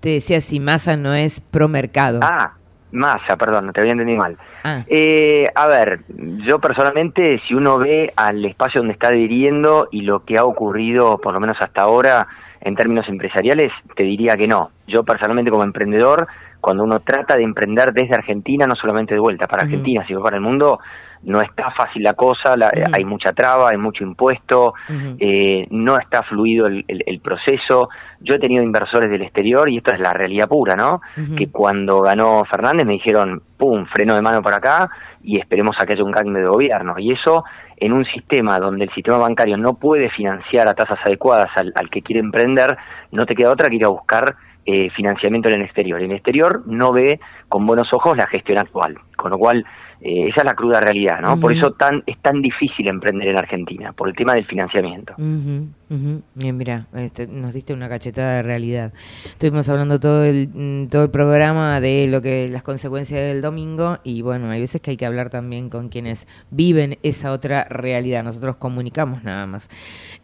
Te 0.00 0.10
decía 0.10 0.40
si 0.40 0.60
Massa 0.60 0.96
no 0.96 1.14
es 1.14 1.40
promercado. 1.40 2.20
Ah, 2.22 2.54
Massa, 2.92 3.36
perdón, 3.36 3.72
te 3.72 3.80
había 3.80 3.92
entendido 3.92 4.18
mal. 4.18 4.36
Ah. 4.64 4.84
Eh, 4.86 5.44
a 5.54 5.66
ver, 5.66 6.00
yo 6.46 6.60
personalmente, 6.60 7.38
si 7.38 7.54
uno 7.54 7.78
ve 7.78 8.12
al 8.16 8.44
espacio 8.44 8.80
donde 8.80 8.94
está 8.94 9.08
adhiriendo 9.08 9.88
y 9.90 10.02
lo 10.02 10.24
que 10.24 10.38
ha 10.38 10.44
ocurrido, 10.44 11.18
por 11.18 11.32
lo 11.32 11.40
menos 11.40 11.56
hasta 11.60 11.82
ahora, 11.82 12.28
en 12.60 12.76
términos 12.76 13.08
empresariales, 13.08 13.72
te 13.96 14.04
diría 14.04 14.36
que 14.36 14.46
no. 14.46 14.70
Yo 14.86 15.02
personalmente 15.02 15.50
como 15.50 15.64
emprendedor, 15.64 16.28
cuando 16.60 16.84
uno 16.84 17.00
trata 17.00 17.36
de 17.36 17.42
emprender 17.42 17.92
desde 17.92 18.14
Argentina, 18.14 18.66
no 18.66 18.76
solamente 18.76 19.14
de 19.14 19.20
vuelta 19.20 19.48
para 19.48 19.64
Argentina, 19.64 20.04
sino 20.06 20.22
para 20.22 20.36
el 20.36 20.42
mundo, 20.42 20.78
no 21.24 21.40
está 21.40 21.70
fácil 21.70 22.02
la 22.02 22.14
cosa, 22.14 22.54
hay 22.92 23.04
mucha 23.04 23.32
traba, 23.32 23.70
hay 23.70 23.76
mucho 23.76 24.02
impuesto, 24.04 24.74
eh, 25.18 25.66
no 25.70 25.98
está 25.98 26.22
fluido 26.22 26.66
el, 26.66 27.20
proceso. 27.22 27.88
Yo 28.20 28.34
he 28.34 28.38
tenido 28.38 28.62
inversores 28.62 29.10
del 29.10 29.22
exterior 29.22 29.68
y 29.68 29.78
esto 29.78 29.92
es 29.92 30.00
la 30.00 30.12
realidad 30.12 30.48
pura, 30.48 30.74
¿no? 30.74 31.00
Que 31.36 31.48
cuando 31.48 32.00
ganó 32.00 32.44
Fernández 32.44 32.86
me 32.86 32.94
dijeron, 32.94 33.42
pum, 33.56 33.86
freno 33.86 34.14
de 34.14 34.22
mano 34.22 34.42
para 34.42 34.56
acá 34.56 34.90
y 35.22 35.38
esperemos 35.38 35.76
a 35.78 35.86
que 35.86 35.92
haya 35.92 36.04
un 36.04 36.12
cambio 36.12 36.42
de 36.42 36.48
gobierno. 36.48 36.98
Y 36.98 37.12
eso 37.12 37.44
en 37.76 37.92
un 37.92 38.04
sistema 38.04 38.58
donde 38.58 38.84
el 38.84 38.94
sistema 38.94 39.18
bancario 39.18 39.56
no 39.56 39.74
puede 39.74 40.10
financiar 40.10 40.68
a 40.68 40.74
tasas 40.74 40.98
adecuadas 41.04 41.50
al, 41.56 41.90
que 41.90 42.02
quiere 42.02 42.20
emprender, 42.20 42.76
no 43.10 43.26
te 43.26 43.34
queda 43.34 43.50
otra 43.50 43.68
que 43.68 43.76
ir 43.76 43.84
a 43.84 43.88
buscar 43.88 44.36
eh, 44.64 44.88
financiamiento 44.90 45.48
en 45.48 45.56
el 45.56 45.62
exterior. 45.62 46.00
En 46.00 46.10
el 46.10 46.16
exterior 46.16 46.62
no 46.66 46.92
ve 46.92 47.18
con 47.48 47.66
buenos 47.66 47.92
ojos 47.92 48.16
la 48.16 48.28
gestión 48.28 48.58
actual, 48.58 48.96
con 49.16 49.32
lo 49.32 49.38
cual 49.38 49.64
eh, 50.04 50.28
esa 50.28 50.40
es 50.40 50.44
la 50.44 50.54
cruda 50.54 50.80
realidad, 50.80 51.20
¿no? 51.20 51.38
Por 51.38 51.52
eso 51.52 51.70
tan, 51.74 52.02
es 52.06 52.18
tan 52.18 52.42
difícil 52.42 52.88
emprender 52.88 53.28
en 53.28 53.38
Argentina, 53.38 53.92
por 53.92 54.08
el 54.08 54.16
tema 54.16 54.34
del 54.34 54.44
financiamiento. 54.46 55.14
Bien, 55.16 56.56
mira, 56.56 56.86
este, 56.94 57.28
nos 57.28 57.52
diste 57.52 57.72
una 57.72 57.88
cachetada 57.88 58.36
de 58.36 58.42
realidad. 58.42 58.92
Estuvimos 59.24 59.68
hablando 59.68 60.00
todo 60.00 60.24
el, 60.24 60.48
mm, 60.52 60.88
todo 60.88 61.04
el 61.04 61.10
programa 61.10 61.80
de 61.80 62.08
lo 62.08 62.20
que 62.20 62.48
las 62.48 62.64
consecuencias 62.64 63.20
del 63.20 63.42
domingo 63.42 63.98
y 64.02 64.22
bueno, 64.22 64.50
hay 64.50 64.60
veces 64.60 64.80
que 64.80 64.90
hay 64.90 64.96
que 64.96 65.06
hablar 65.06 65.30
también 65.30 65.70
con 65.70 65.88
quienes 65.88 66.26
viven 66.50 66.98
esa 67.04 67.30
otra 67.30 67.64
realidad. 67.66 68.24
Nosotros 68.24 68.56
comunicamos 68.56 69.22
nada 69.22 69.46
más. 69.46 69.70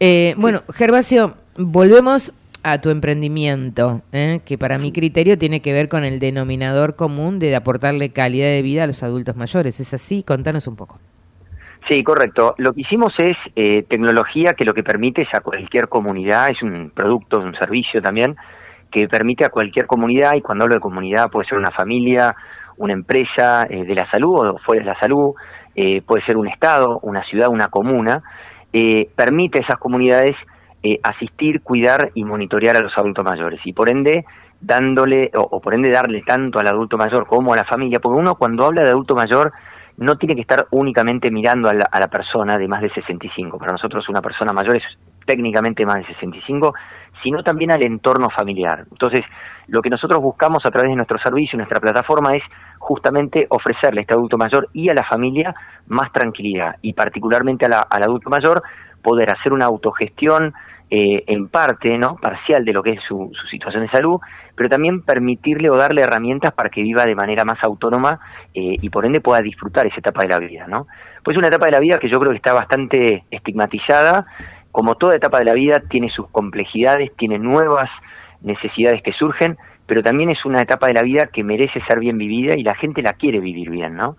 Eh, 0.00 0.34
bueno, 0.38 0.62
Gervasio, 0.72 1.34
volvemos 1.56 2.32
a 2.62 2.80
tu 2.80 2.90
emprendimiento, 2.90 4.02
¿eh? 4.12 4.40
que 4.44 4.58
para 4.58 4.78
mi 4.78 4.92
criterio 4.92 5.38
tiene 5.38 5.60
que 5.60 5.72
ver 5.72 5.88
con 5.88 6.04
el 6.04 6.18
denominador 6.18 6.96
común 6.96 7.38
de 7.38 7.54
aportarle 7.54 8.10
calidad 8.10 8.48
de 8.48 8.62
vida 8.62 8.84
a 8.84 8.86
los 8.86 9.02
adultos 9.02 9.36
mayores. 9.36 9.80
¿Es 9.80 9.94
así? 9.94 10.22
Contanos 10.22 10.66
un 10.66 10.76
poco. 10.76 10.98
Sí, 11.88 12.02
correcto. 12.02 12.54
Lo 12.58 12.74
que 12.74 12.82
hicimos 12.82 13.12
es 13.18 13.36
eh, 13.56 13.84
tecnología 13.88 14.54
que 14.54 14.64
lo 14.64 14.74
que 14.74 14.82
permite 14.82 15.22
es 15.22 15.28
a 15.32 15.40
cualquier 15.40 15.88
comunidad, 15.88 16.50
es 16.50 16.62
un 16.62 16.90
producto, 16.94 17.40
un 17.40 17.54
servicio 17.54 18.02
también, 18.02 18.36
que 18.90 19.08
permite 19.08 19.44
a 19.44 19.48
cualquier 19.48 19.86
comunidad, 19.86 20.34
y 20.34 20.42
cuando 20.42 20.64
hablo 20.64 20.74
de 20.74 20.80
comunidad 20.80 21.30
puede 21.30 21.48
ser 21.48 21.56
una 21.56 21.70
familia, 21.70 22.34
una 22.76 22.92
empresa 22.92 23.66
eh, 23.70 23.84
de 23.84 23.94
la 23.94 24.10
salud 24.10 24.46
o 24.46 24.58
fuera 24.58 24.82
de 24.82 24.86
la 24.86 24.98
salud, 24.98 25.34
puede 26.06 26.24
ser 26.24 26.36
un 26.36 26.48
estado, 26.48 26.98
una 27.02 27.22
ciudad, 27.22 27.50
una 27.50 27.68
comuna, 27.68 28.20
permite 29.14 29.60
a 29.60 29.62
esas 29.62 29.78
comunidades 29.78 30.34
eh, 30.82 31.00
asistir, 31.02 31.62
cuidar 31.62 32.10
y 32.14 32.24
monitorear 32.24 32.76
a 32.76 32.80
los 32.80 32.96
adultos 32.96 33.24
mayores 33.24 33.60
y 33.64 33.72
por 33.72 33.88
ende 33.88 34.24
dándole 34.60 35.30
o, 35.34 35.60
por 35.60 35.74
ende 35.74 35.90
darle 35.90 36.22
tanto 36.22 36.58
al 36.58 36.66
adulto 36.66 36.96
mayor 36.96 37.26
como 37.26 37.52
a 37.52 37.56
la 37.56 37.64
familia, 37.64 38.00
porque 38.00 38.18
uno 38.18 38.34
cuando 38.34 38.66
habla 38.66 38.82
de 38.82 38.90
adulto 38.90 39.14
mayor 39.14 39.52
no 39.96 40.16
tiene 40.16 40.36
que 40.36 40.42
estar 40.42 40.66
únicamente 40.70 41.30
mirando 41.30 41.68
a 41.68 41.74
la, 41.74 41.88
la 41.92 42.08
persona 42.08 42.56
de 42.56 42.68
más 42.68 42.80
de 42.80 42.90
65. 42.90 43.58
Para 43.58 43.72
nosotros 43.72 44.08
una 44.08 44.22
persona 44.22 44.52
mayor 44.52 44.76
es 44.76 44.84
técnicamente 45.26 45.84
más 45.84 45.96
de 45.96 46.06
65, 46.06 46.74
sino 47.22 47.42
también 47.42 47.72
al 47.72 47.84
entorno 47.84 48.30
familiar. 48.30 48.84
Entonces, 48.90 49.24
lo 49.66 49.82
que 49.82 49.90
nosotros 49.90 50.20
buscamos 50.20 50.64
a 50.64 50.70
través 50.70 50.90
de 50.90 50.96
nuestro 50.96 51.18
servicio, 51.18 51.56
nuestra 51.56 51.80
plataforma, 51.80 52.32
es 52.32 52.42
justamente 52.78 53.46
ofrecerle 53.50 54.00
a 54.00 54.02
este 54.02 54.14
adulto 54.14 54.38
mayor 54.38 54.68
y 54.72 54.88
a 54.88 54.94
la 54.94 55.04
familia 55.04 55.54
más 55.88 56.12
tranquilidad 56.12 56.76
y 56.80 56.92
particularmente 56.92 57.66
a 57.66 57.82
al 57.82 58.02
adulto 58.04 58.30
mayor 58.30 58.62
poder 59.02 59.30
hacer 59.30 59.52
una 59.52 59.66
autogestión 59.66 60.54
eh, 60.90 61.24
en 61.26 61.48
parte, 61.48 61.98
¿no? 61.98 62.16
Parcial 62.16 62.64
de 62.64 62.72
lo 62.72 62.82
que 62.82 62.92
es 62.92 63.00
su, 63.06 63.30
situación 63.50 63.82
de 63.82 63.90
salud, 63.90 64.20
pero 64.54 64.70
también 64.70 65.02
permitirle 65.02 65.68
o 65.68 65.76
darle 65.76 66.00
herramientas 66.00 66.52
para 66.54 66.70
que 66.70 66.82
viva 66.82 67.04
de 67.04 67.14
manera 67.14 67.44
más 67.44 67.62
autónoma 67.62 68.20
eh, 68.54 68.76
y 68.80 68.88
por 68.88 69.04
ende 69.04 69.20
pueda 69.20 69.42
disfrutar 69.42 69.86
esa 69.86 69.98
etapa 69.98 70.22
de 70.22 70.28
la 70.28 70.38
vida, 70.38 70.66
¿no? 70.66 70.86
Pues 71.22 71.34
es 71.34 71.38
una 71.38 71.48
etapa 71.48 71.66
de 71.66 71.72
la 71.72 71.80
vida 71.80 71.98
que 71.98 72.08
yo 72.08 72.18
creo 72.18 72.32
que 72.32 72.38
está 72.38 72.54
bastante 72.54 73.24
estigmatizada, 73.30 74.26
como 74.72 74.94
toda 74.94 75.16
etapa 75.16 75.40
de 75.40 75.44
la 75.44 75.52
vida 75.52 75.82
tiene 75.90 76.08
sus 76.08 76.26
complejidades, 76.28 77.14
tiene 77.16 77.38
nuevas 77.38 77.90
necesidades 78.40 79.02
que 79.02 79.12
surgen, 79.12 79.58
pero 79.86 80.02
también 80.02 80.30
es 80.30 80.44
una 80.46 80.62
etapa 80.62 80.86
de 80.86 80.94
la 80.94 81.02
vida 81.02 81.26
que 81.26 81.44
merece 81.44 81.82
ser 81.86 81.98
bien 81.98 82.16
vivida 82.16 82.54
y 82.56 82.62
la 82.62 82.74
gente 82.74 83.02
la 83.02 83.12
quiere 83.12 83.40
vivir 83.40 83.68
bien, 83.68 83.94
¿no? 83.94 84.16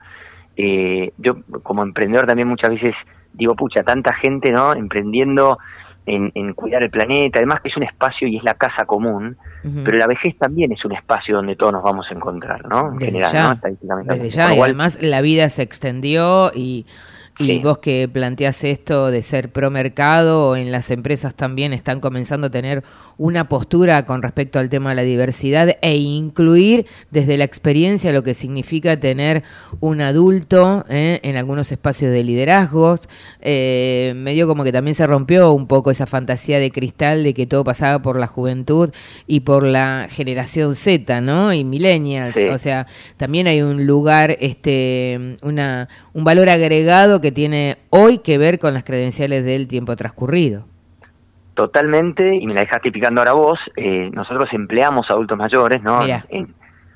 Eh, 0.56 1.14
yo 1.18 1.38
como 1.64 1.82
emprendedor 1.82 2.28
también 2.28 2.48
muchas 2.48 2.70
veces 2.70 2.94
digo, 3.34 3.56
pucha, 3.56 3.84
tanta 3.84 4.14
gente, 4.14 4.52
¿no? 4.52 4.74
Emprendiendo 4.74 5.58
en, 6.06 6.54
cuidar 6.54 6.82
el 6.84 6.90
planeta, 6.90 7.40
además 7.40 7.62
que 7.62 7.70
es 7.70 7.78
un 7.78 7.84
espacio 7.84 8.28
y 8.28 8.38
es 8.38 8.44
la 8.44 8.56
casa 8.56 8.86
común, 8.86 9.38
pero 9.84 9.98
la 9.98 10.08
vejez 10.08 10.36
también 10.38 10.72
es 10.72 10.84
un 10.84 10.94
espacio 10.94 11.36
donde 11.36 11.56
todos 11.56 11.74
nos 11.74 11.84
vamos 11.84 12.08
a 12.10 12.14
encontrar, 12.14 12.68
¿no? 12.68 12.94
En 12.94 13.00
general, 13.00 13.60
¿no? 13.62 14.04
Desde 14.06 14.30
ya, 14.30 14.56
y 14.56 14.60
además 14.60 14.98
la 15.02 15.22
vida 15.22 15.50
se 15.50 15.62
extendió 15.62 16.52
y 16.54 16.88
y 17.40 17.60
vos 17.60 17.78
que 17.78 18.10
planteás 18.12 18.66
esto 18.66 19.12
de 19.12 19.22
ser 19.22 19.50
pro 19.50 19.72
mercado, 19.72 20.58
en 20.58 20.74
las 20.74 20.92
empresas 20.92 21.34
también 21.34 21.72
están 21.72 22.02
comenzando 22.02 22.48
a 22.48 22.50
tener 22.50 22.84
una 23.18 23.48
postura 23.48 24.04
con 24.04 24.22
respecto 24.22 24.60
al 24.60 24.70
tema 24.70 24.90
de 24.90 24.98
la 24.98 25.02
diversidad 25.04 25.78
e 25.82 25.96
incluir 25.98 26.86
desde 27.12 27.38
la 27.38 27.46
experiencia 27.46 28.12
lo 28.12 28.24
que 28.24 28.34
significa 28.34 29.00
tener 29.00 29.44
un 29.80 30.02
adulto 30.02 30.86
¿eh? 30.90 31.22
en 31.24 31.38
algunos 31.38 31.72
espacios 31.72 32.12
de 32.12 32.24
liderazgos. 32.24 33.08
Eh, 33.40 34.14
medio 34.18 34.46
como 34.46 34.66
que 34.66 34.74
también 34.74 34.96
se 34.96 35.08
rompió 35.08 35.54
un 35.54 35.68
poco 35.68 35.92
esa 35.92 36.08
fantasía 36.08 36.60
de 36.60 36.72
cristal 36.72 37.24
de 37.24 37.34
que 37.34 37.48
todo 37.48 37.64
pasaba 37.64 38.02
por 38.02 38.20
la 38.20 38.28
juventud 38.28 38.90
y 39.28 39.42
por 39.42 39.64
la 39.64 40.08
generación 40.10 40.76
Z, 40.76 41.22
¿no? 41.22 41.54
Y 41.54 41.64
millennials. 41.64 42.36
O 42.52 42.58
sea, 42.58 42.88
también 43.16 43.48
hay 43.48 43.62
un 43.62 43.86
lugar, 43.86 44.36
este, 44.42 45.38
una, 45.42 45.88
un 46.14 46.24
valor 46.26 46.50
agregado 46.50 47.22
que 47.22 47.29
tiene 47.32 47.78
hoy 47.90 48.20
que 48.20 48.38
ver 48.38 48.60
con 48.60 48.74
las 48.74 48.84
credenciales 48.84 49.44
del 49.46 49.68
tiempo 49.68 49.96
transcurrido. 49.96 50.66
Totalmente, 51.54 52.36
y 52.36 52.48
me 52.48 52.54
la 52.54 52.62
dejaste 52.62 52.92
picando 52.92 53.22
ahora 53.22 53.34
vos, 53.34 53.60
eh, 53.76 54.10
nosotros 54.14 54.48
empleamos 54.54 55.10
adultos 55.10 55.38
mayores, 55.38 55.84
¿no? 55.84 56.02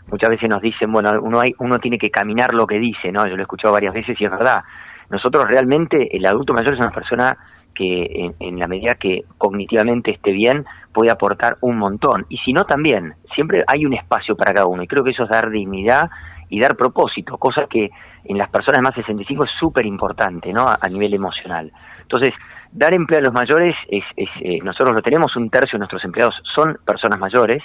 muchas 0.08 0.30
veces 0.30 0.48
nos 0.48 0.62
dicen, 0.62 0.92
bueno, 0.92 1.12
uno, 1.22 1.40
hay, 1.40 1.56
uno 1.58 1.80
tiene 1.80 1.98
que 1.98 2.12
caminar 2.12 2.54
lo 2.54 2.68
que 2.68 2.78
dice, 2.78 3.12
¿no? 3.12 3.26
Yo 3.26 3.36
lo 3.36 3.42
he 3.42 3.44
escuchado 3.44 3.74
varias 3.74 3.94
veces 3.94 4.20
y 4.20 4.26
es 4.26 4.32
verdad. 4.32 4.64
Nosotros 5.10 5.48
realmente, 5.48 6.16
el 6.16 6.26
adulto 6.26 6.54
mayor 6.54 6.74
es 6.74 6.80
una 6.80 6.92
persona 6.92 7.38
que 7.74 8.04
en, 8.14 8.36
en, 8.40 8.60
la 8.60 8.68
medida 8.68 8.94
que 8.94 9.24
cognitivamente 9.40 10.12
esté 10.12 10.32
bien 10.32 10.66
puede 10.94 11.10
aportar 11.10 11.58
un 11.62 11.78
montón. 11.78 12.26
Y 12.30 12.38
si 12.38 12.54
no, 12.54 12.66
también. 12.66 13.16
Siempre 13.34 13.64
hay 13.66 13.86
un 13.86 13.94
espacio 13.94 14.36
para 14.36 14.54
cada 14.54 14.68
uno. 14.68 14.84
Y 14.84 14.88
creo 14.88 15.04
que 15.04 15.12
eso 15.12 15.24
es 15.24 15.30
dar 15.30 15.50
dignidad 15.50 16.12
y 16.54 16.60
dar 16.60 16.76
propósito, 16.76 17.36
cosa 17.40 17.66
que 17.68 17.90
en 18.26 18.38
las 18.38 18.48
personas 18.48 18.84
más 18.84 18.94
de 18.94 19.02
65 19.02 19.46
es 19.46 19.52
súper 19.60 19.88
importante, 19.88 20.54
¿no? 20.54 20.68
A, 20.68 20.88
nivel 20.88 21.16
emocional. 21.16 21.72
Entonces, 22.04 22.32
dar 22.72 22.94
empleo 22.94 23.18
a 23.18 23.24
los 23.24 23.34
mayores, 23.34 23.76
es, 23.90 24.04
es 24.16 24.30
eh, 24.40 24.60
nosotros 24.64 24.94
lo 24.94 25.02
tenemos, 25.02 25.36
un 25.36 25.50
tercio 25.50 25.78
de 25.78 25.80
nuestros 25.80 26.06
empleados 26.06 26.36
son 26.54 26.78
personas 26.86 27.18
mayores, 27.18 27.64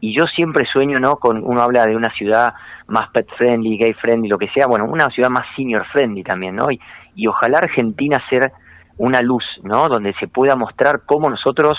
y 0.00 0.16
yo 0.16 0.24
siempre 0.26 0.64
sueño, 0.64 0.98
¿no? 0.98 1.16
Con, 1.16 1.44
uno 1.44 1.60
habla 1.60 1.84
de 1.84 1.94
una 1.94 2.08
ciudad 2.14 2.54
más 2.86 3.10
pet 3.10 3.28
friendly, 3.36 3.76
gay 3.76 3.92
friendly, 3.92 4.30
lo 4.30 4.38
que 4.38 4.48
sea, 4.48 4.66
bueno, 4.66 4.86
una 4.86 5.10
ciudad 5.10 5.28
más 5.28 5.44
senior 5.54 5.84
friendly 5.92 6.22
también, 6.22 6.56
¿no? 6.56 6.70
Y, 6.70 6.80
y 7.14 7.26
ojalá 7.26 7.58
Argentina 7.58 8.18
ser 8.30 8.50
una 8.96 9.20
luz, 9.20 9.44
¿no? 9.62 9.90
Donde 9.90 10.14
se 10.14 10.26
pueda 10.26 10.56
mostrar 10.56 11.02
cómo 11.04 11.28
nosotros 11.28 11.76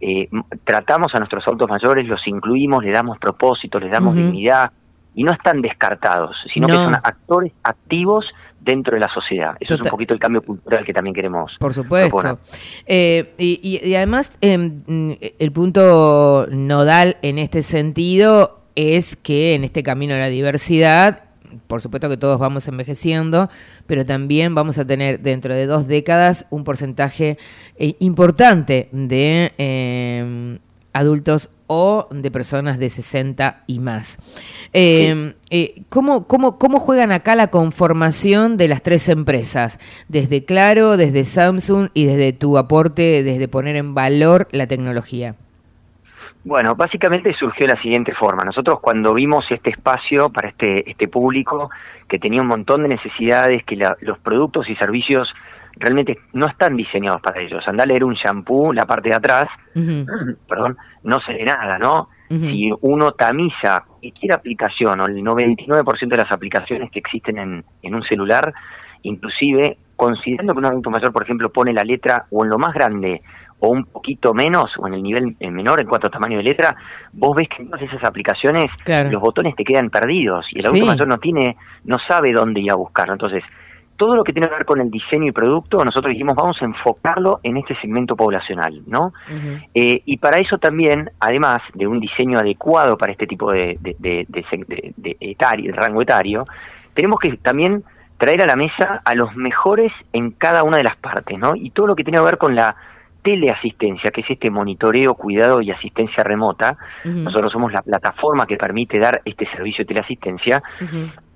eh, 0.00 0.28
tratamos 0.62 1.16
a 1.16 1.18
nuestros 1.18 1.44
adultos 1.48 1.68
mayores, 1.68 2.06
los 2.06 2.24
incluimos, 2.28 2.84
le 2.84 2.92
damos 2.92 3.18
propósito, 3.18 3.80
les 3.80 3.90
damos 3.90 4.14
dignidad, 4.14 4.70
y 5.16 5.24
no 5.24 5.32
están 5.32 5.62
descartados, 5.62 6.36
sino 6.52 6.68
que 6.68 6.74
son 6.74 6.94
actores 6.94 7.52
activos 7.62 8.26
dentro 8.60 8.94
de 8.94 9.00
la 9.00 9.08
sociedad. 9.08 9.56
Eso 9.58 9.74
es 9.74 9.80
un 9.80 9.88
poquito 9.88 10.12
el 10.12 10.20
cambio 10.20 10.42
cultural 10.42 10.84
que 10.84 10.92
también 10.92 11.14
queremos. 11.14 11.52
Por 11.58 11.72
supuesto. 11.72 12.38
Eh, 12.84 13.34
y, 13.38 13.80
y, 13.82 13.94
además, 13.94 14.36
em, 14.42 15.16
el 15.38 15.52
punto 15.52 16.46
nodal 16.50 17.16
en 17.22 17.38
este 17.38 17.62
sentido 17.62 18.60
es 18.74 19.16
que 19.16 19.54
en 19.54 19.64
este 19.64 19.82
camino 19.82 20.14
a 20.14 20.18
la 20.18 20.28
diversidad 20.28 21.22
por 21.66 21.80
supuesto 21.80 22.08
que 22.08 22.16
todos 22.16 22.38
vamos 22.38 22.68
envejeciendo, 22.68 23.48
pero 23.86 24.04
también 24.04 24.54
vamos 24.54 24.78
a 24.78 24.84
tener 24.84 25.20
dentro 25.20 25.54
de 25.54 25.66
dos 25.66 25.86
décadas 25.86 26.44
un 26.50 26.64
porcentaje 26.64 27.38
eh, 27.76 27.94
importante 28.00 28.88
de 28.92 29.52
eh, 29.56 30.58
adultos 30.98 31.50
o 31.66 32.08
de 32.10 32.30
personas 32.30 32.78
de 32.78 32.88
60 32.88 33.62
y 33.66 33.78
más. 33.80 34.18
Eh, 34.72 35.34
¿cómo, 35.88 36.26
cómo, 36.26 36.58
cómo 36.58 36.78
juegan 36.78 37.12
acá 37.12 37.34
la 37.34 37.48
conformación 37.48 38.56
de 38.56 38.68
las 38.68 38.82
tres 38.82 39.08
empresas? 39.08 39.78
Desde 40.08 40.44
Claro, 40.44 40.96
desde 40.96 41.24
Samsung 41.24 41.88
y 41.94 42.06
desde 42.06 42.32
tu 42.32 42.58
aporte, 42.58 43.22
desde 43.22 43.48
poner 43.48 43.76
en 43.76 43.94
valor 43.94 44.48
la 44.52 44.66
tecnología. 44.66 45.34
Bueno, 46.46 46.76
básicamente 46.76 47.34
surgió 47.34 47.66
de 47.66 47.74
la 47.74 47.82
siguiente 47.82 48.14
forma. 48.14 48.44
Nosotros 48.44 48.78
cuando 48.78 49.12
vimos 49.12 49.44
este 49.50 49.70
espacio 49.70 50.30
para 50.30 50.50
este, 50.50 50.88
este 50.88 51.08
público 51.08 51.70
que 52.08 52.20
tenía 52.20 52.40
un 52.40 52.46
montón 52.46 52.82
de 52.82 52.88
necesidades, 52.88 53.64
que 53.64 53.76
los 54.00 54.18
productos 54.20 54.70
y 54.70 54.76
servicios 54.76 55.28
realmente 55.76 56.18
no 56.32 56.46
están 56.46 56.76
diseñados 56.76 57.20
para 57.20 57.40
ellos. 57.40 57.66
Andá 57.66 57.84
a 57.84 57.86
leer 57.86 58.04
un 58.04 58.14
shampoo, 58.14 58.72
la 58.72 58.86
parte 58.86 59.10
de 59.10 59.14
atrás, 59.14 59.48
perdón, 60.48 60.76
no 61.02 61.20
se 61.20 61.34
ve 61.34 61.44
nada, 61.44 61.78
¿no? 61.78 62.08
Si 62.28 62.72
uno 62.80 63.12
tamiza 63.12 63.84
cualquier 64.00 64.32
aplicación 64.32 65.00
o 65.00 65.06
el 65.06 65.22
99% 65.22 66.08
de 66.08 66.16
las 66.16 66.32
aplicaciones 66.32 66.90
que 66.90 66.98
existen 66.98 67.38
en, 67.38 67.64
en 67.82 67.94
un 67.94 68.02
celular, 68.02 68.52
inclusive 69.02 69.78
considerando 69.94 70.52
que 70.52 70.58
un 70.58 70.66
adulto 70.66 70.90
mayor, 70.90 71.12
por 71.12 71.22
ejemplo, 71.22 71.50
pone 71.50 71.72
la 71.72 71.84
letra 71.84 72.26
o 72.30 72.44
en 72.44 72.50
lo 72.50 72.58
más 72.58 72.74
grande 72.74 73.22
o 73.58 73.68
un 73.70 73.84
poquito 73.84 74.34
menos, 74.34 74.70
o 74.78 74.86
en 74.86 74.94
el 74.94 75.02
nivel 75.02 75.36
menor 75.40 75.80
en 75.80 75.86
cuanto 75.86 76.08
a 76.08 76.10
tamaño 76.10 76.36
de 76.38 76.42
letra, 76.42 76.76
vos 77.12 77.34
ves 77.34 77.48
que 77.48 77.62
en 77.62 77.70
todas 77.70 77.82
esas 77.82 78.04
aplicaciones 78.04 78.66
los 79.10 79.22
botones 79.22 79.56
te 79.56 79.64
quedan 79.64 79.88
perdidos 79.88 80.46
y 80.50 80.58
el 80.58 80.66
adulto 80.66 80.86
mayor 80.86 81.08
no 81.08 81.18
tiene, 81.18 81.56
no 81.84 81.96
sabe 82.06 82.32
dónde 82.32 82.60
ir 82.60 82.70
a 82.70 82.74
buscarlo. 82.74 83.14
Entonces, 83.14 83.42
todo 83.96 84.16
lo 84.16 84.24
que 84.24 84.32
tiene 84.32 84.48
que 84.48 84.54
ver 84.54 84.64
con 84.64 84.80
el 84.80 84.90
diseño 84.90 85.28
y 85.28 85.32
producto, 85.32 85.84
nosotros 85.84 86.10
dijimos 86.10 86.34
vamos 86.34 86.60
a 86.60 86.64
enfocarlo 86.64 87.40
en 87.42 87.56
este 87.56 87.74
segmento 87.80 88.16
poblacional, 88.16 88.82
¿no? 88.86 89.12
Eh, 89.74 90.02
y 90.04 90.16
para 90.18 90.38
eso 90.38 90.58
también, 90.58 91.10
además 91.20 91.62
de 91.74 91.86
un 91.86 92.00
diseño 92.00 92.38
adecuado 92.38 92.96
para 92.96 93.12
este 93.12 93.26
tipo 93.26 93.52
de, 93.52 93.78
de, 93.80 93.96
de, 93.98 94.94
de 94.96 95.16
etario, 95.20 95.72
de 95.72 95.78
rango 95.78 96.02
etario, 96.02 96.44
tenemos 96.94 97.18
que 97.20 97.36
también 97.36 97.84
traer 98.18 98.42
a 98.42 98.46
la 98.46 98.56
mesa 98.56 99.02
a 99.04 99.14
los 99.14 99.34
mejores 99.36 99.92
en 100.12 100.30
cada 100.30 100.62
una 100.62 100.78
de 100.78 100.84
las 100.84 100.96
partes, 100.96 101.38
¿no? 101.38 101.54
Y 101.54 101.70
todo 101.70 101.86
lo 101.86 101.94
que 101.94 102.04
tiene 102.04 102.18
que 102.18 102.24
ver 102.24 102.38
con 102.38 102.54
la 102.54 102.76
teleasistencia, 103.22 104.12
que 104.12 104.20
es 104.20 104.30
este 104.30 104.50
monitoreo, 104.50 105.14
cuidado 105.14 105.60
y 105.60 105.72
asistencia 105.72 106.22
remota. 106.22 106.76
Nosotros 107.04 107.50
somos 107.50 107.72
la 107.72 107.82
plataforma 107.82 108.46
que 108.46 108.56
permite 108.56 109.00
dar 109.00 109.20
este 109.24 109.50
servicio 109.50 109.82
de 109.82 109.88
teleasistencia. 109.88 110.62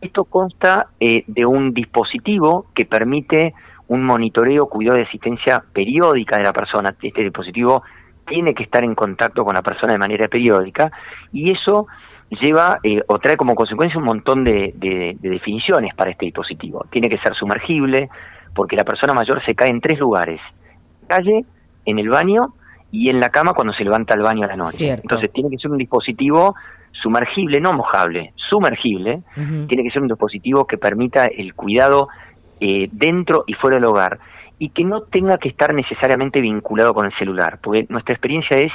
Esto 0.00 0.24
consta 0.24 0.88
eh, 0.98 1.24
de 1.26 1.44
un 1.44 1.74
dispositivo 1.74 2.66
que 2.74 2.86
permite 2.86 3.54
un 3.88 4.04
monitoreo, 4.04 4.66
cuidado 4.66 4.98
y 4.98 5.02
asistencia 5.02 5.62
periódica 5.72 6.36
de 6.36 6.44
la 6.44 6.52
persona. 6.52 6.94
Este 7.02 7.22
dispositivo 7.22 7.82
tiene 8.26 8.54
que 8.54 8.62
estar 8.62 8.84
en 8.84 8.94
contacto 8.94 9.44
con 9.44 9.54
la 9.54 9.62
persona 9.62 9.92
de 9.92 9.98
manera 9.98 10.28
periódica 10.28 10.90
y 11.32 11.50
eso 11.50 11.86
lleva 12.30 12.78
eh, 12.84 13.02
o 13.08 13.18
trae 13.18 13.36
como 13.36 13.54
consecuencia 13.54 13.98
un 13.98 14.04
montón 14.04 14.44
de, 14.44 14.72
de 14.76 15.16
definiciones 15.20 15.94
para 15.94 16.12
este 16.12 16.26
dispositivo. 16.26 16.86
Tiene 16.90 17.08
que 17.08 17.18
ser 17.18 17.34
sumergible 17.34 18.08
porque 18.54 18.76
la 18.76 18.84
persona 18.84 19.12
mayor 19.12 19.44
se 19.44 19.54
cae 19.54 19.68
en 19.68 19.80
tres 19.80 19.98
lugares. 19.98 20.40
Calle, 21.08 21.44
en 21.84 21.98
el 21.98 22.08
baño 22.08 22.54
y 22.92 23.10
en 23.10 23.20
la 23.20 23.30
cama 23.30 23.54
cuando 23.54 23.72
se 23.72 23.84
levanta 23.84 24.14
al 24.14 24.22
baño 24.22 24.44
a 24.44 24.48
la 24.48 24.56
noche. 24.56 24.90
Entonces 24.90 25.32
tiene 25.32 25.50
que 25.50 25.58
ser 25.58 25.70
un 25.70 25.78
dispositivo 25.78 26.54
sumergible, 26.92 27.60
no 27.60 27.72
mojable, 27.72 28.32
sumergible. 28.36 29.22
Tiene 29.68 29.82
que 29.82 29.90
ser 29.90 30.02
un 30.02 30.08
dispositivo 30.08 30.66
que 30.66 30.78
permita 30.78 31.26
el 31.26 31.54
cuidado 31.54 32.08
eh, 32.60 32.88
dentro 32.92 33.44
y 33.46 33.54
fuera 33.54 33.76
del 33.76 33.84
hogar 33.86 34.18
y 34.58 34.68
que 34.68 34.84
no 34.84 35.02
tenga 35.02 35.38
que 35.38 35.48
estar 35.48 35.72
necesariamente 35.72 36.40
vinculado 36.40 36.92
con 36.92 37.06
el 37.06 37.12
celular, 37.18 37.58
porque 37.62 37.86
nuestra 37.88 38.14
experiencia 38.14 38.58
es 38.58 38.70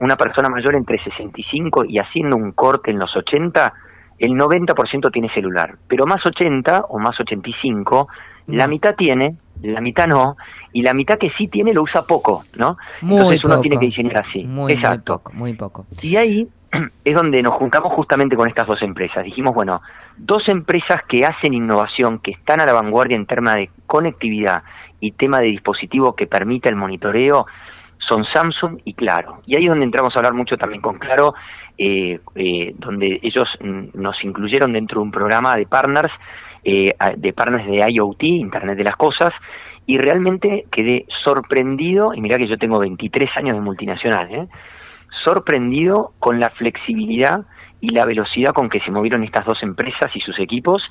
una 0.00 0.16
persona 0.16 0.48
mayor 0.48 0.74
entre 0.74 0.98
65 1.02 1.84
y 1.84 1.98
haciendo 1.98 2.36
un 2.36 2.52
corte 2.52 2.90
en 2.90 2.98
los 2.98 3.14
80, 3.14 3.74
el 4.18 4.32
90% 4.32 5.12
tiene 5.12 5.28
celular, 5.34 5.76
pero 5.86 6.06
más 6.06 6.24
80 6.24 6.86
o 6.88 6.98
más 6.98 7.20
85, 7.20 8.08
la 8.46 8.66
mm. 8.66 8.70
mitad 8.70 8.94
tiene, 8.96 9.36
la 9.62 9.82
mitad 9.82 10.06
no, 10.06 10.36
y 10.72 10.80
la 10.80 10.94
mitad 10.94 11.18
que 11.18 11.30
sí 11.36 11.48
tiene 11.48 11.74
lo 11.74 11.82
usa 11.82 12.02
poco, 12.02 12.42
¿no? 12.56 12.78
Entonces 13.02 13.44
uno 13.44 13.60
tiene 13.60 13.78
que 13.78 13.86
diseñar 13.86 14.18
así. 14.18 14.44
Muy, 14.44 14.72
Exacto. 14.72 15.18
poco, 15.18 15.32
muy 15.34 15.52
poco. 15.52 15.86
Y 16.02 16.16
ahí 16.16 16.48
es 17.04 17.14
donde 17.14 17.42
nos 17.42 17.54
juntamos 17.54 17.92
justamente 17.92 18.36
con 18.36 18.48
estas 18.48 18.66
dos 18.66 18.82
empresas. 18.82 19.24
Dijimos, 19.24 19.54
bueno, 19.54 19.80
dos 20.16 20.48
empresas 20.48 21.02
que 21.08 21.24
hacen 21.24 21.54
innovación, 21.54 22.18
que 22.18 22.32
están 22.32 22.60
a 22.60 22.66
la 22.66 22.72
vanguardia 22.72 23.16
en 23.16 23.26
temas 23.26 23.56
de 23.56 23.70
conectividad 23.86 24.62
y 25.00 25.12
tema 25.12 25.40
de 25.40 25.46
dispositivo 25.46 26.14
que 26.14 26.26
permita 26.26 26.68
el 26.68 26.76
monitoreo, 26.76 27.46
son 27.98 28.24
Samsung 28.24 28.80
y 28.84 28.94
Claro. 28.94 29.40
Y 29.46 29.56
ahí 29.56 29.64
es 29.64 29.70
donde 29.70 29.84
entramos 29.84 30.14
a 30.14 30.18
hablar 30.18 30.34
mucho 30.34 30.56
también 30.56 30.80
con 30.80 30.98
Claro, 30.98 31.34
eh, 31.76 32.18
eh, 32.34 32.74
donde 32.78 33.20
ellos 33.22 33.48
mm, 33.60 34.00
nos 34.00 34.22
incluyeron 34.24 34.72
dentro 34.72 35.00
de 35.00 35.04
un 35.04 35.10
programa 35.10 35.56
de 35.56 35.66
partners, 35.66 36.12
eh, 36.64 36.92
de 37.16 37.32
partners 37.32 37.66
de 37.66 37.90
IoT, 37.90 38.22
Internet 38.22 38.76
de 38.76 38.84
las 38.84 38.96
Cosas, 38.96 39.32
y 39.86 39.96
realmente 39.98 40.66
quedé 40.70 41.06
sorprendido, 41.24 42.12
y 42.14 42.20
mira 42.20 42.36
que 42.36 42.48
yo 42.48 42.58
tengo 42.58 42.78
23 42.78 43.30
años 43.36 43.56
de 43.56 43.62
multinacional, 43.62 44.34
¿eh? 44.34 44.48
Sorprendido 45.28 46.12
con 46.18 46.40
la 46.40 46.48
flexibilidad 46.50 47.44
y 47.80 47.90
la 47.90 48.06
velocidad 48.06 48.52
con 48.54 48.70
que 48.70 48.80
se 48.80 48.90
movieron 48.90 49.24
estas 49.24 49.44
dos 49.44 49.62
empresas 49.62 50.10
y 50.14 50.20
sus 50.20 50.38
equipos. 50.40 50.82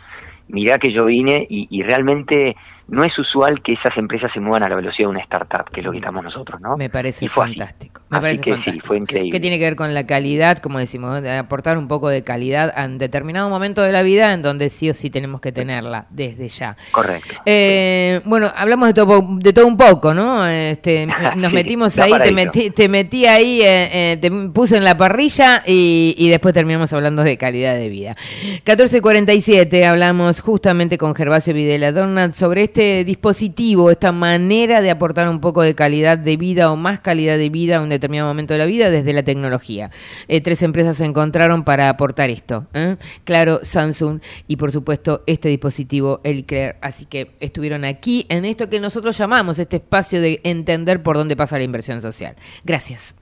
Mirá 0.48 0.78
que 0.78 0.94
yo 0.94 1.06
vine 1.06 1.48
y, 1.50 1.68
y 1.72 1.82
realmente 1.82 2.56
no 2.90 3.04
es 3.04 3.18
usual 3.20 3.62
que 3.62 3.74
esas 3.74 3.98
empresas 3.98 4.32
se 4.34 4.40
muevan 4.40 4.64
a 4.64 4.70
la 4.70 4.76
velocidad 4.76 5.08
de 5.08 5.12
una 5.12 5.20
startup, 5.20 5.70
que 5.72 5.82
es 5.82 5.86
lo 5.86 5.92
que 5.92 5.98
estamos 5.98 6.24
nosotros, 6.24 6.62
¿no? 6.62 6.78
Me 6.78 6.90
parece 6.90 7.28
fantástico. 7.28 8.02
Me 8.10 8.22
parece 8.22 8.42
que 8.42 8.52
fantástico. 8.52 8.84
sí, 8.84 8.88
fue 8.88 8.98
increíble. 8.98 9.32
Que 9.32 9.40
tiene 9.42 9.60
que 9.60 9.66
ver 9.66 9.76
con 9.76 9.94
la 9.94 10.06
calidad, 10.06 10.60
como 10.60 10.80
decimos, 10.80 11.22
de 11.22 11.38
aportar 11.38 11.78
un 11.78 11.90
poco 11.90 12.08
de 12.08 12.24
calidad 12.24 12.74
en 12.78 12.98
determinado 12.98 13.50
momento 13.50 13.82
de 13.82 13.92
la 13.92 14.04
vida 14.04 14.34
en 14.34 14.42
donde 14.42 14.70
sí 14.70 14.90
o 14.90 14.94
sí 14.94 15.10
tenemos 15.10 15.42
que 15.42 15.52
tenerla 15.52 16.06
desde 16.10 16.48
ya. 16.48 16.78
Correcto. 16.92 17.36
Eh, 17.46 18.22
bueno, 18.24 18.52
hablamos 18.56 18.88
de 18.88 18.94
todo, 18.94 19.22
de 19.38 19.52
todo 19.52 19.68
un 19.68 19.76
poco, 19.76 20.14
¿no? 20.14 20.46
Este, 20.48 21.06
nos 21.36 21.52
metimos 21.52 22.00
ahí, 22.00 22.14
te 22.24 22.32
metí, 22.32 22.70
te 22.70 22.88
metí 22.88 23.26
ahí, 23.26 23.60
eh, 23.62 24.14
eh, 24.14 24.18
te 24.18 24.32
puse 24.32 24.78
en 24.78 24.86
la 24.86 24.96
parrilla 24.96 25.62
y, 25.66 26.16
y 26.18 26.30
después 26.30 26.54
terminamos 26.54 26.94
hablando 26.94 27.24
de 27.24 27.38
calidad 27.38 27.76
de 27.76 27.90
vida. 27.90 28.16
14.47 28.64 29.84
hablamos 29.84 30.40
justamente 30.40 30.98
con 30.98 31.14
Gervasio 31.14 31.54
Videla 31.54 31.92
Donald 31.92 32.34
sobre 32.34 32.64
este 32.64 32.77
este 32.78 33.06
dispositivo, 33.06 33.90
esta 33.90 34.12
manera 34.12 34.82
de 34.82 34.92
aportar 34.92 35.28
un 35.30 35.42
poco 35.42 35.64
de 35.64 35.74
calidad 35.74 36.16
de 36.16 36.38
vida 36.38 36.72
o 36.72 36.76
más 36.76 37.00
calidad 37.00 37.36
de 37.36 37.50
vida 37.50 37.78
a 37.78 37.82
un 37.82 37.90
determinado 37.90 38.28
momento 38.28 38.54
de 38.54 38.60
la 38.60 38.68
vida 38.68 38.92
desde 38.92 39.14
la 39.14 39.24
tecnología. 39.24 39.90
Eh, 40.28 40.42
tres 40.42 40.62
empresas 40.62 40.98
se 40.98 41.06
encontraron 41.06 41.64
para 41.64 41.90
aportar 41.90 42.30
esto. 42.30 42.68
¿eh? 42.76 42.98
Claro, 43.24 43.62
Samsung 43.64 44.22
y 44.48 44.58
por 44.58 44.72
supuesto 44.72 45.24
este 45.26 45.50
dispositivo, 45.50 46.22
el 46.24 46.46
Claire. 46.46 46.76
Así 46.80 47.08
que 47.08 47.32
estuvieron 47.40 47.84
aquí 47.84 48.28
en 48.30 48.46
esto 48.46 48.70
que 48.70 48.80
nosotros 48.80 49.18
llamamos 49.18 49.58
este 49.58 49.78
espacio 49.78 50.22
de 50.22 50.40
entender 50.44 51.02
por 51.02 51.18
dónde 51.18 51.36
pasa 51.36 51.58
la 51.58 51.64
inversión 51.64 52.00
social. 52.00 52.36
Gracias. 52.64 53.16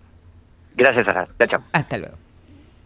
Gracias, 0.76 1.06
Sara. 1.06 1.30
Chao, 1.40 1.48
chao. 1.48 1.64
Hasta 1.72 1.98
luego. 1.98 2.18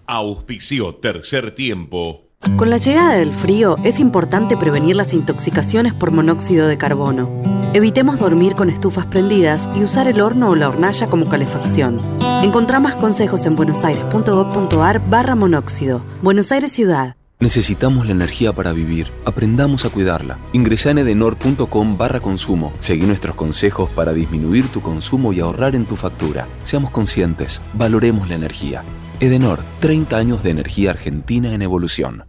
Auspicio 0.05 0.93
tercer 0.93 1.49
tiempo. 1.49 2.28
Con 2.59 2.69
la 2.69 2.77
llegada 2.77 3.15
del 3.15 3.33
frío 3.33 3.77
es 3.83 3.99
importante 3.99 4.57
prevenir 4.57 4.95
las 4.95 5.13
intoxicaciones 5.13 5.93
por 5.93 6.11
monóxido 6.11 6.67
de 6.67 6.77
carbono. 6.77 7.29
Evitemos 7.73 8.19
dormir 8.19 8.55
con 8.55 8.69
estufas 8.69 9.05
prendidas 9.05 9.69
y 9.75 9.83
usar 9.83 10.07
el 10.07 10.21
horno 10.21 10.49
o 10.49 10.55
la 10.55 10.69
hornalla 10.69 11.07
como 11.07 11.29
calefacción. 11.29 12.01
Encontrá 12.41 12.79
más 12.79 12.95
consejos 12.95 13.45
en 13.45 13.55
buenosaires.gov.ar 13.55 15.01
barra 15.09 15.35
monóxido. 15.35 16.01
Buenos 16.21 16.51
Aires 16.51 16.71
Ciudad. 16.71 17.15
Necesitamos 17.41 18.05
la 18.05 18.11
energía 18.11 18.51
para 18.51 18.73
vivir. 18.73 19.11
Aprendamos 19.25 19.85
a 19.85 19.89
cuidarla. 19.89 20.37
Ingresa 20.51 20.91
en 20.91 20.99
edenor.com 20.99 21.97
barra 21.97 22.19
consumo. 22.19 22.73
Seguí 22.79 23.05
nuestros 23.05 23.35
consejos 23.35 23.89
para 23.91 24.11
disminuir 24.13 24.67
tu 24.67 24.81
consumo 24.81 25.31
y 25.31 25.39
ahorrar 25.39 25.75
en 25.75 25.85
tu 25.85 25.95
factura. 25.95 26.47
Seamos 26.65 26.91
conscientes. 26.91 27.61
Valoremos 27.73 28.27
la 28.27 28.35
energía. 28.35 28.83
Edenor, 29.21 29.59
30 29.79 30.17
años 30.17 30.43
de 30.43 30.49
energía 30.51 30.91
argentina 30.91 31.53
en 31.53 31.61
evolución. 31.61 32.28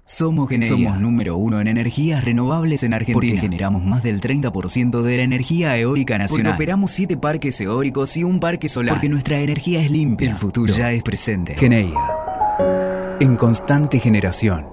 Somos 0.11 0.49
Somos 0.67 0.99
número 0.99 1.37
uno 1.37 1.61
en 1.61 1.69
energías 1.69 2.25
renovables 2.25 2.83
en 2.83 2.93
Argentina. 2.93 3.13
Porque 3.13 3.37
generamos 3.37 3.85
más 3.85 4.03
del 4.03 4.19
30% 4.19 5.03
de 5.03 5.15
la 5.15 5.23
energía 5.23 5.77
eólica 5.77 6.17
nacional. 6.17 6.47
Porque 6.51 6.55
operamos 6.63 6.91
7 6.91 7.15
parques 7.15 7.61
eólicos 7.61 8.17
y 8.17 8.25
un 8.25 8.41
parque 8.41 8.67
solar. 8.67 8.95
Porque 8.95 9.07
nuestra 9.07 9.39
energía 9.39 9.81
es 9.81 9.89
limpia. 9.89 10.31
El 10.31 10.35
futuro 10.35 10.73
ya 10.73 10.91
es 10.91 11.01
presente. 11.01 11.55
Geneia. 11.55 11.95
En 13.21 13.37
constante 13.37 13.99
generación. 13.99 14.65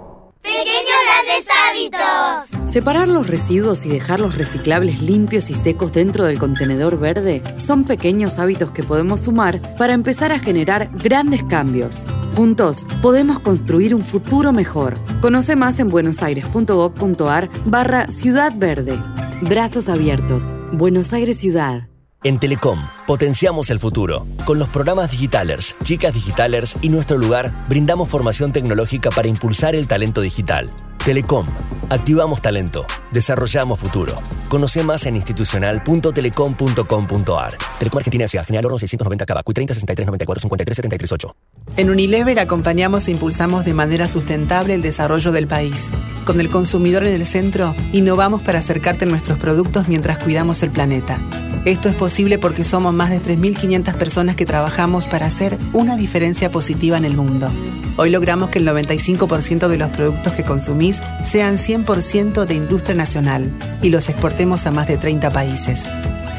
Separar 2.66 3.08
los 3.08 3.26
residuos 3.26 3.86
y 3.86 3.88
dejar 3.88 4.20
los 4.20 4.36
reciclables 4.36 5.00
limpios 5.02 5.50
y 5.50 5.54
secos 5.54 5.92
dentro 5.92 6.24
del 6.24 6.38
contenedor 6.38 6.98
verde 6.98 7.42
son 7.58 7.84
pequeños 7.84 8.38
hábitos 8.38 8.70
que 8.70 8.82
podemos 8.82 9.20
sumar 9.20 9.60
para 9.76 9.94
empezar 9.94 10.32
a 10.32 10.38
generar 10.38 10.90
grandes 11.02 11.42
cambios. 11.44 12.04
Juntos 12.36 12.86
podemos 13.00 13.40
construir 13.40 13.94
un 13.94 14.02
futuro 14.02 14.52
mejor. 14.52 14.94
Conoce 15.20 15.56
más 15.56 15.78
en 15.80 15.88
buenosaires.gov.ar 15.88 17.48
barra 17.64 18.06
Ciudad 18.08 18.52
Verde. 18.54 18.98
Brazos 19.42 19.88
abiertos. 19.88 20.54
Buenos 20.72 21.12
Aires 21.12 21.38
Ciudad. 21.38 21.88
En 22.24 22.40
Telecom, 22.40 22.80
potenciamos 23.06 23.70
el 23.70 23.78
futuro. 23.78 24.26
Con 24.44 24.58
los 24.58 24.68
programas 24.68 25.12
Digitalers, 25.12 25.76
Chicas 25.84 26.12
Digitalers 26.12 26.74
y 26.82 26.88
Nuestro 26.88 27.16
Lugar, 27.16 27.66
brindamos 27.68 28.08
formación 28.08 28.52
tecnológica 28.52 29.10
para 29.10 29.28
impulsar 29.28 29.76
el 29.76 29.86
talento 29.86 30.20
digital. 30.20 30.68
Telecom, 31.08 31.46
activamos 31.88 32.42
talento, 32.42 32.84
desarrollamos 33.12 33.80
futuro. 33.80 34.14
Conoce 34.48 34.82
más 34.82 35.06
en 35.06 35.16
institucional.telecom.com.ar. 35.16 37.56
Telecom 37.78 37.98
Argentina 37.98 38.28
Ciudad 38.28 38.46
General 38.46 38.66
Oro 38.66 38.78
690 38.78 39.26
Cava, 39.26 39.42
30 39.42 39.74
63 39.74 40.06
94 40.06 40.40
53 40.42 40.76
73 40.76 41.12
8. 41.12 41.34
En 41.76 41.90
Unilever 41.90 42.40
acompañamos 42.40 43.08
e 43.08 43.10
impulsamos 43.10 43.64
de 43.64 43.74
manera 43.74 44.08
sustentable 44.08 44.74
el 44.74 44.82
desarrollo 44.82 45.32
del 45.32 45.46
país. 45.46 45.88
Con 46.24 46.40
el 46.40 46.50
consumidor 46.50 47.04
en 47.04 47.14
el 47.14 47.26
centro, 47.26 47.74
innovamos 47.92 48.42
para 48.42 48.58
acercarte 48.58 49.06
nuestros 49.06 49.38
productos 49.38 49.88
mientras 49.88 50.18
cuidamos 50.18 50.62
el 50.62 50.70
planeta. 50.70 51.20
Esto 51.64 51.88
es 51.88 51.94
posible 51.94 52.38
porque 52.38 52.64
somos 52.64 52.94
más 52.94 53.10
de 53.10 53.20
3.500 53.20 53.94
personas 53.94 54.36
que 54.36 54.46
trabajamos 54.46 55.06
para 55.06 55.26
hacer 55.26 55.58
una 55.72 55.96
diferencia 55.96 56.50
positiva 56.50 56.96
en 56.96 57.04
el 57.04 57.16
mundo. 57.16 57.52
Hoy 57.96 58.10
logramos 58.10 58.50
que 58.50 58.58
el 58.58 58.68
95% 58.68 59.68
de 59.68 59.76
los 59.76 59.90
productos 59.90 60.32
que 60.34 60.44
consumís 60.44 61.02
sean 61.24 61.56
100% 61.56 61.77
de 61.84 62.54
industria 62.54 62.94
nacional 62.94 63.52
y 63.82 63.90
los 63.90 64.08
exportemos 64.08 64.66
a 64.66 64.70
más 64.70 64.88
de 64.88 64.98
30 64.98 65.30
países. 65.30 65.86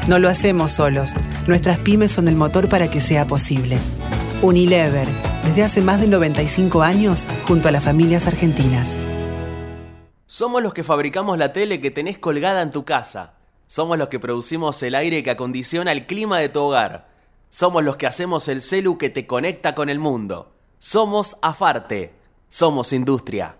No 0.08 0.18
lo 0.18 0.28
hacemos 0.28 0.72
solos. 0.72 1.10
Nuestras 1.46 1.78
pymes 1.78 2.12
son 2.12 2.28
el 2.28 2.36
motor 2.36 2.68
para 2.68 2.88
que 2.90 3.00
sea 3.00 3.26
posible. 3.26 3.78
Unilever, 4.42 5.08
desde 5.44 5.62
hace 5.62 5.80
más 5.80 6.00
de 6.00 6.08
95 6.08 6.82
años, 6.82 7.26
junto 7.46 7.68
a 7.68 7.70
las 7.70 7.84
familias 7.84 8.26
argentinas. 8.26 8.96
Somos 10.26 10.62
los 10.62 10.72
que 10.72 10.84
fabricamos 10.84 11.36
la 11.36 11.52
tele 11.52 11.80
que 11.80 11.90
tenés 11.90 12.18
colgada 12.18 12.62
en 12.62 12.70
tu 12.70 12.84
casa. 12.84 13.34
Somos 13.66 13.98
los 13.98 14.08
que 14.08 14.20
producimos 14.20 14.82
el 14.82 14.94
aire 14.94 15.22
que 15.22 15.30
acondiciona 15.30 15.92
el 15.92 16.06
clima 16.06 16.38
de 16.38 16.48
tu 16.48 16.60
hogar. 16.60 17.08
Somos 17.48 17.82
los 17.82 17.96
que 17.96 18.06
hacemos 18.06 18.48
el 18.48 18.62
celu 18.62 18.96
que 18.96 19.10
te 19.10 19.26
conecta 19.26 19.74
con 19.74 19.88
el 19.88 19.98
mundo. 19.98 20.52
Somos 20.78 21.36
Afarte. 21.42 22.14
Somos 22.48 22.92
industria. 22.92 23.59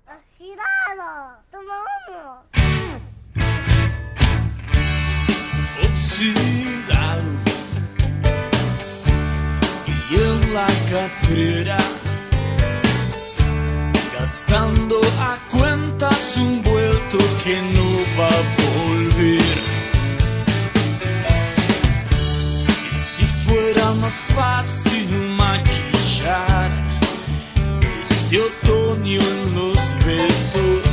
Gastando 14.19 14.99
a 15.19 15.37
cuentas 15.49 16.37
un 16.37 16.61
vuelto 16.61 17.17
que 17.43 17.55
no 17.73 17.87
va 18.19 18.27
a 18.27 18.41
volver. 18.61 19.57
Y 22.93 22.97
si 22.97 23.25
fuera 23.25 23.91
más 24.01 24.13
fácil 24.35 25.07
maquillar 25.37 26.71
este 28.09 28.39
otoño 28.41 29.21
en 29.21 29.55
los 29.55 29.79
besos 30.05 30.83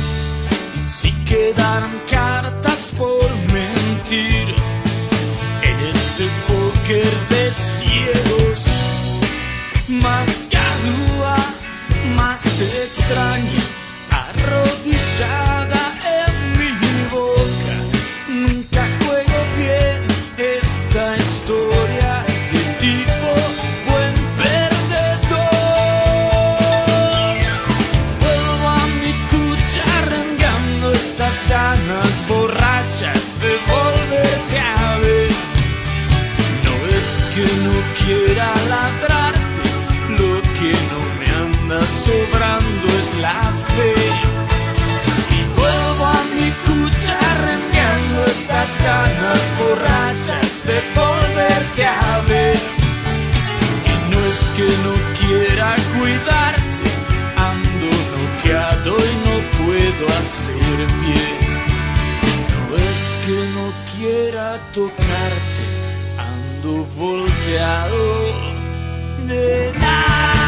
y 0.75 0.79
si 0.79 1.11
quedaran 1.25 1.91
cartas 2.09 2.93
por 2.97 3.29
mentir 3.53 4.68
Más 10.01 10.45
cadúa, 10.49 11.37
más 12.15 12.41
te 12.43 12.83
extraño, 12.83 13.61
arrodillada 14.09 15.68
estas 48.39 48.71
ganas 48.81 49.41
borrachas 49.59 50.63
de 50.65 50.77
volverte 50.95 51.85
a 51.85 52.21
ver. 52.27 52.57
Y 53.89 54.11
no 54.11 54.19
es 54.31 54.39
que 54.55 54.69
no 54.85 54.93
quiera 55.19 55.75
cuidarte, 55.95 56.87
ando 57.49 57.89
noqueado 58.15 58.91
y 59.11 59.15
no 59.25 59.35
puedo 59.59 60.03
hacer 60.19 60.77
pie. 61.01 61.27
No 62.51 62.75
es 62.89 63.01
que 63.25 63.37
no 63.57 63.65
quiera 63.91 64.57
tocarte 64.73 65.65
ando 66.27 66.85
volteado 66.95 68.03
de 69.27 69.73
nada. 69.79 70.38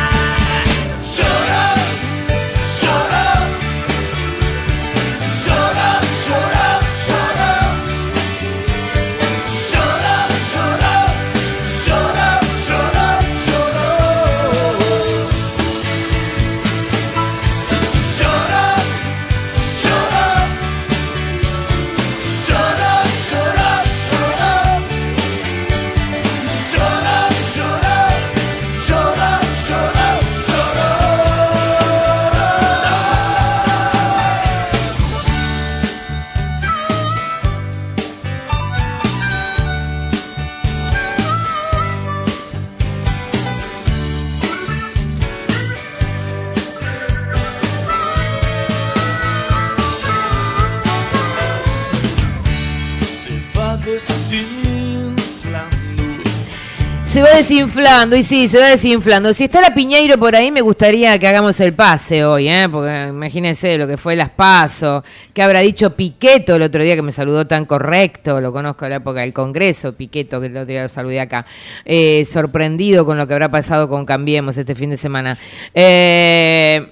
Desinflando, 57.42 58.16
y 58.16 58.22
sí, 58.22 58.48
se 58.48 58.60
va 58.60 58.68
desinflando. 58.68 59.34
Si 59.34 59.46
está 59.46 59.62
la 59.62 59.74
Piñeiro 59.74 60.16
por 60.20 60.36
ahí, 60.36 60.52
me 60.52 60.62
gustaría 60.62 61.18
que 61.18 61.28
hagamos 61.28 61.60
el 61.60 61.74
pase 61.74 62.24
hoy, 62.24 62.48
¿eh? 62.48 62.68
Porque 62.72 63.08
imagínense 63.10 63.80
lo 63.80 63.88
que 63.88 63.98
fue 63.98 64.16
las 64.16 64.30
PASO, 64.30 65.04
que 65.34 65.42
habrá 65.42 65.62
dicho 65.62 65.96
Piqueto 65.96 66.56
el 66.56 66.62
otro 66.62 66.84
día 66.84 66.96
que 66.96 67.02
me 67.02 67.12
saludó 67.12 67.48
tan 67.48 67.66
correcto, 67.66 68.40
lo 68.40 68.54
conozco 68.54 68.86
de 68.86 68.90
la 68.90 68.96
época 68.98 69.22
del 69.22 69.34
Congreso, 69.34 69.94
Piqueto, 69.94 70.40
que 70.40 70.46
el 70.46 70.52
otro 70.52 70.68
día 70.68 70.84
lo 70.84 70.90
saludé 70.90 71.20
acá, 71.20 71.48
eh, 71.84 72.26
sorprendido 72.26 73.06
con 73.08 73.18
lo 73.18 73.26
que 73.26 73.34
habrá 73.34 73.50
pasado 73.50 73.90
con 73.90 74.06
Cambiemos 74.06 74.56
este 74.56 74.76
fin 74.76 74.92
de 74.92 74.98
semana. 74.98 75.36
Eh, 75.74 76.86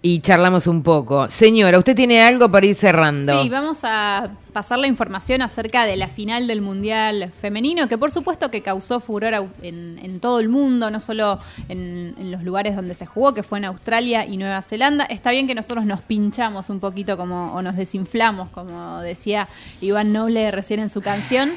y 0.00 0.20
charlamos 0.20 0.66
un 0.66 0.82
poco. 0.82 1.28
Señora, 1.30 1.76
¿usted 1.78 1.96
tiene 1.96 2.22
algo 2.22 2.48
para 2.50 2.66
ir 2.66 2.74
cerrando? 2.74 3.42
Sí, 3.42 3.48
vamos 3.48 3.80
a 3.82 4.28
pasar 4.52 4.78
la 4.78 4.86
información 4.86 5.42
acerca 5.42 5.86
de 5.86 5.96
la 5.96 6.08
final 6.08 6.46
del 6.46 6.60
Mundial 6.60 7.32
Femenino, 7.40 7.88
que 7.88 7.98
por 7.98 8.10
supuesto 8.10 8.50
que 8.50 8.62
causó 8.62 9.00
furor 9.00 9.48
en, 9.62 9.98
en 10.00 10.20
todo 10.20 10.38
el 10.38 10.48
mundo, 10.48 10.90
no 10.90 11.00
solo 11.00 11.40
en, 11.68 12.14
en 12.18 12.30
los 12.30 12.42
lugares 12.44 12.76
donde 12.76 12.94
se 12.94 13.06
jugó, 13.06 13.34
que 13.34 13.42
fue 13.42 13.58
en 13.58 13.64
Australia 13.64 14.24
y 14.24 14.36
Nueva 14.36 14.62
Zelanda. 14.62 15.04
Está 15.04 15.32
bien 15.32 15.46
que 15.46 15.54
nosotros 15.54 15.84
nos 15.84 16.00
pinchamos 16.00 16.70
un 16.70 16.78
poquito 16.78 17.16
como, 17.16 17.52
o 17.54 17.62
nos 17.62 17.76
desinflamos, 17.76 18.50
como 18.50 19.00
decía 19.00 19.48
Iván 19.80 20.12
Noble 20.12 20.50
recién 20.52 20.78
en 20.80 20.90
su 20.90 21.00
canción, 21.00 21.50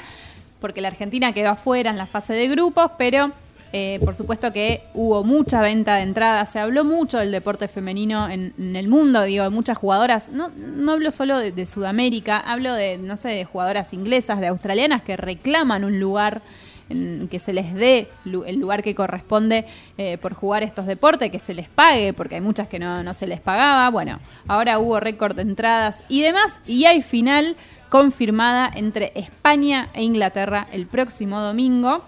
porque 0.59 0.81
la 0.81 0.88
Argentina 0.88 1.31
quedó 1.34 1.51
afuera 1.51 1.91
en 1.91 1.97
la 1.97 2.07
fase 2.07 2.34
de 2.34 2.47
grupos, 2.47 2.91
pero 2.97 3.31
eh, 3.73 3.99
por 4.03 4.15
supuesto 4.15 4.52
que 4.52 4.84
hubo 4.93 5.23
mucha 5.23 5.61
venta 5.61 5.95
de 5.95 6.03
entradas, 6.03 6.52
se 6.52 6.60
habló 6.60 6.84
mucho 6.84 7.19
del 7.19 7.31
deporte 7.31 7.69
femenino 7.69 8.30
en, 8.30 8.53
el 8.76 8.88
mundo, 8.89 9.22
digo, 9.23 9.45
de 9.45 9.49
muchas 9.49 9.77
jugadoras, 9.77 10.30
no, 10.30 10.49
no 10.49 10.91
hablo 10.91 11.10
solo 11.10 11.39
de, 11.39 11.65
Sudamérica, 11.65 12.38
hablo 12.38 12.73
de, 12.73 12.98
no 12.98 13.15
sé, 13.15 13.30
de 13.30 13.45
jugadoras 13.45 13.93
inglesas, 13.93 14.41
de 14.41 14.48
australianas 14.48 15.03
que 15.03 15.15
reclaman 15.15 15.85
un 15.85 15.99
lugar 15.99 16.41
en 16.89 17.30
que 17.31 17.39
se 17.39 17.53
les 17.53 17.73
dé 17.73 18.10
el 18.26 18.60
lugar 18.60 18.84
que 18.84 18.93
corresponde 18.93 19.65
eh, 19.98 20.18
por 20.18 20.34
jugar 20.34 20.64
estos 20.64 20.85
deportes, 20.85 21.31
que 21.31 21.39
se 21.39 21.53
les 21.53 21.69
pague, 21.69 22.11
porque 22.11 22.35
hay 22.35 22.41
muchas 22.41 22.68
que 22.68 22.80
no, 22.80 23.02
no 23.03 23.14
se 23.14 23.27
les 23.27 23.39
pagaba. 23.39 23.89
Bueno, 23.89 24.19
ahora 24.48 24.80
hubo 24.80 24.99
récord 24.99 25.35
de 25.35 25.43
entradas 25.43 26.03
y 26.10 26.22
demás, 26.22 26.60
y 26.68 26.85
hay 26.85 27.02
final 27.02 27.56
confirmada 27.88 28.69
entre 28.76 29.14
España 29.15 29.89
e 29.93 30.03
Inglaterra 30.03 30.68
el 30.73 30.88
próximo 30.88 31.39
domingo. 31.39 32.03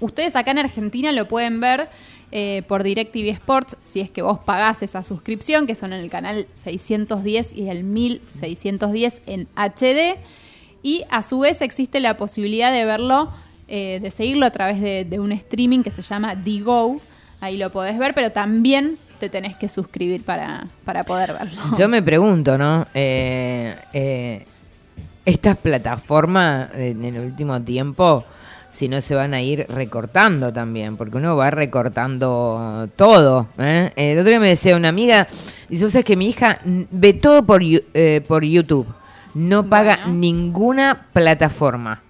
Ustedes 0.00 0.34
acá 0.36 0.50
en 0.50 0.58
Argentina 0.58 1.12
lo 1.12 1.28
pueden 1.28 1.60
ver 1.60 1.88
eh, 2.32 2.62
por 2.68 2.82
DirecTV 2.82 3.28
Sports, 3.30 3.76
si 3.82 4.00
es 4.00 4.10
que 4.10 4.22
vos 4.22 4.38
pagás 4.38 4.82
esa 4.82 5.02
suscripción, 5.04 5.66
que 5.66 5.74
son 5.74 5.92
en 5.92 6.00
el 6.00 6.10
canal 6.10 6.46
610 6.54 7.52
y 7.52 7.68
el 7.68 7.84
1610 7.84 9.22
en 9.26 9.48
HD. 9.56 10.18
Y 10.82 11.04
a 11.10 11.22
su 11.22 11.40
vez 11.40 11.60
existe 11.62 12.00
la 12.00 12.16
posibilidad 12.16 12.72
de 12.72 12.84
verlo, 12.84 13.30
eh, 13.68 14.00
de 14.02 14.10
seguirlo 14.10 14.46
a 14.46 14.50
través 14.50 14.80
de, 14.80 15.20
un 15.20 15.32
streaming 15.32 15.82
que 15.82 15.90
se 15.90 16.02
llama 16.02 16.34
Digo. 16.34 17.00
Ahí 17.40 17.56
lo 17.56 17.70
podés 17.70 17.98
ver, 17.98 18.14
pero 18.14 18.32
también 18.32 18.96
te 19.18 19.28
tenés 19.28 19.56
que 19.56 19.68
suscribir 19.68 20.22
para, 20.24 20.66
para 20.84 21.04
poder 21.04 21.32
verlo. 21.32 21.60
Yo 21.78 21.88
me 21.88 22.02
pregunto, 22.02 22.56
¿no? 22.56 22.86
Eh, 22.94 23.74
eh, 23.92 24.46
estas 25.24 25.56
plataformas 25.58 26.70
en 26.74 27.04
el 27.04 27.18
último 27.18 27.60
tiempo, 27.62 28.24
si 28.80 28.88
no 28.88 29.02
se 29.02 29.14
van 29.14 29.34
a 29.34 29.42
ir 29.42 29.66
recortando 29.68 30.54
también, 30.54 30.96
porque 30.96 31.18
uno 31.18 31.36
va 31.36 31.50
recortando 31.50 32.88
todo. 32.96 33.46
¿eh? 33.58 33.92
El 33.94 34.18
otro 34.18 34.30
día 34.30 34.40
me 34.40 34.48
decía 34.48 34.74
una 34.74 34.88
amiga, 34.88 35.28
dice, 35.68 35.90
¿sabes 35.90 36.06
que 36.06 36.16
mi 36.16 36.30
hija 36.30 36.60
ve 36.64 37.12
todo 37.12 37.44
por, 37.44 37.60
eh, 37.62 38.24
por 38.26 38.42
YouTube? 38.42 38.86
No 39.34 39.68
paga 39.68 40.06
ninguna 40.06 41.08
plataforma. 41.12 42.00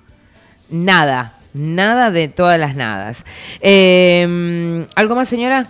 Nada. 0.71 1.39
Nada 1.55 2.13
de 2.13 2.29
todas 2.29 2.61
las 2.61 2.77
nadas. 2.77 3.25
Eh, 3.61 4.87
¿Algo 4.95 5.17
más, 5.17 5.29
señora? 5.29 5.67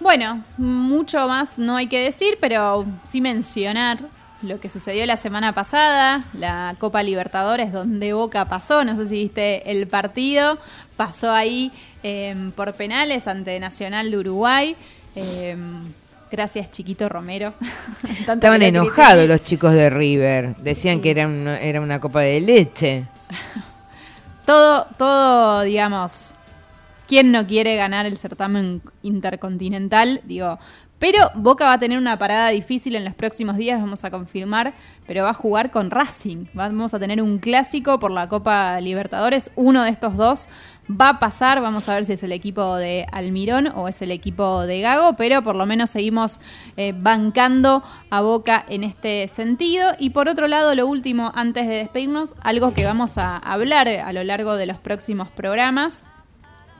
Bueno, 0.00 0.42
mucho 0.56 1.28
más 1.28 1.58
no 1.58 1.76
hay 1.76 1.86
que 1.86 2.00
decir, 2.00 2.38
pero 2.40 2.86
sí 3.06 3.20
mencionar 3.20 3.98
lo 4.44 4.60
que 4.60 4.68
sucedió 4.68 5.04
la 5.06 5.16
semana 5.16 5.52
pasada, 5.54 6.24
la 6.34 6.76
Copa 6.78 7.02
Libertadores, 7.02 7.72
donde 7.72 8.12
Boca 8.12 8.44
pasó, 8.44 8.84
no 8.84 8.96
sé 8.96 9.06
si 9.06 9.14
viste 9.14 9.70
el 9.70 9.86
partido, 9.86 10.58
pasó 10.96 11.32
ahí 11.32 11.72
eh, 12.02 12.50
por 12.54 12.72
penales 12.74 13.26
ante 13.26 13.58
Nacional 13.58 14.10
de 14.10 14.18
Uruguay. 14.18 14.76
Eh, 15.16 15.56
gracias, 16.30 16.70
Chiquito 16.70 17.08
Romero. 17.08 17.54
Estaban 18.28 18.62
enojados 18.62 19.26
los 19.26 19.42
chicos 19.42 19.72
de 19.72 19.90
River. 19.90 20.56
Decían 20.56 21.00
que 21.00 21.10
era 21.10 21.26
una, 21.26 21.58
era 21.58 21.80
una 21.80 22.00
copa 22.00 22.20
de 22.20 22.40
leche. 22.40 23.06
todo, 24.46 24.86
todo, 24.98 25.62
digamos, 25.62 26.34
¿quién 27.06 27.32
no 27.32 27.46
quiere 27.46 27.76
ganar 27.76 28.06
el 28.06 28.16
certamen 28.16 28.82
intercontinental? 29.02 30.20
Digo, 30.24 30.58
pero 31.04 31.30
Boca 31.34 31.66
va 31.66 31.74
a 31.74 31.78
tener 31.78 31.98
una 31.98 32.18
parada 32.18 32.48
difícil 32.48 32.96
en 32.96 33.04
los 33.04 33.14
próximos 33.14 33.58
días, 33.58 33.78
vamos 33.78 34.04
a 34.04 34.10
confirmar, 34.10 34.72
pero 35.06 35.24
va 35.24 35.30
a 35.32 35.34
jugar 35.34 35.70
con 35.70 35.90
Racing. 35.90 36.46
Vamos 36.54 36.94
a 36.94 36.98
tener 36.98 37.20
un 37.20 37.40
clásico 37.40 37.98
por 37.98 38.10
la 38.10 38.26
Copa 38.30 38.80
Libertadores. 38.80 39.50
Uno 39.54 39.84
de 39.84 39.90
estos 39.90 40.16
dos 40.16 40.48
va 40.90 41.10
a 41.10 41.18
pasar, 41.18 41.60
vamos 41.60 41.90
a 41.90 41.94
ver 41.96 42.06
si 42.06 42.14
es 42.14 42.22
el 42.22 42.32
equipo 42.32 42.76
de 42.76 43.04
Almirón 43.12 43.66
o 43.74 43.86
es 43.86 44.00
el 44.00 44.12
equipo 44.12 44.62
de 44.62 44.80
Gago, 44.80 45.14
pero 45.14 45.42
por 45.42 45.56
lo 45.56 45.66
menos 45.66 45.90
seguimos 45.90 46.40
eh, 46.78 46.94
bancando 46.96 47.82
a 48.08 48.22
Boca 48.22 48.64
en 48.66 48.82
este 48.82 49.28
sentido. 49.28 49.92
Y 49.98 50.08
por 50.08 50.30
otro 50.30 50.48
lado, 50.48 50.74
lo 50.74 50.86
último, 50.86 51.32
antes 51.34 51.68
de 51.68 51.74
despedirnos, 51.74 52.34
algo 52.40 52.72
que 52.72 52.86
vamos 52.86 53.18
a 53.18 53.36
hablar 53.36 53.88
a 53.88 54.10
lo 54.14 54.24
largo 54.24 54.56
de 54.56 54.64
los 54.64 54.78
próximos 54.78 55.28
programas, 55.28 56.02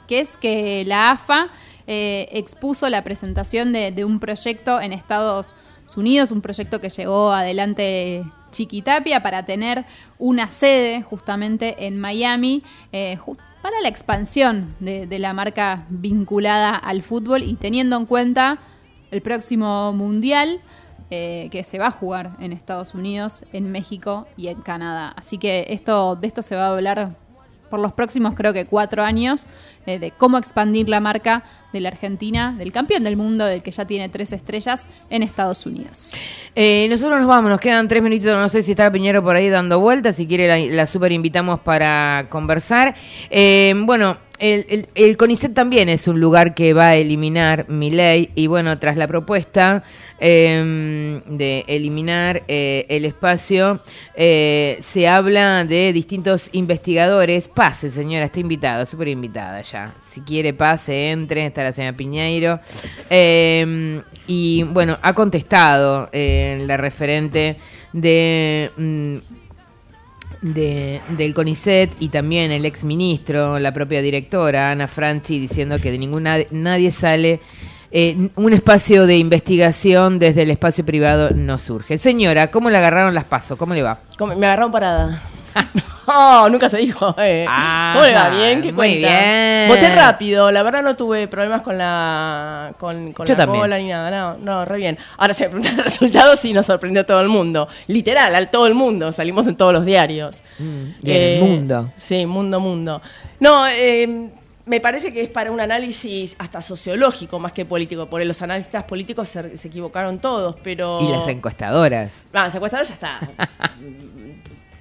que 0.09 0.21
es 0.21 0.39
que 0.39 0.83
la 0.87 1.11
AFA 1.11 1.51
eh, 1.87 2.29
expuso 2.33 2.89
la 2.89 3.05
presentación 3.05 3.73
de, 3.73 4.05
un 4.05 4.21
proyecto 4.21 4.81
en 4.81 4.93
Estados 4.93 5.55
Unidos, 5.97 6.31
un 6.31 6.41
proyecto 6.41 6.81
que 6.81 6.89
llevó 6.89 7.33
adelante 7.33 8.25
Chiquitapia 8.51 9.23
para 9.23 9.45
tener 9.45 9.85
una 10.19 10.51
sede 10.51 11.03
justamente 11.03 11.87
en 11.87 11.99
Miami 11.99 12.63
eh, 12.93 13.19
para 13.63 13.81
la 13.81 13.89
expansión 13.89 14.75
de, 14.81 15.07
de 15.07 15.19
la 15.19 15.33
marca 15.33 15.87
vinculada 15.89 16.71
al 16.71 17.03
fútbol 17.03 17.43
y 17.43 17.55
teniendo 17.55 17.97
en 17.97 18.07
cuenta 18.07 18.59
el 19.11 19.23
próximo 19.23 19.93
mundial 19.93 20.61
eh, 21.11 21.49
que 21.53 21.63
se 21.63 21.79
va 21.79 21.89
a 21.89 21.91
jugar 21.91 22.35
en 22.41 22.53
Estados 22.53 22.95
Unidos, 22.95 23.45
en 23.53 23.71
México 23.71 24.27
y 24.37 24.49
en 24.49 24.63
Canadá. 24.63 25.13
Así 25.17 25.39
que 25.39 25.67
esto 25.69 26.17
de 26.17 26.27
esto 26.27 26.41
se 26.41 26.57
va 26.57 26.67
a 26.67 26.71
hablar 26.71 27.15
por 27.75 27.81
los 27.81 27.93
próximos 27.93 28.35
creo 28.37 28.53
que 28.53 28.67
cuatro 28.67 29.03
años 29.03 29.49
eh, 29.85 29.99
de 29.99 30.13
cómo 30.13 30.39
expandir 30.39 30.89
la 30.89 31.01
marca 31.01 31.43
de 31.73 31.81
la 31.81 31.89
Argentina, 31.89 32.55
del 32.57 32.71
campeón 32.71 33.03
del 33.03 33.17
mundo, 33.17 33.47
del 33.47 33.65
que 33.65 33.73
ya 33.73 33.85
tiene 33.85 34.09
tres 34.09 34.33
estrellas 34.33 34.87
en 35.11 35.25
Estados 35.25 35.67
Unidos. 35.67 36.13
Eh, 36.55 36.87
nosotros 36.89 37.19
nos 37.19 37.27
vamos, 37.27 37.51
nos 37.51 37.59
quedan 37.59 37.89
tres 37.89 38.01
minutos, 38.01 38.27
no 38.27 38.49
sé 38.49 38.63
si 38.63 38.71
está 38.71 38.93
Piñero 38.93 39.25
por 39.25 39.35
ahí 39.35 39.49
dando 39.49 39.81
vueltas, 39.81 40.15
si 40.15 40.29
quiere 40.29 40.71
la, 40.71 40.87
super 40.87 41.11
invitamos 41.11 41.59
para 41.59 42.27
conversar. 42.29 42.95
Eh, 43.29 43.75
bueno, 43.77 44.19
el, 44.39 44.67
el- 44.69 44.87
el 44.95 45.17
CONICET 45.17 45.55
también 45.55 45.89
es 45.89 46.09
un 46.09 46.21
lugar 46.21 46.55
que 46.55 46.73
va 46.75 46.89
a 46.89 46.95
eliminar 46.97 47.67
mi 47.69 47.91
ley 47.91 48.31
y 48.35 48.47
bueno, 48.47 48.79
tras 48.79 48.97
la 48.97 49.07
propuesta 49.07 49.83
eh, 50.19 51.21
de 51.27 51.65
eliminar 51.67 52.43
eh, 52.49 52.87
el 52.89 53.05
espacio, 53.05 53.81
eh, 54.17 54.79
se 54.81 55.07
habla 55.09 55.65
de 55.65 55.93
distintos 55.93 56.49
investigadores. 56.53 57.49
Pase, 57.49 57.91
señora, 57.91 58.27
está 58.27 58.41
invitada, 58.41 58.87
súper 58.87 59.09
invitada 59.09 59.63
ya. 59.63 59.93
Si 60.09 60.21
quiere, 60.23 60.53
pase, 60.55 61.11
entre, 61.11 61.47
está 61.47 61.63
la 61.63 61.73
señora 61.73 61.97
Piñeiro. 61.97 62.61
Eh, 63.11 64.01
y 64.27 64.63
bueno, 64.65 64.99
ha 65.03 65.13
contestado 65.15 66.09
eh, 66.13 66.63
la 66.67 66.77
referente 66.77 67.57
de... 67.93 68.71
mm, 68.77 69.17
de, 70.45 71.01
del 71.17 71.33
CONICET 71.35 71.91
y 72.01 72.09
también 72.09 72.53
el 72.53 72.65
ex 72.67 72.85
ministro, 72.85 73.59
la 73.59 73.73
propia 73.73 74.03
directora, 74.03 74.71
Ana 74.71 74.87
Franchi, 74.87 75.39
diciendo 75.41 75.79
que 75.81 75.91
de 75.91 75.99
ninguna 75.99 76.39
nadie 76.51 76.91
sale. 76.91 77.41
eh, 77.97 78.29
un 78.35 78.53
espacio 78.53 79.07
de 79.07 79.17
investigación 79.19 80.19
desde 80.19 80.43
el 80.43 80.51
espacio 80.51 80.85
privado 80.85 81.31
no 81.35 81.59
surge. 81.59 81.97
Señora, 81.97 82.51
¿cómo 82.51 82.69
le 82.69 82.77
agarraron 82.77 83.15
las 83.15 83.25
pasos? 83.25 83.57
¿Cómo 83.57 83.73
le 83.73 83.83
va? 83.83 84.01
¿Cómo- 84.19 84.35
Me 84.35 84.47
agarraron 84.47 84.73
parada. 84.73 85.23
No, 86.07 86.51
nunca 86.51 86.69
se 86.69 86.77
dijo. 86.77 87.15
eh. 87.19 87.47
¿Cómo 87.95 88.05
le 88.05 88.13
va? 88.13 88.29
¿Bien? 88.29 88.61
¿Qué 88.61 88.73
muy 88.73 88.77
cuenta? 89.01 89.09
bien. 89.09 89.69
Voté 89.69 89.89
rápido. 89.95 90.51
La 90.53 90.63
verdad 90.63 90.83
no 90.83 90.95
tuve 90.97 91.29
problemas 91.29 91.63
con 91.63 91.79
la 91.79 92.75
con, 92.79 93.15
con 93.15 93.27
Yo 93.27 93.33
la 93.33 93.39
también. 93.39 93.63
cola 93.63 93.79
ni 93.79 93.89
nada. 93.89 94.11
No, 94.11 94.37
no, 94.37 94.65
re 94.67 94.77
bien. 94.77 94.99
Ahora 95.17 95.33
se 95.33 95.45
me 95.45 95.51
pregunta 95.51 95.71
el 95.71 95.79
resultado 95.85 96.37
sí 96.37 96.53
nos 96.53 96.67
sorprendió 96.67 97.01
a 97.01 97.07
todo 97.07 97.23
el 97.23 97.31
mundo. 97.31 97.69
Literal, 97.87 98.35
a 98.35 98.51
todo 98.51 98.67
el 98.67 98.75
mundo. 98.75 99.13
Salimos 99.13 99.47
en 99.47 99.57
todos 99.57 99.73
los 99.73 99.87
diarios. 99.87 100.37
En 100.59 100.95
Eh, 101.05 101.39
mundo. 101.43 101.91
Sí, 101.97 102.27
mundo, 102.27 102.61
mundo. 102.61 103.01
No, 103.41 103.67
eh, 103.67 104.29
me 104.67 104.81
parece 104.81 105.11
que 105.11 105.23
es 105.23 105.31
para 105.31 105.51
un 105.51 105.61
análisis 105.61 106.37
hasta 106.39 106.61
sociológico 106.61 107.39
más 107.39 107.53
que 107.53 107.65
político, 107.65 108.07
porque 108.11 108.27
los 108.27 108.41
analistas 108.43 108.85
políticos 108.85 109.29
se, 109.29 109.57
se 109.57 109.69
equivocaron 109.69 110.19
todos, 110.19 110.57
pero... 110.63 111.01
Y 111.01 111.09
las 111.11 111.27
encuestadoras. 111.29 112.27
Ah, 112.35 112.51
secuestrador 112.51 112.87
ya 112.87 112.93
está. 112.95 113.21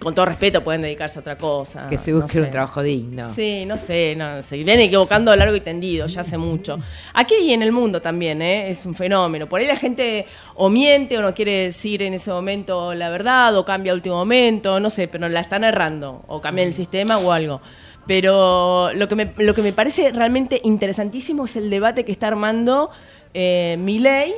Con 0.04 0.14
todo 0.14 0.26
respeto 0.26 0.64
pueden 0.64 0.82
dedicarse 0.82 1.20
a 1.20 1.22
otra 1.22 1.38
cosa. 1.38 1.88
que 1.88 1.98
se 1.98 2.12
no 2.12 2.22
busque 2.22 2.40
un 2.40 2.46
sé. 2.46 2.52
trabajo 2.52 2.84
digno. 2.84 3.34
Sí, 3.34 3.66
no 3.66 3.78
sé, 3.78 4.16
no, 4.16 4.42
se 4.42 4.58
vienen 4.58 4.82
equivocando 4.82 5.32
a 5.32 5.36
largo 5.36 5.56
y 5.56 5.62
tendido, 5.62 6.08
ya 6.08 6.22
hace 6.22 6.38
mucho. 6.38 6.80
Aquí 7.14 7.36
y 7.42 7.54
en 7.54 7.62
el 7.62 7.72
mundo 7.72 8.02
también, 8.02 8.42
¿eh? 8.42 8.70
es 8.70 8.86
un 8.86 8.96
fenómeno. 8.96 9.48
Por 9.48 9.62
ahí 9.62 9.68
la 9.68 9.76
gente 9.76 10.26
o 10.56 10.70
miente 10.70 11.18
o 11.18 11.22
no 11.22 11.34
quiere 11.34 11.64
decir 11.64 12.04
en 12.04 12.14
ese 12.14 12.32
momento 12.32 12.94
la 12.94 13.10
verdad 13.10 13.56
o 13.58 13.66
cambia 13.66 13.92
a 13.92 13.96
último 13.96 14.16
momento, 14.16 14.80
no 14.80 14.90
sé, 14.90 15.08
pero 15.08 15.28
la 15.30 15.40
están 15.40 15.64
errando 15.64 16.24
o 16.28 16.42
cambian 16.42 16.68
el 16.68 16.74
sistema 16.74 17.18
o 17.18 17.32
algo. 17.32 17.62
Pero 18.06 18.92
lo 18.94 19.08
que 19.08 19.16
me, 19.16 19.34
lo 19.38 19.54
que 19.54 19.62
me 19.62 19.72
parece 19.72 20.12
realmente 20.12 20.60
interesantísimo 20.64 21.46
es 21.46 21.56
el 21.56 21.70
debate 21.70 22.04
que 22.04 22.12
está 22.12 22.28
armando 22.28 22.90
eh, 23.34 23.78
Milei 23.80 24.34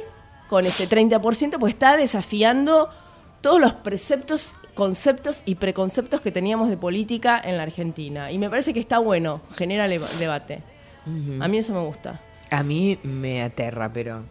con 0.49 0.65
este 0.65 0.87
30%, 0.87 1.57
pues 1.59 1.73
está 1.73 1.97
desafiando 1.97 2.89
todos 3.41 3.59
los 3.59 3.73
preceptos, 3.73 4.55
conceptos 4.75 5.41
y 5.45 5.55
preconceptos 5.55 6.21
que 6.21 6.31
teníamos 6.31 6.69
de 6.69 6.77
política 6.77 7.41
en 7.43 7.57
la 7.57 7.63
Argentina. 7.63 8.31
Y 8.31 8.37
me 8.37 8.49
parece 8.49 8.73
que 8.73 8.79
está 8.79 8.99
bueno, 8.99 9.41
genera 9.55 9.87
debate. 9.87 10.61
A 11.39 11.47
mí 11.47 11.57
eso 11.57 11.73
me 11.73 11.81
gusta. 11.81 12.19
A 12.51 12.61
mí 12.63 12.97
me 13.03 13.41
aterra, 13.41 13.91
pero... 13.91 14.21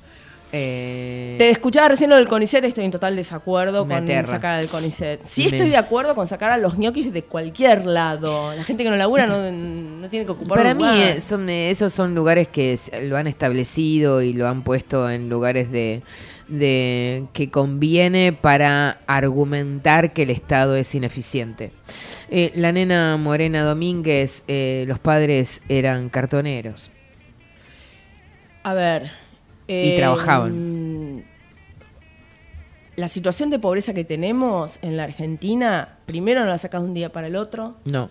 eh, 0.52 1.34
Te 1.38 1.50
escuchaba 1.50 1.88
recién 1.88 2.10
lo 2.10 2.16
del 2.16 2.28
CONICET, 2.28 2.64
estoy 2.64 2.84
en 2.84 2.90
total 2.90 3.16
desacuerdo 3.16 3.84
Me 3.84 3.94
con 3.94 4.04
aterra. 4.04 4.28
sacar 4.28 4.54
al 4.56 4.68
CONICET. 4.68 5.20
Sí 5.24 5.42
Me- 5.42 5.48
estoy 5.48 5.68
de 5.68 5.76
acuerdo 5.76 6.14
con 6.14 6.26
sacar 6.26 6.52
a 6.52 6.56
los 6.58 6.78
ñoquis 6.78 7.12
de 7.12 7.22
cualquier 7.22 7.86
lado. 7.86 8.54
La 8.54 8.62
gente 8.62 8.84
que 8.84 8.90
no 8.90 8.96
labura 8.96 9.26
no, 9.26 9.50
no 9.50 10.08
tiene 10.08 10.26
que 10.26 10.32
ocupar 10.32 10.58
Para 10.58 10.74
mí 10.74 10.82
lugar. 10.84 10.98
eh, 11.16 11.20
son, 11.20 11.48
eh, 11.48 11.70
esos 11.70 11.92
son 11.92 12.14
lugares 12.14 12.48
que 12.48 12.78
lo 13.02 13.16
han 13.16 13.26
establecido 13.26 14.22
y 14.22 14.32
lo 14.32 14.46
han 14.48 14.62
puesto 14.62 15.10
en 15.10 15.28
lugares 15.28 15.70
de, 15.72 16.02
de 16.48 17.26
que 17.32 17.50
conviene 17.50 18.32
para 18.32 18.98
argumentar 19.06 20.12
que 20.12 20.24
el 20.24 20.30
Estado 20.30 20.76
es 20.76 20.94
ineficiente. 20.94 21.72
Eh, 22.30 22.52
la 22.54 22.72
nena 22.72 23.16
Morena 23.16 23.64
Domínguez, 23.64 24.44
eh, 24.48 24.84
los 24.88 24.98
padres 24.98 25.62
eran 25.68 26.08
cartoneros. 26.08 26.90
A 28.62 28.74
ver. 28.74 29.10
Y 29.66 29.96
trabajaban. 29.96 31.24
La 32.96 33.08
situación 33.08 33.50
de 33.50 33.58
pobreza 33.58 33.92
que 33.92 34.04
tenemos 34.04 34.78
en 34.82 34.96
la 34.96 35.04
Argentina, 35.04 35.98
primero 36.06 36.40
no 36.40 36.46
la 36.46 36.58
sacas 36.58 36.82
de 36.82 36.88
un 36.88 36.94
día 36.94 37.10
para 37.10 37.26
el 37.26 37.36
otro. 37.36 37.76
No. 37.84 38.10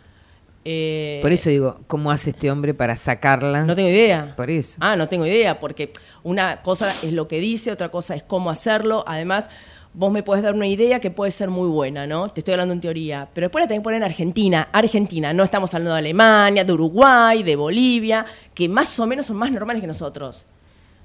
Eh, 0.65 1.19
Por 1.21 1.31
eso 1.33 1.49
digo, 1.49 1.81
¿cómo 1.87 2.09
hace 2.11 2.29
este 2.31 2.49
hombre 2.49 2.73
para 2.73 2.95
sacarla? 2.95 3.63
No 3.63 3.75
tengo 3.75 3.89
idea. 3.89 4.33
Por 4.35 4.49
eso. 4.49 4.77
Ah, 4.79 4.95
no 4.95 5.07
tengo 5.09 5.25
idea, 5.25 5.59
porque 5.59 5.91
una 6.23 6.61
cosa 6.61 6.89
es 7.03 7.11
lo 7.13 7.27
que 7.27 7.39
dice, 7.39 7.71
otra 7.71 7.89
cosa 7.89 8.15
es 8.15 8.23
cómo 8.23 8.49
hacerlo. 8.49 9.03
Además, 9.05 9.49
vos 9.93 10.11
me 10.11 10.23
puedes 10.23 10.43
dar 10.43 10.53
una 10.53 10.65
idea 10.67 10.99
que 11.01 11.11
puede 11.11 11.31
ser 11.31 11.49
muy 11.49 11.67
buena, 11.67 12.07
¿no? 12.07 12.29
Te 12.29 12.39
estoy 12.39 12.53
hablando 12.53 12.73
en 12.73 12.79
teoría. 12.81 13.27
Pero 13.33 13.45
después 13.45 13.61
la 13.63 13.67
tenés 13.67 13.81
que 13.81 13.83
poner 13.83 13.97
en 13.97 14.03
Argentina. 14.05 14.69
Argentina, 14.71 15.33
no 15.33 15.43
estamos 15.43 15.73
hablando 15.73 15.91
de 15.93 15.99
Alemania, 15.99 16.63
de 16.63 16.71
Uruguay, 16.73 17.43
de 17.43 17.55
Bolivia, 17.57 18.25
que 18.53 18.69
más 18.69 18.97
o 18.99 19.05
menos 19.05 19.25
son 19.25 19.35
más 19.35 19.51
normales 19.51 19.81
que 19.81 19.87
nosotros. 19.87 20.45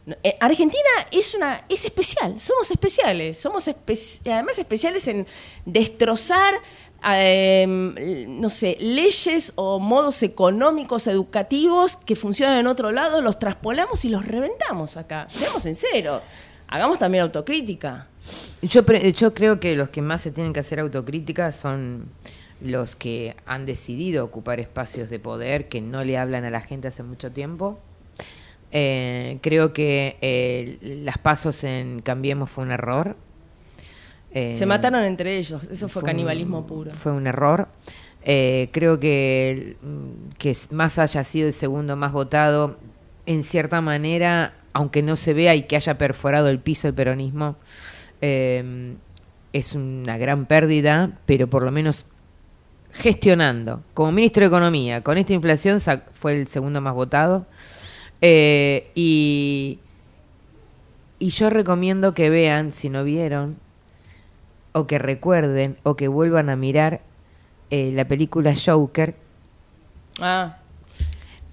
No, 0.06 0.14
eh, 0.22 0.36
Argentina 0.40 0.88
es 1.10 1.34
una 1.34 1.64
es 1.68 1.84
especial, 1.84 2.40
somos 2.40 2.70
especiales, 2.70 3.38
somos 3.38 3.68
espe- 3.68 4.20
además 4.32 4.56
especiales 4.58 5.06
en 5.06 5.26
destrozar 5.66 6.54
eh, 7.04 7.66
no 8.28 8.50
sé, 8.50 8.76
leyes 8.80 9.52
o 9.56 9.78
modos 9.78 10.22
económicos 10.22 11.06
educativos 11.06 11.96
que 11.96 12.16
funcionan 12.16 12.58
en 12.58 12.66
otro 12.66 12.90
lado, 12.90 13.20
los 13.20 13.38
traspolamos 13.38 14.04
y 14.04 14.08
los 14.08 14.26
reventamos 14.26 14.96
acá. 14.96 15.26
Seamos 15.28 15.62
sinceros, 15.62 16.24
hagamos 16.66 16.98
también 16.98 17.22
autocrítica. 17.22 18.08
Yo, 18.62 18.84
yo 18.84 19.34
creo 19.34 19.60
que 19.60 19.74
los 19.74 19.88
que 19.90 20.02
más 20.02 20.22
se 20.22 20.32
tienen 20.32 20.52
que 20.52 20.60
hacer 20.60 20.80
autocrítica 20.80 21.52
son 21.52 22.08
los 22.60 22.96
que 22.96 23.36
han 23.46 23.66
decidido 23.66 24.24
ocupar 24.24 24.60
espacios 24.60 25.10
de 25.10 25.18
poder 25.18 25.68
que 25.68 25.80
no 25.80 26.02
le 26.04 26.18
hablan 26.18 26.44
a 26.44 26.50
la 26.50 26.60
gente 26.60 26.88
hace 26.88 27.02
mucho 27.02 27.30
tiempo. 27.30 27.78
Eh, 28.70 29.38
creo 29.40 29.72
que 29.72 30.18
eh, 30.20 30.78
las 30.82 31.18
pasos 31.18 31.64
en 31.64 32.02
Cambiemos 32.02 32.50
fue 32.50 32.64
un 32.64 32.72
error. 32.72 33.16
Eh, 34.32 34.54
Se 34.54 34.66
mataron 34.66 35.04
entre 35.04 35.38
ellos, 35.38 35.62
eso 35.70 35.88
fue, 35.88 36.02
canibalismo 36.02 36.66
puro. 36.66 36.92
Fue 36.92 37.12
un 37.12 37.26
error. 37.26 37.68
Eh, 38.22 38.68
creo 38.72 39.00
que, 39.00 39.76
mm, 39.80 40.32
que 40.38 40.56
más 40.70 40.98
haya 40.98 41.24
sido 41.24 41.46
el 41.46 41.52
segundo 41.52 41.96
más 41.96 42.12
votado, 42.12 42.78
en 43.26 43.42
cierta 43.42 43.80
manera, 43.80 44.54
aunque 44.72 45.02
no 45.02 45.16
se 45.16 45.34
vea 45.34 45.54
y 45.54 45.62
que 45.64 45.76
haya 45.76 45.98
perforado 45.98 46.48
el 46.48 46.58
piso 46.58 46.88
el 46.88 46.94
peronismo, 46.94 47.56
eh, 48.20 48.94
es 49.52 49.74
una 49.74 50.18
gran 50.18 50.46
pérdida, 50.46 51.18
pero 51.26 51.48
por 51.48 51.62
lo 51.62 51.70
menos 51.70 52.06
gestionando. 52.92 53.82
Como 53.94 54.12
ministro 54.12 54.42
de 54.42 54.48
Economía, 54.48 55.02
con 55.02 55.18
esta 55.18 55.32
inflación 55.32 55.78
fue 56.12 56.40
el 56.40 56.48
segundo 56.48 56.80
más 56.80 56.94
votado. 56.94 57.46
Eh, 58.20 58.90
y, 58.94 59.78
y 61.18 61.30
yo 61.30 61.50
recomiendo 61.50 62.14
que 62.14 62.30
vean, 62.30 62.72
si 62.72 62.88
no 62.88 63.04
vieron, 63.04 63.56
o 64.78 64.86
que 64.86 64.98
recuerden, 64.98 65.76
o 65.82 65.96
que 65.96 66.08
vuelvan 66.08 66.50
a 66.50 66.56
mirar 66.56 67.00
eh, 67.70 67.90
la 67.92 68.06
película 68.06 68.54
Joker. 68.54 69.14
Ah, 70.20 70.58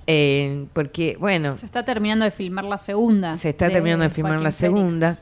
eh, 0.08 0.68
porque, 0.74 1.18
bueno, 1.20 1.56
Se 1.56 1.66
está 1.66 1.84
terminando 1.84 2.26
de 2.26 2.32
filmar 2.32 2.66
la 2.66 2.78
segunda. 2.78 3.38
se 3.38 3.50
está 3.50 3.70
terminando 3.70 4.04
de 4.04 4.10
filmar 4.10 4.34
la 4.34 4.52
Joaquín 4.52 4.54
segunda, 4.54 5.18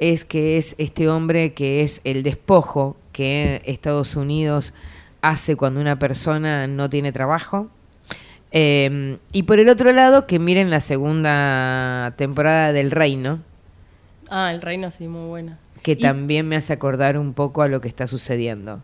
es 0.00 0.24
que 0.24 0.56
es 0.56 0.74
este 0.78 1.08
hombre 1.08 1.52
que 1.52 1.82
es 1.82 2.00
el 2.04 2.22
despojo 2.24 2.96
que 3.12 3.62
Estados 3.64 4.16
Unidos 4.16 4.74
hace 5.22 5.56
cuando 5.56 5.80
una 5.80 5.98
persona 5.98 6.66
no 6.66 6.90
tiene 6.90 7.12
trabajo. 7.12 7.68
Eh, 8.50 9.18
y 9.32 9.44
por 9.44 9.58
el 9.58 9.68
otro 9.68 9.92
lado, 9.92 10.26
que 10.26 10.38
miren 10.38 10.70
la 10.70 10.80
segunda 10.80 12.14
temporada 12.16 12.72
del 12.72 12.90
Reino, 12.90 13.40
ah, 14.30 14.52
el 14.52 14.60
reino 14.60 14.90
sí, 14.90 15.08
muy 15.08 15.28
buena. 15.28 15.58
Que 15.84 15.92
Y- 15.92 15.96
también 15.96 16.48
me 16.48 16.56
hace 16.56 16.72
acordar 16.72 17.16
un 17.16 17.34
poco 17.34 17.62
a 17.62 17.68
lo 17.68 17.80
que 17.80 17.86
está 17.88 18.08
sucediendo. 18.08 18.82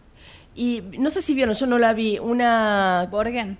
Y 0.54 0.82
no 0.98 1.10
sé 1.10 1.22
si 1.22 1.32
vieron, 1.34 1.54
yo 1.54 1.66
no 1.66 1.78
la 1.78 1.94
vi, 1.94 2.18
una... 2.18 3.08
Borgen. 3.10 3.56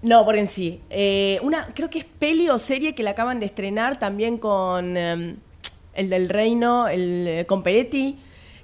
No, 0.00 0.24
Borgen 0.24 0.46
sí. 0.46 0.80
Eh, 0.88 1.40
una, 1.42 1.72
creo 1.74 1.90
que 1.90 1.98
es 1.98 2.04
peli 2.04 2.48
o 2.48 2.58
serie 2.58 2.94
que 2.94 3.02
la 3.02 3.10
acaban 3.10 3.40
de 3.40 3.46
estrenar 3.46 3.98
también 3.98 4.38
con 4.38 4.96
em, 4.96 5.36
el 5.94 6.08
del 6.08 6.28
Reino, 6.28 6.86
el, 6.86 7.26
eh, 7.26 7.46
con 7.46 7.64
Peretti, 7.64 8.16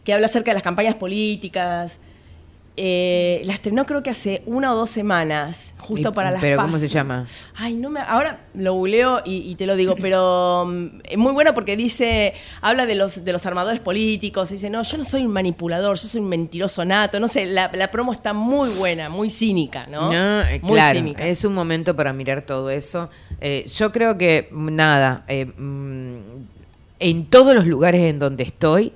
que 0.05 0.13
habla 0.15 0.27
acerca 0.27 0.53
de 0.53 0.55
las 0.55 0.63
campañas 0.63 0.95
políticas. 0.95 1.99
Eh, 2.77 3.43
la 3.45 3.53
estrenó 3.53 3.87
creo 3.87 4.03
que 4.03 4.11
hace 4.11 4.43
una 4.47 4.73
o 4.73 4.77
dos 4.77 4.91
semanas, 4.91 5.75
justo 5.79 6.13
para 6.13 6.33
las 6.33 6.41
pero 6.41 6.61
¿cómo 6.61 6.77
se 6.77 6.89
llama? 6.89 7.25
Ay, 7.55 7.77
no 7.77 7.89
me, 7.89 8.01
ahora 8.01 8.47
lo 8.55 8.75
googleo 8.75 9.23
y, 9.25 9.49
y 9.49 9.55
te 9.55 9.65
lo 9.65 9.77
digo, 9.77 9.95
pero 10.03 10.67
mm, 10.67 11.01
es 11.05 11.17
muy 11.17 11.33
bueno 11.33 11.55
porque 11.55 11.77
dice, 11.77 12.35
habla 12.61 12.85
de 12.85 12.97
los, 12.97 13.25
de 13.25 13.33
los 13.33 13.47
armadores 13.47 13.81
políticos, 13.81 14.51
dice, 14.51 14.71
no, 14.71 14.83
yo 14.83 14.99
no 14.99 15.05
soy 15.05 15.25
un 15.25 15.31
manipulador, 15.31 15.97
yo 15.97 16.09
soy 16.09 16.21
un 16.21 16.29
mentiroso 16.29 16.85
nato, 16.85 17.21
no 17.21 17.29
sé, 17.29 17.47
la, 17.47 17.71
la 17.73 17.93
promo 17.93 18.13
está 18.13 18.33
muy 18.33 18.71
buena, 18.71 19.09
muy 19.09 19.31
cínica, 19.31 19.87
¿no? 19.87 20.13
No, 20.13 20.41
eh, 20.41 20.59
muy 20.61 20.73
claro, 20.73 20.99
cínica. 20.99 21.25
es 21.25 21.45
un 21.45 21.55
momento 21.55 21.95
para 21.95 22.13
mirar 22.13 22.43
todo 22.43 22.71
eso. 22.71 23.09
Eh, 23.41 23.67
yo 23.73 23.93
creo 23.93 24.19
que, 24.19 24.49
nada, 24.51 25.25
eh, 25.29 25.47
mm, 25.47 26.19
en 26.99 27.27
todos 27.27 27.55
los 27.55 27.69
lugares 27.69 28.01
en 28.03 28.19
donde 28.19 28.43
estoy 28.43 28.93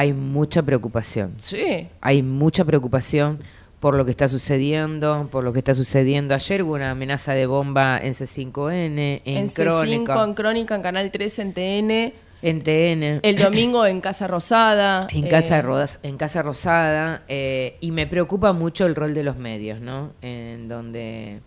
hay 0.00 0.12
mucha 0.14 0.62
preocupación. 0.62 1.34
Sí. 1.38 1.86
Hay 2.00 2.22
mucha 2.22 2.64
preocupación 2.64 3.38
por 3.80 3.94
lo 3.96 4.04
que 4.06 4.10
está 4.10 4.28
sucediendo, 4.28 5.28
por 5.30 5.44
lo 5.44 5.52
que 5.52 5.58
está 5.58 5.74
sucediendo. 5.74 6.34
Ayer 6.34 6.62
hubo 6.62 6.74
una 6.74 6.90
amenaza 6.92 7.32
de 7.34 7.44
bomba 7.46 7.98
en 7.98 8.14
C5N, 8.14 9.22
en, 9.24 9.36
En 9.36 9.48
Crónica, 9.48 10.14
C5, 10.16 10.24
en 10.24 10.34
Crónica, 10.34 10.74
en 10.74 10.82
Canal 10.82 11.10
3, 11.10 11.38
en 11.40 11.52
TN. 11.52 12.12
en 12.42 12.62
TN. 12.62 13.20
El 13.22 13.36
domingo 13.36 13.84
en 13.84 14.00
Casa 14.00 14.26
Rosada. 14.26 15.06
En 15.12 15.26
eh, 15.26 15.28
Casa, 15.28 15.60
Rodas- 15.60 15.98
en 16.02 16.16
Casa 16.16 16.40
Rosada, 16.42 17.22
eh, 17.28 17.76
y 17.82 17.90
me 17.90 18.06
preocupa 18.06 18.52
mucho 18.54 18.86
el 18.86 18.94
rol 18.94 19.12
de 19.12 19.22
los 19.22 19.36
medios, 19.36 19.80
¿no? 19.80 20.12
En 20.22 20.68
donde 20.68 21.40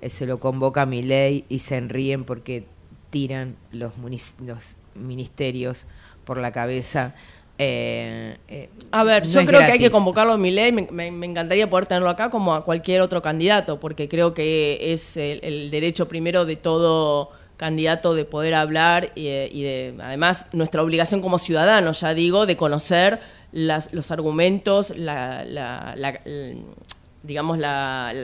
eh, 0.00 0.08
se 0.10 0.24
lo 0.24 0.38
convoca 0.40 0.82
a 0.82 0.86
mi 0.86 1.02
ley 1.02 1.44
y 1.50 1.58
se 1.58 1.76
enríen 1.76 2.24
porque 2.24 2.64
tiran 3.10 3.56
los, 3.72 3.92
los 4.40 4.76
ministerios 4.94 5.86
por 6.24 6.38
la 6.38 6.52
cabeza. 6.52 7.14
Eh, 7.62 8.36
eh, 8.48 8.68
A 8.90 9.04
ver, 9.04 9.24
no 9.24 9.28
yo 9.28 9.40
creo 9.46 9.60
que 9.60 9.72
hay 9.72 9.78
que 9.78 9.90
convocarlo 9.90 10.32
a 10.32 10.38
mi 10.38 10.50
ley. 10.50 10.72
Me, 10.72 10.88
me- 10.90 11.10
me 11.10 11.26
encantaría 11.26 11.68
poder 11.68 11.86
tenerlo 11.86 12.08
acá 12.08 12.30
como 12.30 12.54
a 12.54 12.64
cualquier 12.64 13.02
otro 13.02 13.20
candidato, 13.20 13.78
porque 13.78 14.08
creo 14.08 14.32
que 14.32 14.92
es 14.92 15.16
el, 15.18 15.40
el 15.42 15.70
derecho 15.70 16.08
primero 16.08 16.44
de 16.46 16.56
todo 16.56 17.30
candidato 17.58 18.14
de 18.14 18.24
poder 18.24 18.54
hablar 18.54 19.12
y, 19.14 19.24
de- 19.24 19.50
y 19.52 19.62
de, 19.62 19.94
además, 20.02 20.46
nuestra 20.52 20.82
obligación 20.82 21.20
como 21.20 21.36
ciudadanos, 21.38 22.00
ya 22.00 22.14
digo, 22.14 22.46
de 22.46 22.56
conocer 22.56 23.20
las- 23.52 23.92
los 23.92 24.10
argumentos, 24.10 24.90
la, 24.96 25.44
la- 25.44 25.92
la- 25.96 26.18
l- 26.24 26.56
digamos, 27.22 27.58
la, 27.58 28.14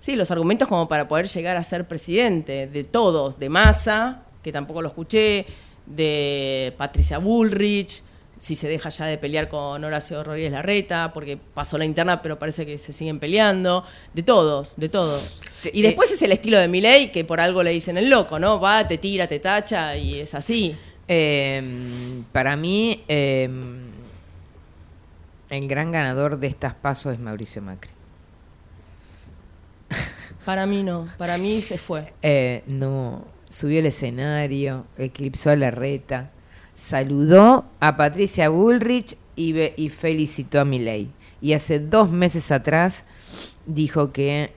sí, 0.00 0.14
los 0.16 0.30
argumentos 0.30 0.68
como 0.68 0.86
para 0.88 1.08
poder 1.08 1.26
llegar 1.28 1.56
a 1.56 1.62
ser 1.62 1.88
presidente 1.88 2.66
de 2.66 2.84
todos, 2.84 3.38
de 3.38 3.48
Massa, 3.48 4.24
que 4.42 4.52
tampoco 4.52 4.82
lo 4.82 4.88
escuché, 4.88 5.46
de 5.86 6.74
Patricia 6.76 7.16
Bullrich, 7.16 8.02
si 8.38 8.56
se 8.56 8.68
deja 8.68 8.88
ya 8.88 9.06
de 9.06 9.18
pelear 9.18 9.48
con 9.48 9.82
Horacio 9.84 10.22
Rodríguez 10.24 10.52
Larreta, 10.52 11.12
porque 11.12 11.36
pasó 11.36 11.76
la 11.76 11.84
interna, 11.84 12.22
pero 12.22 12.38
parece 12.38 12.64
que 12.64 12.78
se 12.78 12.92
siguen 12.92 13.18
peleando, 13.18 13.84
de 14.14 14.22
todos, 14.22 14.74
de 14.76 14.88
todos. 14.88 15.42
Y 15.72 15.82
después 15.82 16.10
es 16.10 16.22
el 16.22 16.32
estilo 16.32 16.58
de 16.58 16.68
Milei, 16.68 17.12
que 17.12 17.24
por 17.24 17.40
algo 17.40 17.62
le 17.62 17.72
dicen 17.72 17.98
el 17.98 18.08
loco, 18.08 18.38
¿no? 18.38 18.60
Va, 18.60 18.86
te 18.86 18.98
tira, 18.98 19.26
te 19.26 19.40
tacha, 19.40 19.96
y 19.96 20.20
es 20.20 20.34
así. 20.34 20.76
Eh, 21.08 22.22
para 22.32 22.56
mí, 22.56 23.02
eh, 23.08 23.48
el 25.50 25.68
gran 25.68 25.90
ganador 25.90 26.38
de 26.38 26.46
estas 26.46 26.74
pasos 26.74 27.14
es 27.14 27.18
Mauricio 27.18 27.62
Macri. 27.62 27.90
Para 30.44 30.66
mí 30.66 30.82
no, 30.82 31.06
para 31.18 31.36
mí 31.36 31.60
se 31.60 31.76
fue. 31.76 32.12
Eh, 32.22 32.62
no, 32.66 33.26
subió 33.50 33.80
al 33.80 33.86
escenario, 33.86 34.86
eclipsó 34.96 35.50
a 35.50 35.56
Larreta, 35.56 36.30
saludó 36.78 37.64
a 37.80 37.96
Patricia 37.96 38.48
Bullrich 38.50 39.16
y, 39.34 39.54
y 39.76 39.88
felicitó 39.88 40.60
a 40.60 40.64
Milei. 40.64 41.08
Y 41.40 41.52
hace 41.52 41.80
dos 41.80 42.12
meses 42.12 42.52
atrás 42.52 43.04
dijo 43.66 44.12
que 44.12 44.52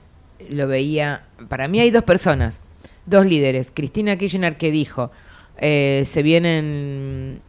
lo 0.49 0.67
veía. 0.67 1.23
Para 1.49 1.67
mí 1.67 1.79
hay 1.79 1.89
dos 1.89 2.03
personas, 2.03 2.61
dos 3.07 3.25
líderes. 3.25 3.71
Cristina 3.73 4.17
Kirchner 4.17 4.55
que 4.57 4.69
dijo 4.71 5.11
eh, 5.57 6.03
se 6.05 6.21
vienen 6.21 7.41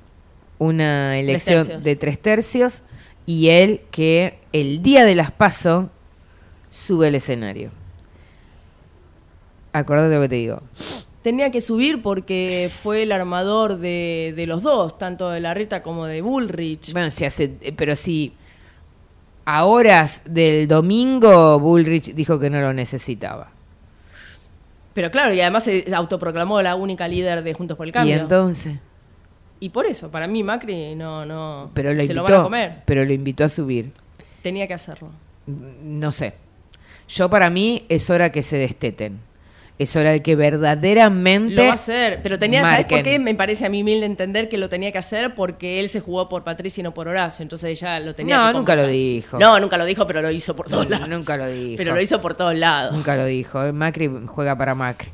una 0.58 1.18
elección 1.18 1.82
de 1.82 1.96
tres 1.96 2.18
tercios 2.18 2.82
y 3.26 3.48
él 3.48 3.82
que 3.90 4.38
el 4.52 4.82
día 4.82 5.04
de 5.04 5.14
las 5.14 5.32
paso 5.32 5.90
sube 6.70 7.08
al 7.08 7.14
escenario. 7.14 7.70
Acordate 9.74 10.14
lo 10.14 10.22
que 10.22 10.28
te 10.30 10.34
digo. 10.36 10.62
Tenía 11.22 11.50
que 11.50 11.60
subir 11.60 12.02
porque 12.02 12.70
fue 12.82 13.04
el 13.04 13.12
armador 13.12 13.78
de, 13.78 14.32
de 14.34 14.46
los 14.46 14.62
dos, 14.62 14.98
tanto 14.98 15.30
de 15.30 15.40
Larreta 15.40 15.82
como 15.82 16.06
de 16.06 16.20
Bullrich. 16.20 16.92
Bueno, 16.92 17.10
si 17.12 17.24
hace, 17.24 17.54
eh, 17.60 17.72
pero 17.76 17.94
si 17.94 18.34
a 19.44 19.64
horas 19.64 20.22
del 20.24 20.66
domingo 20.66 21.58
Bullrich 21.60 22.12
dijo 22.14 22.38
que 22.40 22.50
no 22.50 22.60
lo 22.60 22.72
necesitaba. 22.72 23.50
Pero 24.94 25.10
claro, 25.10 25.32
y 25.32 25.40
además 25.40 25.64
se 25.64 25.86
autoproclamó 25.94 26.60
la 26.60 26.74
única 26.74 27.06
líder 27.08 27.42
de 27.42 27.54
Juntos 27.54 27.76
por 27.76 27.86
el 27.86 27.90
Y 27.90 27.92
Cambio. 27.92 28.16
entonces, 28.16 28.78
Y 29.60 29.68
por 29.70 29.86
eso, 29.86 30.10
para 30.10 30.26
mí 30.26 30.42
Macri 30.42 30.94
no, 30.96 31.24
no, 31.24 31.70
pero 31.72 31.92
lo 31.94 31.98
se 32.00 32.04
invitó, 32.06 32.14
lo 32.22 32.22
van 32.24 32.40
a 32.40 32.42
comer. 32.42 32.82
pero 32.84 33.04
lo 33.04 33.12
invitó 33.12 33.44
a 33.44 33.48
subir. 33.48 33.92
Tenía 34.42 34.66
que 34.66 34.74
hacerlo. 34.74 35.10
No 35.46 36.10
sé. 36.12 36.34
Yo 37.08 37.30
para 37.30 37.48
mí 37.48 37.84
es 37.88 38.10
hora 38.10 38.30
que 38.32 38.42
se 38.42 38.56
desteten. 38.58 39.18
Es 39.78 39.96
hora 39.96 40.10
de 40.12 40.22
que 40.22 40.36
verdaderamente 40.36 41.54
Lo 41.56 41.62
va 41.64 41.70
a 41.70 41.74
hacer, 41.74 42.20
pero 42.22 42.38
tenía, 42.38 42.62
¿sabes 42.62 42.86
por 42.86 43.02
qué? 43.02 43.18
Me 43.18 43.34
parece 43.34 43.66
a 43.66 43.68
mí 43.68 43.82
humilde 43.82 44.06
entender 44.06 44.48
que 44.48 44.58
lo 44.58 44.68
tenía 44.68 44.92
que 44.92 44.98
hacer 44.98 45.34
porque 45.34 45.80
él 45.80 45.88
se 45.88 45.98
jugó 46.00 46.28
por 46.28 46.44
Patricia 46.44 46.82
y 46.82 46.84
no 46.84 46.92
por 46.94 47.08
Horacio, 47.08 47.42
entonces 47.42 47.70
ella 47.70 47.98
lo 47.98 48.14
tenía 48.14 48.36
No, 48.36 48.46
que 48.48 48.58
nunca 48.58 48.76
lo 48.76 48.86
dijo. 48.86 49.38
No, 49.38 49.58
nunca 49.58 49.76
lo 49.78 49.84
dijo, 49.84 50.06
pero 50.06 50.22
lo 50.22 50.30
hizo 50.30 50.54
por 50.54 50.68
todos 50.68 50.88
lados. 50.88 51.08
Nunca 51.08 51.36
lo 51.36 51.48
dijo. 51.48 51.76
Pero 51.78 51.94
lo 51.94 52.00
hizo 52.00 52.20
por 52.20 52.34
todos 52.34 52.54
lados. 52.56 52.94
Nunca 52.94 53.16
lo 53.16 53.24
dijo. 53.24 53.64
eh. 53.64 53.72
Macri 53.72 54.08
juega 54.26 54.56
para 54.56 54.74
Macri. 54.74 55.08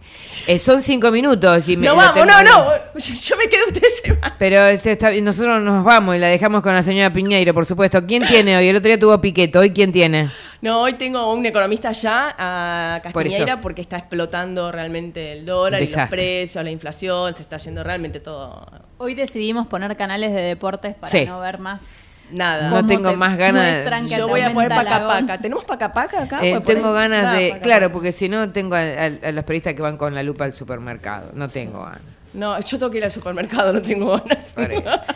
Eh, 0.46 0.58
son 0.58 0.82
cinco 0.82 1.10
minutos. 1.12 1.68
Y 1.68 1.76
me- 1.76 1.86
no 1.86 1.96
vamos, 1.96 2.26
no, 2.26 2.42
no, 2.42 2.70
yo 2.98 3.36
me 3.36 3.48
quedo, 3.48 3.64
ustedes 3.68 4.00
se 4.04 4.12
van. 4.12 4.34
Pero 4.38 4.66
este 4.66 4.92
está- 4.92 5.12
nosotros 5.12 5.62
nos 5.62 5.82
vamos 5.84 6.16
y 6.16 6.18
la 6.18 6.26
dejamos 6.26 6.62
con 6.62 6.74
la 6.74 6.82
señora 6.82 7.12
Piñeiro, 7.12 7.54
por 7.54 7.64
supuesto. 7.64 8.04
¿Quién 8.04 8.26
tiene 8.26 8.56
hoy? 8.56 8.68
El 8.68 8.76
otro 8.76 8.88
día 8.88 8.98
tuvo 8.98 9.18
Piqueto. 9.20 9.60
¿Hoy 9.60 9.70
quién 9.70 9.92
tiene? 9.92 10.30
No, 10.60 10.82
hoy 10.82 10.94
tengo 10.94 11.32
un 11.32 11.46
economista 11.46 11.92
ya 11.92 12.34
a 12.36 13.00
Por. 13.12 13.12
Castiñeira 13.24 13.60
porque 13.60 13.80
está 13.80 13.96
explotando 13.96 14.72
realmente 14.72 15.32
el 15.32 15.46
dólar 15.46 15.80
y 15.82 15.86
los 15.86 16.08
precios, 16.08 16.64
la 16.64 16.70
inflación, 16.70 17.32
se 17.34 17.42
está 17.42 17.58
yendo 17.58 17.84
realmente 17.84 18.18
todo. 18.18 18.66
Hoy 18.98 19.14
decidimos 19.14 19.68
poner 19.68 19.96
canales 19.96 20.32
de 20.32 20.40
deportes 20.42 20.94
para 20.96 21.10
Sí. 21.12 21.24
no 21.26 21.38
ver 21.40 21.58
más. 21.60 22.08
Nada. 22.30 22.68
No 22.68 22.84
tengo 22.84 23.10
te 23.10 23.16
más 23.16 23.38
ganas 23.38 24.10
Yo 24.10 24.28
voy 24.28 24.40
a 24.42 24.52
poner 24.52 24.70
aumenta 24.72 24.82
la 24.82 24.90
paca 24.90 24.98
goma. 25.04 25.20
paca. 25.20 25.38
¿Tenemos 25.38 25.64
paca 25.64 25.92
paca 25.94 26.22
acá? 26.24 26.38
Eh, 26.42 26.60
tengo 26.66 26.92
ganas 26.92 27.22
Nada, 27.22 27.38
de... 27.38 27.48
paca 27.50 27.62
Claro, 27.62 27.92
porque 27.92 28.12
si 28.12 28.28
no 28.28 28.50
tengo 28.50 28.74
a, 28.74 28.80
a- 28.80 29.28
a 29.28 29.32
los 29.32 29.44
periodistas 29.44 29.74
que 29.74 29.80
van 29.82 29.96
con 29.96 30.14
la 30.14 30.22
lupa 30.22 30.44
al 30.44 30.52
supermercado. 30.52 31.30
No 31.34 31.48
tengo 31.48 31.84
ganas. 31.84 32.02
No, 32.34 32.58
yo 32.60 32.78
tengo 32.78 32.90
que 32.90 32.98
ir 32.98 33.04
al 33.04 33.10
supermercado, 33.12 33.72
no 33.72 33.80
tengo 33.80 34.10
ganas. 34.18 34.54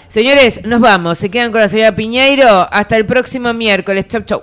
Señores, 0.08 0.64
nos 0.64 0.80
vamos. 0.80 1.18
Se 1.18 1.30
quedan 1.30 1.50
con 1.52 1.60
la 1.60 1.68
señora 1.68 1.94
Piñeiro. 1.94 2.66
Hasta 2.70 2.96
el 2.96 3.04
próximo 3.04 3.52
miércoles. 3.52 4.06
Chau, 4.08 4.22
chau. 4.22 4.42